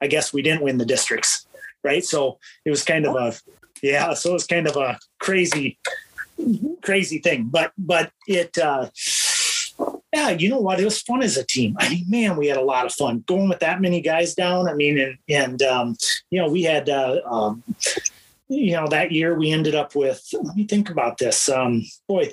I 0.00 0.06
guess 0.06 0.32
we 0.32 0.42
didn't 0.42 0.62
win 0.62 0.78
the 0.78 0.86
districts, 0.86 1.46
right? 1.82 2.04
So 2.04 2.38
it 2.64 2.70
was 2.70 2.84
kind 2.84 3.06
of 3.06 3.14
a, 3.16 3.34
yeah. 3.82 4.14
So 4.14 4.30
it 4.30 4.34
was 4.34 4.46
kind 4.46 4.66
of 4.66 4.76
a 4.76 4.98
crazy, 5.18 5.78
crazy 6.82 7.18
thing. 7.18 7.48
But 7.50 7.72
but 7.78 8.12
it, 8.26 8.56
uh, 8.58 8.90
yeah. 10.12 10.30
You 10.30 10.48
know 10.48 10.60
what? 10.60 10.80
It 10.80 10.84
was 10.84 11.00
fun 11.02 11.22
as 11.22 11.36
a 11.36 11.44
team. 11.44 11.76
I 11.78 11.88
mean, 11.88 12.04
man, 12.08 12.36
we 12.36 12.48
had 12.48 12.56
a 12.56 12.62
lot 12.62 12.86
of 12.86 12.92
fun 12.92 13.24
going 13.26 13.48
with 13.48 13.60
that 13.60 13.80
many 13.80 14.00
guys 14.00 14.34
down. 14.34 14.68
I 14.68 14.74
mean, 14.74 14.98
and 14.98 15.18
and 15.28 15.62
um, 15.62 15.96
you 16.30 16.40
know, 16.40 16.48
we 16.48 16.62
had. 16.62 16.88
Uh, 16.88 17.20
um, 17.24 17.62
you 18.50 18.72
know, 18.72 18.88
that 18.88 19.12
year 19.12 19.38
we 19.38 19.52
ended 19.52 19.76
up 19.76 19.94
with. 19.94 20.28
Let 20.32 20.56
me 20.56 20.66
think 20.66 20.90
about 20.90 21.18
this. 21.18 21.48
Um, 21.48 21.84
boy, 22.08 22.32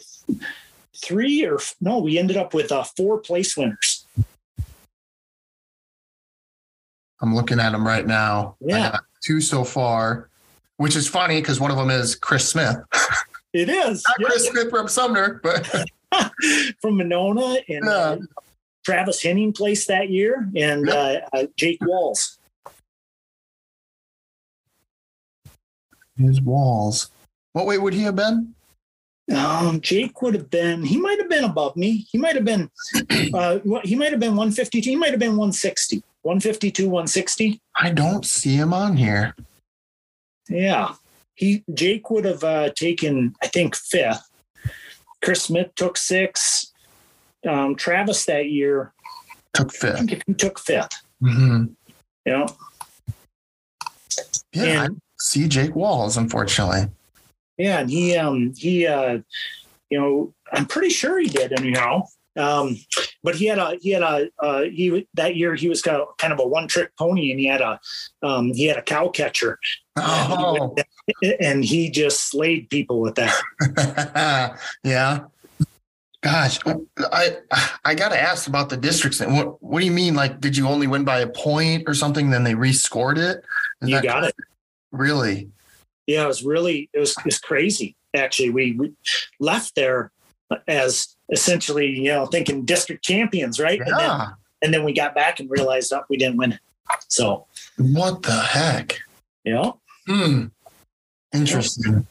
three 0.96 1.46
or 1.46 1.60
no, 1.80 2.00
we 2.00 2.18
ended 2.18 2.38
up 2.38 2.54
with 2.54 2.72
uh, 2.72 2.84
four 2.84 3.20
place 3.20 3.56
winners. 3.56 3.87
I'm 7.22 7.36
looking 7.36 7.60
at 7.60 7.72
them 7.72 7.86
right 7.86 8.06
now. 8.06 8.56
I 8.62 8.66
Yeah. 8.66 8.98
two 9.24 9.42
so 9.42 9.64
far, 9.64 10.30
which 10.78 10.96
is 10.96 11.08
funny 11.08 11.40
because 11.42 11.60
one 11.60 11.72
of 11.72 11.78
them 11.78 11.90
is 11.90 12.16
Chris 12.16 12.48
Smith. 12.50 12.78
It 13.54 13.70
is 13.70 14.04
Not 14.08 14.28
Chris 14.30 14.48
Smith 14.50 14.70
from 14.70 14.88
Sumner, 14.88 15.40
but 15.42 15.66
from 16.82 16.98
Monona 16.98 17.58
and 17.70 17.88
uh, 17.88 18.18
Travis 18.86 19.22
Henning 19.24 19.52
placed 19.54 19.88
that 19.88 20.10
year, 20.10 20.50
and 20.56 20.86
Yeah. 20.88 20.94
uh, 21.34 21.38
uh, 21.38 21.46
Jake 21.56 21.80
Walls. 21.82 22.38
his 26.18 26.42
walls. 26.42 27.12
What 27.54 27.68
weight 27.68 27.80
would 27.80 27.94
he 27.94 28.02
have 28.04 28.16
been? 28.16 28.56
Um, 29.36 29.80
Jake 29.82 30.20
would 30.24 30.34
have 30.34 30.50
been. 30.50 30.84
He 30.84 30.98
might 30.98 31.20
have 31.20 31.30
been 31.30 31.44
above 31.44 31.76
me. 31.78 32.08
He 32.12 32.18
might 32.18 32.36
have 32.36 32.46
been. 32.46 32.70
Uh, 33.34 33.60
what- 33.60 33.86
he 33.86 33.96
might 33.96 34.12
have 34.12 34.20
been 34.20 34.36
152. 34.36 34.90
He 34.90 34.96
might 34.96 35.12
have 35.12 35.20
been 35.20 35.32
160. 35.38 36.02
152, 36.28 36.90
160. 36.90 37.62
I 37.80 37.90
don't 37.92 38.26
see 38.26 38.54
him 38.56 38.74
on 38.74 38.98
here. 38.98 39.34
Yeah. 40.50 40.96
He 41.36 41.64
Jake 41.74 42.10
would 42.10 42.26
have 42.26 42.44
uh, 42.44 42.70
taken, 42.72 43.34
I 43.42 43.48
think, 43.48 43.78
fifth. 43.78 44.28
Chris 45.24 45.44
Smith 45.44 45.74
took 45.76 45.96
six. 45.96 46.74
Um, 47.48 47.76
Travis 47.76 48.26
that 48.26 48.50
year, 48.50 48.94
Took 49.54 49.74
I 49.76 49.78
fifth. 49.78 49.98
think 50.00 50.24
he 50.28 50.34
took 50.34 50.60
fifth. 50.60 51.02
hmm 51.22 51.68
You 52.26 52.34
know, 52.34 52.48
Yeah, 54.52 54.84
and 54.86 55.00
see 55.22 55.48
Jake 55.48 55.76
Walls, 55.78 56.18
unfortunately. 56.18 56.90
yeah, 57.58 57.80
and 57.80 57.90
he 57.90 58.18
um 58.18 58.54
he 58.58 58.86
uh 58.86 59.20
you 59.90 60.00
know 60.00 60.34
I'm 60.52 60.66
pretty 60.66 60.90
sure 60.90 61.20
he 61.20 61.30
did 61.30 61.58
anyhow. 61.58 62.04
Um, 62.38 62.78
but 63.24 63.36
he 63.36 63.48
had 63.48 63.58
a 63.58 63.78
he 63.82 63.92
had 63.92 64.04
a 64.04 64.30
uh, 64.40 64.62
he 64.64 65.08
that 65.16 65.36
year 65.36 65.56
he 65.56 65.70
was 65.70 65.82
kind 65.82 65.98
of, 65.98 66.16
kind 66.18 66.32
of 66.32 66.40
a 66.40 66.48
one 66.48 66.68
trick 66.68 66.92
pony 66.98 67.32
and 67.32 67.40
he 67.40 67.48
had 67.48 67.62
a 67.62 67.80
um, 68.22 68.54
he 68.54 68.66
had 68.66 68.78
a 68.78 68.82
cow 68.82 69.10
catcher 69.10 69.58
Oh, 70.00 70.76
and 71.40 71.64
he 71.64 71.90
just 71.90 72.30
slayed 72.30 72.70
people 72.70 73.02
with 73.02 73.16
that. 73.16 74.60
yeah. 74.84 75.20
Gosh, 76.22 76.60
I 77.12 77.38
I 77.86 77.96
gotta 77.96 78.20
ask 78.20 78.48
about 78.48 78.70
the 78.70 78.78
districts. 78.78 79.22
What 79.22 79.62
what 79.62 79.80
do 79.80 79.86
you 79.86 79.92
mean? 79.92 80.16
Like, 80.16 80.40
did 80.40 80.58
you 80.58 80.68
only 80.68 80.88
win 80.88 81.04
by 81.04 81.20
a 81.20 81.28
point 81.28 81.84
or 81.88 81.94
something? 81.94 82.32
Then 82.32 82.44
they 82.44 82.54
rescored 82.54 83.18
it. 83.18 83.44
Is 83.82 83.90
You 83.90 84.02
got 84.02 84.24
it. 84.24 84.36
Really? 84.92 85.50
Yeah, 86.08 86.24
it 86.24 86.28
was 86.28 86.44
really 86.44 86.90
it 86.94 87.00
was 87.00 87.16
it's 87.26 87.40
crazy. 87.40 87.96
Actually, 88.16 88.50
we, 88.50 88.72
we 88.74 88.94
left 89.40 89.76
there 89.76 90.12
as 90.68 91.16
essentially 91.32 91.88
you 91.88 92.10
know 92.12 92.26
thinking 92.26 92.66
district 92.66 93.04
champions, 93.04 93.60
right? 93.60 93.80
And, 93.80 93.90
then, 93.92 94.00
Yeah. 94.00 94.28
and 94.62 94.74
then 94.74 94.84
we 94.84 94.94
got 94.94 95.14
back 95.16 95.40
and 95.40 95.50
realized 95.50 95.90
that 95.92 96.04
we 96.10 96.18
didn't 96.18 96.38
win 96.38 96.54
it. 96.54 96.60
So 97.10 97.48
What 97.78 98.24
the 98.24 98.40
heck? 98.40 99.00
yeah, 99.44 99.72
Hmm. 100.08 100.46
Interesting. 101.34 102.08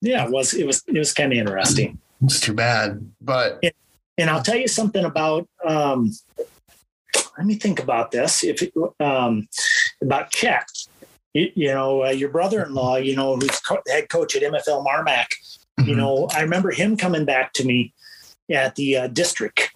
yeah, 0.00 0.24
it 0.26 0.30
was 0.30 0.54
it 0.54 0.66
was 0.66 0.82
it 0.86 0.98
was 0.98 1.12
kind 1.12 1.32
of 1.32 1.38
interesting. 1.38 1.98
It's 2.22 2.40
too 2.40 2.52
bad, 2.54 3.10
but 3.20 3.62
And 4.18 4.28
I'll 4.30 4.42
tell 4.42 4.56
you 4.56 4.68
something 4.68 5.04
about. 5.04 5.48
Um, 5.64 6.12
let 7.38 7.46
me 7.46 7.54
think 7.54 7.80
about 7.80 8.10
this. 8.10 8.42
If 8.42 8.62
it, 8.62 8.72
um, 8.98 9.48
about 10.02 10.30
Chet, 10.32 10.66
you, 11.34 11.52
you 11.54 11.68
know, 11.68 12.04
uh, 12.04 12.10
your 12.10 12.28
brother-in-law, 12.30 12.96
you 12.96 13.14
know, 13.14 13.36
who's 13.36 13.60
co- 13.60 13.80
head 13.86 14.08
coach 14.08 14.34
at 14.34 14.42
MFL 14.42 14.84
Marmac. 14.84 15.28
You 15.78 15.94
Mhm. 15.94 15.96
know, 15.96 16.28
I 16.34 16.40
remember 16.42 16.72
him 16.72 16.96
coming 16.96 17.24
back 17.24 17.52
to 17.54 17.64
me 17.64 17.94
at 18.50 18.74
the 18.76 18.96
uh, 18.96 19.06
district 19.08 19.70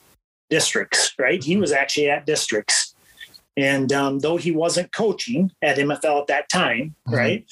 districts. 0.50 1.14
Right, 1.18 1.42
he 1.42 1.56
was 1.56 1.72
actually 1.72 2.10
at 2.10 2.26
districts, 2.26 2.94
and 3.56 3.92
um, 3.92 4.18
though 4.20 4.36
he 4.36 4.50
wasn't 4.50 4.92
coaching 4.92 5.50
at 5.62 5.76
MFL 5.78 6.20
at 6.22 6.26
that 6.28 6.48
time, 6.48 6.94
Mhm. 7.08 7.12
right, 7.16 7.44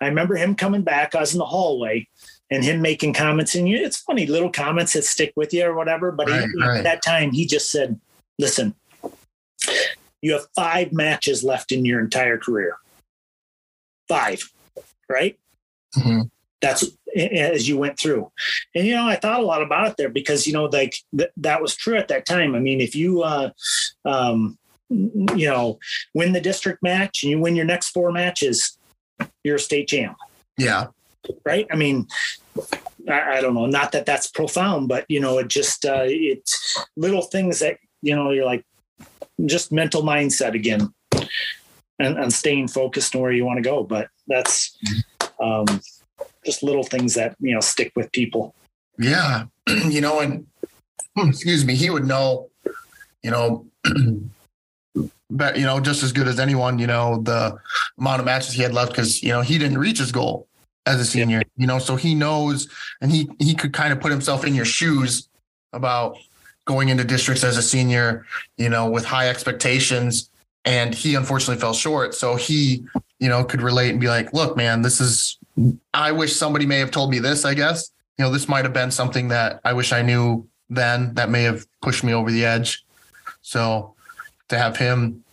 I 0.00 0.06
remember 0.06 0.36
him 0.36 0.54
coming 0.54 0.82
back. 0.82 1.14
I 1.14 1.20
was 1.20 1.32
in 1.32 1.38
the 1.38 1.46
hallway. 1.46 2.08
And 2.50 2.64
him 2.64 2.80
making 2.80 3.12
comments, 3.12 3.54
and 3.54 3.68
you, 3.68 3.76
it's 3.76 3.98
funny 3.98 4.24
little 4.24 4.48
comments 4.50 4.94
that 4.94 5.04
stick 5.04 5.34
with 5.36 5.52
you 5.52 5.66
or 5.66 5.74
whatever. 5.74 6.10
But 6.10 6.28
he, 6.28 6.32
Right, 6.34 6.48
right. 6.58 6.76
at 6.78 6.84
that 6.84 7.02
time, 7.04 7.30
he 7.30 7.44
just 7.44 7.70
said, 7.70 8.00
"Listen, 8.38 8.74
you 10.22 10.32
have 10.32 10.46
five 10.56 10.90
matches 10.90 11.44
left 11.44 11.72
in 11.72 11.84
your 11.84 12.00
entire 12.00 12.38
career. 12.38 12.78
Five, 14.08 14.40
right? 15.10 15.38
Mhm. 15.94 16.30
That's 16.60 16.84
as 17.16 17.68
you 17.68 17.78
went 17.78 17.98
through. 17.98 18.30
And, 18.74 18.86
you 18.86 18.94
know, 18.94 19.06
I 19.06 19.16
thought 19.16 19.40
a 19.40 19.46
lot 19.46 19.62
about 19.62 19.88
it 19.88 19.96
there 19.96 20.08
because, 20.08 20.46
you 20.46 20.52
know, 20.52 20.64
like 20.64 20.94
th- 21.16 21.30
that 21.38 21.62
was 21.62 21.74
true 21.74 21.96
at 21.96 22.08
that 22.08 22.26
time. 22.26 22.54
I 22.54 22.58
mean, 22.58 22.80
if 22.80 22.94
you, 22.94 23.22
uh, 23.22 23.50
um, 24.04 24.58
you 24.90 25.46
know, 25.48 25.78
win 26.14 26.32
the 26.32 26.40
district 26.40 26.82
match 26.82 27.22
and 27.22 27.30
you 27.30 27.38
win 27.40 27.56
your 27.56 27.64
next 27.64 27.90
four 27.90 28.12
matches, 28.12 28.76
you're 29.44 29.56
a 29.56 29.60
state 29.60 29.88
champ, 29.88 30.16
Yeah. 30.56 30.88
right? 31.44 31.66
I 31.70 31.76
mean, 31.76 32.06
I, 33.08 33.38
I 33.38 33.40
don't 33.40 33.54
know, 33.54 33.66
not 33.66 33.92
that 33.92 34.06
that's 34.06 34.28
profound, 34.30 34.88
but, 34.88 35.04
you 35.08 35.20
know, 35.20 35.38
it 35.38 35.48
just, 35.48 35.84
uh, 35.84 36.04
it's 36.04 36.78
little 36.96 37.22
things 37.22 37.60
that, 37.60 37.78
you 38.02 38.14
know, 38.16 38.30
you're 38.30 38.44
like, 38.44 38.64
just 39.46 39.70
mental 39.70 40.02
mindset 40.02 40.54
again 40.54 40.92
and, 42.00 42.18
and 42.18 42.32
staying 42.32 42.66
focused 42.68 43.14
on 43.14 43.22
where 43.22 43.32
you 43.32 43.44
want 43.44 43.56
to 43.56 43.62
go. 43.62 43.84
But 43.84 44.08
that's 44.26 44.76
um, 45.40 45.66
just 46.48 46.62
little 46.62 46.82
things 46.82 47.14
that, 47.14 47.36
you 47.40 47.52
know, 47.52 47.60
stick 47.60 47.92
with 47.94 48.10
people. 48.12 48.54
Yeah. 48.98 49.44
you 49.66 50.00
know, 50.00 50.20
and 50.20 50.46
hmm, 51.14 51.28
excuse 51.28 51.64
me, 51.64 51.74
he 51.74 51.90
would 51.90 52.06
know, 52.06 52.48
you 53.22 53.30
know, 53.30 53.66
but 55.30 55.58
you 55.58 55.64
know, 55.64 55.78
just 55.78 56.02
as 56.02 56.12
good 56.12 56.26
as 56.26 56.40
anyone, 56.40 56.78
you 56.78 56.86
know, 56.86 57.20
the 57.22 57.58
amount 57.98 58.20
of 58.20 58.26
matches 58.26 58.54
he 58.54 58.62
had 58.62 58.72
left 58.72 58.92
because 58.92 59.22
you 59.22 59.28
know 59.28 59.42
he 59.42 59.58
didn't 59.58 59.78
reach 59.78 59.98
his 59.98 60.10
goal 60.10 60.48
as 60.86 60.98
a 60.98 61.04
senior, 61.04 61.42
you 61.56 61.66
know, 61.66 61.78
so 61.78 61.96
he 61.96 62.14
knows 62.14 62.68
and 63.02 63.12
he 63.12 63.28
he 63.38 63.54
could 63.54 63.72
kind 63.72 63.92
of 63.92 64.00
put 64.00 64.10
himself 64.10 64.44
in 64.46 64.54
your 64.54 64.64
shoes 64.64 65.28
about 65.74 66.16
going 66.64 66.88
into 66.88 67.04
districts 67.04 67.44
as 67.44 67.56
a 67.56 67.62
senior, 67.62 68.26
you 68.56 68.68
know, 68.68 68.88
with 68.88 69.04
high 69.04 69.28
expectations. 69.28 70.30
And 70.64 70.94
he 70.94 71.14
unfortunately 71.14 71.60
fell 71.60 71.72
short. 71.72 72.14
So 72.14 72.36
he, 72.36 72.84
you 73.20 73.28
know, 73.28 73.42
could 73.42 73.62
relate 73.62 73.90
and 73.90 74.00
be 74.00 74.08
like, 74.08 74.34
look, 74.34 74.56
man, 74.56 74.82
this 74.82 75.00
is 75.00 75.37
I 75.94 76.12
wish 76.12 76.34
somebody 76.36 76.66
may 76.66 76.78
have 76.78 76.90
told 76.90 77.10
me 77.10 77.18
this, 77.18 77.44
I 77.44 77.54
guess 77.54 77.90
you 78.18 78.24
know, 78.24 78.30
this 78.32 78.48
might 78.48 78.64
have 78.64 78.74
been 78.74 78.90
something 78.90 79.28
that 79.28 79.60
I 79.64 79.72
wish 79.72 79.92
I 79.92 80.02
knew 80.02 80.46
then 80.68 81.14
that 81.14 81.30
may 81.30 81.44
have 81.44 81.66
pushed 81.80 82.02
me 82.04 82.12
over 82.12 82.30
the 82.30 82.44
edge. 82.44 82.84
So 83.42 83.94
to 84.48 84.58
have 84.58 84.76
him, 84.76 85.24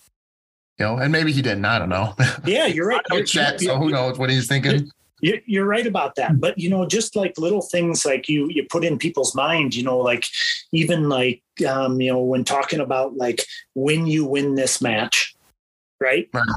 you 0.78 0.86
know, 0.86 0.98
and 0.98 1.12
maybe 1.12 1.32
he 1.32 1.42
didn't, 1.42 1.66
I 1.66 1.80
don't 1.80 1.90
know. 1.90 2.14
Yeah, 2.46 2.68
you're 2.68 2.88
right. 2.88 3.02
I 3.10 3.14
know 3.14 3.18
You're- 3.18 3.28
Chet, 3.28 3.60
so 3.60 3.78
who 3.78 3.90
knows 3.90 4.18
what 4.20 4.30
he's 4.30 4.48
thinking. 4.48 4.90
You- 5.22 5.42
You're 5.46 5.66
right 5.66 5.88
about 5.88 6.16
that. 6.16 6.40
But 6.40 6.58
you 6.60 6.70
know, 6.70 6.86
just 6.86 7.16
like 7.16 7.38
little 7.40 7.62
things 7.62 8.06
like 8.06 8.30
you 8.30 8.48
you 8.50 8.66
put 8.70 8.86
in 8.86 8.98
people's 9.00 9.34
mind, 9.34 9.74
you 9.74 9.82
know, 9.84 9.98
like 9.98 10.26
even 10.72 11.10
like 11.10 11.42
um, 11.68 12.00
you 12.00 12.12
know, 12.12 12.22
when 12.22 12.44
talking 12.44 12.80
about 12.82 13.18
like 13.18 13.44
when 13.74 14.06
you 14.06 14.26
win 14.26 14.56
this 14.56 14.82
match, 14.82 15.35
right? 16.00 16.28
Right. 16.34 16.48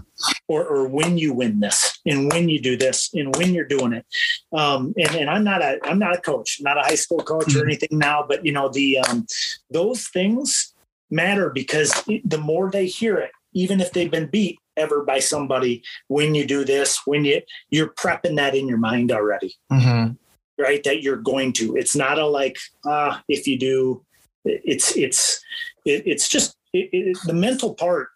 Or 0.49 0.65
or 0.67 0.89
when 0.89 1.19
you 1.19 1.33
win 1.33 1.61
this 1.61 1.99
and 2.07 2.31
when 2.33 2.49
you 2.49 2.61
do 2.61 2.77
this 2.77 3.11
and 3.15 3.35
when 3.37 3.55
you're 3.55 3.65
doing 3.65 3.93
it. 3.93 4.07
Um, 4.53 4.95
and, 4.97 5.15
and 5.15 5.31
I'm 5.31 5.45
not 5.45 5.63
a 5.63 5.79
I'm 5.85 5.99
not 5.99 6.17
a 6.17 6.21
coach, 6.21 6.59
not 6.61 6.77
a 6.79 6.83
high 6.83 6.95
school 6.97 7.19
coach 7.21 7.55
or 7.55 7.61
Mhm. 7.61 7.67
anything 7.67 7.99
now, 7.99 8.25
but 8.27 8.45
you 8.45 8.53
know, 8.53 8.69
the 8.69 8.99
um 8.99 9.27
those 9.71 10.09
things 10.09 10.75
matter 11.11 11.51
because 11.51 12.03
the 12.25 12.39
more 12.39 12.71
they 12.71 12.87
hear 12.87 13.17
it, 13.19 13.31
even 13.53 13.81
if 13.81 13.93
they've 13.93 14.11
been 14.11 14.27
beat 14.27 14.59
ever 14.77 15.03
by 15.05 15.19
somebody, 15.19 15.83
when 16.09 16.35
you 16.35 16.47
do 16.47 16.65
this, 16.65 17.01
when 17.07 17.25
you 17.25 17.41
you're 17.71 17.93
prepping 17.95 18.37
that 18.37 18.55
in 18.55 18.69
your 18.69 18.79
mind 18.79 19.13
already, 19.13 19.55
Mm-hmm. 19.73 20.13
right? 20.63 20.83
That 20.85 21.03
you're 21.03 21.17
going 21.17 21.53
to. 21.55 21.77
It's 21.77 21.97
not 21.97 22.19
a 22.19 22.27
like, 22.27 22.59
ah, 22.85 23.23
if 23.29 23.47
you 23.47 23.59
do, 23.59 24.05
it's 24.45 24.97
it's 24.97 25.41
it, 25.85 26.03
it's 26.07 26.29
just 26.29 26.57
it, 26.73 26.89
it, 26.93 27.19
the 27.25 27.33
mental 27.33 27.75
part. 27.75 28.09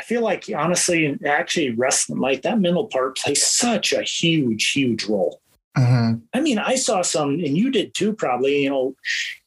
I 0.00 0.02
feel 0.02 0.22
like 0.22 0.46
honestly, 0.56 1.18
actually, 1.26 1.72
wrestling 1.72 2.20
like 2.20 2.40
that 2.40 2.58
mental 2.58 2.86
part 2.86 3.18
plays 3.18 3.44
such 3.44 3.92
a 3.92 4.02
huge, 4.02 4.70
huge 4.70 5.04
role. 5.04 5.42
Mm-hmm. 5.76 6.20
I 6.32 6.40
mean, 6.40 6.58
I 6.58 6.76
saw 6.76 7.02
some, 7.02 7.34
and 7.34 7.58
you 7.58 7.70
did 7.70 7.92
too, 7.92 8.14
probably. 8.14 8.62
You 8.62 8.70
know, 8.70 8.94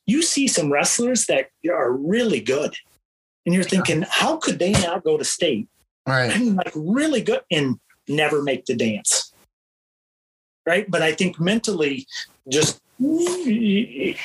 you 0.06 0.22
see 0.22 0.48
some 0.48 0.72
wrestlers 0.72 1.26
that 1.26 1.48
are 1.68 1.92
really 1.92 2.40
good, 2.40 2.76
and 3.48 3.56
you're 3.56 3.64
thinking, 3.64 4.06
how 4.08 4.38
could 4.38 4.60
they 4.60 4.74
not 4.74 5.04
go 5.04 5.18
to 5.18 5.24
state? 5.24 5.68
I 6.06 6.12
Right. 6.28 6.40
mean, 6.40 6.56
like 6.56 6.72
really 6.76 7.22
good 7.22 7.42
and 7.50 7.80
never 8.08 8.44
make 8.44 8.66
the 8.66 8.76
dance. 8.76 9.34
Right. 10.68 10.86
But 10.88 11.02
I 11.02 11.14
think 11.14 11.40
mentally, 11.40 12.06
just, 12.48 12.80
you 13.00 14.16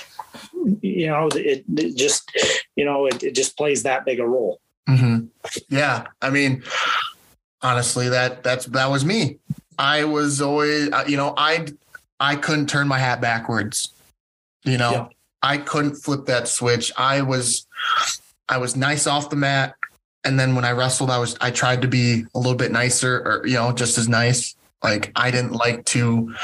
know, 0.83 1.29
it, 1.35 1.65
it 1.75 1.97
just, 1.97 2.31
you 2.77 2.85
know, 2.85 3.07
it, 3.07 3.23
it 3.23 3.35
just 3.35 3.57
plays 3.57 3.83
that 3.85 4.05
big 4.05 4.21
a 4.21 4.27
role. 4.27 4.61
Mm-hmm. 4.91 5.28
Yeah. 5.69 6.07
I 6.23 6.31
mean, 6.31 6.63
honestly, 7.63 8.09
that 8.09 8.43
that's 8.43 8.67
that 8.67 8.91
was 8.91 9.05
me. 9.05 9.39
I 9.79 10.05
was 10.05 10.41
always, 10.41 10.91
uh, 10.91 11.05
you 11.07 11.17
know, 11.17 11.35
I 11.37 11.67
I 12.21 12.37
couldn't 12.37 12.69
turn 12.69 12.89
my 12.89 12.99
hat 12.99 13.21
backwards. 13.21 13.93
You 14.65 14.79
know, 14.79 14.91
Yeah. 14.93 15.07
I 15.43 15.59
couldn't 15.59 15.95
flip 15.95 16.27
that 16.27 16.49
switch. 16.49 16.93
I 16.97 17.23
was 17.23 17.67
I 18.49 18.59
was 18.59 18.77
nice 18.77 19.07
off 19.07 19.31
the 19.31 19.37
mat, 19.37 19.75
and 20.25 20.39
then 20.39 20.55
when 20.55 20.65
I 20.65 20.73
wrestled, 20.73 21.11
I 21.11 21.19
was 21.19 21.37
I 21.41 21.51
tried 21.51 21.83
to 21.83 21.89
be 21.89 22.25
a 22.35 22.39
little 22.39 22.57
bit 22.57 22.73
nicer, 22.73 23.23
or 23.25 23.47
you 23.47 23.55
know, 23.55 23.73
just 23.73 23.99
as 23.99 24.09
nice. 24.09 24.57
Like 24.83 25.13
I 25.17 25.31
didn't 25.31 25.53
like 25.53 25.85
to 25.87 26.35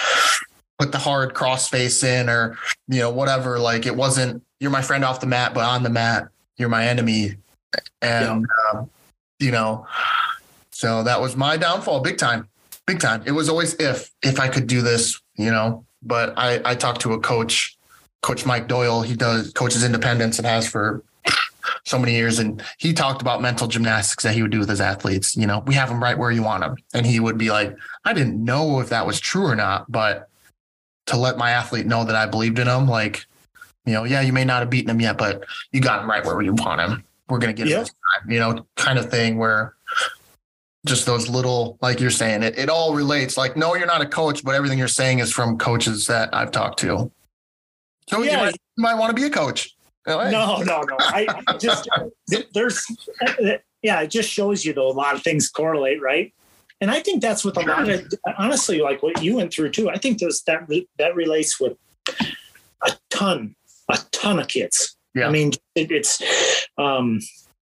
put 0.78 0.93
the 0.93 0.98
hard 0.98 1.35
cross 1.35 1.68
face 1.68 2.02
in, 2.05 2.28
or 2.28 2.56
you 2.89 3.01
know, 3.01 3.10
whatever. 3.10 3.59
Like 3.59 3.86
it 3.86 3.97
wasn't 3.97 4.43
you're 4.60 4.70
my 4.70 4.82
friend 4.82 5.05
off 5.05 5.20
the 5.20 5.26
mat, 5.26 5.55
but 5.55 5.64
on 5.64 5.82
the 5.82 5.90
mat, 5.90 6.28
you're 6.56 6.68
my 6.68 6.86
enemy, 6.86 7.36
and 8.01 8.47
um, 8.72 8.90
you 9.45 9.53
know, 9.53 9.87
so 10.71 11.05
that 11.05 11.21
was 11.21 11.37
my 11.37 11.57
downfall, 11.57 12.01
big 12.01 12.19
time, 12.19 12.49
big 12.87 12.99
time. 12.99 13.23
It 13.27 13.33
was 13.33 13.49
always 13.49 13.75
if 13.75 14.11
if 14.23 14.41
I 14.41 14.49
could 14.49 14.66
do 14.66 14.83
this, 14.83 15.21
you 15.37 15.51
know. 15.51 15.85
But 16.03 16.35
I 16.37 16.61
I 16.65 16.75
talked 16.75 17.01
to 17.03 17.12
a 17.12 17.21
coach, 17.21 17.77
Coach 18.23 18.45
Mike 18.45 18.66
Doyle. 18.66 19.03
He 19.03 19.15
does 19.15 19.53
coaches 19.53 19.85
independence 19.85 20.39
and 20.39 20.47
has 20.47 20.66
for 20.66 21.05
so 21.85 21.99
many 21.99 22.15
years, 22.15 22.39
and 22.39 22.62
he 22.79 22.93
talked 22.93 23.23
about 23.23 23.41
mental 23.41 23.69
gymnastics 23.69 24.25
that 24.25 24.35
he 24.35 24.43
would 24.43 24.51
do 24.51 24.59
with 24.59 24.69
his 24.69 24.81
athletes. 24.81 25.37
You 25.37 25.47
know, 25.47 25.62
we 25.66 25.75
have 25.75 25.89
them 25.91 26.03
right 26.03 26.19
where 26.19 26.33
you 26.33 26.43
want 26.43 26.62
them, 26.62 26.77
and 26.93 27.07
he 27.07 27.21
would 27.21 27.39
be 27.39 27.51
like, 27.51 27.77
I 28.05 28.12
didn't 28.12 28.43
know 28.43 28.81
if 28.81 28.89
that 28.89 29.07
was 29.07 29.21
true 29.21 29.47
or 29.47 29.55
not, 29.55 29.91
but 29.91 30.29
to 31.07 31.16
let 31.19 31.37
my 31.37 31.51
athlete 31.51 31.87
know 31.87 32.05
that 32.05 32.16
I 32.16 32.27
believed 32.27 32.59
in 32.59 32.66
him, 32.66 32.89
like. 32.89 33.27
You 33.87 33.93
know, 33.93 34.05
yeah, 34.05 34.23
you 34.23 34.33
may 34.33 34.47
not 34.47 34.61
have 34.61 34.71
beaten 34.71 34.89
him 34.89 34.99
yet, 34.99 35.19
but 35.19 35.45
you 35.71 35.79
got 35.83 36.03
him 36.03 36.09
right 36.09 36.25
where 36.25 36.41
you 36.41 36.55
want 36.55 36.81
him. 36.81 37.05
We're 37.29 37.39
gonna 37.39 37.53
get 37.53 37.67
him 37.67 37.73
Yeah. 37.73 37.79
this 37.81 37.89
time, 37.91 38.31
you 38.31 38.39
know, 38.39 38.67
kind 38.77 38.99
of 38.99 39.11
thing 39.11 39.39
where 39.39 39.75
just 40.87 41.07
those 41.07 41.29
little, 41.29 41.79
like 41.81 41.99
you're 41.99 42.11
saying, 42.11 42.43
it, 42.43 42.59
it 42.59 42.69
all 42.69 42.95
relates. 42.95 43.39
Like, 43.39 43.57
no, 43.57 43.75
you're 43.75 43.87
not 43.87 44.03
a 44.03 44.07
coach, 44.07 44.45
but 44.45 44.55
everything 44.55 44.79
you're 44.79 44.87
saying 44.89 45.21
is 45.21 45.33
from 45.33 45.57
coaches 45.57 46.07
that 46.09 46.35
I've 46.35 46.51
talked 46.51 46.79
to. 46.81 47.11
So 48.09 48.23
you 48.23 48.33
might, 48.33 48.53
you 48.77 48.83
might 48.83 48.95
want 48.97 49.09
to 49.09 49.15
be 49.15 49.27
a 49.27 49.31
coach. 49.31 49.75
Hey. 50.07 50.31
No, 50.31 50.59
no, 50.59 50.83
no. 50.83 50.97
I 50.99 51.27
I 51.47 51.57
just, 51.57 51.89
there's, 52.53 52.85
yeah, 53.83 54.03
it 54.03 54.09
just 54.09 54.29
shows 54.29 54.63
you 54.63 54.75
though, 54.75 54.89
a 54.89 54.93
lot 54.93 55.15
of 55.15 55.23
things 55.23 55.49
correlate, 55.49 56.03
right? 56.03 56.35
And 56.83 56.91
I 56.91 57.01
think 57.01 57.23
that's 57.23 57.47
with 57.47 57.57
a 57.57 57.61
lot 57.61 57.89
of, 57.89 58.13
honestly, 58.37 58.81
like 58.83 59.03
what 59.03 59.23
you 59.23 59.37
went 59.37 59.55
through 59.55 59.71
too. 59.71 59.89
I 59.89 59.97
think 59.97 60.19
there's 60.19 60.43
that, 60.43 60.69
that 60.99 61.15
relates 61.15 61.59
with 61.59 61.79
a 62.83 62.93
ton, 63.09 63.57
a 63.89 63.99
ton 64.13 64.39
of 64.39 64.49
kids. 64.49 64.94
Yeah. 65.15 65.28
I 65.28 65.31
mean, 65.31 65.53
it, 65.74 65.91
it's, 65.91 66.23
um, 66.78 67.20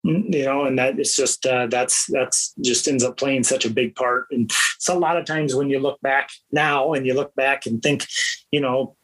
you 0.03 0.45
know, 0.45 0.65
and 0.65 0.79
that 0.79 0.99
it's 0.99 1.15
just 1.15 1.45
uh, 1.45 1.67
that's 1.67 2.05
that's 2.07 2.53
just 2.61 2.87
ends 2.87 3.03
up 3.03 3.17
playing 3.17 3.43
such 3.43 3.65
a 3.65 3.69
big 3.69 3.95
part. 3.95 4.27
And 4.31 4.49
it's 4.75 4.87
a 4.87 4.93
lot 4.93 5.17
of 5.17 5.25
times 5.25 5.53
when 5.53 5.69
you 5.69 5.79
look 5.79 5.99
back 6.01 6.29
now 6.51 6.93
and 6.93 7.05
you 7.05 7.13
look 7.13 7.35
back 7.35 7.65
and 7.65 7.81
think, 7.81 8.05
you 8.51 8.61
know, 8.61 8.95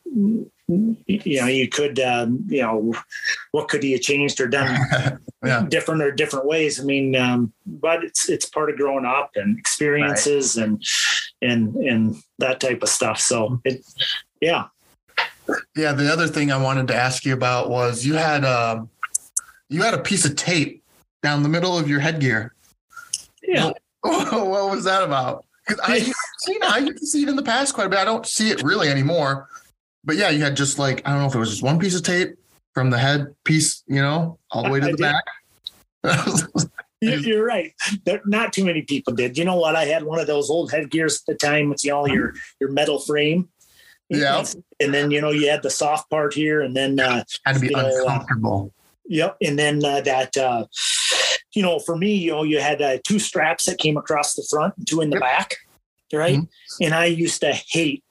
you 0.67 1.41
know, 1.41 1.47
you 1.47 1.67
could, 1.67 1.99
um, 1.99 2.45
you 2.47 2.61
know, 2.61 2.93
what 3.51 3.67
could 3.67 3.83
he 3.83 3.91
have 3.93 4.01
changed 4.01 4.39
or 4.39 4.47
done 4.47 4.79
Yeah. 5.45 5.65
different 5.67 6.01
or 6.01 6.11
different 6.11 6.45
ways? 6.45 6.79
I 6.79 6.83
mean, 6.83 7.15
um, 7.17 7.51
but 7.65 8.03
it's 8.03 8.29
it's 8.29 8.45
part 8.47 8.69
of 8.69 8.77
growing 8.77 9.05
up 9.05 9.31
and 9.35 9.59
experiences 9.59 10.55
and 10.55 10.81
and 11.41 11.75
and 11.75 12.15
that 12.39 12.61
type 12.61 12.81
of 12.81 12.89
stuff. 12.89 13.19
So 13.19 13.59
it, 13.65 13.85
yeah, 14.39 14.67
Yeah, 15.75 15.93
the 15.93 16.11
other 16.11 16.27
thing 16.27 16.51
I 16.51 16.57
wanted 16.61 16.87
to 16.89 16.95
ask 16.95 17.25
you 17.25 17.33
about 17.33 17.69
was 17.69 18.05
you 18.05 18.13
had 18.13 18.45
um, 18.45 18.89
you 19.69 19.81
had 19.81 19.93
a 19.93 20.01
piece 20.01 20.25
of 20.25 20.35
tape 20.35 20.83
down 21.21 21.43
the 21.43 21.49
middle 21.49 21.77
of 21.77 21.89
your 21.89 21.99
headgear. 21.99 22.53
Yeah. 23.41 23.71
what 24.01 24.31
was 24.71 24.83
that 24.85 25.03
about? 25.03 25.45
Because 25.67 25.81
I 25.83 25.99
seen 26.39 26.59
I 26.63 26.77
used 26.79 26.99
to 26.99 27.07
see 27.07 27.23
it 27.23 27.29
in 27.29 27.35
the 27.35 27.43
past 27.43 27.73
quite 27.73 27.87
a 27.87 27.89
bit. 27.89 27.99
I 27.99 28.05
don't 28.05 28.25
see 28.25 28.49
it 28.51 28.61
really 28.63 28.89
anymore. 28.89 29.47
But 30.03 30.17
yeah, 30.17 30.29
you 30.29 30.43
had 30.43 30.55
just 30.55 30.79
like 30.79 31.01
I 31.05 31.11
don't 31.11 31.21
know 31.21 31.27
if 31.27 31.35
it 31.35 31.39
was 31.39 31.49
just 31.49 31.63
one 31.63 31.79
piece 31.79 31.95
of 31.95 32.03
tape 32.03 32.35
from 32.73 32.89
the 32.89 32.97
head 32.97 33.33
piece, 33.43 33.83
you 33.87 34.01
know, 34.01 34.39
all 34.51 34.63
the 34.63 34.69
way 34.69 34.79
to 34.79 34.87
the 34.87 34.97
back. 34.97 35.23
You- 36.03 36.69
You're 37.19 37.45
right. 37.45 37.73
Not 38.25 38.53
too 38.53 38.63
many 38.63 38.83
people 38.83 39.13
did. 39.13 39.37
You 39.37 39.43
know 39.43 39.57
what? 39.57 39.75
I 39.75 39.83
had 39.83 40.03
one 40.03 40.19
of 40.19 40.27
those 40.27 40.49
old 40.49 40.71
headgears 40.71 41.21
at 41.21 41.33
the 41.33 41.35
time 41.35 41.67
with 41.67 41.83
know 41.85 42.07
your 42.07 42.33
your 42.61 42.71
metal 42.71 42.97
frame. 42.97 43.49
Yeah. 44.09 44.43
And 44.79 44.93
then 44.93 45.11
you 45.11 45.21
know 45.21 45.31
you 45.31 45.49
had 45.49 45.63
the 45.63 45.69
soft 45.69 46.09
part 46.09 46.33
here, 46.33 46.61
and 46.61 46.75
then 46.75 46.99
uh, 46.99 47.23
had 47.45 47.55
to 47.55 47.59
be 47.59 47.69
know, 47.69 47.79
uh, 47.79 48.01
uncomfortable. 48.03 48.73
Yep. 49.05 49.37
And 49.41 49.59
then 49.59 49.83
uh, 49.83 50.01
that, 50.01 50.35
uh, 50.37 50.65
you 51.53 51.61
know, 51.61 51.79
for 51.79 51.95
me, 51.97 52.15
you 52.15 52.31
know, 52.31 52.43
you 52.43 52.59
had 52.59 52.81
uh, 52.81 52.97
two 53.05 53.19
straps 53.19 53.65
that 53.65 53.77
came 53.77 53.97
across 53.97 54.33
the 54.33 54.45
front 54.49 54.75
and 54.77 54.87
two 54.87 55.01
in 55.01 55.09
the 55.09 55.15
Yep. 55.17 55.21
back. 55.21 55.55
Right. 56.13 56.37
Mhm. 56.37 56.47
And 56.81 56.93
I 56.93 57.05
used 57.05 57.41
to 57.41 57.51
hate 57.53 58.03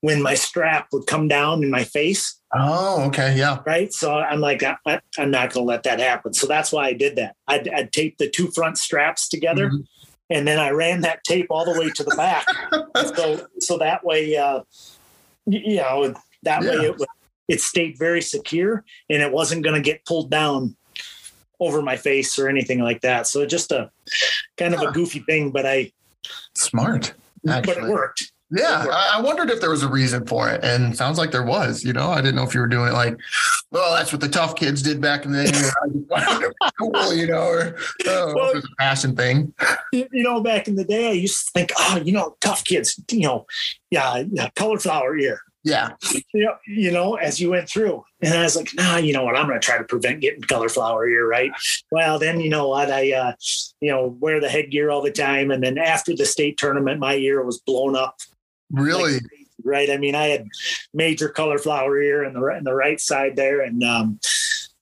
when 0.00 0.22
my 0.22 0.34
strap 0.34 0.88
would 0.92 1.06
come 1.06 1.28
down 1.28 1.62
in 1.62 1.70
my 1.70 1.84
face. 1.84 2.40
Oh, 2.56 3.04
okay, 3.08 3.36
yeah. 3.36 3.58
Right. 3.66 3.92
So 3.92 4.14
I'm 4.14 4.40
like, 4.40 4.62
I, 4.62 4.76
I'm 5.18 5.30
not 5.30 5.52
going 5.52 5.66
to 5.66 5.68
let 5.68 5.82
that 5.82 6.00
happen. 6.00 6.32
So 6.32 6.46
that's 6.46 6.72
why 6.72 6.86
I 6.86 6.94
did 6.94 7.16
that. 7.16 7.36
I'd, 7.46 7.68
I'd 7.68 7.92
tape 7.92 8.16
the 8.18 8.30
two 8.30 8.50
front 8.52 8.78
straps 8.78 9.28
together 9.28 9.68
Mhm. 9.70 9.84
and 10.30 10.48
then 10.48 10.58
I 10.58 10.70
ran 10.70 11.02
that 11.02 11.22
tape 11.24 11.48
all 11.50 11.64
the 11.70 11.78
way 11.78 11.90
to 11.90 12.02
the 12.02 12.14
back. 12.16 12.46
so, 13.14 13.46
so 13.58 13.76
that 13.78 14.04
way, 14.04 14.36
uh, 14.36 14.60
you 15.52 15.76
know, 15.76 16.14
that 16.42 16.62
way 16.62 16.76
it, 16.76 16.96
it 17.48 17.60
stayed 17.60 17.98
very 17.98 18.22
secure 18.22 18.84
and 19.08 19.22
it 19.22 19.32
wasn't 19.32 19.62
going 19.64 19.74
to 19.74 19.80
get 19.82 20.04
pulled 20.04 20.30
down 20.30 20.76
over 21.58 21.82
my 21.82 21.96
face 21.96 22.38
or 22.38 22.48
anything 22.48 22.78
like 22.80 23.00
that. 23.02 23.26
So 23.26 23.40
it's 23.42 23.50
just 23.50 23.70
a 23.72 23.90
kind 24.56 24.72
of 24.74 24.80
Huh. 24.80 24.88
a 24.88 24.92
goofy 24.92 25.20
thing, 25.20 25.50
but 25.50 25.66
I, 25.66 25.92
Smart. 26.56 27.14
but 27.44 27.68
it 27.68 27.82
worked. 27.82 28.32
Yeah, 28.52 28.86
I, 28.90 29.20
wondered 29.20 29.48
if 29.48 29.60
there 29.60 29.70
was 29.70 29.84
a 29.84 29.88
reason 29.88 30.26
for 30.26 30.48
it, 30.50 30.64
and 30.64 30.96
sounds 30.96 31.18
like 31.18 31.30
there 31.30 31.44
was. 31.44 31.84
You 31.84 31.92
know, 31.92 32.10
I 32.10 32.20
didn't 32.20 32.34
know 32.34 32.42
if 32.42 32.52
you 32.52 32.60
were 32.60 32.66
doing 32.66 32.88
it 32.88 32.94
like, 32.94 33.16
well, 33.70 33.94
that's 33.94 34.10
what 34.10 34.20
the 34.20 34.28
tough 34.28 34.56
kids 34.56 34.82
did 34.82 35.00
back 35.00 35.24
in 35.24 35.30
the 35.30 35.44
day. 35.44 35.50
I 35.50 35.88
just 35.92 36.10
wanted 36.10 36.48
it 36.48 36.72
cool, 36.78 37.14
you 37.14 37.28
know, 37.28 37.42
or 37.42 37.76
oh, 38.06 38.34
Well- 38.34 38.50
it 38.50 38.56
was 38.56 38.64
a 38.64 38.76
passion 38.78 39.14
thing. 39.14 39.54
You 39.92 40.08
know, 40.12 40.40
back 40.40 40.66
in 40.66 40.74
the 40.74 40.84
day, 40.84 41.10
I 41.10 41.12
used 41.12 41.46
to 41.46 41.52
think, 41.52 41.72
oh, 41.78 42.00
you 42.04 42.12
know, 42.12 42.36
tough 42.40 42.64
kids, 42.64 43.00
you 43.10 43.20
know, 43.20 43.46
yeah, 43.90 44.24
yeah 44.32 44.50
cauliflower 44.56 45.16
ear. 45.16 45.40
Yeah, 45.62 45.90
you 46.32 46.44
know, 46.44 46.56
you 46.66 46.90
know, 46.90 47.14
as 47.16 47.38
you 47.38 47.50
went 47.50 47.68
through. 47.68 48.02
And 48.22 48.32
I 48.32 48.44
was 48.44 48.56
like, 48.56 48.70
nah, 48.74 48.96
you 48.96 49.12
know 49.12 49.24
what? 49.24 49.36
I'm 49.36 49.46
going 49.46 49.60
to 49.60 49.64
try 49.64 49.76
to 49.76 49.84
prevent 49.84 50.20
getting 50.20 50.42
cauliflower 50.42 51.06
ear, 51.06 51.28
right? 51.28 51.52
Well, 51.92 52.18
then 52.18 52.40
you 52.40 52.48
know 52.48 52.68
what? 52.68 52.90
I, 52.90 53.12
uh, 53.12 53.32
you 53.80 53.90
know, 53.90 54.16
wear 54.20 54.40
the 54.40 54.48
headgear 54.48 54.90
all 54.90 55.02
the 55.02 55.10
time. 55.10 55.50
And 55.50 55.62
then 55.62 55.76
after 55.76 56.16
the 56.16 56.24
state 56.24 56.56
tournament, 56.56 56.98
my 56.98 57.16
ear 57.16 57.44
was 57.44 57.58
blown 57.60 57.94
up. 57.94 58.18
Really. 58.70 59.14
like 59.14 59.22
right? 59.62 59.90
I 59.90 59.98
mean, 59.98 60.14
I 60.14 60.28
had 60.28 60.46
major 60.94 61.28
cauliflower 61.28 62.00
ear 62.00 62.24
in 62.24 62.32
the 62.32 62.40
right, 62.40 62.58
in 62.58 62.64
the 62.64 62.74
right 62.74 62.98
side 63.00 63.36
there, 63.36 63.60
and 63.60 63.82
um, 63.84 64.18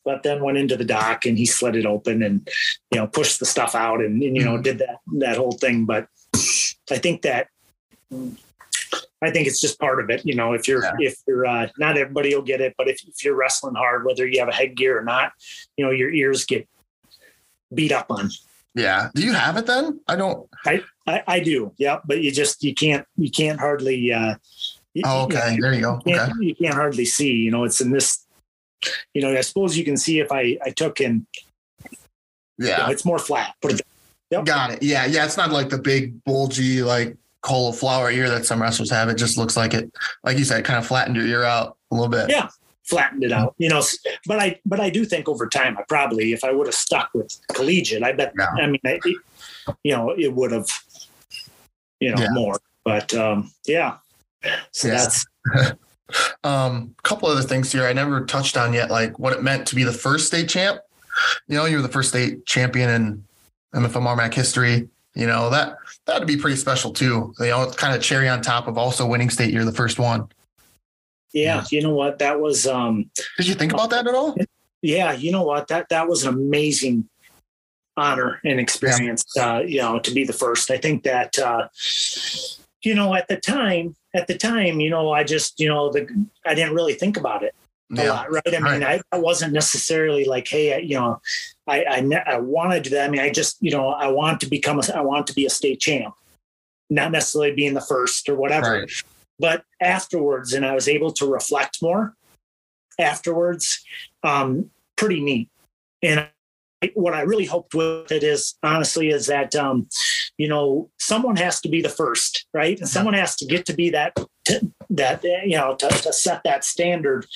but 0.05 0.23
then 0.23 0.43
went 0.43 0.57
into 0.59 0.77
the 0.77 0.85
dock 0.85 1.27
and 1.27 1.37
he 1.37 1.47
slid 1.47 1.75
it 1.77 1.85
open 1.85 2.23
and 2.23 2.49
you 2.93 2.99
know 3.01 3.07
pushed 3.07 3.41
the 3.41 3.47
stuff 3.47 3.75
out 3.75 4.01
and, 4.01 4.23
and 4.23 4.37
you 4.37 4.45
know 4.45 4.57
Mhm. 4.59 4.63
did 4.63 4.79
that 4.79 4.99
that 5.19 5.37
whole 5.37 5.53
thing. 5.53 5.85
But 5.85 6.07
I 6.91 6.99
think 6.99 7.23
that. 7.23 7.49
I 9.21 9.33
think 9.33 9.49
it's 9.49 9.61
just 9.61 9.81
part 9.81 10.01
of 10.01 10.11
it, 10.11 10.25
you 10.25 10.37
know. 10.37 10.53
If 10.53 10.69
you're, 10.69 10.83
Yeah. 10.85 10.93
if 11.01 11.17
you're, 11.27 11.45
uh, 11.45 11.69
not 11.77 11.99
everybody 11.99 12.33
will 12.35 12.43
get 12.43 12.61
it, 12.61 12.75
but 12.79 12.89
if, 12.89 13.03
if 13.07 13.25
you're 13.25 13.35
wrestling 13.35 13.75
hard, 13.75 14.05
whether 14.07 14.25
you 14.27 14.39
have 14.39 14.49
a 14.49 14.53
headgear 14.55 14.97
or 14.97 15.03
not, 15.05 15.33
you 15.77 15.85
know, 15.85 15.91
your 15.91 16.09
ears 16.11 16.45
get 16.45 16.69
beat 17.75 17.91
up 17.91 18.07
on. 18.11 18.31
Yeah. 18.79 19.09
Do 19.15 19.23
you 19.23 19.33
have 19.33 19.57
it 19.57 19.67
then? 19.67 20.01
I 20.09 20.17
don't. 20.17 20.49
I, 20.67 20.83
I 21.27 21.41
do, 21.41 21.73
yeah, 21.79 21.99
but 22.07 22.21
you 22.23 22.31
just 22.31 22.63
you 22.63 22.75
can't 22.75 23.07
you 23.17 23.31
can't 23.31 23.59
hardly. 23.59 24.13
Uh, 24.13 24.37
you- 24.95 25.03
Oh, 25.07 25.29
you 25.29 25.35
know, 25.35 25.39
okay. 25.41 25.59
There 25.61 25.73
you 25.75 25.81
go. 25.81 26.01
you 26.07 26.17
Okay. 26.19 26.33
you 26.41 26.55
can't 26.57 26.75
hardly 26.75 27.05
see. 27.05 27.33
You 27.33 27.51
know, 27.53 27.65
it's 27.65 27.81
in 27.81 27.91
this. 27.93 28.27
You 29.15 29.23
know, 29.23 29.31
I 29.37 29.43
suppose 29.43 29.77
you 29.77 29.85
can 29.85 29.97
see 29.97 30.19
if 30.19 30.33
I 30.33 30.59
I 30.65 30.71
took 30.71 31.01
and 31.01 31.25
you 31.91 31.99
know, 32.59 32.69
Yeah. 32.69 32.91
it's 32.91 33.05
more 33.05 33.19
flat. 33.19 33.55
Put 33.63 33.73
it 33.75 33.83
Yep. 34.31 34.45
Got 34.45 34.71
it. 34.73 34.83
Yeah. 34.83 35.07
Yeah. 35.07 35.25
It's 35.25 35.37
not 35.37 35.51
like 35.53 35.69
the 35.71 35.79
big 35.79 36.23
bulgy 36.25 36.83
like 36.83 37.17
cauliflower 37.43 38.11
ear 38.11 38.29
that 38.29 38.45
some 38.45 38.61
wrestlers 38.61 38.91
have. 38.91 39.09
It 39.09 39.15
just 39.15 39.39
looks 39.39 39.57
like 39.57 39.73
it, 39.73 39.91
like 40.25 40.37
you 40.39 40.45
said, 40.45 40.65
kind 40.65 40.79
of 40.79 40.87
flattened 40.87 41.17
your 41.17 41.27
ear 41.27 41.45
out 41.45 41.77
a 41.91 41.95
little 41.95 42.11
bit. 42.11 42.29
Yeah. 42.29 42.49
Flattened 42.89 43.23
it 43.25 43.33
out. 43.33 43.55
You 43.59 43.69
know, 43.69 43.83
but 44.27 44.39
I 44.41 44.59
but 44.65 44.81
I 44.81 44.91
do 44.91 45.05
think 45.05 45.29
over 45.29 45.47
time 45.47 45.77
I 45.79 45.83
probably 45.89 46.33
if 46.33 46.43
I 46.43 46.53
would 46.53 46.67
have 46.67 46.75
stuck 46.75 47.11
with 47.15 47.39
collegiate, 47.53 48.03
I 48.03 48.13
bet. 48.13 48.33
Yeah. 48.39 48.47
I 48.59 48.67
mean, 48.67 48.81
I, 48.87 48.99
you 49.85 49.93
know, 49.93 50.11
it 50.11 50.33
would 50.33 50.53
have. 50.53 50.69
You 52.01 52.15
know 52.15 52.23
Yeah. 52.23 52.29
more, 52.31 52.59
but 52.85 53.13
um, 53.15 53.51
yeah. 53.67 53.97
So 54.73 54.89
that's 54.89 55.27
Um, 56.43 56.95
a 56.99 57.03
couple 57.03 57.29
other 57.29 57.43
things 57.43 57.71
here 57.71 57.85
I 57.85 57.93
never 57.93 58.25
touched 58.25 58.57
on 58.57 58.73
yet, 58.73 58.91
like 58.91 59.19
what 59.19 59.35
it 59.35 59.43
meant 59.43 59.67
to 59.69 59.75
be 59.75 59.85
the 59.85 59.93
first 59.93 60.27
state 60.27 60.49
champ. 60.49 60.81
You 61.49 61.57
know, 61.57 61.67
you 61.67 61.77
were 61.77 61.83
the 61.83 61.89
first 61.89 62.09
state 62.09 62.47
champion 62.47 62.89
in 62.89 63.25
MFL 63.75 64.01
MarMac 64.03 64.33
history. 64.33 64.89
You 65.15 65.27
know 65.27 65.51
that 65.51 65.77
that'd 66.07 66.27
be 66.29 66.37
pretty 66.37 66.57
special 66.57 66.93
too. 66.93 67.35
You 67.41 67.47
know, 67.47 67.65
it's 67.65 67.77
kind 67.77 67.95
of 67.95 68.01
cherry 68.03 68.29
on 68.29 68.41
top 68.41 68.69
of 68.69 68.79
also 68.79 69.05
winning 69.07 69.29
state. 69.31 69.53
You're 69.53 69.65
the 69.65 69.73
first 69.73 69.99
one. 69.99 70.29
Yeah. 71.33 71.65
You 71.71 71.83
know 71.83 71.95
what? 71.95 72.19
That 72.19 72.41
was 72.41 72.67
um, 72.67 73.11
Did 73.37 73.47
you 73.49 73.55
think 73.55 73.73
about 73.73 73.91
that 73.91 74.07
at 74.07 74.15
all? 74.15 74.37
yeah, 74.83 75.13
you 75.13 75.33
know 75.33 75.43
what? 75.43 75.69
That 75.69 75.89
that 75.91 76.09
was 76.09 76.25
an 76.25 76.35
amazing 76.35 77.09
honor 77.97 78.41
and 78.45 78.61
experience. 78.61 79.25
Uh, 79.39 79.63
you 79.67 79.79
know, 79.81 79.99
to 79.99 80.11
be 80.13 80.25
the 80.25 80.33
first. 80.33 80.71
I 80.71 80.77
think 80.79 81.03
that 81.05 81.39
uh, 81.39 81.69
you 82.83 82.95
know 82.95 83.15
at 83.15 83.29
the 83.29 83.37
time, 83.37 83.97
at 84.15 84.27
the 84.27 84.37
time, 84.37 84.81
you 84.81 84.91
know, 84.91 85.11
I 85.13 85.25
just 85.25 85.59
you 85.61 85.69
know 85.69 85.91
the 85.91 86.07
I 86.47 86.55
didn't 86.55 86.75
really 86.75 86.95
think 86.95 87.17
about 87.17 87.43
it 87.43 87.55
a 87.97 88.03
Yeah. 88.05 88.11
lot, 88.13 88.31
right? 88.31 88.55
I 88.55 88.59
mean, 88.61 88.85
I, 88.85 89.01
I 89.13 89.19
wasn't 89.19 89.53
necessarily 89.55 90.27
like, 90.27 90.47
hey, 90.47 90.75
I, 90.75 90.77
you 90.79 90.95
know, 90.97 91.21
I 91.67 91.85
I, 91.85 92.01
ne- 92.01 92.23
I 92.27 92.37
want 92.39 92.73
to 92.73 92.81
do 92.81 92.91
that. 92.91 93.07
I 93.09 93.11
mean, 93.11 93.21
I 93.21 93.31
just 93.31 93.57
you 93.61 93.71
know 93.71 93.89
I 93.89 94.09
want 94.09 94.41
to 94.43 94.47
become 94.47 94.79
a 94.79 94.83
I 94.97 95.01
want 95.01 95.27
to 95.29 95.35
be 95.35 95.45
a 95.47 95.51
state 95.51 95.81
champ, 95.81 96.15
not 96.91 97.11
necessarily 97.13 97.53
being 97.55 97.75
the 97.75 97.81
first 97.81 98.29
or 98.29 98.37
whatever 98.37 98.81
Right. 98.81 98.91
But 99.39 99.65
afterwards 99.81 100.53
and 100.53 100.65
i 100.65 100.75
was 100.75 100.89
able 100.89 101.13
to 101.13 101.27
reflect 101.27 101.79
more 101.83 102.15
afterwards 102.99 103.85
um, 104.25 104.71
pretty 104.97 105.21
neat. 105.21 105.49
And 106.03 106.29
I, 106.83 106.93
what 106.95 107.15
i 107.15 107.23
really 107.23 107.47
hoped 107.47 107.75
with 107.75 108.13
it 108.13 108.23
is 108.23 108.55
honestly 108.63 109.09
is 109.09 109.27
that 109.27 109.57
um, 109.57 109.89
you 110.37 110.49
know 110.49 110.91
someone 110.99 111.37
has 111.37 111.61
to 111.63 111.69
be 111.69 111.83
the 111.83 111.89
first 111.89 112.47
right? 112.55 112.79
And 112.79 112.89
someone 112.89 113.15
has 113.15 113.35
to 113.37 113.47
get 113.47 113.67
to 113.67 113.73
be 113.73 113.91
that 113.91 114.17
that 114.91 115.25
you 115.25 115.57
know 115.57 115.75
to, 115.77 115.89
to 115.89 116.13
set 116.13 116.43
that 116.45 116.65
standard. 116.65 117.27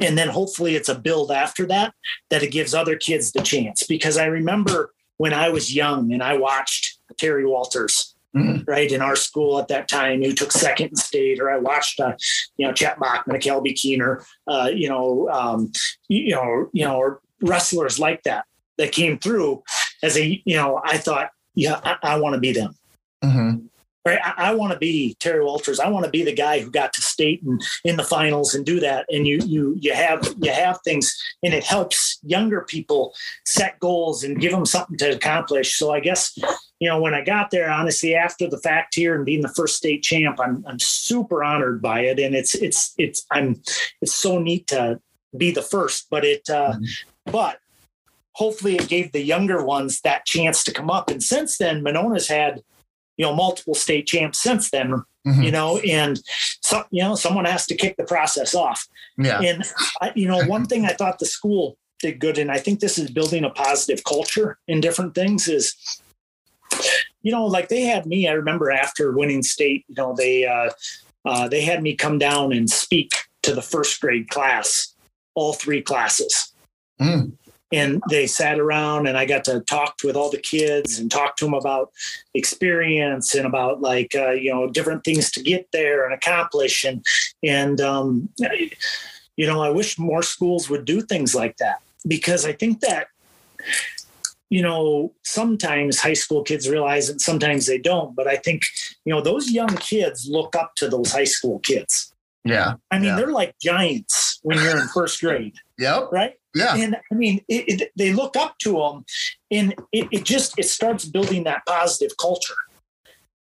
And 0.00 0.18
then 0.18 0.28
hopefully 0.28 0.74
it's 0.74 0.90
a 0.90 0.98
build 0.98 1.30
after 1.30 1.64
that 1.66 1.94
that 2.28 2.42
it 2.42 2.52
gives 2.52 2.74
other 2.74 2.96
kids 2.96 3.32
the 3.32 3.42
chance. 3.42 3.84
Because 3.84 4.16
i 4.16 4.26
remember 4.26 4.92
when 5.18 5.32
i 5.32 5.48
was 5.48 5.74
young 5.74 6.12
and 6.12 6.22
i 6.22 6.36
watched 6.36 6.98
terry 7.18 7.46
walters 7.46 8.15
Mhm. 8.36 8.68
right? 8.68 8.90
In 8.92 9.00
our 9.00 9.16
school 9.16 9.58
at 9.58 9.68
that 9.68 9.88
time 9.88 10.22
who 10.22 10.32
took 10.32 10.52
second 10.52 10.88
in 10.88 10.96
state 10.96 11.40
or 11.40 11.50
i 11.50 11.58
watched 11.58 11.98
uh, 12.00 12.12
you 12.58 12.66
know 12.66 12.72
chet 12.72 12.98
bachman 13.00 13.40
kelby 13.40 13.74
keener 13.74 14.24
uh, 14.46 14.70
you 14.72 14.88
know 14.88 15.28
um, 15.30 15.72
you, 16.08 16.34
know 16.34 16.68
you 16.72 16.84
know 16.84 16.96
or 16.96 17.20
wrestlers 17.42 17.98
like 17.98 18.22
that 18.24 18.44
that 18.78 18.92
came 18.92 19.18
through 19.18 19.62
as 20.02 20.16
a 20.16 20.42
you 20.44 20.56
know 20.56 20.80
i 20.84 20.96
thought 20.98 21.30
yeah 21.54 21.80
i, 21.84 21.96
I 22.14 22.18
want 22.20 22.34
to 22.34 22.40
be 22.40 22.52
them. 22.52 22.74
Mhm. 23.24 23.68
right? 24.06 24.20
I, 24.22 24.50
I 24.50 24.54
want 24.54 24.72
to 24.72 24.78
be 24.78 25.16
terry 25.18 25.42
walters. 25.44 25.80
I 25.80 25.88
want 25.88 26.04
to 26.04 26.10
be 26.10 26.22
the 26.22 26.34
guy 26.34 26.60
who 26.60 26.70
got 26.70 26.92
to 26.92 27.00
state 27.00 27.42
and 27.42 27.60
in 27.84 27.96
the 27.96 28.04
finals 28.04 28.54
and 28.54 28.64
do 28.64 28.78
that. 28.80 29.04
And 29.08 29.26
you 29.26 29.38
you 29.44 29.74
you 29.80 29.94
have 29.94 30.20
you 30.40 30.52
have 30.52 30.78
things 30.84 31.12
and 31.42 31.52
it 31.54 31.64
helps 31.64 32.18
younger 32.22 32.60
people 32.62 33.14
set 33.46 33.80
goals 33.80 34.22
and 34.22 34.38
give 34.40 34.52
them 34.52 34.66
something 34.66 34.98
to 34.98 35.14
accomplish. 35.16 35.76
So 35.76 35.92
i 35.92 36.00
guess 36.00 36.22
you 36.80 36.88
know 36.88 37.00
when 37.00 37.14
i 37.14 37.22
got 37.22 37.50
there 37.50 37.70
honestly 37.70 38.14
after 38.14 38.48
the 38.48 38.58
fact 38.58 38.94
here 38.94 39.14
and 39.14 39.24
being 39.24 39.42
the 39.42 39.48
first 39.48 39.76
state 39.76 40.02
champ 40.02 40.38
i'm 40.40 40.64
i'm 40.68 40.78
super 40.78 41.42
honored 41.42 41.80
by 41.80 42.00
it 42.00 42.18
and 42.18 42.34
it's 42.34 42.54
it's 42.54 42.94
it's 42.98 43.24
i'm 43.32 43.60
it's 44.02 44.14
so 44.14 44.38
neat 44.38 44.66
to 44.66 45.00
be 45.36 45.50
the 45.50 45.62
first 45.62 46.06
but 46.10 46.24
it 46.24 46.48
uh 46.50 46.74
but 47.26 47.58
hopefully 48.32 48.76
it 48.76 48.88
gave 48.88 49.12
the 49.12 49.22
younger 49.22 49.64
ones 49.64 50.00
that 50.02 50.24
chance 50.26 50.62
to 50.64 50.72
come 50.72 50.90
up 50.90 51.10
and 51.10 51.22
since 51.22 51.58
then 51.58 51.82
monona's 51.82 52.28
had 52.28 52.62
you 53.16 53.24
know 53.24 53.34
multiple 53.34 53.74
state 53.74 54.06
champs 54.06 54.38
since 54.38 54.70
then 54.70 55.02
Mhm. 55.26 55.42
you 55.44 55.50
know 55.50 55.78
and 55.78 56.20
so 56.60 56.84
you 56.92 57.02
know 57.02 57.16
someone 57.16 57.46
has 57.46 57.66
to 57.66 57.74
kick 57.74 57.96
the 57.96 58.04
process 58.04 58.54
off 58.54 58.86
Yeah. 59.18 59.40
and 59.40 59.64
I, 60.00 60.12
you 60.14 60.28
know 60.28 60.44
one 60.44 60.66
thing 60.66 60.84
i 60.84 60.92
thought 60.92 61.18
the 61.18 61.26
school 61.26 61.78
did 61.98 62.20
good 62.20 62.38
and 62.38 62.48
i 62.52 62.58
think 62.58 62.78
this 62.78 62.96
is 62.96 63.10
building 63.10 63.42
a 63.44 63.50
positive 63.50 64.04
culture 64.04 64.58
in 64.68 64.80
different 64.80 65.16
things 65.16 65.48
is 65.48 65.74
you 67.22 67.32
know 67.32 67.44
like 67.44 67.68
they 67.68 67.82
had 67.82 68.06
me 68.06 68.28
i 68.28 68.32
remember 68.32 68.70
after 68.70 69.12
winning 69.12 69.42
state 69.42 69.84
you 69.88 69.94
know 69.96 70.14
they 70.16 70.46
uh, 70.46 70.70
uh, 71.26 71.48
they 71.48 71.60
had 71.60 71.82
me 71.82 71.94
come 71.94 72.18
down 72.18 72.52
and 72.52 72.70
speak 72.70 73.12
to 73.42 73.54
the 73.54 73.62
first 73.62 74.00
grade 74.00 74.28
class, 74.30 74.94
all 75.34 75.52
three 75.52 75.82
classes. 75.82 76.52
Mm. 77.00 77.32
And 77.72 78.00
they 78.08 78.28
sat 78.28 78.60
around 78.60 79.08
and 79.08 79.18
I 79.18 79.24
got 79.24 79.44
to 79.46 79.60
talk 79.60 79.96
with 80.04 80.14
all 80.14 80.30
the 80.30 80.38
kids 80.38 81.00
and 81.00 81.10
talk 81.10 81.36
to 81.36 81.44
them 81.44 81.54
about 81.54 81.90
experience 82.34 83.34
and 83.34 83.44
about 83.44 83.80
like, 83.80 84.14
uh, 84.14 84.30
you 84.30 84.52
know, 84.52 84.68
different 84.68 85.02
things 85.02 85.32
to 85.32 85.42
get 85.42 85.66
there 85.72 86.04
and 86.04 86.14
accomplish. 86.14 86.84
And, 86.84 87.04
and, 87.42 87.80
um, 87.80 88.28
you 89.36 89.46
know, 89.46 89.60
I 89.60 89.70
wish 89.70 89.98
more 89.98 90.22
schools 90.22 90.70
would 90.70 90.84
do 90.84 91.00
things 91.00 91.34
like 91.34 91.56
that 91.56 91.82
because 92.06 92.46
I 92.46 92.52
think 92.52 92.80
that, 92.80 93.08
you 94.50 94.62
know, 94.62 95.12
sometimes 95.24 95.98
high 95.98 96.12
school 96.14 96.42
kids 96.42 96.68
realize 96.68 97.08
it, 97.08 97.20
sometimes 97.20 97.66
they 97.66 97.78
don't. 97.78 98.14
But 98.14 98.26
I 98.28 98.36
think, 98.36 98.62
you 99.04 99.12
know, 99.12 99.20
those 99.20 99.50
young 99.50 99.74
kids 99.76 100.26
look 100.30 100.54
up 100.54 100.74
to 100.76 100.88
those 100.88 101.12
high 101.12 101.24
school 101.24 101.58
kids. 101.60 102.12
Yeah. 102.44 102.74
I 102.90 102.98
mean, 102.98 103.06
Yeah. 103.08 103.16
they're 103.16 103.32
like 103.32 103.56
giants 103.60 104.38
when 104.42 104.58
you're 104.58 104.80
in 104.80 104.86
first 104.88 105.20
grade, 105.20 105.54
Yep. 105.78 106.08
right? 106.12 106.34
Yeah. 106.54 106.76
And 106.76 106.96
I 107.12 107.14
mean, 107.14 107.40
it, 107.48 107.82
it, 107.82 107.92
they 107.96 108.12
look 108.12 108.36
up 108.36 108.56
to 108.60 108.72
them, 108.78 109.04
and 109.50 109.74
it, 109.92 110.08
it 110.12 110.24
just 110.24 110.58
it 110.58 110.64
starts 110.64 111.04
building 111.04 111.44
that 111.44 111.66
positive 111.66 112.16
culture. 112.18 112.54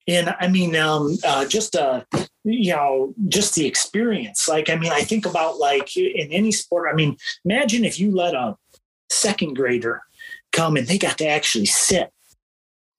And 0.08 0.34
I 0.40 0.48
mean, 0.48 0.74
um, 0.74 1.16
uh, 1.24 1.44
just 1.44 1.76
uh, 1.76 2.02
you 2.44 2.72
know, 2.72 3.14
just 3.28 3.54
the 3.54 3.66
experience. 3.66 4.48
Like, 4.48 4.70
I 4.70 4.74
mean, 4.76 4.90
I 4.90 5.02
think 5.02 5.26
about 5.26 5.58
like 5.58 5.96
in 5.96 6.32
any 6.32 6.50
sport. 6.50 6.88
I 6.90 6.94
mean, 6.96 7.16
imagine 7.44 7.84
if 7.84 8.00
you 8.00 8.10
let 8.10 8.34
a 8.34 8.56
second 9.10 9.54
grader 9.54 10.02
come 10.52 10.76
and 10.76 10.86
they 10.86 10.98
got 10.98 11.18
to 11.18 11.26
actually 11.26 11.66
sit, 11.66 12.10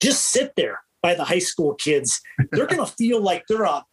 just 0.02 0.26
sit 0.30 0.54
there 0.56 0.82
by 1.02 1.14
the 1.16 1.24
high 1.24 1.40
school 1.40 1.76
kids. 1.76 2.22
They're 2.52 2.68
gonna 2.68 2.86
feel 2.98 3.22
like 3.22 3.46
they're 3.48 3.64
a 3.64 3.86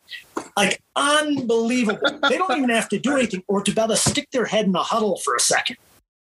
like 0.57 0.83
unbelievable. 0.97 2.19
They 2.29 2.39
don't 2.39 2.57
even 2.57 2.71
have 2.71 2.89
to 2.91 2.99
do 2.99 3.17
anything, 3.17 3.43
or 3.49 3.63
to 3.63 3.73
be 3.73 3.81
able 3.81 3.95
to 3.95 3.97
stick 3.97 4.29
their 4.33 4.47
head 4.47 4.67
in 4.67 4.75
a 4.75 4.83
huddle 4.83 5.17
for 5.19 5.35
a 5.35 5.41
second 5.41 5.77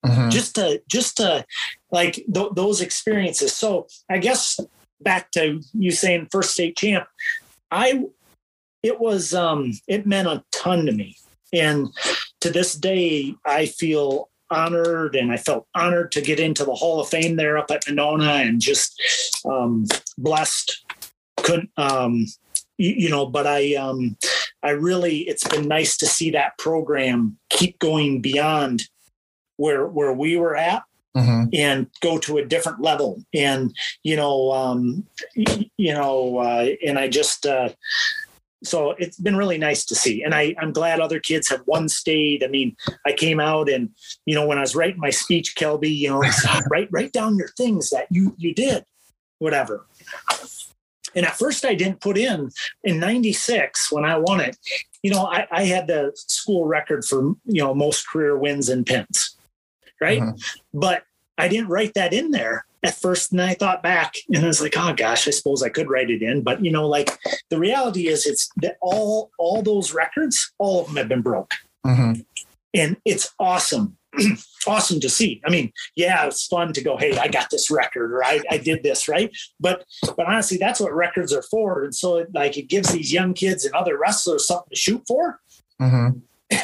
Mhm. 0.06 0.30
just 0.30 0.54
to 0.56 0.84
just 0.88 1.18
to 1.18 1.44
like 1.92 2.14
th- 2.32 2.52
those 2.54 2.80
experiences 2.80 3.54
so 3.54 3.88
i 4.08 4.20
guess 4.20 4.60
back 5.02 5.32
to 5.32 5.62
you 5.74 5.90
saying 5.90 6.28
first 6.32 6.52
state 6.52 6.78
champ 6.78 7.08
i 7.72 8.04
it 8.84 9.00
was 9.00 9.34
um 9.34 9.72
it 9.88 10.06
meant 10.06 10.28
a 10.28 10.44
ton 10.52 10.86
to 10.86 10.92
me 10.92 11.18
and 11.54 11.88
to 12.40 12.52
this 12.52 12.76
day 12.76 13.34
i 13.48 13.66
feel 13.66 14.30
honored 14.52 15.16
and 15.16 15.32
i 15.32 15.38
felt 15.38 15.68
honored 15.76 16.12
to 16.12 16.22
get 16.22 16.40
into 16.40 16.64
the 16.64 16.74
hall 16.76 17.00
of 17.00 17.08
fame 17.10 17.36
there 17.36 17.58
up 17.58 17.72
at 17.72 17.84
monona 17.88 18.26
and 18.46 18.62
just 18.62 19.00
um 19.46 19.86
blessed 20.18 20.86
couldn't 21.38 21.70
um 21.78 22.26
you, 22.78 22.92
you 22.98 23.10
know 23.10 23.26
but 23.26 23.48
i 23.48 23.74
um 23.76 24.16
i 24.64 24.70
really 24.70 25.20
it's 25.22 25.48
been 25.48 25.68
nice 25.68 25.98
to 25.98 26.06
see 26.06 26.30
that 26.32 26.58
program 26.58 27.38
keep 27.50 27.80
going 27.80 28.22
beyond 28.22 28.84
where 29.58 29.88
where 29.88 30.14
we 30.14 30.38
were 30.38 30.56
at 30.56 30.84
Mhm. 31.16 31.48
and 31.54 31.88
go 32.02 32.18
to 32.20 32.40
a 32.40 32.46
different 32.46 32.82
level 32.82 33.24
and 33.34 33.74
you 34.04 34.18
know 34.18 34.52
um 34.52 35.06
you 35.36 35.94
know 35.94 36.40
uh 36.40 36.68
and 36.86 37.00
i 37.00 37.08
just 37.08 37.46
uh 37.46 37.70
so 38.66 38.92
it's 38.98 39.20
been 39.20 39.36
really 39.36 39.58
nice 39.58 39.86
to 39.86 39.96
see. 39.96 40.24
And 40.24 40.34
i 40.34 40.56
i'm 40.60 40.74
glad 40.74 41.00
other 41.00 41.20
kids 41.20 41.50
have 41.50 41.62
won 41.66 41.90
state. 41.90 42.44
I 42.44 42.48
mean 42.48 42.76
i 43.06 43.12
came 43.12 43.40
out 43.40 43.70
and 43.70 43.90
you 44.26 44.36
know 44.36 44.46
when 44.46 44.58
i 44.58 44.62
was 44.62 44.76
writing 44.76 45.00
my 45.00 45.10
speech 45.12 45.56
kelby 45.56 45.96
you 45.96 46.10
know 46.10 46.22
write 46.70 46.90
write 46.92 47.14
down 47.14 47.38
your 47.38 47.50
things 47.50 47.90
that 47.90 48.08
you 48.10 48.36
you 48.38 48.54
did 48.54 48.86
whatever. 49.40 49.86
And 51.16 51.26
at 51.26 51.38
first 51.38 51.66
i 51.66 51.76
didn't 51.76 52.02
put 52.02 52.18
in 52.18 52.50
in 52.84 53.00
96 53.00 53.92
when 53.92 54.06
i 54.06 54.18
won 54.18 54.42
it 54.42 54.58
you 55.04 55.12
know 55.12 55.26
i, 55.26 55.48
I 55.52 55.64
had 55.64 55.88
the 55.88 56.12
school 56.16 56.66
record 56.66 57.06
for 57.06 57.22
you 57.46 57.62
know 57.62 57.74
most 57.74 58.08
career 58.10 58.38
wins 58.38 58.70
and 58.70 58.86
pins 58.86 59.36
right? 60.02 60.22
Mhm. 60.22 60.42
but 60.74 61.04
I 61.38 61.48
didn't 61.48 61.68
write 61.70 61.94
that 61.96 62.14
in 62.14 62.32
there 62.32 62.66
at 62.86 62.96
first. 62.96 63.32
And 63.32 63.42
I 63.42 63.54
thought 63.56 63.84
back 63.84 64.14
and 64.30 64.44
I 64.44 64.48
was 64.48 64.62
like, 64.62 64.76
oh 64.78 64.94
gosh, 64.94 65.28
I 65.28 65.32
suppose 65.32 65.64
I 65.64 65.70
could 65.70 65.90
write 65.90 66.10
it 66.10 66.22
in. 66.22 66.42
But 66.42 66.64
you 66.64 66.72
know, 66.72 66.88
like 66.88 67.18
the 67.50 67.60
reality 67.60 68.08
is 68.08 68.26
it's 68.26 68.50
that 68.58 68.78
all 68.82 69.32
all 69.38 69.62
those 69.62 69.94
records, 69.94 70.54
all 70.60 70.82
of 70.82 70.88
them 70.88 70.96
have 70.98 71.10
been 71.10 71.22
broke. 71.22 71.54
Mhm. 71.86 72.26
And 72.74 72.98
it's 73.06 73.34
awesome. 73.40 73.98
awesome 74.68 75.00
to 75.02 75.10
see. 75.10 75.42
I 75.46 75.50
mean, 75.50 75.72
yeah, 75.96 76.26
it's 76.26 76.48
fun 76.48 76.74
to 76.74 76.82
go, 76.82 76.98
hey, 76.98 77.18
I 77.18 77.28
got 77.28 77.50
this 77.50 77.70
record 77.70 78.14
or 78.14 78.24
I, 78.24 78.42
I 78.50 78.58
did 78.58 78.84
this, 78.84 79.08
right? 79.08 79.30
But 79.60 79.86
but 80.16 80.28
honestly, 80.28 80.58
that's 80.58 80.80
what 80.80 80.94
records 80.94 81.34
are 81.34 81.44
for. 81.44 81.84
And 81.84 81.94
so 81.96 82.18
it, 82.18 82.34
like 82.34 82.58
it 82.58 82.70
gives 82.70 82.92
these 82.92 83.12
young 83.12 83.34
kids 83.34 83.66
and 83.66 83.74
other 83.76 83.98
wrestlers 83.98 84.48
something 84.48 84.70
to 84.70 84.76
shoot 84.76 85.04
for 85.08 85.40
Mhm. 85.82 86.22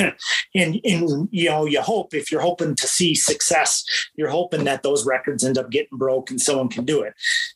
and 0.55 0.79
and 0.83 1.27
you 1.31 1.49
know 1.49 1.65
you 1.65 1.81
hope 1.81 2.13
if 2.13 2.31
you're 2.31 2.41
hoping 2.41 2.75
to 2.75 2.87
see 2.87 3.15
success 3.15 3.83
you're 4.15 4.29
hoping 4.29 4.63
that 4.63 4.83
those 4.83 5.05
records 5.07 5.43
end 5.43 5.57
up 5.57 5.71
getting 5.71 5.97
broke 5.97 6.29
and 6.29 6.39
someone 6.39 6.69
can 6.69 6.85
do 6.85 7.01
it 7.01 7.13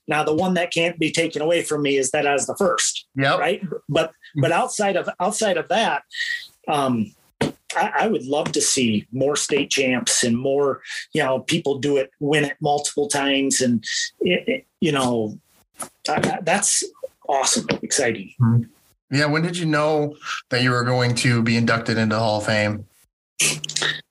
now 0.07 0.23
the 0.23 0.33
one 0.33 0.55
that 0.55 0.73
can't 0.73 0.97
be 0.97 1.11
taken 1.11 1.41
away 1.41 1.61
from 1.61 1.83
me 1.83 1.97
is 1.97 2.09
that 2.11 2.25
i 2.25 2.33
was 2.33 2.47
the 2.47 2.55
first 2.55 3.05
Yep. 3.15 3.39
right 3.39 3.61
but 3.87 4.11
but 4.37 4.51
outside 4.51 4.95
of 4.95 5.07
outside 5.19 5.57
of 5.57 5.67
that 5.69 6.01
um 6.67 7.11
I, 7.77 7.91
I 7.99 8.07
would 8.07 8.25
love 8.25 8.51
to 8.53 8.61
see 8.61 9.05
more 9.11 9.35
state 9.35 9.69
champs 9.69 10.23
and 10.23 10.37
more, 10.37 10.81
you 11.13 11.21
know, 11.21 11.41
people 11.41 11.77
do 11.77 11.97
it, 11.97 12.09
win 12.21 12.45
it 12.45 12.55
multiple 12.61 13.09
times, 13.09 13.59
and 13.59 13.83
it, 14.21 14.47
it- 14.47 14.65
you 14.79 14.93
know, 14.93 15.37
that's 16.43 16.83
awesome, 17.27 17.65
exciting. 17.81 18.33
Yeah. 19.11 19.25
When 19.27 19.41
did 19.43 19.57
you 19.57 19.65
know 19.65 20.15
that 20.49 20.61
you 20.63 20.71
were 20.71 20.83
going 20.83 21.15
to 21.15 21.41
be 21.41 21.57
inducted 21.57 21.97
into 21.97 22.15
the 22.15 22.19
Hall 22.19 22.39
of 22.39 22.45
Fame? 22.45 22.85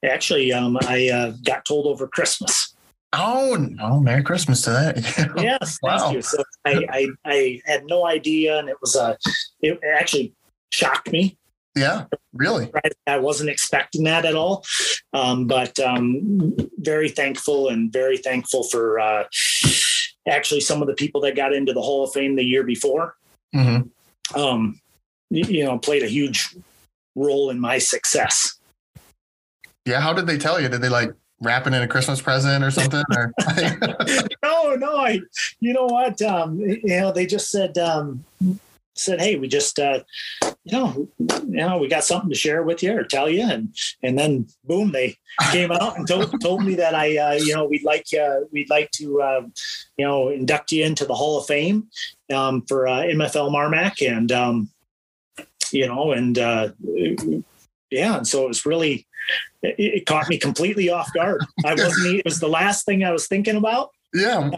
Actually, 0.04 0.52
um, 0.52 0.76
I 0.82 1.08
uh, 1.08 1.32
got 1.44 1.64
told 1.64 1.86
over 1.86 2.06
Christmas. 2.06 2.74
Oh 3.16 3.56
no! 3.70 4.00
Merry 4.00 4.22
Christmas 4.22 4.62
to 4.62 4.70
that. 4.70 4.96
yes, 5.36 5.78
Wow. 5.82 5.98
thank 5.98 6.14
you. 6.16 6.22
So 6.22 6.42
I, 6.64 6.84
I, 6.90 7.08
I 7.24 7.60
had 7.64 7.86
no 7.86 8.06
idea, 8.06 8.58
and 8.58 8.68
it 8.68 8.76
was 8.80 8.96
a, 8.96 9.16
it 9.60 9.78
actually 9.96 10.34
shocked 10.72 11.10
me. 11.12 11.38
yeah. 11.76 12.04
Really. 12.32 12.70
I 13.06 13.18
wasn't 13.18 13.50
expecting 13.50 14.02
that 14.04 14.24
at 14.24 14.34
all, 14.34 14.64
um, 15.12 15.46
but 15.46 15.78
um, 15.78 16.56
very 16.78 17.08
thankful 17.08 17.68
and 17.68 17.92
very 17.92 18.16
thankful 18.18 18.64
for 18.64 18.98
uh, 18.98 19.24
actually 20.28 20.60
some 20.60 20.82
of 20.82 20.88
the 20.88 20.94
people 20.94 21.20
that 21.20 21.36
got 21.36 21.52
into 21.52 21.72
the 21.72 21.80
Hall 21.80 22.02
of 22.04 22.12
Fame 22.12 22.34
the 22.34 22.42
year 22.44 22.64
before. 22.64 23.14
hmm 23.54 23.82
Um, 24.34 24.80
you, 25.35 25.65
know, 25.65 25.78
played 25.78 26.02
a 26.02 26.09
huge 26.09 26.56
role 27.15 27.51
in 27.51 27.61
my 27.61 27.78
success. 27.78 28.59
Yeah. 29.85 30.01
How 30.01 30.12
did 30.12 30.27
they 30.27 30.39
tell 30.39 30.61
you? 30.61 30.69
Did 30.69 30.81
they 30.81 30.89
like 30.89 31.12
wrap 31.40 31.66
it 31.66 31.74
in 31.74 31.82
a 31.82 31.89
Christmas 31.89 32.20
present 32.20 32.65
or 32.65 32.70
something? 32.70 33.05
Or 33.16 33.32
no, 34.43 34.74
no, 34.77 34.97
I, 34.97 35.20
you 35.61 35.73
know 35.73 35.86
what? 35.86 36.20
Um, 36.23 36.59
you 36.59 36.81
know, 36.85 37.12
they 37.12 37.27
just 37.27 37.51
said, 37.51 37.77
um, 37.78 38.24
said, 38.94 39.20
Hey, 39.20 39.36
we 39.36 39.48
just, 39.48 39.78
uh, 39.78 40.01
you 40.65 40.73
know, 40.73 41.09
you 41.19 41.56
know, 41.56 41.78
we 41.78 41.89
got 41.89 42.05
something 42.05 42.31
to 42.31 42.36
share 42.36 42.62
with 42.62 42.82
you 42.82 42.97
or 42.97 43.05
tell 43.05 43.28
you. 43.28 43.43
And, 43.43 43.74
and 44.02 44.19
then 44.19 44.47
boom, 44.65 44.93
they 44.93 45.16
came 45.51 45.73
out 45.73 45.98
and 45.98 46.06
told, 46.06 46.40
told 46.40 46.65
me 46.65 46.74
that 46.77 46.94
I, 46.94 47.16
uh, 47.16 47.32
you 47.32 47.55
know, 47.55 47.65
we'd 47.65 47.85
like, 47.85 48.06
uh, 48.19 48.40
we'd 48.52 48.70
like 48.70 48.90
to, 48.93 49.20
uh, 49.20 49.43
you 49.97 50.06
know, 50.06 50.28
induct 50.28 50.73
you 50.73 50.85
into 50.85 51.05
the 51.05 51.15
Hall 51.15 51.39
of 51.39 51.47
Fame, 51.47 51.89
um, 52.32 52.62
for, 52.62 52.86
uh, 52.86 53.02
MFL 53.02 53.51
Marmac 53.51 54.01
and, 54.06 54.31
um, 54.32 54.70
you 55.74 55.86
know, 55.86 56.12
and, 56.12 56.38
uh, 56.38 56.70
yeah. 57.90 58.16
And 58.16 58.26
so 58.26 58.44
it 58.44 58.48
was 58.48 58.64
really, 58.64 59.06
it, 59.62 59.74
it 59.78 60.06
caught 60.06 60.28
me 60.28 60.38
completely 60.38 60.88
off 60.90 61.12
guard. 61.12 61.44
I 61.64 61.74
wasn't, 61.74 62.16
it 62.16 62.24
was 62.24 62.40
the 62.40 62.48
last 62.48 62.86
thing 62.86 63.05
I 63.05 63.12
was 63.12 63.26
thinking 63.28 63.56
about 63.56 63.90
yeah. 64.14 64.51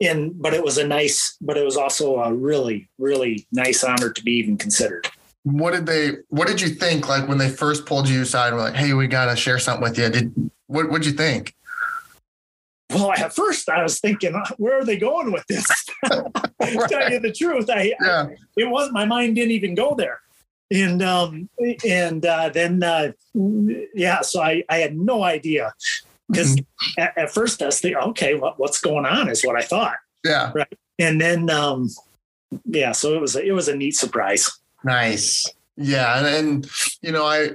and 0.00 0.40
but 0.40 0.54
it 0.54 0.62
was 0.62 0.78
a 0.78 0.86
nice 0.86 1.36
but 1.40 1.56
it 1.56 1.64
was 1.64 1.76
also 1.76 2.16
a 2.16 2.32
really 2.32 2.88
really 2.98 3.46
nice 3.50 3.82
honor 3.82 4.10
to 4.10 4.22
be 4.22 4.32
even 4.32 4.56
considered 4.56 5.08
What 5.44 5.72
did 5.72 5.86
they? 5.86 6.18
What 6.28 6.46
did 6.46 6.60
you 6.60 6.68
think? 6.68 7.08
Like 7.08 7.26
when 7.26 7.38
they 7.38 7.48
first 7.48 7.86
pulled 7.86 8.08
you 8.08 8.22
aside, 8.22 8.48
and 8.48 8.56
were 8.56 8.62
like, 8.62 8.76
"Hey, 8.76 8.92
we 8.92 9.08
got 9.08 9.26
to 9.26 9.34
share 9.34 9.58
something 9.58 9.82
with 9.82 9.98
you." 9.98 10.08
Did 10.08 10.50
what? 10.68 10.88
What'd 10.88 11.06
you 11.06 11.12
think? 11.12 11.54
well 12.94 13.10
at 13.12 13.34
first 13.34 13.70
i 13.70 13.82
was 13.82 14.00
thinking 14.00 14.34
"Uh, 14.34 14.44
where 14.58 14.78
are 14.78 14.84
they 14.84 14.98
going 14.98 15.32
with 15.32 15.46
this 15.46 15.66
tell 16.04 17.10
you 17.10 17.18
the 17.28 17.34
truth 17.34 17.70
i 17.70 17.94
Yeah. 18.02 18.28
it 18.56 18.68
was 18.68 18.92
my 18.92 19.06
mind 19.06 19.36
didn't 19.36 19.52
even 19.52 19.74
go 19.74 19.94
there 19.94 20.20
and 20.72 21.02
um 21.02 21.48
and 21.86 22.24
uh 22.24 22.48
then 22.48 22.82
uh 22.82 23.12
yeah 23.94 24.20
so 24.22 24.40
i 24.40 24.62
i 24.68 24.78
had 24.78 24.96
no 24.96 25.22
idea 25.22 25.72
because 26.28 26.56
at, 26.98 27.16
at 27.18 27.30
first 27.30 27.60
i 27.62 27.66
was 27.66 27.80
thinking 27.80 28.00
okay 28.00 28.34
what, 28.34 28.58
what's 28.58 28.80
going 28.80 29.04
on 29.06 29.28
is 29.28 29.44
what 29.44 29.56
i 29.56 29.62
thought 29.62 29.96
Yeah. 30.24 30.50
Right. 30.54 30.78
and 30.98 31.20
then 31.20 31.50
um 31.50 31.88
yeah 32.64 32.92
so 32.92 33.14
it 33.14 33.20
was 33.20 33.36
a, 33.36 33.44
it 33.44 33.52
was 33.52 33.68
a 33.68 33.76
neat 33.76 33.94
surprise 33.96 34.50
Nice. 34.84 35.48
Yeah, 35.76 36.18
and, 36.18 36.26
and 36.26 36.70
you 37.00 37.12
know, 37.12 37.24
I 37.24 37.50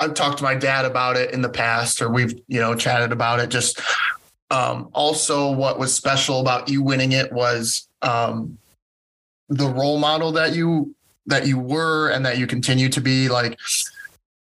I've 0.00 0.14
talked 0.14 0.38
to 0.38 0.44
my 0.44 0.54
dad 0.54 0.84
about 0.84 1.16
it 1.16 1.32
in 1.32 1.42
the 1.42 1.48
past, 1.48 2.02
or 2.02 2.10
we've 2.10 2.34
you 2.48 2.60
know 2.60 2.74
chatted 2.74 3.12
about 3.12 3.40
it. 3.40 3.48
Just 3.48 3.80
um, 4.50 4.88
also, 4.92 5.50
what 5.52 5.78
was 5.78 5.94
special 5.94 6.40
about 6.40 6.68
you 6.68 6.82
winning 6.82 7.12
it 7.12 7.32
was 7.32 7.88
um, 8.02 8.58
the 9.48 9.66
role 9.68 9.98
model 9.98 10.32
that 10.32 10.54
you 10.54 10.94
that 11.26 11.46
you 11.46 11.58
were 11.58 12.10
and 12.10 12.24
that 12.26 12.38
you 12.38 12.46
continue 12.46 12.88
to 12.90 13.00
be. 13.00 13.28
Like 13.28 13.58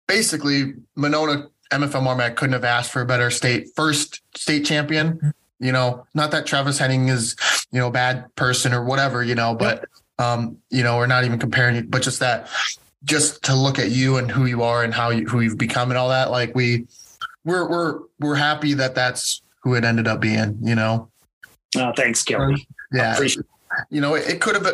basically 0.08 0.74
Monona 0.96 1.48
MFL 1.72 2.04
Marmac 2.04 2.36
couldn't 2.36 2.54
have 2.54 2.64
asked 2.64 2.92
for 2.92 3.02
a 3.02 3.06
better 3.06 3.30
state 3.30 3.70
first 3.76 4.22
state 4.36 4.66
champion. 4.66 5.34
You 5.60 5.72
know, 5.72 6.06
not 6.14 6.32
that 6.32 6.46
Travis 6.46 6.78
Henning 6.78 7.10
is, 7.10 7.36
you 7.72 7.80
know, 7.80 7.88
a 7.88 7.92
bad 7.92 8.34
person 8.36 8.74
or 8.74 8.84
whatever, 8.84 9.24
you 9.24 9.36
know, 9.36 9.54
but 9.54 9.86
um, 10.18 10.58
you 10.70 10.84
know, 10.84 10.98
we're 10.98 11.08
not 11.08 11.24
even 11.26 11.40
comparing 11.40 11.76
it, 11.76 11.92
but 11.92 12.02
just 12.02 12.20
that 12.20 12.50
just 13.04 13.44
to 13.44 13.56
look 13.56 13.80
at 13.80 13.92
you 13.92 14.18
and 14.18 14.30
who 14.30 14.46
you 14.46 14.64
are 14.64 14.84
and 14.84 14.94
how 14.94 15.10
you 15.10 15.26
who 15.26 15.42
you've 15.42 15.58
become 15.58 15.92
and 15.92 15.98
all 15.98 16.10
that, 16.10 16.32
like 16.32 16.56
we 16.56 16.88
we're 17.46 17.70
we're 17.70 18.00
we're 18.20 18.36
happy 18.36 18.74
that 18.74 18.96
that's 18.96 19.42
who 19.64 19.76
it 19.76 19.84
ended 19.84 20.08
up 20.08 20.20
being, 20.20 20.58
you 20.62 20.76
know. 20.76 21.10
Oh, 21.76 21.94
thanks, 21.96 22.24
Kelly. 22.24 22.68
Yeah. 22.92 23.20
You 23.90 24.02
know, 24.02 24.16
it, 24.16 24.28
it 24.28 24.42
could 24.42 24.56
have 24.56 24.66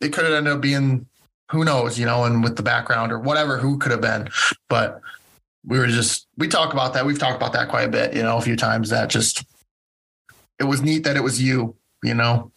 it 0.00 0.12
could 0.12 0.24
have 0.24 0.32
ended 0.32 0.52
up 0.52 0.60
being 0.60 1.06
who 1.52 1.64
knows, 1.64 1.98
you 1.98 2.06
know, 2.06 2.24
and 2.24 2.42
with 2.42 2.56
the 2.56 2.62
background 2.62 3.12
or 3.12 3.18
whatever, 3.18 3.58
who 3.58 3.78
could 3.78 3.92
have 3.92 4.00
been. 4.00 4.28
But 4.68 5.00
we 5.64 5.78
were 5.78 5.86
just 5.86 6.26
we 6.36 6.48
talk 6.48 6.72
about 6.72 6.94
that. 6.94 7.06
We've 7.06 7.18
talked 7.18 7.36
about 7.36 7.52
that 7.52 7.68
quite 7.68 7.86
a 7.86 7.90
bit, 7.90 8.14
you 8.14 8.22
know, 8.22 8.38
a 8.38 8.42
few 8.42 8.56
times 8.56 8.90
that 8.90 9.10
just 9.10 9.44
it 10.58 10.64
was 10.64 10.82
neat 10.82 11.04
that 11.04 11.16
it 11.16 11.22
was 11.22 11.40
you, 11.40 11.76
you 12.02 12.14
know. 12.14 12.50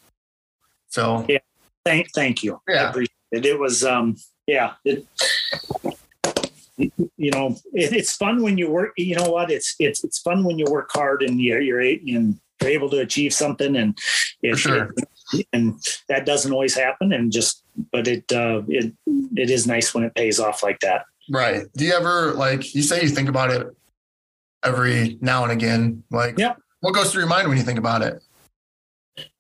So 0.88 1.26
yeah, 1.30 1.40
thank 1.84 2.12
thank 2.14 2.44
you. 2.44 2.62
Yeah. 2.68 2.86
I 2.86 2.90
appreciate 2.90 3.12
it. 3.32 3.46
It 3.46 3.60
was 3.60 3.84
um 3.84 4.16
yeah, 4.48 4.74
it 4.84 5.06
you 6.78 7.32
know, 7.32 7.56
it, 7.74 7.94
it's 7.94 8.16
fun 8.16 8.42
when 8.42 8.58
you 8.58 8.70
work. 8.70 8.94
You 8.98 9.16
know 9.16 9.30
what? 9.30 9.52
It's 9.52 9.76
it's 9.80 10.04
it's 10.04 10.20
fun 10.20 10.44
when 10.44 10.58
you 10.60 10.66
work 10.70 10.90
hard 10.92 11.22
and 11.22 11.40
you're 11.40 11.62
you're, 11.62 11.82
and 11.82 12.40
you're 12.62 12.72
able 12.72 12.90
to 12.90 13.00
achieve 13.00 13.34
something, 13.34 13.76
and 13.76 13.98
it, 14.42 14.58
sure. 14.58 14.94
and 15.54 15.76
that 16.10 16.26
doesn't 16.26 16.52
always 16.52 16.76
happen. 16.76 17.14
And 17.14 17.32
just, 17.32 17.64
but 17.92 18.08
it 18.08 18.32
uh, 18.32 18.62
it 18.68 18.94
it 19.36 19.50
is 19.50 19.68
nice 19.68 19.94
when 19.94 20.04
it 20.04 20.16
pays 20.16 20.40
off 20.40 20.64
like 20.64 20.80
that. 20.82 21.06
Right. 21.30 21.64
Do 21.76 21.86
you 21.86 21.94
ever 21.94 22.34
like 22.34 22.76
you 22.76 22.82
say 22.82 23.02
you 23.02 23.10
think 23.10 23.30
about 23.30 23.52
it 23.52 23.68
every 24.64 25.18
now 25.22 25.44
and 25.44 25.52
again? 25.52 26.04
Like, 26.12 26.38
yeah. 26.38 26.56
What 26.82 26.94
goes 26.94 27.12
through 27.12 27.22
your 27.22 27.30
mind 27.30 27.48
when 27.48 27.58
you 27.58 27.64
think 27.64 27.80
about 27.80 28.02
it? 28.02 28.22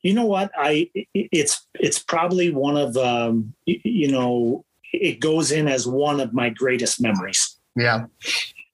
You 0.01 0.13
know 0.13 0.25
what? 0.25 0.51
I 0.57 0.89
it's 1.13 1.67
it's 1.75 1.99
probably 1.99 2.51
one 2.51 2.77
of 2.77 2.97
um, 2.97 3.53
you 3.65 4.11
know 4.11 4.65
it 5.01 5.19
goes 5.19 5.51
in 5.51 5.67
as 5.67 5.87
one 5.87 6.19
of 6.19 6.33
my 6.33 6.49
greatest 6.49 7.01
memories. 7.01 7.57
Yeah. 7.75 8.05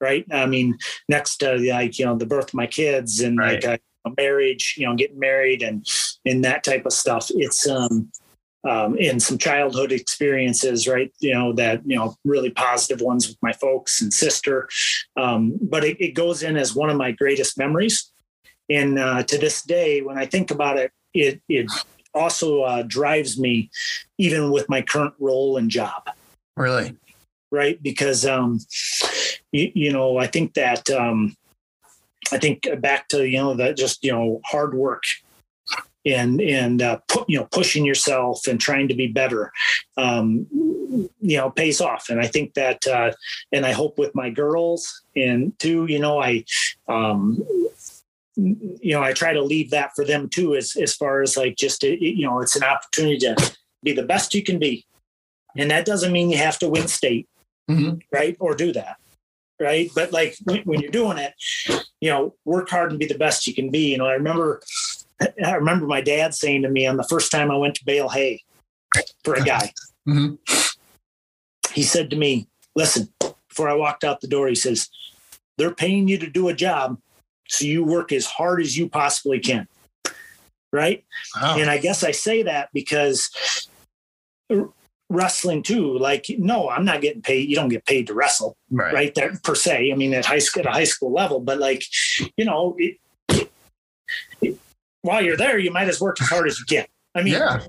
Right. 0.00 0.26
I 0.32 0.46
mean, 0.46 0.78
next 1.08 1.36
to 1.38 1.58
the 1.58 1.70
like, 1.70 1.98
you 1.98 2.04
know, 2.04 2.16
the 2.16 2.26
birth 2.26 2.48
of 2.48 2.54
my 2.54 2.66
kids 2.66 3.20
and 3.20 3.38
right. 3.38 3.62
like 3.62 3.80
a, 4.04 4.08
a 4.08 4.12
marriage, 4.16 4.74
you 4.76 4.86
know, 4.86 4.94
getting 4.94 5.18
married 5.18 5.62
and, 5.62 5.86
and 6.24 6.44
that 6.44 6.64
type 6.64 6.86
of 6.86 6.92
stuff. 6.92 7.30
It's, 7.34 7.68
um, 7.68 8.10
um, 8.64 8.96
and 9.00 9.22
some 9.22 9.38
childhood 9.38 9.92
experiences, 9.92 10.86
right? 10.86 11.12
You 11.20 11.34
know, 11.34 11.52
that, 11.54 11.82
you 11.84 11.96
know, 11.96 12.14
really 12.24 12.50
positive 12.50 13.00
ones 13.00 13.28
with 13.28 13.36
my 13.42 13.52
folks 13.52 14.00
and 14.00 14.12
sister. 14.12 14.68
Um, 15.16 15.58
but 15.60 15.84
it, 15.84 16.00
it 16.00 16.12
goes 16.12 16.42
in 16.42 16.56
as 16.56 16.74
one 16.74 16.90
of 16.90 16.96
my 16.96 17.12
greatest 17.12 17.58
memories. 17.58 18.12
And 18.70 18.98
uh, 18.98 19.22
to 19.24 19.38
this 19.38 19.62
day, 19.62 20.00
when 20.00 20.18
I 20.18 20.26
think 20.26 20.50
about 20.50 20.78
it, 20.78 20.92
it, 21.12 21.42
it 21.48 21.70
also 22.14 22.62
uh, 22.62 22.82
drives 22.86 23.38
me 23.38 23.70
even 24.18 24.50
with 24.50 24.68
my 24.68 24.82
current 24.82 25.14
role 25.18 25.56
and 25.56 25.70
job. 25.70 26.08
Really? 26.56 26.96
Right. 27.50 27.82
Because, 27.82 28.24
um, 28.24 28.60
you, 29.50 29.72
you 29.74 29.92
know, 29.92 30.18
I 30.18 30.26
think 30.26 30.54
that, 30.54 30.88
um, 30.90 31.36
I 32.30 32.38
think 32.38 32.66
back 32.80 33.08
to, 33.08 33.28
you 33.28 33.38
know, 33.38 33.54
that 33.54 33.76
just, 33.76 34.04
you 34.04 34.12
know, 34.12 34.40
hard 34.46 34.72
work 34.74 35.02
and, 36.04 36.40
and, 36.40 36.82
uh, 36.82 36.98
put, 37.08 37.28
you 37.28 37.38
know, 37.38 37.48
pushing 37.52 37.84
yourself 37.84 38.46
and 38.46 38.60
trying 38.60 38.88
to 38.88 38.94
be 38.94 39.06
better, 39.06 39.52
um, 39.96 40.46
you 41.20 41.36
know, 41.36 41.50
pays 41.50 41.80
off. 41.80 42.08
And 42.08 42.20
I 42.20 42.26
think 42.26 42.54
that, 42.54 42.86
uh, 42.86 43.12
and 43.52 43.64
I 43.64 43.72
hope 43.72 43.98
with 43.98 44.14
my 44.14 44.30
girls 44.30 45.02
and 45.14 45.58
too, 45.58 45.86
you 45.88 45.98
know, 45.98 46.20
I, 46.20 46.44
um, 46.88 47.42
you 48.36 48.92
know, 48.92 49.02
I 49.02 49.12
try 49.12 49.32
to 49.32 49.42
leave 49.42 49.70
that 49.70 49.94
for 49.94 50.04
them 50.04 50.28
too, 50.28 50.54
as 50.54 50.76
as 50.76 50.94
far 50.94 51.22
as 51.22 51.36
like 51.36 51.56
just 51.56 51.82
you 51.82 52.26
know, 52.26 52.40
it's 52.40 52.56
an 52.56 52.64
opportunity 52.64 53.18
to 53.18 53.56
be 53.82 53.92
the 53.92 54.02
best 54.02 54.34
you 54.34 54.42
can 54.42 54.58
be, 54.58 54.86
and 55.56 55.70
that 55.70 55.84
doesn't 55.84 56.12
mean 56.12 56.30
you 56.30 56.38
have 56.38 56.58
to 56.60 56.68
win 56.68 56.88
state, 56.88 57.28
mm-hmm. 57.70 57.96
right, 58.10 58.36
or 58.40 58.54
do 58.54 58.72
that, 58.72 58.96
right. 59.60 59.90
But 59.94 60.12
like 60.12 60.36
when, 60.44 60.62
when, 60.62 60.80
you're 60.80 60.90
doing 60.90 61.18
it, 61.18 61.34
you 62.00 62.10
know, 62.10 62.34
work 62.44 62.70
hard 62.70 62.90
and 62.90 62.98
be 62.98 63.06
the 63.06 63.18
best 63.18 63.46
you 63.46 63.54
can 63.54 63.70
be. 63.70 63.90
You 63.90 63.98
know, 63.98 64.06
I 64.06 64.14
remember, 64.14 64.62
I 65.44 65.54
remember 65.54 65.86
my 65.86 66.00
dad 66.00 66.34
saying 66.34 66.62
to 66.62 66.68
me 66.68 66.86
on 66.86 66.96
the 66.96 67.04
first 67.04 67.30
time 67.30 67.50
I 67.50 67.56
went 67.56 67.74
to 67.76 67.84
bale 67.84 68.08
hay 68.08 68.42
for 69.24 69.34
a 69.34 69.42
guy, 69.42 69.72
mm-hmm. 70.08 70.34
he 71.72 71.82
said 71.82 72.10
to 72.10 72.16
me, 72.16 72.48
"Listen." 72.74 73.12
Before 73.48 73.68
I 73.68 73.74
walked 73.74 74.02
out 74.02 74.22
the 74.22 74.28
door, 74.28 74.48
he 74.48 74.54
says, 74.54 74.88
"They're 75.58 75.74
paying 75.74 76.08
you 76.08 76.16
to 76.18 76.26
do 76.26 76.48
a 76.48 76.54
job." 76.54 76.98
So 77.48 77.66
you 77.66 77.84
work 77.84 78.12
as 78.12 78.24
hard 78.24 78.62
as 78.62 78.78
you 78.78 78.88
possibly 78.88 79.38
can. 79.40 79.68
Right. 80.72 81.04
Wow. 81.36 81.58
And 81.58 81.68
I 81.68 81.76
guess 81.76 82.02
I 82.02 82.12
say 82.12 82.44
that 82.44 82.70
because 82.72 83.30
wrestling 85.10 85.62
too, 85.62 85.98
like, 85.98 86.26
no, 86.38 86.70
I'm 86.70 86.84
not 86.84 87.02
getting 87.02 87.20
paid. 87.20 87.48
You 87.48 87.56
don't 87.56 87.68
get 87.68 87.84
paid 87.84 88.06
to 88.06 88.14
wrestle. 88.14 88.56
Right. 88.70 88.94
right 88.94 89.14
there 89.14 89.38
per 89.44 89.54
se. 89.54 89.92
I 89.92 89.96
mean, 89.96 90.14
at 90.14 90.24
high 90.24 90.38
school, 90.38 90.60
at 90.60 90.66
a 90.66 90.72
high 90.72 90.84
school 90.84 91.12
level, 91.12 91.40
but 91.40 91.58
like, 91.58 91.84
you 92.36 92.44
know, 92.46 92.74
it, 92.78 92.96
it, 94.40 94.58
while 95.02 95.22
you're 95.22 95.36
there, 95.36 95.58
you 95.58 95.70
might 95.70 95.88
as 95.88 96.00
work 96.00 96.20
as 96.20 96.28
hard 96.28 96.46
as 96.48 96.58
you 96.58 96.64
can. 96.64 96.86
I 97.14 97.22
mean, 97.22 97.34
yeah. 97.34 97.66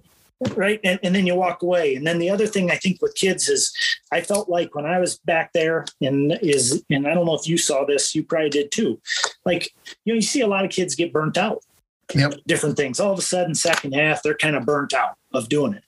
right? 0.56 0.80
And, 0.84 1.00
and 1.04 1.14
then 1.14 1.28
you 1.28 1.36
walk 1.36 1.62
away. 1.62 1.96
And 1.96 2.08
then 2.08 2.20
the 2.20 2.30
other 2.30 2.48
thing 2.48 2.72
i 2.72 2.76
think 2.76 3.02
with 3.02 3.16
kids 3.16 3.50
is 3.50 3.76
i 4.12 4.22
felt 4.22 4.50
like 4.50 4.74
when 4.76 4.86
i 4.86 5.00
was 5.00 5.18
back 5.20 5.52
there 5.54 5.86
and 6.02 6.38
is 6.42 6.84
and 6.90 7.08
i 7.08 7.14
don't 7.14 7.26
know 7.26 7.36
if 7.36 7.48
you 7.48 7.58
saw 7.58 7.86
this 7.86 8.16
you 8.16 8.24
probably 8.24 8.50
did 8.50 8.72
too. 8.72 9.02
Like 9.46 9.74
you 10.06 10.14
know 10.14 10.16
you 10.16 10.22
see 10.22 10.42
a 10.42 10.48
lot 10.48 10.66
of 10.66 10.72
kids 10.72 10.96
get 10.96 11.14
burnt 11.14 11.38
out. 11.38 11.64
Yep. 12.14 12.34
different 12.46 12.76
things. 12.78 13.00
All 13.00 13.14
of 13.14 13.20
a 13.20 13.24
sudden 13.24 13.56
second 13.56 13.94
half 13.94 14.22
they're 14.22 14.36
kind 14.36 14.56
of 14.56 14.66
burnt 14.66 14.94
out 14.94 15.16
of 15.34 15.50
doing 15.50 15.74
it. 15.74 15.84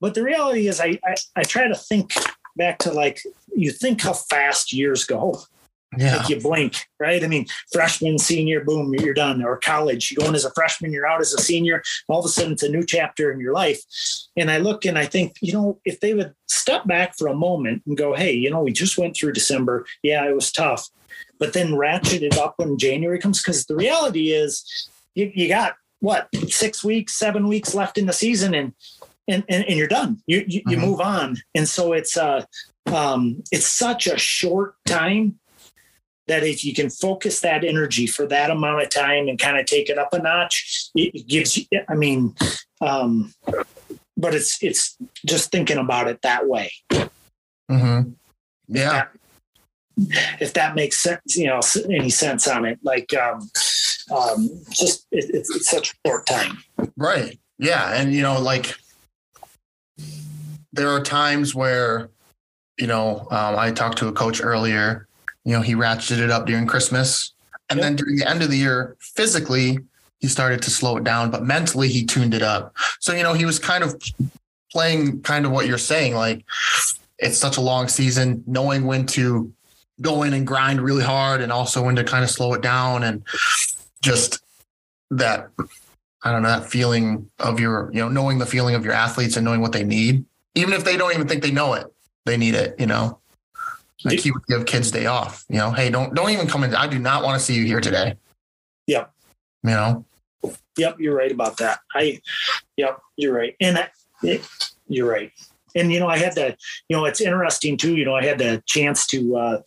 But 0.00 0.14
the 0.14 0.22
reality 0.22 0.68
is 0.68 0.80
I, 0.80 0.98
I 1.04 1.14
i 1.36 1.42
try 1.42 1.68
to 1.68 1.74
think 1.74 2.12
back 2.56 2.78
to 2.80 2.92
like 2.92 3.22
you 3.56 3.72
think 3.72 4.02
how 4.02 4.12
fast 4.12 4.72
years 4.72 5.04
go 5.04 5.40
yeah. 5.96 6.16
Like 6.16 6.28
you 6.28 6.40
blink, 6.40 6.86
right? 7.00 7.22
I 7.22 7.26
mean, 7.26 7.46
freshman, 7.72 8.18
senior, 8.18 8.62
boom, 8.64 8.94
you're 8.94 9.14
done. 9.14 9.42
Or 9.42 9.58
college, 9.58 10.10
you 10.10 10.18
go 10.18 10.26
in 10.26 10.34
as 10.34 10.44
a 10.44 10.52
freshman, 10.52 10.92
you're 10.92 11.06
out 11.06 11.20
as 11.20 11.32
a 11.32 11.42
senior. 11.42 11.82
All 12.08 12.20
of 12.20 12.24
a 12.24 12.28
sudden, 12.28 12.52
it's 12.52 12.62
a 12.62 12.68
new 12.68 12.84
chapter 12.84 13.32
in 13.32 13.40
your 13.40 13.52
life. 13.52 13.80
And 14.36 14.50
I 14.50 14.58
look 14.58 14.84
and 14.84 14.96
I 14.96 15.06
think, 15.06 15.36
you 15.40 15.52
know, 15.52 15.80
if 15.84 15.98
they 16.00 16.14
would 16.14 16.32
step 16.48 16.86
back 16.86 17.16
for 17.18 17.26
a 17.26 17.34
moment 17.34 17.82
and 17.86 17.96
go, 17.96 18.14
hey, 18.14 18.32
you 18.32 18.50
know, 18.50 18.62
we 18.62 18.72
just 18.72 18.98
went 18.98 19.16
through 19.16 19.32
December. 19.32 19.84
Yeah, 20.02 20.28
it 20.28 20.34
was 20.34 20.52
tough. 20.52 20.88
But 21.40 21.54
then 21.54 21.76
ratchet 21.76 22.22
it 22.22 22.38
up 22.38 22.54
when 22.58 22.78
January 22.78 23.18
comes. 23.18 23.42
Because 23.42 23.66
the 23.66 23.76
reality 23.76 24.30
is, 24.30 24.88
you, 25.14 25.32
you 25.34 25.48
got 25.48 25.74
what, 25.98 26.28
six 26.48 26.84
weeks, 26.84 27.18
seven 27.18 27.48
weeks 27.48 27.74
left 27.74 27.98
in 27.98 28.06
the 28.06 28.12
season. 28.12 28.54
And 28.54 28.74
and, 29.28 29.44
and, 29.48 29.64
and, 29.64 29.78
you're 29.78 29.86
done. 29.86 30.20
You 30.26 30.44
you, 30.48 30.60
mm-hmm. 30.60 30.70
you, 30.70 30.76
move 30.78 31.00
on, 31.00 31.36
and 31.54 31.68
so 31.68 31.92
it's 31.92 32.16
uh 32.16 32.44
um 32.86 33.44
it's 33.52 33.68
such 33.68 34.08
a 34.08 34.18
short 34.18 34.74
time 34.86 35.38
that 36.30 36.44
if 36.44 36.64
you 36.64 36.72
can 36.72 36.88
focus 36.88 37.40
that 37.40 37.64
energy 37.64 38.06
for 38.06 38.24
that 38.26 38.50
amount 38.50 38.82
of 38.82 38.88
time 38.88 39.26
and 39.26 39.36
kind 39.36 39.58
of 39.58 39.66
take 39.66 39.90
it 39.90 39.98
up 39.98 40.12
a 40.12 40.18
notch, 40.20 40.88
it 40.94 41.26
gives 41.26 41.56
you, 41.56 41.64
I 41.88 41.94
mean, 41.94 42.36
um, 42.80 43.34
but 44.16 44.34
it's, 44.34 44.62
it's 44.62 44.96
just 45.26 45.50
thinking 45.50 45.78
about 45.78 46.06
it 46.06 46.22
that 46.22 46.46
way. 46.46 46.72
Mm-hmm. 47.68 48.10
Yeah. 48.68 49.06
If 49.96 49.98
that, 49.98 50.40
if 50.40 50.52
that 50.54 50.74
makes 50.76 51.00
sense, 51.00 51.36
you 51.36 51.48
know, 51.48 51.60
any 51.92 52.10
sense 52.10 52.46
on 52.46 52.64
it, 52.64 52.78
like, 52.84 53.12
um, 53.14 53.50
um, 54.12 54.48
just 54.70 55.06
it, 55.10 55.30
it's, 55.34 55.54
it's 55.54 55.68
such 55.68 55.92
a 55.92 56.08
short 56.08 56.26
time. 56.26 56.62
Right. 56.96 57.40
Yeah. 57.58 57.92
And, 57.92 58.14
you 58.14 58.22
know, 58.22 58.40
like 58.40 58.76
there 60.72 60.90
are 60.90 61.02
times 61.02 61.56
where, 61.56 62.10
you 62.78 62.86
know, 62.86 63.26
um, 63.32 63.56
I 63.56 63.72
talked 63.72 63.98
to 63.98 64.08
a 64.08 64.12
coach 64.12 64.40
earlier 64.42 65.08
you 65.44 65.52
know, 65.52 65.62
he 65.62 65.74
ratcheted 65.74 66.18
it 66.18 66.30
up 66.30 66.46
during 66.46 66.66
Christmas. 66.66 67.32
And 67.68 67.78
yep. 67.78 67.84
then 67.84 67.96
during 67.96 68.16
the 68.16 68.28
end 68.28 68.42
of 68.42 68.50
the 68.50 68.56
year, 68.56 68.96
physically, 69.00 69.78
he 70.18 70.28
started 70.28 70.60
to 70.62 70.70
slow 70.70 70.96
it 70.96 71.04
down, 71.04 71.30
but 71.30 71.44
mentally 71.44 71.88
he 71.88 72.04
tuned 72.04 72.34
it 72.34 72.42
up. 72.42 72.74
So, 73.00 73.14
you 73.14 73.22
know, 73.22 73.32
he 73.32 73.44
was 73.44 73.58
kind 73.58 73.82
of 73.82 74.00
playing 74.70 75.22
kind 75.22 75.46
of 75.46 75.52
what 75.52 75.66
you're 75.66 75.78
saying. 75.78 76.14
Like 76.14 76.44
it's 77.18 77.38
such 77.38 77.56
a 77.56 77.60
long 77.60 77.88
season, 77.88 78.44
knowing 78.46 78.84
when 78.84 79.06
to 79.06 79.52
go 80.00 80.22
in 80.22 80.32
and 80.32 80.46
grind 80.46 80.80
really 80.80 81.04
hard 81.04 81.40
and 81.40 81.52
also 81.52 81.82
when 81.82 81.96
to 81.96 82.04
kind 82.04 82.24
of 82.24 82.30
slow 82.30 82.54
it 82.54 82.62
down 82.62 83.02
and 83.02 83.22
just 84.02 84.42
that 85.10 85.50
I 86.22 86.32
don't 86.32 86.42
know, 86.42 86.48
that 86.48 86.70
feeling 86.70 87.30
of 87.38 87.60
your, 87.60 87.90
you 87.92 88.00
know, 88.00 88.08
knowing 88.08 88.38
the 88.38 88.46
feeling 88.46 88.74
of 88.74 88.84
your 88.84 88.92
athletes 88.92 89.36
and 89.36 89.44
knowing 89.44 89.60
what 89.62 89.72
they 89.72 89.84
need, 89.84 90.24
even 90.54 90.74
if 90.74 90.84
they 90.84 90.96
don't 90.96 91.14
even 91.14 91.26
think 91.26 91.42
they 91.42 91.50
know 91.50 91.72
it, 91.74 91.86
they 92.26 92.36
need 92.36 92.54
it, 92.54 92.78
you 92.78 92.86
know. 92.86 93.19
Like 94.04 94.20
he 94.20 94.30
would 94.30 94.46
give 94.46 94.66
kids 94.66 94.90
day 94.90 95.06
off. 95.06 95.44
You 95.48 95.58
know, 95.58 95.70
hey, 95.70 95.90
don't 95.90 96.14
don't 96.14 96.30
even 96.30 96.46
come 96.46 96.64
in. 96.64 96.74
I 96.74 96.86
do 96.86 96.98
not 96.98 97.22
want 97.22 97.38
to 97.38 97.44
see 97.44 97.54
you 97.54 97.64
here 97.64 97.80
today. 97.80 98.16
Yep. 98.86 99.12
You 99.62 99.70
know. 99.70 100.04
Yep, 100.78 101.00
you're 101.00 101.14
right 101.14 101.32
about 101.32 101.58
that. 101.58 101.80
I. 101.94 102.20
Yep, 102.78 102.98
you're 103.16 103.34
right, 103.34 103.54
and 103.60 103.76
I, 103.76 103.88
it, 104.22 104.48
you're 104.88 105.06
right. 105.06 105.30
and 105.74 105.92
you 105.92 106.00
know, 106.00 106.08
I 106.08 106.18
had 106.18 106.34
the, 106.34 106.56
you 106.88 106.96
know, 106.96 107.04
it's 107.04 107.20
interesting 107.20 107.76
too. 107.76 107.96
You 107.96 108.04
know, 108.04 108.14
I 108.14 108.24
had 108.24 108.38
the 108.38 108.62
chance 108.66 109.06
to, 109.08 109.36
uh, 109.36 109.62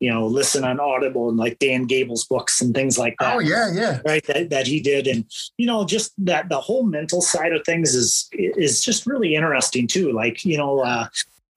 you 0.00 0.10
know, 0.10 0.26
listen 0.26 0.64
on 0.64 0.80
Audible 0.80 1.28
and 1.28 1.38
like 1.38 1.58
Dan 1.58 1.86
Gable's 1.86 2.24
books 2.24 2.60
and 2.60 2.74
things 2.74 2.98
like 2.98 3.16
that. 3.20 3.36
Oh 3.36 3.38
yeah, 3.40 3.72
yeah. 3.72 4.00
Right, 4.04 4.24
that, 4.26 4.50
that 4.50 4.66
he 4.66 4.80
did, 4.80 5.06
and 5.06 5.24
you 5.56 5.66
know, 5.66 5.84
just 5.84 6.12
that 6.24 6.48
the 6.48 6.60
whole 6.60 6.84
mental 6.84 7.20
side 7.20 7.52
of 7.52 7.64
things 7.64 7.94
is 7.94 8.28
is 8.32 8.82
just 8.82 9.06
really 9.06 9.34
interesting 9.34 9.86
too. 9.86 10.12
Like 10.12 10.44
you 10.44 10.56
know, 10.56 10.80
uh, 10.80 11.08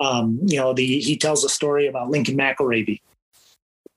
um, 0.02 0.40
you 0.46 0.58
know, 0.58 0.74
the 0.74 1.00
he 1.00 1.18
tells 1.18 1.44
a 1.44 1.50
story 1.50 1.88
about 1.88 2.10
Lincoln 2.10 2.38
McIlravy, 2.38 3.02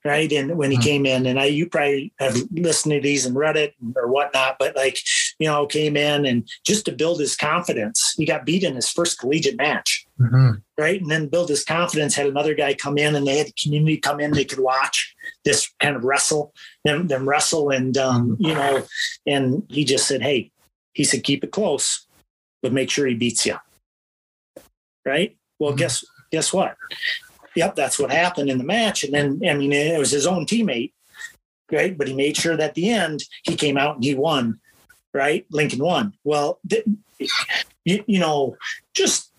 right? 0.05 0.31
And 0.31 0.55
when 0.55 0.69
he 0.69 0.77
mm-hmm. 0.77 0.83
came 0.83 1.05
in, 1.05 1.25
and 1.25 1.39
I, 1.39 1.45
you 1.45 1.67
probably 1.67 2.13
have 2.19 2.37
listened 2.51 2.93
to 2.93 3.01
these 3.01 3.25
and 3.25 3.35
read 3.35 3.57
it 3.57 3.73
or 3.95 4.07
whatnot, 4.07 4.57
but 4.59 4.75
like, 4.75 4.99
you 5.39 5.47
know, 5.47 5.65
came 5.65 5.97
in 5.97 6.25
and 6.25 6.47
just 6.63 6.85
to 6.85 6.91
build 6.91 7.19
his 7.19 7.35
confidence, 7.35 8.13
he 8.15 8.25
got 8.25 8.45
beat 8.45 8.63
in 8.63 8.75
his 8.75 8.87
first 8.87 9.19
collegiate 9.19 9.57
match, 9.57 10.05
mm-hmm. 10.19 10.51
right? 10.77 11.01
And 11.01 11.09
then 11.09 11.27
build 11.27 11.49
his 11.49 11.63
confidence, 11.63 12.13
had 12.13 12.27
another 12.27 12.53
guy 12.53 12.75
come 12.75 12.99
in 12.99 13.15
and 13.15 13.25
they 13.25 13.39
had 13.39 13.47
the 13.47 13.53
community 13.61 13.97
come 13.97 14.19
in, 14.19 14.31
they 14.31 14.45
could 14.45 14.59
watch 14.59 15.15
this 15.43 15.73
kind 15.79 15.95
of 15.95 16.03
wrestle, 16.03 16.53
them, 16.83 17.07
them 17.07 17.27
wrestle. 17.27 17.71
And, 17.71 17.97
um, 17.97 18.37
you 18.39 18.53
know, 18.53 18.85
and 19.25 19.63
he 19.69 19.83
just 19.83 20.07
said, 20.07 20.21
Hey, 20.21 20.51
he 20.93 21.03
said, 21.03 21.23
keep 21.23 21.43
it 21.43 21.51
close, 21.51 22.05
but 22.61 22.71
make 22.71 22.89
sure 22.89 23.05
he 23.05 23.15
beats 23.15 23.45
you. 23.45 23.57
Right. 25.05 25.35
Well, 25.59 25.71
mm-hmm. 25.71 25.77
guess, 25.77 26.05
guess 26.31 26.53
what? 26.53 26.75
Yep, 27.55 27.75
that's 27.75 27.99
what 27.99 28.11
happened 28.11 28.49
in 28.49 28.57
the 28.57 28.63
match. 28.63 29.03
And 29.03 29.13
then, 29.13 29.41
I 29.47 29.53
mean, 29.53 29.71
it 29.71 29.97
was 29.97 30.11
his 30.11 30.27
own 30.27 30.45
teammate, 30.45 30.91
right? 31.71 31.97
But 31.97 32.07
he 32.07 32.13
made 32.13 32.35
sure 32.35 32.57
that 32.57 32.69
at 32.69 32.75
the 32.75 32.89
end 32.89 33.23
he 33.43 33.55
came 33.55 33.77
out 33.77 33.95
and 33.95 34.03
he 34.03 34.15
won, 34.15 34.59
right? 35.13 35.45
Lincoln 35.51 35.79
won. 35.79 36.13
Well, 36.23 36.59
th- 36.69 36.85
you, 37.85 38.03
you 38.07 38.19
know, 38.19 38.57
just 38.93 39.31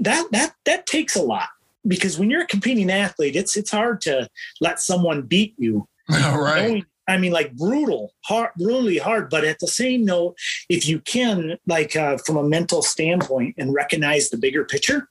that 0.00 0.26
that 0.32 0.54
that 0.64 0.86
takes 0.86 1.14
a 1.14 1.22
lot 1.22 1.48
because 1.86 2.18
when 2.18 2.30
you're 2.30 2.42
a 2.42 2.46
competing 2.46 2.90
athlete, 2.90 3.36
it's 3.36 3.56
it's 3.56 3.70
hard 3.70 4.00
to 4.02 4.28
let 4.60 4.80
someone 4.80 5.22
beat 5.22 5.54
you. 5.58 5.86
right. 6.08 6.68
Knowing, 6.68 6.86
I 7.08 7.18
mean, 7.18 7.32
like 7.32 7.54
brutal, 7.54 8.14
hard, 8.24 8.50
brutally 8.56 8.98
hard. 8.98 9.28
But 9.28 9.44
at 9.44 9.58
the 9.58 9.66
same 9.66 10.04
note, 10.04 10.36
if 10.68 10.86
you 10.86 11.00
can, 11.00 11.58
like 11.66 11.96
uh, 11.96 12.18
from 12.18 12.36
a 12.36 12.44
mental 12.44 12.82
standpoint, 12.82 13.56
and 13.58 13.74
recognize 13.74 14.30
the 14.30 14.36
bigger 14.36 14.64
picture, 14.64 15.08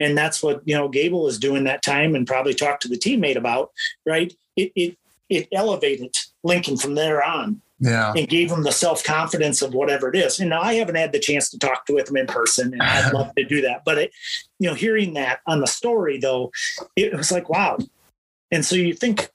and 0.00 0.16
that's 0.16 0.42
what 0.42 0.62
you 0.64 0.74
know 0.74 0.88
Gable 0.88 1.22
was 1.22 1.38
doing 1.38 1.64
that 1.64 1.82
time, 1.82 2.14
and 2.14 2.26
probably 2.26 2.54
talked 2.54 2.82
to 2.82 2.88
the 2.88 2.98
teammate 2.98 3.36
about. 3.36 3.70
Right? 4.06 4.32
It 4.56 4.72
it 4.74 4.98
it 5.28 5.48
elevated 5.52 6.14
Lincoln 6.42 6.76
from 6.76 6.94
there 6.94 7.22
on. 7.22 7.60
Yeah. 7.80 8.12
And 8.16 8.28
gave 8.28 8.50
him 8.50 8.62
the 8.62 8.72
self 8.72 9.02
confidence 9.02 9.60
of 9.60 9.74
whatever 9.74 10.08
it 10.08 10.16
is. 10.16 10.38
And 10.38 10.48
now 10.48 10.62
I 10.62 10.74
haven't 10.74 10.94
had 10.94 11.12
the 11.12 11.18
chance 11.18 11.50
to 11.50 11.58
talk 11.58 11.84
to 11.86 11.94
with 11.94 12.08
him 12.08 12.16
in 12.16 12.26
person, 12.26 12.72
and 12.72 12.80
I'd 12.80 13.12
love 13.12 13.34
to 13.34 13.44
do 13.44 13.60
that. 13.62 13.82
But 13.84 13.98
it, 13.98 14.12
you 14.58 14.68
know, 14.68 14.74
hearing 14.74 15.14
that 15.14 15.40
on 15.46 15.60
the 15.60 15.66
story 15.66 16.18
though, 16.18 16.52
it 16.96 17.14
was 17.14 17.32
like 17.32 17.48
wow. 17.48 17.78
And 18.50 18.64
so 18.64 18.76
you 18.76 18.94
think 18.94 19.28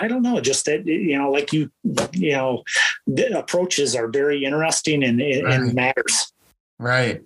I 0.00 0.08
don't 0.08 0.22
know, 0.22 0.40
just 0.40 0.64
that 0.66 0.86
you 0.86 1.16
know, 1.16 1.30
like 1.30 1.52
you, 1.52 1.70
you 2.12 2.32
know, 2.32 2.64
the 3.06 3.38
approaches 3.38 3.94
are 3.94 4.08
very 4.08 4.44
interesting 4.44 5.04
and, 5.04 5.20
and 5.20 5.44
right. 5.44 5.74
matters. 5.74 6.32
Right. 6.78 7.22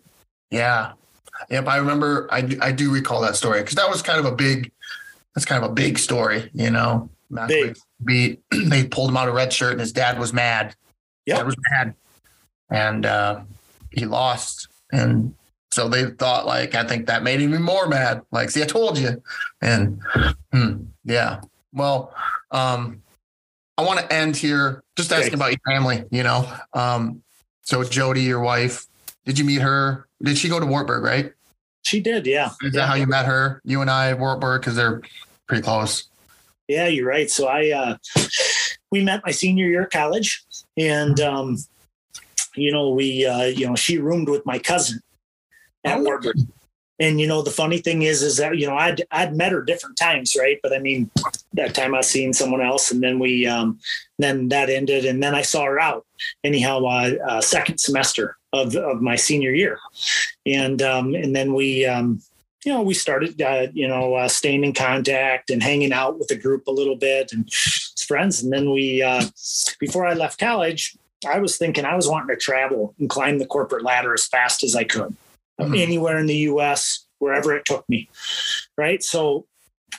Yeah. 0.50 0.92
Yep, 1.50 1.68
I 1.68 1.76
remember. 1.76 2.28
I 2.30 2.56
I 2.60 2.72
do 2.72 2.92
recall 2.92 3.20
that 3.22 3.36
story 3.36 3.60
because 3.60 3.76
that 3.76 3.88
was 3.88 4.02
kind 4.02 4.18
of 4.18 4.24
a 4.24 4.34
big. 4.34 4.72
That's 5.34 5.44
kind 5.44 5.62
of 5.62 5.70
a 5.70 5.74
big 5.74 5.98
story, 5.98 6.50
you 6.54 6.70
know. 6.70 7.10
Big. 7.48 7.76
Beat. 8.04 8.42
They 8.52 8.86
pulled 8.86 9.10
him 9.10 9.16
out 9.16 9.28
of 9.28 9.34
red 9.34 9.52
shirt, 9.52 9.72
and 9.72 9.80
his 9.80 9.92
dad 9.92 10.18
was 10.18 10.32
mad. 10.32 10.74
Yeah, 11.26 11.42
was 11.42 11.56
mad, 11.72 11.94
and 12.70 13.04
uh, 13.04 13.40
he 13.90 14.06
lost, 14.06 14.68
and 14.92 15.34
so 15.72 15.88
they 15.88 16.06
thought 16.06 16.46
like 16.46 16.74
I 16.74 16.84
think 16.84 17.06
that 17.06 17.22
made 17.22 17.40
him 17.40 17.50
even 17.50 17.62
more 17.62 17.86
mad. 17.86 18.22
Like, 18.30 18.50
see, 18.50 18.62
I 18.62 18.66
told 18.66 18.98
you, 18.98 19.22
and 19.60 20.00
hmm, 20.52 20.84
yeah. 21.04 21.40
Well, 21.72 22.14
um, 22.50 23.02
I 23.76 23.82
want 23.82 24.00
to 24.00 24.12
end 24.12 24.36
here 24.36 24.82
just 24.96 25.12
asking 25.12 25.34
about 25.34 25.50
your 25.50 25.60
family. 25.66 26.04
You 26.10 26.22
know, 26.22 26.50
um, 26.72 27.22
so 27.62 27.84
Jody, 27.84 28.22
your 28.22 28.40
wife, 28.40 28.86
did 29.24 29.38
you 29.38 29.44
meet 29.44 29.60
her? 29.60 30.05
Did 30.22 30.38
she 30.38 30.48
go 30.48 30.58
to 30.58 30.66
Wartburg, 30.66 31.02
right? 31.04 31.32
She 31.82 32.00
did, 32.00 32.26
yeah. 32.26 32.50
Is 32.62 32.72
that 32.72 32.88
how 32.88 32.94
you 32.94 33.06
met 33.06 33.26
her? 33.26 33.60
You 33.64 33.80
and 33.80 33.90
I, 33.90 34.12
Wartburg, 34.14 34.60
because 34.60 34.74
they're 34.74 35.02
pretty 35.46 35.62
close. 35.62 36.08
Yeah, 36.68 36.88
you're 36.88 37.06
right. 37.06 37.30
So 37.30 37.46
I, 37.46 37.70
uh, 37.70 37.96
we 38.90 39.04
met 39.04 39.22
my 39.24 39.30
senior 39.30 39.66
year 39.66 39.84
of 39.84 39.90
college, 39.90 40.44
and 40.76 41.20
um, 41.20 41.58
you 42.56 42.72
know, 42.72 42.90
we, 42.90 43.24
uh, 43.24 43.44
you 43.44 43.66
know, 43.66 43.76
she 43.76 43.98
roomed 43.98 44.28
with 44.28 44.44
my 44.44 44.58
cousin 44.58 45.00
at 45.84 45.98
oh. 45.98 46.02
Wartburg. 46.02 46.36
And 46.98 47.20
you 47.20 47.26
know, 47.26 47.42
the 47.42 47.50
funny 47.50 47.78
thing 47.78 48.02
is, 48.02 48.22
is 48.22 48.38
that 48.38 48.56
you 48.56 48.66
know, 48.66 48.74
I'd 48.74 49.02
I'd 49.10 49.36
met 49.36 49.52
her 49.52 49.62
different 49.62 49.98
times, 49.98 50.34
right? 50.36 50.58
But 50.62 50.72
I 50.72 50.78
mean, 50.78 51.10
that 51.52 51.74
time 51.74 51.94
I 51.94 52.00
seen 52.00 52.32
someone 52.32 52.62
else, 52.62 52.90
and 52.90 53.02
then 53.02 53.18
we, 53.18 53.46
um, 53.46 53.78
then 54.18 54.48
that 54.48 54.70
ended, 54.70 55.04
and 55.04 55.22
then 55.22 55.34
I 55.34 55.42
saw 55.42 55.64
her 55.64 55.78
out 55.78 56.06
anyhow, 56.42 56.82
uh, 56.84 57.10
uh, 57.28 57.40
second 57.42 57.78
semester 57.78 58.38
of 58.52 58.74
of 58.76 59.02
my 59.02 59.16
senior 59.16 59.52
year, 59.52 59.78
and 60.46 60.80
um, 60.82 61.14
and 61.14 61.34
then 61.34 61.54
we, 61.54 61.84
um, 61.84 62.20
you 62.64 62.72
know, 62.72 62.82
we 62.82 62.94
started, 62.94 63.40
uh, 63.40 63.68
you 63.72 63.86
know, 63.86 64.14
uh, 64.14 64.28
staying 64.28 64.64
in 64.64 64.72
contact 64.72 65.50
and 65.50 65.62
hanging 65.62 65.92
out 65.92 66.18
with 66.18 66.28
the 66.28 66.36
group 66.36 66.66
a 66.66 66.72
little 66.72 66.96
bit 66.96 67.32
and 67.32 67.52
friends, 67.52 68.42
and 68.42 68.52
then 68.52 68.70
we, 68.70 69.02
uh, 69.02 69.24
before 69.80 70.06
I 70.06 70.14
left 70.14 70.38
college, 70.38 70.96
I 71.28 71.38
was 71.38 71.56
thinking 71.56 71.84
I 71.84 71.96
was 71.96 72.08
wanting 72.08 72.34
to 72.34 72.40
travel 72.40 72.94
and 72.98 73.08
climb 73.10 73.38
the 73.38 73.46
corporate 73.46 73.84
ladder 73.84 74.14
as 74.14 74.26
fast 74.26 74.62
as 74.62 74.76
I 74.76 74.84
could 74.84 75.16
mm-hmm. 75.60 75.74
anywhere 75.74 76.18
in 76.18 76.26
the 76.26 76.36
US, 76.36 77.06
wherever 77.18 77.56
it 77.56 77.64
took 77.64 77.88
me. 77.88 78.08
Right. 78.76 79.02
So 79.02 79.46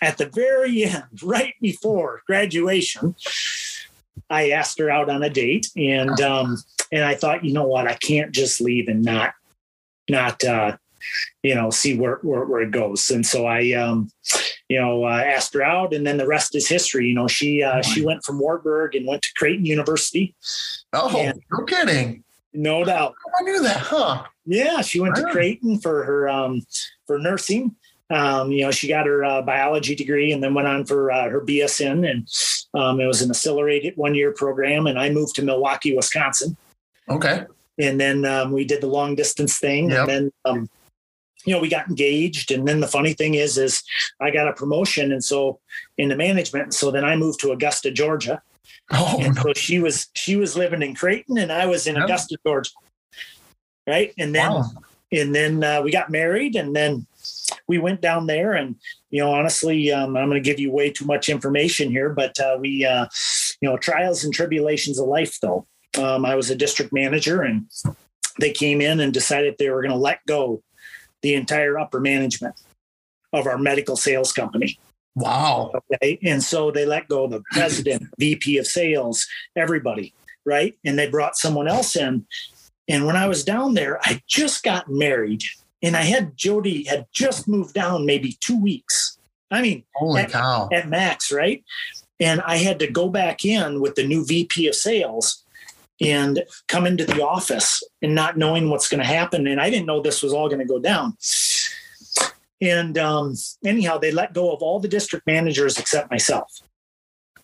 at 0.01 0.17
the 0.17 0.27
very 0.27 0.85
end, 0.85 1.03
right 1.23 1.55
before 1.61 2.21
graduation, 2.27 3.15
I 4.29 4.51
asked 4.51 4.79
her 4.79 4.89
out 4.89 5.09
on 5.09 5.23
a 5.23 5.29
date 5.29 5.67
and 5.75 6.19
um 6.21 6.57
and 6.91 7.03
I 7.03 7.15
thought, 7.15 7.43
you 7.43 7.53
know 7.53 7.67
what, 7.67 7.87
I 7.87 7.95
can't 7.95 8.31
just 8.31 8.61
leave 8.61 8.87
and 8.87 9.03
not 9.03 9.33
not 10.09 10.43
uh 10.43 10.77
you 11.43 11.55
know 11.55 11.69
see 11.69 11.97
where 11.97 12.19
where, 12.21 12.45
where 12.45 12.61
it 12.61 12.71
goes. 12.71 13.09
And 13.09 13.25
so 13.25 13.45
I 13.45 13.71
um 13.73 14.09
you 14.69 14.79
know 14.79 15.05
uh, 15.05 15.23
asked 15.25 15.53
her 15.53 15.63
out 15.63 15.93
and 15.93 16.05
then 16.05 16.17
the 16.17 16.27
rest 16.27 16.55
is 16.55 16.67
history. 16.67 17.07
You 17.07 17.15
know, 17.15 17.27
she 17.27 17.63
uh 17.63 17.81
she 17.81 18.03
went 18.03 18.23
from 18.23 18.39
Wartburg 18.39 18.95
and 18.95 19.07
went 19.07 19.21
to 19.23 19.33
Creighton 19.35 19.65
University. 19.65 20.35
Oh, 20.93 21.15
and, 21.17 21.39
no 21.51 21.65
kidding. 21.65 22.23
No 22.53 22.83
doubt. 22.83 23.13
I 23.39 23.43
knew 23.43 23.61
that, 23.61 23.77
huh? 23.77 24.23
Yeah, 24.45 24.81
she 24.81 24.99
went 24.99 25.15
to 25.15 25.25
Creighton 25.25 25.79
for 25.79 26.03
her 26.03 26.27
um, 26.27 26.65
for 27.05 27.19
nursing. 27.19 27.75
Um, 28.09 28.51
you 28.51 28.63
know, 28.63 28.71
she 28.71 28.87
got 28.87 29.05
her 29.05 29.23
uh, 29.23 29.41
biology 29.41 29.95
degree 29.95 30.31
and 30.31 30.41
then 30.41 30.53
went 30.53 30.67
on 30.67 30.85
for 30.85 31.11
uh, 31.11 31.29
her 31.29 31.41
BSN, 31.41 32.09
and 32.09 32.27
um, 32.73 32.99
it 32.99 33.05
was 33.05 33.21
an 33.21 33.29
accelerated 33.29 33.97
one 33.97 34.15
year 34.15 34.31
program. 34.31 34.87
And 34.87 34.97
I 34.97 35.09
moved 35.09 35.35
to 35.35 35.41
Milwaukee, 35.41 35.95
Wisconsin. 35.95 36.55
Okay. 37.09 37.45
And 37.79 37.99
then 37.99 38.25
um, 38.25 38.51
we 38.51 38.65
did 38.65 38.81
the 38.81 38.87
long 38.87 39.15
distance 39.15 39.59
thing, 39.59 39.89
yep. 39.89 39.99
and 39.99 40.09
then 40.09 40.31
um, 40.45 40.69
you 41.45 41.53
know 41.53 41.59
we 41.59 41.69
got 41.69 41.89
engaged. 41.89 42.51
And 42.51 42.67
then 42.67 42.79
the 42.79 42.87
funny 42.87 43.13
thing 43.13 43.35
is, 43.35 43.57
is 43.57 43.83
I 44.21 44.31
got 44.31 44.47
a 44.47 44.53
promotion, 44.53 45.11
and 45.11 45.23
so 45.23 45.59
into 45.97 46.15
management. 46.15 46.73
So 46.73 46.91
then 46.91 47.03
I 47.03 47.15
moved 47.15 47.39
to 47.41 47.51
Augusta, 47.51 47.91
Georgia. 47.91 48.41
Oh, 48.91 49.17
and 49.19 49.35
no. 49.35 49.41
so 49.41 49.53
she 49.53 49.79
was 49.79 50.07
she 50.13 50.37
was 50.37 50.55
living 50.55 50.81
in 50.81 50.95
Creighton, 50.95 51.37
and 51.37 51.51
I 51.51 51.65
was 51.65 51.87
in 51.87 51.95
yep. 51.95 52.05
Augusta, 52.05 52.37
Georgia 52.45 52.71
right? 53.87 54.13
And 54.19 54.35
then 54.35 54.51
wow. 54.51 54.65
and 55.11 55.33
then 55.33 55.63
uh, 55.63 55.81
we 55.81 55.91
got 55.91 56.11
married, 56.11 56.55
and 56.55 56.75
then 56.75 57.07
we 57.67 57.77
went 57.77 58.01
down 58.01 58.27
there. 58.27 58.53
And 58.53 58.75
you 59.09 59.21
know, 59.21 59.31
honestly, 59.33 59.91
um, 59.91 60.17
I'm 60.17 60.29
going 60.29 60.41
to 60.41 60.49
give 60.49 60.59
you 60.59 60.71
way 60.71 60.91
too 60.91 61.05
much 61.05 61.29
information 61.29 61.89
here, 61.89 62.09
but 62.09 62.39
uh, 62.39 62.57
we, 62.59 62.85
uh, 62.85 63.07
you 63.61 63.69
know, 63.69 63.77
trials 63.77 64.23
and 64.23 64.33
tribulations 64.33 64.99
of 64.99 65.07
life. 65.07 65.39
Though 65.41 65.67
um, 65.97 66.25
I 66.25 66.35
was 66.35 66.49
a 66.49 66.55
district 66.55 66.93
manager, 66.93 67.41
and 67.41 67.67
they 68.39 68.51
came 68.51 68.81
in 68.81 68.99
and 68.99 69.13
decided 69.13 69.55
they 69.57 69.69
were 69.69 69.81
going 69.81 69.91
to 69.91 69.97
let 69.97 70.19
go 70.27 70.63
the 71.21 71.35
entire 71.35 71.79
upper 71.79 71.99
management 71.99 72.55
of 73.33 73.47
our 73.47 73.57
medical 73.57 73.95
sales 73.95 74.31
company. 74.31 74.79
Wow. 75.15 75.71
Okay. 75.93 76.19
And 76.23 76.43
so 76.43 76.69
they 76.69 76.85
let 76.85 77.07
go 77.07 77.27
the 77.27 77.41
president, 77.51 78.03
VP 78.19 78.57
of 78.57 78.67
sales, 78.67 79.25
everybody. 79.55 80.13
Right. 80.45 80.77
And 80.85 80.97
they 80.97 81.09
brought 81.09 81.35
someone 81.35 81.67
else 81.67 81.95
in. 81.95 82.25
And 82.87 83.05
when 83.05 83.15
I 83.15 83.27
was 83.27 83.43
down 83.43 83.73
there, 83.73 83.99
I 84.03 84.21
just 84.27 84.63
got 84.63 84.89
married 84.89 85.43
and 85.81 85.95
I 85.95 86.03
had 86.03 86.35
Jody 86.35 86.83
had 86.83 87.07
just 87.11 87.47
moved 87.47 87.73
down 87.73 88.05
maybe 88.05 88.37
two 88.39 88.59
weeks. 88.59 89.17
I 89.51 89.61
mean, 89.61 89.83
holy 89.95 90.21
at, 90.21 90.31
cow. 90.31 90.69
At 90.71 90.89
max, 90.89 91.31
right? 91.31 91.63
And 92.19 92.41
I 92.41 92.57
had 92.57 92.79
to 92.79 92.87
go 92.87 93.09
back 93.09 93.45
in 93.45 93.79
with 93.79 93.95
the 93.95 94.05
new 94.05 94.25
VP 94.25 94.67
of 94.67 94.75
sales 94.75 95.43
and 96.01 96.43
come 96.67 96.85
into 96.85 97.05
the 97.05 97.23
office 97.23 97.81
and 98.01 98.13
not 98.13 98.37
knowing 98.37 98.69
what's 98.69 98.87
going 98.87 99.01
to 99.01 99.07
happen. 99.07 99.47
And 99.47 99.61
I 99.61 99.69
didn't 99.69 99.85
know 99.85 100.01
this 100.01 100.21
was 100.21 100.33
all 100.33 100.47
going 100.47 100.59
to 100.59 100.65
go 100.65 100.79
down. 100.79 101.17
And 102.59 102.97
um, 102.97 103.35
anyhow, 103.65 103.97
they 103.97 104.11
let 104.11 104.33
go 104.33 104.51
of 104.51 104.61
all 104.61 104.79
the 104.79 104.87
district 104.87 105.27
managers 105.27 105.77
except 105.77 106.09
myself. 106.09 106.51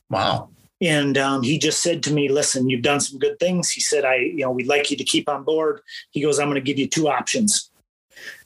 Wow. 0.10 0.49
And 0.81 1.18
um, 1.18 1.43
he 1.43 1.57
just 1.57 1.81
said 1.81 2.03
to 2.03 2.14
me, 2.14 2.27
listen, 2.27 2.69
you've 2.69 2.81
done 2.81 2.99
some 2.99 3.19
good 3.19 3.39
things. 3.39 3.72
He 3.72 3.80
said, 3.80 4.03
I, 4.05 4.15
you 4.15 4.39
know, 4.39 4.51
we'd 4.51 4.68
like 4.68 4.91
you 4.91 4.97
to 4.97 5.03
keep 5.03 5.30
on 5.30 5.43
board. 5.43 5.81
He 6.11 6.22
goes, 6.22 6.39
I'm 6.39 6.47
going 6.49 6.55
to 6.55 6.61
give 6.61 6.80
you 6.80 6.88
two 6.88 7.07
options. 7.07 7.72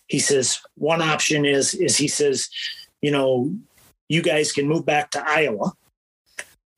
He 0.07 0.19
says 0.19 0.59
one 0.75 1.01
option 1.01 1.45
is 1.45 1.73
is 1.73 1.97
he 1.97 2.07
says, 2.07 2.49
you 3.01 3.11
know, 3.11 3.53
you 4.09 4.21
guys 4.21 4.51
can 4.51 4.67
move 4.67 4.85
back 4.85 5.11
to 5.11 5.23
Iowa. 5.25 5.73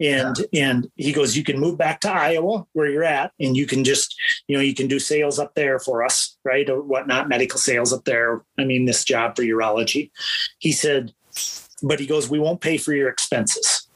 And 0.01 0.37
yeah. 0.51 0.65
and 0.65 0.89
he 0.95 1.11
goes, 1.11 1.35
you 1.35 1.43
can 1.43 1.59
move 1.59 1.77
back 1.77 1.99
to 2.01 2.09
Iowa 2.11 2.65
where 2.71 2.89
you're 2.89 3.03
at, 3.03 3.33
and 3.39 3.57
you 3.57 3.65
can 3.65 3.83
just, 3.83 4.15
you 4.47 4.55
know, 4.55 4.63
you 4.63 4.73
can 4.73 4.87
do 4.87 4.97
sales 4.97 5.39
up 5.39 5.55
there 5.55 5.77
for 5.77 6.03
us, 6.03 6.37
right? 6.45 6.69
Or 6.69 6.81
whatnot, 6.81 7.27
medical 7.27 7.59
sales 7.59 7.91
up 7.91 8.05
there. 8.05 8.43
I 8.57 8.63
mean, 8.63 8.85
this 8.85 9.03
job 9.03 9.35
for 9.35 9.43
urology. 9.43 10.11
He 10.59 10.71
said, 10.71 11.13
but 11.83 11.99
he 11.99 12.07
goes, 12.07 12.29
we 12.29 12.39
won't 12.39 12.61
pay 12.61 12.77
for 12.77 12.93
your 12.93 13.09
expenses. 13.09 13.87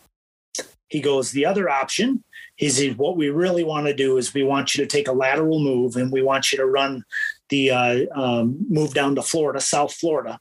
He 0.90 1.00
goes, 1.00 1.32
the 1.32 1.46
other 1.46 1.70
option 1.70 2.24
is 2.60 2.84
what 2.98 3.18
we 3.18 3.30
really 3.30 3.64
want 3.64 3.88
to 3.88 3.96
do 3.96 4.18
is 4.18 4.34
we 4.34 4.44
want 4.44 4.76
you 4.76 4.84
to 4.84 4.90
take 4.90 5.08
a 5.08 5.14
lateral 5.14 5.60
move 5.60 5.96
and 5.96 6.12
we 6.12 6.22
want 6.22 6.52
you 6.52 6.58
to 6.58 6.66
run 6.66 7.04
the 7.50 7.72
uh, 7.72 8.06
um, 8.16 8.66
move 8.70 8.94
down 8.94 9.16
to 9.16 9.22
Florida, 9.22 9.60
South 9.60 9.94
Florida, 9.94 10.40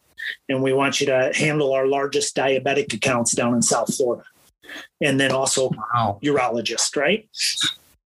and 0.48 0.62
we 0.62 0.72
want 0.72 1.00
you 1.00 1.06
to 1.06 1.32
handle 1.34 1.72
our 1.72 1.86
largest 1.86 2.36
diabetic 2.36 2.92
accounts 2.94 3.32
down 3.32 3.54
in 3.54 3.62
South 3.62 3.94
Florida, 3.94 4.24
and 5.00 5.18
then 5.20 5.32
also 5.32 5.70
wow. 5.70 6.18
urologist, 6.22 6.96
right? 6.96 7.28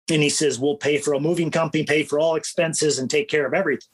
And 0.08 0.22
he 0.22 0.28
says 0.28 0.58
we'll 0.58 0.76
pay 0.76 0.98
for 0.98 1.14
a 1.14 1.20
moving 1.20 1.50
company, 1.50 1.84
pay 1.84 2.04
for 2.04 2.18
all 2.18 2.36
expenses, 2.36 2.98
and 2.98 3.10
take 3.10 3.28
care 3.28 3.46
of 3.46 3.54
everything. 3.54 3.88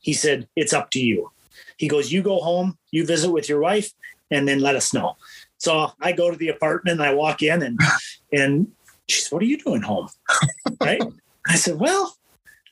He 0.00 0.12
said 0.12 0.48
it's 0.56 0.72
up 0.72 0.90
to 0.90 1.00
you. 1.00 1.30
He 1.76 1.88
goes, 1.88 2.10
you 2.10 2.22
go 2.22 2.38
home, 2.38 2.78
you 2.90 3.04
visit 3.04 3.30
with 3.30 3.48
your 3.48 3.60
wife, 3.60 3.92
and 4.30 4.48
then 4.48 4.60
let 4.60 4.76
us 4.76 4.94
know. 4.94 5.16
So 5.58 5.92
I 6.00 6.12
go 6.12 6.30
to 6.30 6.36
the 6.36 6.48
apartment 6.48 7.00
and 7.00 7.08
I 7.08 7.14
walk 7.14 7.42
in 7.42 7.62
and 7.62 7.78
and 8.32 8.72
she 9.08 9.20
said, 9.20 9.32
What 9.32 9.42
are 9.42 9.46
you 9.46 9.58
doing 9.58 9.82
home? 9.82 10.08
right. 10.80 11.02
I 11.46 11.56
said, 11.56 11.78
Well, 11.78 12.16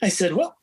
I 0.02 0.08
said, 0.08 0.34
Well, 0.34 0.56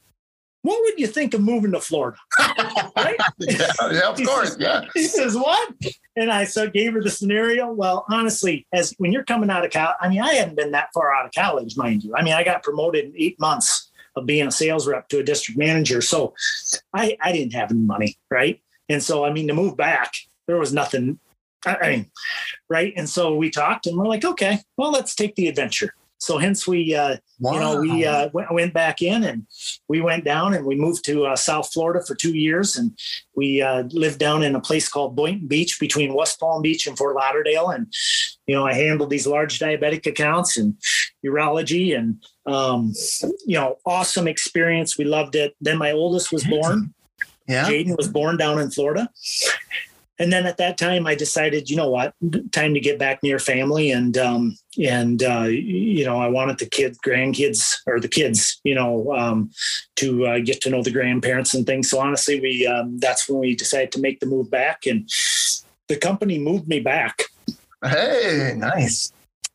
what 0.64 0.80
would 0.84 1.00
you 1.00 1.08
think 1.08 1.34
of 1.34 1.42
moving 1.42 1.72
to 1.72 1.80
Florida? 1.80 2.18
right? 2.40 3.16
yeah, 3.40 3.68
yeah, 3.92 4.10
of 4.10 4.24
course. 4.24 4.50
Says, 4.50 4.58
yeah. 4.60 4.86
He 4.94 5.04
says, 5.04 5.36
What? 5.36 5.74
And 6.16 6.32
I 6.32 6.44
so 6.44 6.70
gave 6.70 6.94
her 6.94 7.02
the 7.02 7.10
scenario. 7.10 7.72
Well, 7.72 8.06
honestly, 8.10 8.68
as 8.72 8.94
when 8.98 9.12
you're 9.12 9.24
coming 9.24 9.50
out 9.50 9.66
of 9.66 9.72
college, 9.72 9.96
I 10.00 10.10
mean, 10.10 10.22
I 10.22 10.34
hadn't 10.34 10.56
been 10.56 10.72
that 10.72 10.90
far 10.94 11.14
out 11.14 11.26
of 11.26 11.32
college, 11.34 11.78
mind 11.78 12.04
you. 12.04 12.16
I 12.16 12.22
mean, 12.22 12.34
I 12.34 12.44
got 12.44 12.64
promoted 12.64 13.06
in 13.06 13.14
eight 13.18 13.40
months 13.40 13.92
of 14.16 14.26
being 14.26 14.48
a 14.48 14.52
sales 14.52 14.88
rep 14.88 15.08
to 15.10 15.20
a 15.20 15.24
district 15.24 15.58
manager. 15.58 16.02
So 16.02 16.34
I, 16.94 17.18
I 17.22 17.32
didn't 17.32 17.54
have 17.54 17.72
any 17.72 17.80
money, 17.80 18.18
right? 18.30 18.62
And 18.90 19.02
so 19.02 19.26
I 19.26 19.32
mean 19.32 19.48
to 19.48 19.54
move 19.54 19.78
back, 19.78 20.14
there 20.48 20.58
was 20.58 20.74
nothing 20.74 21.20
I 21.66 21.90
mean, 21.90 22.12
right? 22.70 22.94
And 22.96 23.08
so 23.08 23.36
we 23.36 23.50
talked, 23.50 23.86
and 23.86 23.96
we're 23.98 24.08
like, 24.08 24.26
okay, 24.26 24.60
well, 24.78 24.92
let's 24.92 25.14
take 25.14 25.36
the 25.36 25.48
adventure. 25.48 25.94
So 26.22 26.38
hence 26.38 26.68
we, 26.68 26.94
uh, 26.94 27.18
wow. 27.40 27.54
you 27.54 27.60
know, 27.60 27.82
we 27.82 28.06
uh, 28.06 28.30
went, 28.32 28.54
went, 28.54 28.74
back 28.76 29.02
in 29.02 29.24
and 29.24 29.48
we 29.90 30.02
went 30.02 30.24
down 30.24 30.54
and 30.54 30.68
we 30.68 30.76
moved 30.76 31.04
to 31.06 31.26
uh, 31.26 31.36
South 31.36 31.74
Florida 31.74 32.06
for 32.06 32.14
two 32.14 32.38
years, 32.38 32.78
and 32.78 32.96
we 33.36 33.64
uh, 33.64 33.84
lived 33.92 34.20
down 34.20 34.44
in 34.44 34.56
a 34.56 34.62
place 34.62 34.88
called 34.88 35.16
Boynton 35.16 35.48
Beach 35.48 35.80
between 35.80 36.14
West 36.14 36.40
Palm 36.40 36.62
Beach 36.62 36.86
and 36.86 36.96
Fort 36.96 37.16
Lauderdale, 37.16 37.70
and 37.70 37.92
you 38.46 38.56
know, 38.56 38.68
I 38.68 38.74
handled 38.74 39.10
these 39.10 39.26
large 39.26 39.58
diabetic 39.58 40.06
accounts 40.06 40.58
and 40.58 40.76
urology, 41.26 41.98
and 41.98 42.24
um, 42.46 42.94
you 43.48 43.58
know, 43.58 43.78
awesome 43.86 44.28
experience. 44.28 45.00
We 45.00 45.06
loved 45.06 45.36
it. 45.36 45.56
Then 45.60 45.80
my 45.80 45.92
oldest 45.92 46.32
was 46.32 46.44
born. 46.44 46.94
Yeah. 47.48 47.68
Jaden 47.68 47.98
was 47.98 48.08
born 48.08 48.38
down 48.38 48.60
in 48.60 48.70
Florida. 48.70 49.10
And 50.20 50.32
then 50.32 50.46
at 50.46 50.58
that 50.58 50.78
time, 50.78 51.08
I 51.08 51.16
decided, 51.16 51.70
you 51.70 51.76
know 51.76 51.90
what, 51.90 52.14
time 52.52 52.76
to 52.76 52.80
get 52.80 53.00
back 53.00 53.24
near 53.24 53.40
family, 53.40 53.90
and 53.92 54.16
um, 54.20 54.56
and 54.80 55.24
uh, 55.24 55.44
you 55.44 56.06
know, 56.06 56.20
I 56.20 56.28
wanted 56.28 56.58
the 56.58 56.66
kids, 56.66 56.98
grandkids, 57.06 57.78
or 57.86 58.00
the 58.00 58.08
kids, 58.08 58.60
you 58.64 58.76
know, 58.76 59.14
um, 59.14 59.52
to 59.98 60.26
uh, 60.26 60.40
get 60.40 60.62
to 60.62 60.70
know 60.70 60.84
the 60.84 60.92
grandparents 60.92 61.54
and 61.54 61.66
things. 61.66 61.90
So 61.90 62.00
honestly, 62.00 62.40
we 62.40 62.68
um, 62.68 62.98
that's 63.00 63.28
when 63.28 63.40
we 63.40 63.56
decided 63.56 63.92
to 63.94 64.00
make 64.00 64.20
the 64.20 64.26
move 64.26 64.50
back, 64.50 64.86
and 64.86 65.10
the 65.88 65.98
company 65.98 66.40
moved 66.40 66.68
me 66.68 66.80
back. 66.80 67.24
Hey, 67.84 68.54
nice 68.56 69.12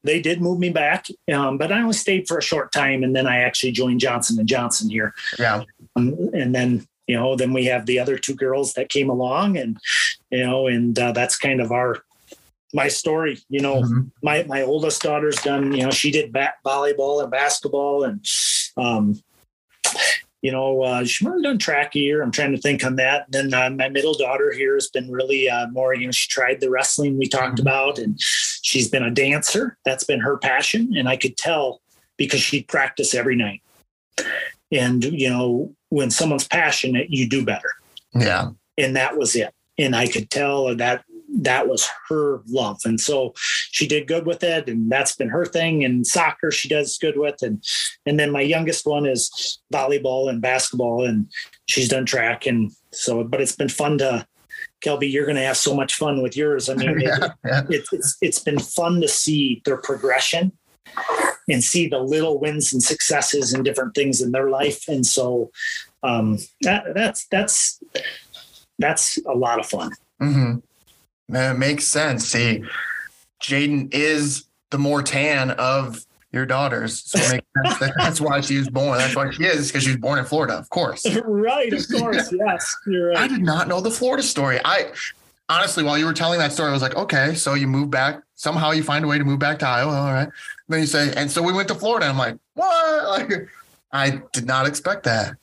they 0.06 0.20
did 0.20 0.40
move 0.40 0.59
me 0.59 0.70
back, 0.70 1.06
um, 1.32 1.59
but 1.59 1.72
I 1.72 1.80
only 1.80 1.93
stayed 1.93 2.28
for 2.28 2.38
a 2.38 2.43
short 2.43 2.72
time, 2.72 3.02
and 3.02 3.14
then 3.14 3.26
I 3.26 3.38
actually 3.38 3.72
joined 3.72 4.01
Johnson 4.01 4.38
and 4.38 4.48
Johnson 4.48 4.88
here. 4.88 5.12
Yeah, 5.38 5.64
um, 5.97 6.30
and 6.32 6.55
then 6.55 6.86
you 7.06 7.16
know, 7.16 7.36
then 7.36 7.52
we 7.52 7.66
have 7.66 7.86
the 7.86 7.98
other 7.98 8.18
two 8.18 8.34
girls 8.34 8.72
that 8.74 8.88
came 8.88 9.10
along, 9.10 9.56
and 9.56 9.78
you 10.30 10.44
know, 10.44 10.66
and 10.66 10.98
uh, 10.98 11.12
that's 11.12 11.36
kind 11.36 11.60
of 11.60 11.72
our 11.72 11.98
my 12.76 12.88
story. 12.88 13.38
You 13.48 13.60
know, 13.60 13.82
mm-hmm. 13.82 14.02
my 14.22 14.44
my 14.44 14.62
oldest 14.62 15.02
daughter's 15.02 15.36
done. 15.36 15.72
You 15.72 15.84
know, 15.84 15.90
she 15.90 16.12
did 16.12 16.32
bat, 16.32 16.54
volleyball 16.64 17.22
and 17.22 17.30
basketball, 17.30 18.04
and 18.04 18.24
um, 18.76 19.20
you 20.42 20.52
know, 20.52 20.82
uh, 20.82 21.04
she 21.04 21.24
might 21.24 21.32
have 21.32 21.42
done 21.42 21.58
track 21.58 21.96
a 21.96 21.98
year. 21.98 22.22
I'm 22.22 22.30
trying 22.30 22.52
to 22.52 22.60
think 22.60 22.84
on 22.84 22.94
that. 22.96 23.26
Then 23.30 23.52
uh, 23.52 23.70
my 23.70 23.88
middle 23.88 24.14
daughter 24.14 24.52
here 24.52 24.74
has 24.74 24.88
been 24.88 25.10
really 25.10 25.48
uh, 25.48 25.66
more, 25.68 25.92
you 25.92 26.06
know, 26.06 26.12
she 26.12 26.28
tried 26.28 26.60
the 26.60 26.70
wrestling 26.70 27.18
we 27.18 27.26
talked 27.26 27.56
mm-hmm. 27.56 27.66
about 27.66 27.98
and 27.98 28.16
she's 28.62 28.88
been 28.88 29.02
a 29.02 29.10
dancer. 29.10 29.76
That's 29.84 30.04
been 30.04 30.20
her 30.20 30.36
passion. 30.36 30.96
And 30.96 31.08
I 31.08 31.16
could 31.16 31.36
tell 31.36 31.80
because 32.16 32.40
she'd 32.40 32.68
practice 32.68 33.12
every 33.12 33.34
night. 33.34 33.60
And, 34.70 35.02
you 35.02 35.30
know, 35.30 35.74
when 35.88 36.10
someone's 36.10 36.46
passionate, 36.46 37.10
you 37.10 37.28
do 37.28 37.44
better. 37.44 37.72
Yeah. 38.14 38.50
And 38.78 38.94
that 38.94 39.16
was 39.16 39.34
it. 39.34 39.52
And 39.78 39.96
I 39.96 40.06
could 40.06 40.30
tell 40.30 40.76
that 40.76 41.04
that 41.42 41.68
was 41.68 41.88
her 42.08 42.42
love. 42.48 42.80
And 42.84 43.00
so 43.00 43.32
she 43.36 43.86
did 43.86 44.08
good 44.08 44.26
with 44.26 44.42
it. 44.42 44.68
And 44.68 44.90
that's 44.90 45.14
been 45.14 45.28
her 45.28 45.44
thing. 45.44 45.84
And 45.84 46.06
soccer, 46.06 46.50
she 46.50 46.68
does 46.68 46.98
good 46.98 47.18
with. 47.18 47.42
And, 47.42 47.62
and 48.06 48.18
then 48.18 48.30
my 48.30 48.40
youngest 48.40 48.86
one 48.86 49.06
is 49.06 49.60
volleyball 49.72 50.30
and 50.30 50.40
basketball. 50.40 51.04
And 51.04 51.30
she's 51.66 51.88
done 51.88 52.06
track. 52.06 52.46
And 52.46 52.72
so, 52.92 53.22
but 53.22 53.40
it's 53.40 53.56
been 53.56 53.68
fun 53.68 53.98
to, 53.98 54.26
Kelby, 54.82 55.10
you're 55.10 55.26
going 55.26 55.36
to 55.36 55.42
have 55.42 55.56
so 55.56 55.74
much 55.74 55.94
fun 55.94 56.22
with 56.22 56.36
yours. 56.36 56.68
I 56.68 56.74
mean, 56.74 57.00
yeah, 57.00 57.16
it, 57.24 57.32
yeah. 57.44 57.62
It, 57.68 57.84
it's, 57.92 58.16
it's 58.20 58.38
been 58.38 58.58
fun 58.58 59.00
to 59.00 59.08
see 59.08 59.62
their 59.64 59.78
progression 59.78 60.52
and 61.48 61.62
see 61.62 61.88
the 61.88 61.98
little 61.98 62.40
wins 62.40 62.72
and 62.72 62.82
successes 62.82 63.52
and 63.52 63.64
different 63.64 63.94
things 63.94 64.20
in 64.20 64.32
their 64.32 64.50
life. 64.50 64.88
And 64.88 65.04
so 65.06 65.50
um, 66.02 66.38
that, 66.62 66.94
that's 66.94 67.26
that's 67.26 67.80
that's 68.78 69.18
a 69.26 69.32
lot 69.32 69.58
of 69.58 69.66
fun. 69.66 69.92
Mm-hmm. 70.20 70.58
That 71.28 71.58
makes 71.58 71.86
sense. 71.86 72.26
See, 72.26 72.64
Jaden 73.42 73.92
is 73.92 74.44
the 74.70 74.78
more 74.78 75.02
tan 75.02 75.50
of 75.52 76.04
your 76.32 76.46
daughters. 76.46 77.02
So 77.02 77.18
it 77.18 77.44
makes 77.64 77.78
sense. 77.78 77.94
that's 77.96 78.20
why 78.20 78.40
she 78.40 78.58
was 78.58 78.68
born. 78.68 78.98
That's 78.98 79.16
why 79.16 79.30
she 79.30 79.44
is, 79.44 79.68
because 79.68 79.84
she 79.84 79.90
was 79.90 79.98
born 79.98 80.18
in 80.18 80.24
Florida, 80.24 80.54
of 80.54 80.68
course. 80.70 81.06
right, 81.24 81.72
of 81.72 81.84
course. 81.88 82.32
yes. 82.32 82.76
You're 82.86 83.08
right. 83.08 83.18
I 83.18 83.28
did 83.28 83.42
not 83.42 83.68
know 83.68 83.80
the 83.80 83.90
Florida 83.90 84.22
story. 84.22 84.60
I 84.64 84.92
honestly, 85.48 85.82
while 85.82 85.98
you 85.98 86.04
were 86.06 86.12
telling 86.12 86.38
that 86.38 86.52
story, 86.52 86.70
I 86.70 86.72
was 86.72 86.82
like, 86.82 86.96
okay, 86.96 87.34
so 87.34 87.54
you 87.54 87.66
move 87.66 87.90
back. 87.90 88.22
Somehow 88.34 88.72
you 88.72 88.82
find 88.82 89.04
a 89.04 89.08
way 89.08 89.18
to 89.18 89.24
move 89.24 89.38
back 89.38 89.58
to 89.60 89.66
Iowa. 89.66 89.92
All 89.92 90.12
right. 90.12 90.28
Then 90.68 90.80
you 90.80 90.86
say, 90.86 91.12
and 91.16 91.30
so 91.30 91.42
we 91.42 91.52
went 91.52 91.68
to 91.68 91.74
Florida. 91.74 92.06
I'm 92.06 92.18
like, 92.18 92.36
what? 92.54 93.26
Like, 93.28 93.48
I 93.92 94.20
did 94.32 94.46
not 94.46 94.66
expect 94.66 95.04
that. 95.04 95.36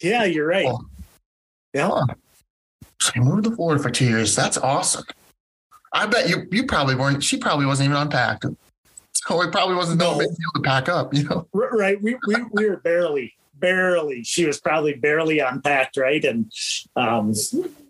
Yeah, 0.00 0.24
you're 0.24 0.46
right. 0.46 0.66
Oh. 0.66 0.84
Yeah. 1.72 1.90
Huh. 1.92 2.06
So 3.04 3.20
moved 3.20 3.44
to 3.44 3.54
Florida 3.54 3.82
for 3.82 3.90
two 3.90 4.06
years. 4.06 4.34
That's 4.34 4.56
awesome. 4.56 5.04
I 5.92 6.06
bet 6.06 6.28
you 6.28 6.46
you 6.50 6.66
probably 6.66 6.94
weren't. 6.94 7.22
She 7.22 7.36
probably 7.36 7.66
wasn't 7.66 7.90
even 7.90 8.00
unpacked. 8.00 8.46
So 9.12 9.40
it 9.42 9.52
probably 9.52 9.76
wasn't 9.76 10.00
no, 10.00 10.12
no 10.12 10.18
big 10.18 10.28
deal 10.28 10.50
to 10.54 10.60
pack 10.62 10.88
up. 10.88 11.14
You 11.14 11.24
know. 11.24 11.48
Right. 11.52 12.00
We 12.00 12.16
we, 12.26 12.36
we 12.52 12.68
were 12.68 12.78
barely 12.78 13.34
barely. 13.54 14.24
She 14.24 14.46
was 14.46 14.60
probably 14.60 14.94
barely 14.94 15.38
unpacked. 15.38 15.96
Right. 15.96 16.24
And 16.24 16.50
um, 16.96 17.34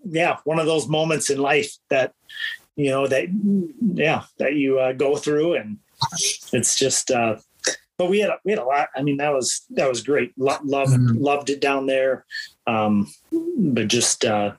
yeah, 0.05 0.39
one 0.45 0.59
of 0.59 0.67
those 0.67 0.89
moments 0.89 1.31
in 1.31 1.39
life 1.39 1.77
that 1.91 2.13
you 2.77 2.91
know 2.91 3.07
that 3.07 3.29
yeah 3.81 4.25
that 4.39 4.55
you 4.55 4.81
uh, 4.81 4.93
go 4.93 5.17
through 5.17 5.55
and 5.55 5.79
it's 6.53 6.77
just 6.77 7.11
uh, 7.11 7.37
but 7.97 8.11
we 8.11 8.19
had 8.19 8.31
a, 8.31 8.39
we 8.45 8.53
had 8.53 8.59
a 8.59 8.65
lot. 8.65 8.89
I 8.97 9.03
mean, 9.03 9.19
that 9.19 9.33
was 9.33 9.65
that 9.71 9.89
was 9.89 10.03
great. 10.03 10.33
Lo- 10.37 10.59
loved 10.65 10.93
mm-hmm. 10.93 11.23
loved 11.23 11.51
it 11.51 11.61
down 11.61 11.87
there. 11.87 12.25
Um, 12.67 13.13
but 13.59 13.89
just 13.89 14.25
uh, 14.25 14.53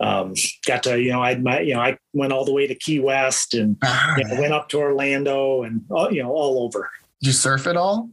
um, 0.00 0.34
got 0.66 0.82
to 0.84 1.00
you 1.00 1.12
know 1.12 1.22
I 1.22 1.36
my 1.36 1.60
you 1.60 1.74
know 1.74 1.80
I 1.80 1.96
went 2.12 2.32
all 2.32 2.44
the 2.44 2.52
way 2.52 2.66
to 2.66 2.74
Key 2.74 3.00
West 3.00 3.54
and 3.54 3.76
ah, 3.82 4.16
you 4.16 4.24
know, 4.24 4.40
went 4.40 4.52
up 4.52 4.68
to 4.70 4.78
Orlando 4.78 5.62
and 5.62 5.84
all, 5.90 6.12
you 6.12 6.22
know 6.22 6.32
all 6.32 6.64
over. 6.64 6.90
Did 7.20 7.28
you 7.28 7.32
surf 7.32 7.66
at 7.66 7.76
all? 7.76 8.10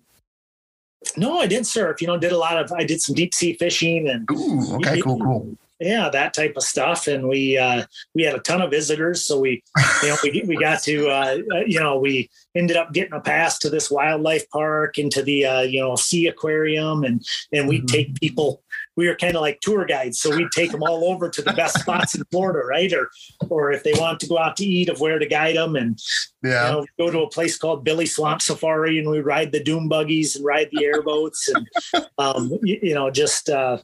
No, 1.17 1.39
I 1.39 1.47
didn't 1.47 1.67
surf. 1.67 2.01
You 2.01 2.07
know, 2.07 2.17
did 2.17 2.31
a 2.31 2.37
lot 2.37 2.57
of 2.57 2.71
I 2.71 2.83
did 2.83 3.01
some 3.01 3.15
deep 3.15 3.33
sea 3.33 3.53
fishing 3.53 4.07
and 4.07 4.29
Ooh, 4.31 4.75
okay, 4.75 5.01
cool, 5.01 5.19
cool 5.19 5.57
yeah, 5.79 6.09
that 6.09 6.33
type 6.33 6.57
of 6.57 6.63
stuff. 6.63 7.07
And 7.07 7.27
we 7.27 7.57
uh, 7.57 7.85
we 8.13 8.23
had 8.23 8.35
a 8.35 8.39
ton 8.39 8.61
of 8.61 8.69
visitors, 8.69 9.25
so 9.25 9.39
we 9.39 9.63
you 10.03 10.09
know 10.09 10.17
we 10.23 10.43
we 10.45 10.57
got 10.57 10.81
to 10.83 11.07
uh, 11.09 11.37
uh, 11.53 11.59
you 11.65 11.79
know 11.79 11.97
we 11.97 12.29
ended 12.55 12.75
up 12.75 12.93
getting 12.93 13.13
a 13.13 13.21
pass 13.21 13.57
to 13.59 13.69
this 13.69 13.89
wildlife 13.89 14.49
park 14.49 14.97
into 14.97 15.23
the 15.23 15.45
uh, 15.45 15.61
you 15.61 15.79
know 15.79 15.95
sea 15.95 16.27
aquarium, 16.27 17.03
and 17.03 17.25
and 17.53 17.67
we 17.67 17.77
mm-hmm. 17.77 17.85
take 17.85 18.19
people. 18.19 18.61
We 18.99 19.07
were 19.07 19.15
kind 19.15 19.35
of 19.35 19.41
like 19.41 19.61
tour 19.61 19.85
guides, 19.85 20.19
so 20.19 20.35
we'd 20.35 20.51
take 20.51 20.71
them 20.71 20.83
all 20.83 21.05
over 21.05 21.29
to 21.29 21.41
the 21.41 21.53
best 21.53 21.79
spots 21.83 22.15
in 22.15 22.25
Florida, 22.25 22.59
right? 22.59 22.91
Or 22.91 23.09
or 23.49 23.71
if 23.71 23.83
they 23.83 23.93
want 23.93 24.19
to 24.19 24.27
go 24.27 24.37
out 24.37 24.57
to 24.57 24.65
eat, 24.65 24.89
of 24.89 24.99
where 24.99 25.17
to 25.17 25.25
guide 25.25 25.55
them, 25.55 25.77
and 25.77 25.97
yeah, 26.43 26.67
you 26.67 26.73
know, 26.73 26.85
go 26.97 27.09
to 27.09 27.21
a 27.21 27.29
place 27.29 27.57
called 27.57 27.85
Billy 27.85 28.05
Swamp 28.05 28.41
Safari, 28.41 28.99
and 28.99 29.09
we 29.09 29.21
ride 29.21 29.53
the 29.53 29.63
doom 29.63 29.87
buggies 29.87 30.35
and 30.35 30.43
ride 30.43 30.67
the 30.73 30.83
airboats, 30.83 31.47
and 31.47 31.67
um, 32.17 32.51
you, 32.61 32.79
you 32.83 32.93
know 32.93 33.09
just. 33.09 33.49
Uh, 33.49 33.77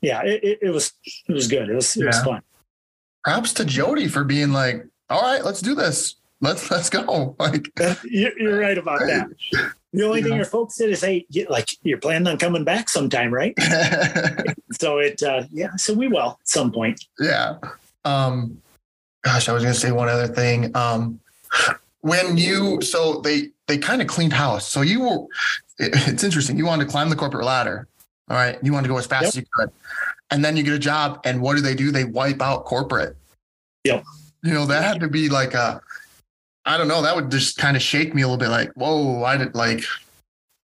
yeah, 0.00 0.22
it, 0.24 0.58
it, 0.62 0.70
was 0.70 0.92
it 1.28 1.32
was 1.32 1.46
good. 1.46 1.68
It 1.68 1.74
was 1.74 1.96
it 1.96 2.06
was 2.06 2.20
fun. 2.22 2.42
Props 3.24 3.52
to 3.54 3.64
Jody 3.64 4.08
for 4.08 4.24
being 4.24 4.52
like, 4.52 4.84
all 5.08 5.22
right, 5.22 5.44
let's 5.44 5.60
do 5.60 5.74
this. 5.74 6.16
Let's 6.40 6.70
let's 6.70 6.90
go. 6.90 7.36
Like 7.38 7.68
you're 8.04 8.58
right 8.58 8.76
about 8.76 9.00
that. 9.00 9.28
The 9.94 10.02
only 10.04 10.22
thing 10.22 10.34
your 10.34 10.44
folks 10.44 10.74
said 10.74 10.90
is, 10.90 11.00
"Hey, 11.02 11.24
you, 11.30 11.46
like 11.48 11.68
you're 11.84 11.98
planning 11.98 12.26
on 12.26 12.36
coming 12.36 12.64
back 12.64 12.88
sometime, 12.88 13.32
right?" 13.32 13.54
So 14.80 14.98
it, 14.98 15.22
uh, 15.22 15.44
yeah. 15.52 15.76
So 15.76 15.94
we 15.94 16.08
will 16.08 16.36
at 16.40 16.48
some 16.48 16.72
point. 16.72 17.04
yeah. 17.20 17.58
Um 18.04 18.60
gosh, 19.22 19.48
I 19.48 19.52
was 19.52 19.62
gonna 19.62 19.72
say 19.74 19.92
one 19.92 20.08
other 20.08 20.26
thing. 20.26 20.74
Um 20.76 21.20
when 22.00 22.36
you 22.36 22.80
so 22.82 23.20
they 23.20 23.50
they 23.68 23.78
kind 23.78 24.02
of 24.02 24.08
cleaned 24.08 24.32
house. 24.32 24.66
So 24.66 24.80
you 24.82 25.00
were 25.02 25.26
it- 25.78 25.92
it's 26.08 26.24
interesting. 26.24 26.58
You 26.58 26.66
wanted 26.66 26.86
to 26.86 26.90
climb 26.90 27.08
the 27.08 27.14
corporate 27.16 27.44
ladder. 27.46 27.86
All 28.28 28.36
right. 28.36 28.58
You 28.64 28.72
wanted 28.72 28.88
to 28.88 28.92
go 28.94 28.98
as 28.98 29.06
fast 29.06 29.22
Yep. 29.22 29.28
as 29.28 29.36
you 29.36 29.44
could. 29.54 29.70
And 30.32 30.44
then 30.44 30.56
you 30.56 30.64
get 30.64 30.72
a 30.74 30.78
job 30.78 31.20
and 31.24 31.40
what 31.40 31.54
do 31.54 31.62
they 31.62 31.74
do? 31.76 31.92
They 31.92 32.04
wipe 32.04 32.42
out 32.42 32.64
corporate. 32.64 33.16
Yep. 33.84 34.02
You 34.42 34.54
know, 34.54 34.66
that 34.66 34.82
had 34.82 34.98
to 35.00 35.08
be 35.08 35.28
like 35.28 35.54
a 35.54 35.80
I 36.66 36.76
don't 36.78 36.88
know, 36.88 37.02
that 37.02 37.14
would 37.14 37.30
just 37.30 37.58
kind 37.58 37.76
of 37.76 37.82
shake 37.82 38.14
me 38.14 38.22
a 38.22 38.26
little 38.26 38.38
bit 38.38 38.48
like, 38.48 38.72
whoa, 38.74 39.22
I 39.24 39.36
did 39.36 39.54
like 39.54 39.82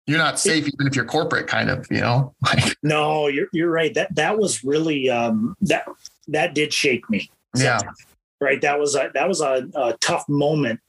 you're 0.06 0.18
not 0.18 0.38
safe 0.38 0.66
even 0.66 0.86
if 0.86 0.96
you're 0.96 1.04
corporate 1.04 1.46
kind 1.48 1.68
of, 1.68 1.86
you 1.90 2.00
know? 2.00 2.34
Like 2.42 2.76
No, 2.82 3.26
you're 3.28 3.48
you're 3.52 3.70
right. 3.70 3.92
That 3.94 4.14
that 4.14 4.38
was 4.38 4.64
really 4.64 5.10
um, 5.10 5.54
that 5.62 5.86
that 6.28 6.54
did 6.54 6.72
shake 6.72 7.08
me. 7.10 7.30
yeah. 7.56 7.80
right 8.40 8.60
that 8.60 8.78
was 8.78 8.94
a 8.94 9.10
that 9.14 9.26
was 9.28 9.40
a, 9.40 9.68
a 9.74 9.94
tough 10.00 10.26
moment 10.28 10.80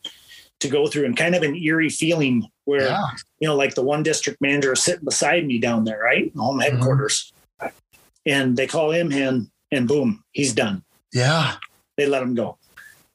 to 0.60 0.68
go 0.70 0.86
through 0.88 1.06
and 1.06 1.18
kind 1.18 1.34
of 1.36 1.42
an 1.44 1.56
eerie 1.56 1.90
feeling 1.90 2.48
where 2.66 2.88
Yeah. 2.88 3.04
you 3.40 3.48
know 3.48 3.56
like 3.56 3.74
the 3.76 3.82
one 3.82 4.04
district 4.04 4.40
manager 4.42 4.74
is 4.74 4.84
sitting 4.84 5.06
beside 5.06 5.48
me 5.48 5.58
down 5.58 5.84
there 5.86 6.00
right 6.04 6.32
home 6.38 6.60
Mm-hmm. 6.60 6.76
headquarters 6.76 7.34
and 8.26 8.56
they 8.56 8.68
call 8.68 8.92
him 8.92 9.12
in 9.12 9.50
and 9.72 9.88
boom 9.88 10.24
he's 10.34 10.54
done 10.54 10.84
Yeah. 11.14 11.56
they 11.98 12.06
let 12.06 12.22
him 12.22 12.36
go 12.36 12.58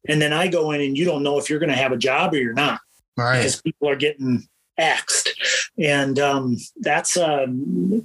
and 0.09 0.21
then 0.21 0.33
i 0.33 0.47
go 0.49 0.73
in 0.73 0.81
and 0.81 0.97
you 0.97 1.05
don't 1.05 1.23
know 1.23 1.39
if 1.39 1.49
you're 1.49 1.59
going 1.59 1.71
to 1.71 1.77
have 1.77 1.93
a 1.93 1.97
job 1.97 2.33
or 2.33 2.39
you're 2.39 2.53
not 2.53 2.81
right. 3.17 3.39
because 3.39 3.61
people 3.63 3.89
are 3.89 3.97
getting 3.97 4.47
axed 4.79 5.31
and 5.79 6.19
um, 6.19 6.57
that's 6.81 7.17
um, 7.17 8.05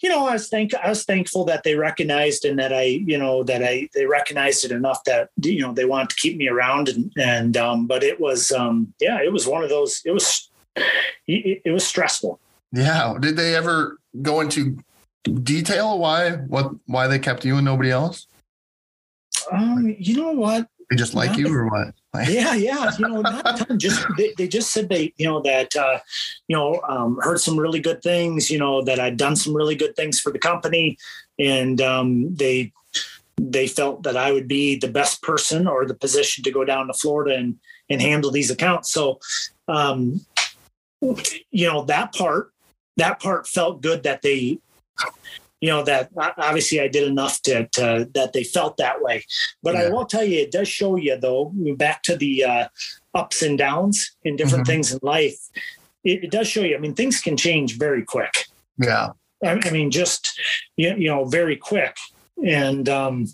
you 0.00 0.08
know 0.08 0.26
i 0.28 0.32
was 0.34 0.48
thank 0.48 0.72
i 0.76 0.88
was 0.88 1.04
thankful 1.04 1.44
that 1.44 1.64
they 1.64 1.74
recognized 1.74 2.44
and 2.44 2.58
that 2.58 2.72
i 2.72 2.82
you 2.82 3.18
know 3.18 3.42
that 3.42 3.64
i 3.64 3.88
they 3.94 4.06
recognized 4.06 4.64
it 4.64 4.70
enough 4.70 5.02
that 5.04 5.30
you 5.42 5.60
know 5.60 5.72
they 5.72 5.84
wanted 5.84 6.10
to 6.10 6.16
keep 6.16 6.36
me 6.36 6.48
around 6.48 6.88
and 6.88 7.12
and 7.18 7.56
um, 7.56 7.86
but 7.86 8.04
it 8.04 8.20
was 8.20 8.52
um, 8.52 8.92
yeah 9.00 9.20
it 9.20 9.32
was 9.32 9.46
one 9.46 9.64
of 9.64 9.68
those 9.68 10.00
it 10.04 10.12
was 10.12 10.48
it, 11.26 11.60
it 11.64 11.70
was 11.70 11.84
stressful 11.84 12.38
Yeah. 12.72 13.16
Did 13.18 13.36
they 13.36 13.56
ever 13.56 13.98
go 14.22 14.40
into 14.40 14.78
detail 15.42 15.98
why 15.98 16.32
what 16.46 16.70
why 16.86 17.08
they 17.08 17.18
kept 17.18 17.44
you 17.44 17.56
and 17.56 17.64
nobody 17.64 17.90
else? 17.90 18.26
um, 19.50 19.94
you 19.98 20.16
know 20.16 20.32
what 20.32 20.68
They 20.90 20.96
just 20.96 21.14
like 21.14 21.36
you 21.36 21.54
or 21.54 21.68
what? 21.68 21.94
Like, 22.14 22.28
yeah 22.28 22.54
yeah 22.54 22.90
you 22.98 23.06
know 23.06 23.20
not 23.20 23.60
a 23.60 23.64
ton. 23.64 23.78
just 23.78 24.04
they, 24.16 24.32
they 24.38 24.48
just 24.48 24.72
said 24.72 24.88
they 24.88 25.12
you 25.18 25.26
know 25.26 25.42
that 25.42 25.76
uh 25.76 25.98
you 26.48 26.56
know 26.56 26.80
um 26.88 27.18
heard 27.20 27.38
some 27.38 27.58
really 27.58 27.80
good 27.80 28.02
things 28.02 28.50
you 28.50 28.58
know 28.58 28.82
that 28.82 28.98
i'd 28.98 29.18
done 29.18 29.36
some 29.36 29.54
really 29.54 29.74
good 29.74 29.94
things 29.94 30.18
for 30.18 30.32
the 30.32 30.38
company 30.38 30.96
and 31.38 31.82
um 31.82 32.34
they 32.34 32.72
they 33.38 33.66
felt 33.66 34.02
that 34.04 34.16
i 34.16 34.32
would 34.32 34.48
be 34.48 34.76
the 34.76 34.88
best 34.88 35.22
person 35.22 35.68
or 35.68 35.84
the 35.84 35.94
position 35.94 36.42
to 36.42 36.50
go 36.50 36.64
down 36.64 36.86
to 36.86 36.94
florida 36.94 37.36
and 37.36 37.58
and 37.90 38.00
handle 38.00 38.30
these 38.30 38.50
accounts 38.50 38.90
so 38.90 39.18
um 39.68 40.24
you 41.50 41.66
know 41.66 41.84
that 41.84 42.14
part 42.14 42.52
that 42.96 43.20
part 43.20 43.46
felt 43.46 43.82
good 43.82 44.02
that 44.02 44.22
they 44.22 44.58
you 45.60 45.68
know 45.68 45.82
that 45.82 46.10
obviously 46.16 46.80
i 46.80 46.88
did 46.88 47.06
enough 47.08 47.42
to, 47.42 47.66
to 47.68 48.08
that 48.14 48.32
they 48.32 48.44
felt 48.44 48.76
that 48.76 49.02
way 49.02 49.24
but 49.62 49.74
i 49.76 49.88
will 49.88 50.04
tell 50.04 50.24
you 50.24 50.38
it 50.40 50.52
does 50.52 50.68
show 50.68 50.96
you 50.96 51.16
though 51.16 51.52
back 51.76 52.02
to 52.02 52.16
the 52.16 52.44
uh, 52.44 52.68
ups 53.14 53.42
and 53.42 53.58
downs 53.58 54.12
in 54.24 54.36
different 54.36 54.64
Mhm. 54.64 54.70
things 54.70 54.92
in 54.92 54.98
life 55.02 55.38
it, 56.04 56.24
it 56.24 56.30
does 56.30 56.46
show 56.48 56.62
you 56.62 56.76
i 56.76 56.78
mean 56.78 56.94
things 56.94 57.20
can 57.20 57.36
change 57.36 57.76
very 57.78 58.04
quick 58.04 58.46
yeah. 58.78 59.08
I, 59.44 59.60
I 59.64 59.70
mean, 59.70 59.90
just 59.90 60.40
you, 60.76 60.94
you 60.96 61.08
know, 61.08 61.24
very 61.24 61.56
quick, 61.56 61.96
and 62.44 62.88
um, 62.88 63.26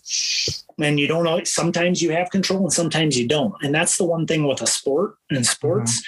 and 0.79 1.01
you 1.01 1.07
don't 1.07 1.25
know. 1.25 1.43
Sometimes 1.45 2.03
you 2.03 2.13
have 2.13 2.31
control, 2.31 2.61
and 2.61 2.73
sometimes 2.73 3.19
you 3.19 3.27
don't. 3.27 3.55
And 3.63 3.75
that's 3.75 3.97
the 3.97 4.05
one 4.05 4.27
thing 4.27 4.47
with 4.47 4.61
a 4.61 4.67
sport 4.67 5.17
and 5.31 5.47
sports. 5.47 6.03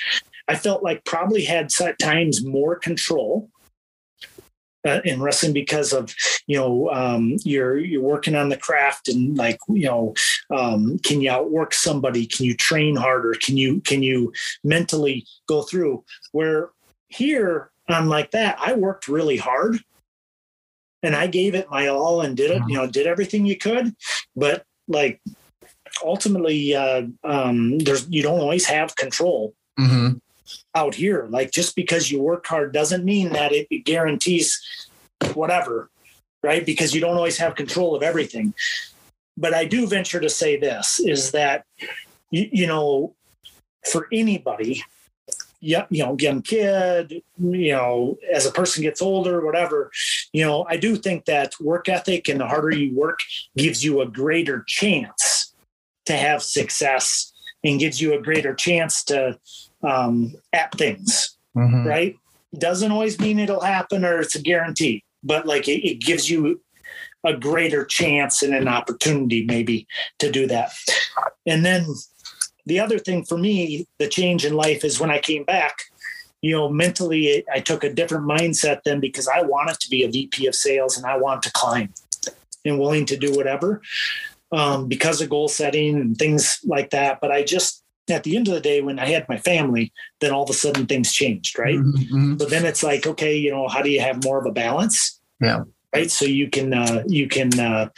I 0.48 0.54
felt 0.54 0.82
like 0.82 1.04
probably 1.04 1.44
had 1.44 1.70
at 1.82 1.98
times 1.98 2.44
more 2.44 2.76
control 2.76 3.48
uh, 4.86 5.00
in 5.04 5.20
wrestling 5.20 5.52
because 5.52 5.92
of 5.92 6.14
you 6.46 6.56
know 6.56 6.90
um, 6.90 7.36
you're 7.44 7.78
you're 7.78 8.02
working 8.02 8.34
on 8.34 8.48
the 8.48 8.56
craft 8.56 9.08
and 9.08 9.36
like 9.36 9.58
you 9.68 9.86
know 9.86 10.14
um, 10.50 10.98
can 11.00 11.20
you 11.20 11.30
outwork 11.30 11.74
somebody? 11.74 12.26
Can 12.26 12.46
you 12.46 12.54
train 12.54 12.96
harder? 12.96 13.34
Can 13.42 13.56
you 13.56 13.80
can 13.80 14.02
you 14.02 14.32
mentally 14.64 15.26
go 15.46 15.62
through 15.62 16.04
where 16.32 16.70
here 17.08 17.70
I'm 17.88 18.08
like 18.08 18.32
that. 18.32 18.58
I 18.60 18.74
worked 18.74 19.08
really 19.08 19.36
hard 19.36 19.78
and 21.02 21.14
I 21.14 21.26
gave 21.26 21.54
it 21.54 21.70
my 21.70 21.86
all 21.88 22.20
and 22.20 22.36
did 22.36 22.50
it, 22.50 22.62
you 22.68 22.76
know, 22.76 22.86
did 22.86 23.06
everything 23.06 23.46
you 23.46 23.56
could. 23.56 23.94
But 24.34 24.64
like 24.88 25.20
ultimately, 26.04 26.74
uh, 26.74 27.02
um, 27.24 27.78
there's, 27.78 28.08
you 28.08 28.22
don't 28.22 28.40
always 28.40 28.66
have 28.66 28.96
control 28.96 29.54
hmm 29.78 30.12
out 30.74 30.94
here. 30.94 31.26
Like 31.30 31.50
just 31.50 31.76
because 31.76 32.10
you 32.10 32.20
work 32.20 32.46
hard 32.46 32.72
doesn't 32.72 33.04
mean 33.04 33.32
that 33.32 33.52
it 33.52 33.68
guarantees 33.84 34.60
whatever, 35.34 35.90
right? 36.42 36.64
Because 36.64 36.94
you 36.94 37.00
don't 37.00 37.16
always 37.16 37.38
have 37.38 37.54
control 37.54 37.94
of 37.94 38.02
everything. 38.02 38.54
But 39.36 39.54
I 39.54 39.64
do 39.64 39.86
venture 39.86 40.20
to 40.20 40.30
say 40.30 40.58
this 40.58 40.98
is 41.00 41.32
that, 41.32 41.64
you, 42.30 42.48
you 42.50 42.66
know, 42.66 43.14
for 43.84 44.08
anybody, 44.12 44.82
yeah, 45.60 45.86
you 45.90 46.04
know, 46.04 46.16
young 46.18 46.42
kid, 46.42 47.22
you 47.38 47.72
know, 47.72 48.18
as 48.32 48.46
a 48.46 48.50
person 48.50 48.82
gets 48.82 49.02
older, 49.02 49.44
whatever, 49.44 49.90
you 50.32 50.44
know, 50.44 50.66
I 50.68 50.76
do 50.76 50.96
think 50.96 51.24
that 51.24 51.54
work 51.60 51.88
ethic 51.88 52.28
and 52.28 52.40
the 52.40 52.46
harder 52.46 52.74
you 52.74 52.94
work 52.94 53.20
gives 53.56 53.84
you 53.84 54.00
a 54.00 54.06
greater 54.06 54.64
chance 54.66 55.54
to 56.06 56.14
have 56.14 56.42
success 56.42 57.32
and 57.64 57.80
gives 57.80 58.00
you 58.00 58.14
a 58.14 58.22
greater 58.22 58.54
chance 58.54 59.02
to 59.04 59.38
um, 59.82 60.34
at 60.52 60.72
things, 60.76 61.36
hmm 61.54 61.86
right? 61.86 62.16
Doesn't 62.58 62.92
always 62.92 63.18
mean 63.18 63.38
it'll 63.38 63.60
happen 63.60 64.04
or 64.04 64.20
it's 64.20 64.34
a 64.34 64.40
guarantee, 64.40 65.04
but 65.22 65.46
like 65.46 65.68
it, 65.68 65.86
it 65.86 66.00
gives 66.00 66.30
you 66.30 66.60
a 67.24 67.36
greater 67.36 67.84
chance 67.84 68.42
and 68.42 68.54
an 68.54 68.68
opportunity 68.68 69.44
maybe 69.44 69.86
to 70.20 70.30
do 70.30 70.46
that. 70.46 70.72
And 71.44 71.64
then 71.64 71.86
the 72.66 72.80
other 72.80 72.98
thing 72.98 73.24
for 73.24 73.36
me, 73.36 73.86
the 73.98 74.08
change 74.08 74.44
in 74.44 74.54
life 74.54 74.84
is 74.84 75.00
when 75.00 75.10
I 75.10 75.18
came 75.18 75.44
back, 75.44 75.76
you 76.40 76.52
know, 76.52 76.68
mentally 76.68 77.44
I 77.52 77.60
took 77.60 77.84
a 77.84 77.92
different 77.92 78.24
mindset 78.24 78.80
then 78.84 79.00
because 79.00 79.28
I 79.28 79.42
wanted 79.42 79.80
to 79.80 79.90
be 79.90 80.04
a 80.04 80.10
VP 80.10 80.46
of 80.46 80.54
sales 80.54 80.96
and 80.96 81.06
I 81.06 81.16
want 81.16 81.42
to 81.42 81.52
climb 81.52 81.92
and 82.64 82.78
willing 82.78 83.06
to 83.06 83.16
do 83.16 83.32
whatever 83.32 83.82
um, 84.52 84.88
because 84.88 85.20
of 85.20 85.30
goal 85.30 85.48
setting 85.48 85.96
and 85.96 86.16
things 86.16 86.60
like 86.64 86.90
that. 86.90 87.18
But 87.20 87.32
I 87.32 87.42
just, 87.42 87.82
at 88.08 88.22
the 88.24 88.36
end 88.36 88.48
of 88.48 88.54
the 88.54 88.60
day, 88.60 88.80
when 88.82 88.98
I 88.98 89.06
had 89.06 89.28
my 89.28 89.36
family, 89.36 89.92
then 90.20 90.32
all 90.32 90.44
of 90.44 90.50
a 90.50 90.54
sudden 90.54 90.86
things 90.86 91.12
changed, 91.12 91.58
right? 91.58 91.76
hmm 91.78 92.34
But 92.36 92.50
then 92.50 92.64
it's 92.64 92.82
like, 92.82 93.06
okay, 93.06 93.36
you 93.36 93.50
know, 93.50 93.68
how 93.68 93.82
do 93.82 93.90
you 93.90 94.00
have 94.00 94.22
more 94.24 94.38
of 94.38 94.46
a 94.46 94.52
balance? 94.52 95.20
Yeah. 95.40 95.64
Right. 95.94 96.10
So 96.10 96.24
you 96.24 96.48
can, 96.50 96.74
uh, 96.74 97.02
you 97.06 97.26
can, 97.26 97.58
uh, 97.58 97.88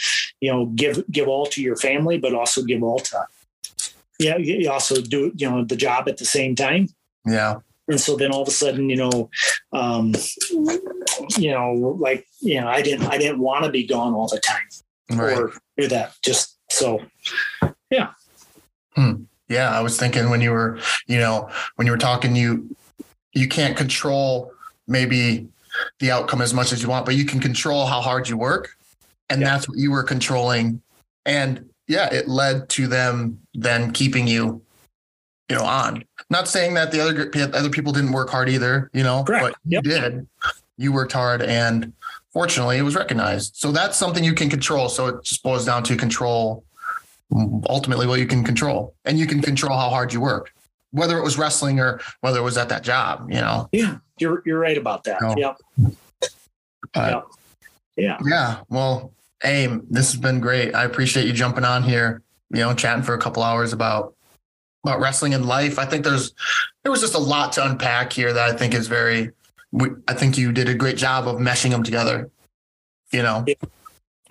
you 0.40 0.52
know, 0.52 0.66
give, 0.66 1.02
give 1.10 1.26
all 1.28 1.46
to 1.46 1.60
your 1.62 1.76
family, 1.76 2.16
but 2.18 2.32
also 2.34 2.62
give 2.62 2.82
all 2.82 3.00
to, 3.00 3.26
yeah, 4.18 4.36
you 4.36 4.70
also 4.70 5.00
do, 5.00 5.32
you 5.36 5.50
know, 5.50 5.64
the 5.64 5.76
job 5.76 6.08
at 6.08 6.16
the 6.18 6.24
same 6.24 6.54
time. 6.54 6.88
Yeah. 7.26 7.56
And 7.88 8.00
so 8.00 8.16
then 8.16 8.30
all 8.30 8.42
of 8.42 8.48
a 8.48 8.52
sudden, 8.52 8.88
you 8.90 8.96
know, 8.96 9.30
um, 9.72 10.14
you 11.38 11.50
know, 11.50 11.72
like, 11.98 12.26
you 12.40 12.60
know, 12.60 12.68
I 12.68 12.82
didn't, 12.82 13.06
I 13.08 13.18
didn't 13.18 13.40
want 13.40 13.64
to 13.64 13.70
be 13.70 13.84
gone 13.86 14.14
all 14.14 14.28
the 14.28 14.40
time 14.40 14.68
Right. 15.18 15.38
or 15.38 15.52
do 15.76 15.88
that. 15.88 16.12
Just 16.22 16.56
so, 16.70 17.00
Yeah, 17.90 18.10
I 19.50 19.80
was 19.80 19.96
thinking 19.98 20.28
when 20.30 20.40
you 20.40 20.50
were, 20.50 20.78
you 21.06 21.18
know, 21.18 21.48
when 21.76 21.86
you 21.86 21.92
were 21.92 21.98
talking, 21.98 22.36
you 22.36 22.74
you 23.32 23.48
can't 23.48 23.76
control 23.76 24.52
maybe 24.86 25.48
the 26.00 26.10
outcome 26.10 26.40
as 26.42 26.52
much 26.54 26.72
as 26.72 26.82
you 26.82 26.88
want, 26.88 27.06
but 27.06 27.14
you 27.14 27.24
can 27.24 27.40
control 27.40 27.86
how 27.86 28.00
hard 28.00 28.28
you 28.28 28.36
work, 28.36 28.76
and 29.30 29.40
Yeah. 29.40 29.50
that's 29.50 29.68
what 29.68 29.78
you 29.78 29.90
were 29.90 30.02
controlling. 30.02 30.82
And 31.24 31.68
yeah, 31.86 32.12
it 32.12 32.28
led 32.28 32.68
to 32.70 32.86
them 32.86 33.38
then 33.54 33.92
keeping 33.92 34.26
you, 34.26 34.60
you 35.48 35.56
know, 35.56 35.64
on. 35.64 36.04
Not 36.30 36.48
saying 36.48 36.74
that 36.74 36.90
the 36.90 37.00
other 37.00 37.30
other 37.54 37.70
people 37.70 37.92
didn't 37.92 38.12
work 38.12 38.30
hard 38.30 38.48
either, 38.48 38.90
you 38.92 39.02
know, 39.02 39.24
Correct. 39.24 39.44
but 39.44 39.54
Yep. 39.66 39.84
you 39.84 39.90
did. 39.90 40.26
You 40.76 40.92
worked 40.92 41.12
hard, 41.12 41.42
and 41.42 41.92
fortunately, 42.32 42.78
it 42.78 42.82
was 42.82 42.94
recognized. 42.94 43.56
So 43.56 43.72
that's 43.72 43.96
something 43.96 44.22
you 44.22 44.34
can 44.34 44.48
control. 44.50 44.88
So 44.88 45.06
it 45.08 45.24
just 45.24 45.42
boils 45.42 45.64
down 45.64 45.82
to 45.84 45.96
control 45.96 46.64
ultimately 47.68 48.06
what 48.06 48.18
you 48.18 48.26
can 48.26 48.42
control 48.42 48.94
and 49.04 49.18
you 49.18 49.26
can 49.26 49.42
control 49.42 49.76
how 49.76 49.90
hard 49.90 50.12
you 50.12 50.20
work 50.20 50.52
whether 50.92 51.18
it 51.18 51.22
was 51.22 51.36
wrestling 51.36 51.78
or 51.78 52.00
whether 52.22 52.38
it 52.38 52.42
was 52.42 52.56
at 52.56 52.68
that 52.70 52.82
job 52.82 53.26
you 53.30 53.40
know 53.40 53.68
yeah, 53.72 53.98
you're, 54.20 54.42
you're 54.44 54.58
right 54.58 54.76
about 54.76 55.04
that. 55.04 55.20
No. 55.20 55.34
Yep. 55.36 55.56
Yep. 56.96 57.24
Yeah. 57.96 58.18
Yeah. 58.24 58.60
Well, 58.68 59.12
Aim, 59.44 59.86
this 59.88 60.12
has 60.12 60.20
been 60.20 60.40
great. 60.40 60.74
I 60.74 60.84
appreciate 60.84 61.26
you 61.26 61.32
jumping 61.32 61.64
on 61.64 61.82
here, 61.82 62.22
you 62.50 62.60
know, 62.60 62.74
chatting 62.74 63.04
for 63.04 63.14
a 63.14 63.18
couple 63.18 63.42
hours 63.42 63.72
about 63.72 64.14
about 64.84 65.00
wrestling 65.00 65.34
and 65.34 65.46
life. 65.46 65.78
I 65.78 65.84
think 65.84 66.04
there's 66.04 66.32
there 66.82 66.90
was 66.90 67.00
just 67.00 67.14
a 67.14 67.18
lot 67.18 67.52
to 67.52 67.64
unpack 67.64 68.12
here 68.12 68.32
that 68.32 68.50
I 68.50 68.56
think 68.56 68.74
is 68.74 68.88
very 68.88 69.30
we, 69.70 69.90
I 70.08 70.14
think 70.14 70.38
you 70.38 70.52
did 70.52 70.68
a 70.68 70.74
great 70.74 70.96
job 70.96 71.28
of 71.28 71.36
meshing 71.36 71.70
them 71.70 71.82
together. 71.82 72.30
You 73.12 73.22
know. 73.22 73.44
Yeah. 73.46 73.54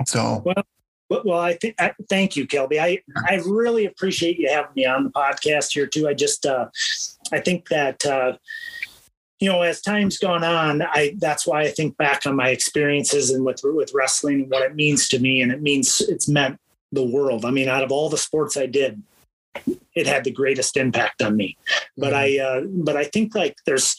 So 0.05 0.41
well, 0.45 0.65
well, 1.09 1.39
I 1.39 1.53
think 1.53 1.75
thank 2.09 2.35
you, 2.35 2.47
Kelby. 2.47 2.79
I 2.79 3.01
I 3.27 3.35
really 3.45 3.85
appreciate 3.85 4.37
you 4.37 4.49
having 4.49 4.71
me 4.75 4.85
on 4.85 5.05
the 5.05 5.09
podcast 5.09 5.73
here 5.73 5.87
too. 5.87 6.07
I 6.07 6.13
just 6.13 6.45
uh, 6.45 6.67
I 7.31 7.39
think 7.39 7.69
that 7.69 8.05
uh, 8.05 8.37
you 9.39 9.49
know 9.49 9.61
as 9.61 9.81
time's 9.81 10.17
gone 10.17 10.43
on, 10.43 10.81
I 10.81 11.15
that's 11.17 11.47
why 11.47 11.61
I 11.61 11.69
think 11.69 11.97
back 11.97 12.25
on 12.25 12.35
my 12.35 12.49
experiences 12.49 13.31
and 13.31 13.45
with 13.45 13.61
with 13.63 13.91
wrestling 13.93 14.41
and 14.41 14.51
what 14.51 14.63
it 14.63 14.75
means 14.75 15.07
to 15.09 15.19
me, 15.19 15.41
and 15.41 15.51
it 15.51 15.61
means 15.61 16.01
it's 16.01 16.27
meant 16.27 16.59
the 16.91 17.05
world. 17.05 17.45
I 17.45 17.51
mean, 17.51 17.69
out 17.69 17.83
of 17.83 17.91
all 17.91 18.09
the 18.09 18.17
sports 18.17 18.57
I 18.57 18.65
did, 18.65 19.01
it 19.95 20.07
had 20.07 20.23
the 20.23 20.31
greatest 20.31 20.75
impact 20.75 21.21
on 21.21 21.37
me. 21.37 21.57
But 21.97 22.13
I 22.13 22.37
uh, 22.37 22.61
but 22.67 22.97
I 22.97 23.05
think 23.05 23.33
like 23.33 23.55
there's 23.65 23.95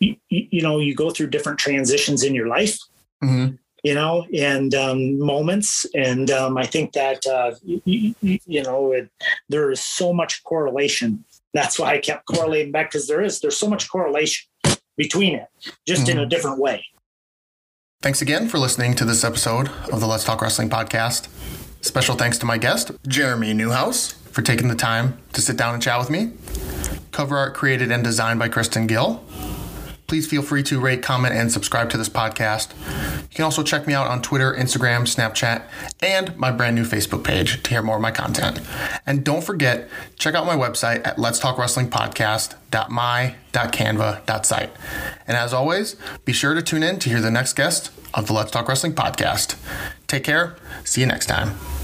you, 0.00 0.16
you 0.28 0.62
know 0.62 0.80
you 0.80 0.94
go 0.94 1.10
through 1.10 1.28
different 1.28 1.58
transitions 1.58 2.22
in 2.22 2.34
your 2.34 2.46
life. 2.46 2.78
Mm-hmm 3.24 3.56
you 3.86 3.94
know, 3.94 4.26
and 4.34 4.74
um, 4.74 5.16
moments. 5.16 5.86
And 5.94 6.28
um, 6.32 6.58
I 6.58 6.66
think 6.66 6.92
that, 6.94 7.24
uh, 7.24 7.52
you, 7.62 8.16
you, 8.20 8.62
know, 8.64 8.90
it, 8.90 9.08
there 9.48 9.70
is 9.70 9.80
so 9.80 10.12
much 10.12 10.42
correlation. 10.42 11.24
That's 11.54 11.78
why 11.78 11.92
I 11.92 11.98
kept 11.98 12.26
correlating 12.26 12.72
back 12.72 12.90
because 12.90 13.06
there 13.06 13.22
is, 13.22 13.38
there's 13.38 13.56
so 13.56 13.68
much 13.68 13.88
correlation 13.88 14.48
between 14.96 15.36
it, 15.36 15.46
just 15.86 16.02
mm-hmm. 16.02 16.10
in 16.10 16.18
a 16.18 16.20
mm-hmm. 16.22 16.30
different 16.30 16.58
way. 16.58 16.84
Thanks 18.02 18.20
again 18.20 18.48
for 18.48 18.58
listening 18.58 18.94
to 18.94 19.04
this 19.04 19.22
episode 19.22 19.68
of 19.92 20.00
the 20.00 20.06
Let's 20.08 20.24
Talk 20.24 20.42
Wrestling 20.42 20.68
podcast. 20.68 21.28
Special 21.80 22.16
thanks 22.16 22.38
to 22.38 22.46
my 22.46 22.58
guest, 22.58 22.90
Jeremy 23.06 23.54
Neuhaus, 23.54 24.14
for 24.32 24.42
taking 24.42 24.66
the 24.66 24.74
time 24.74 25.16
to 25.32 25.40
sit 25.40 25.56
down 25.56 25.74
and 25.74 25.82
chat 25.82 26.00
with 26.00 26.10
me. 26.10 26.32
Cover 27.12 27.36
art 27.36 27.54
created 27.54 27.92
and 27.92 28.02
designed 28.02 28.40
by 28.40 28.48
Kristen 28.48 28.88
Gill. 28.88 29.24
Please 30.06 30.26
feel 30.26 30.42
free 30.42 30.62
to 30.64 30.80
rate, 30.80 31.02
comment, 31.02 31.34
and 31.34 31.50
subscribe 31.50 31.90
to 31.90 31.96
this 31.96 32.08
podcast. 32.08 32.72
You 33.22 33.34
can 33.34 33.44
also 33.44 33.62
check 33.62 33.86
me 33.86 33.94
out 33.94 34.06
on 34.06 34.22
Twitter, 34.22 34.54
Instagram, 34.54 35.02
Snapchat, 35.02 35.62
and 36.00 36.36
my 36.36 36.52
brand 36.52 36.76
new 36.76 36.84
Facebook 36.84 37.24
page 37.24 37.62
to 37.62 37.70
hear 37.70 37.82
more 37.82 37.96
of 37.96 38.02
my 38.02 38.12
content. 38.12 38.60
And 39.04 39.24
don't 39.24 39.42
forget, 39.42 39.88
check 40.18 40.34
out 40.34 40.46
my 40.46 40.56
website 40.56 41.06
at 41.06 41.18
Let's 41.18 41.38
Talk 41.38 41.58
Wrestling 41.58 41.90
Podcast.my.canva.site. 41.90 44.70
And 45.26 45.36
as 45.36 45.52
always, 45.52 45.96
be 46.24 46.32
sure 46.32 46.54
to 46.54 46.62
tune 46.62 46.82
in 46.82 46.98
to 47.00 47.08
hear 47.08 47.20
the 47.20 47.30
next 47.30 47.54
guest 47.54 47.90
of 48.14 48.26
the 48.26 48.32
Let's 48.32 48.50
Talk 48.50 48.68
Wrestling 48.68 48.94
podcast. 48.94 49.56
Take 50.06 50.24
care. 50.24 50.56
See 50.84 51.00
you 51.00 51.06
next 51.06 51.26
time. 51.26 51.75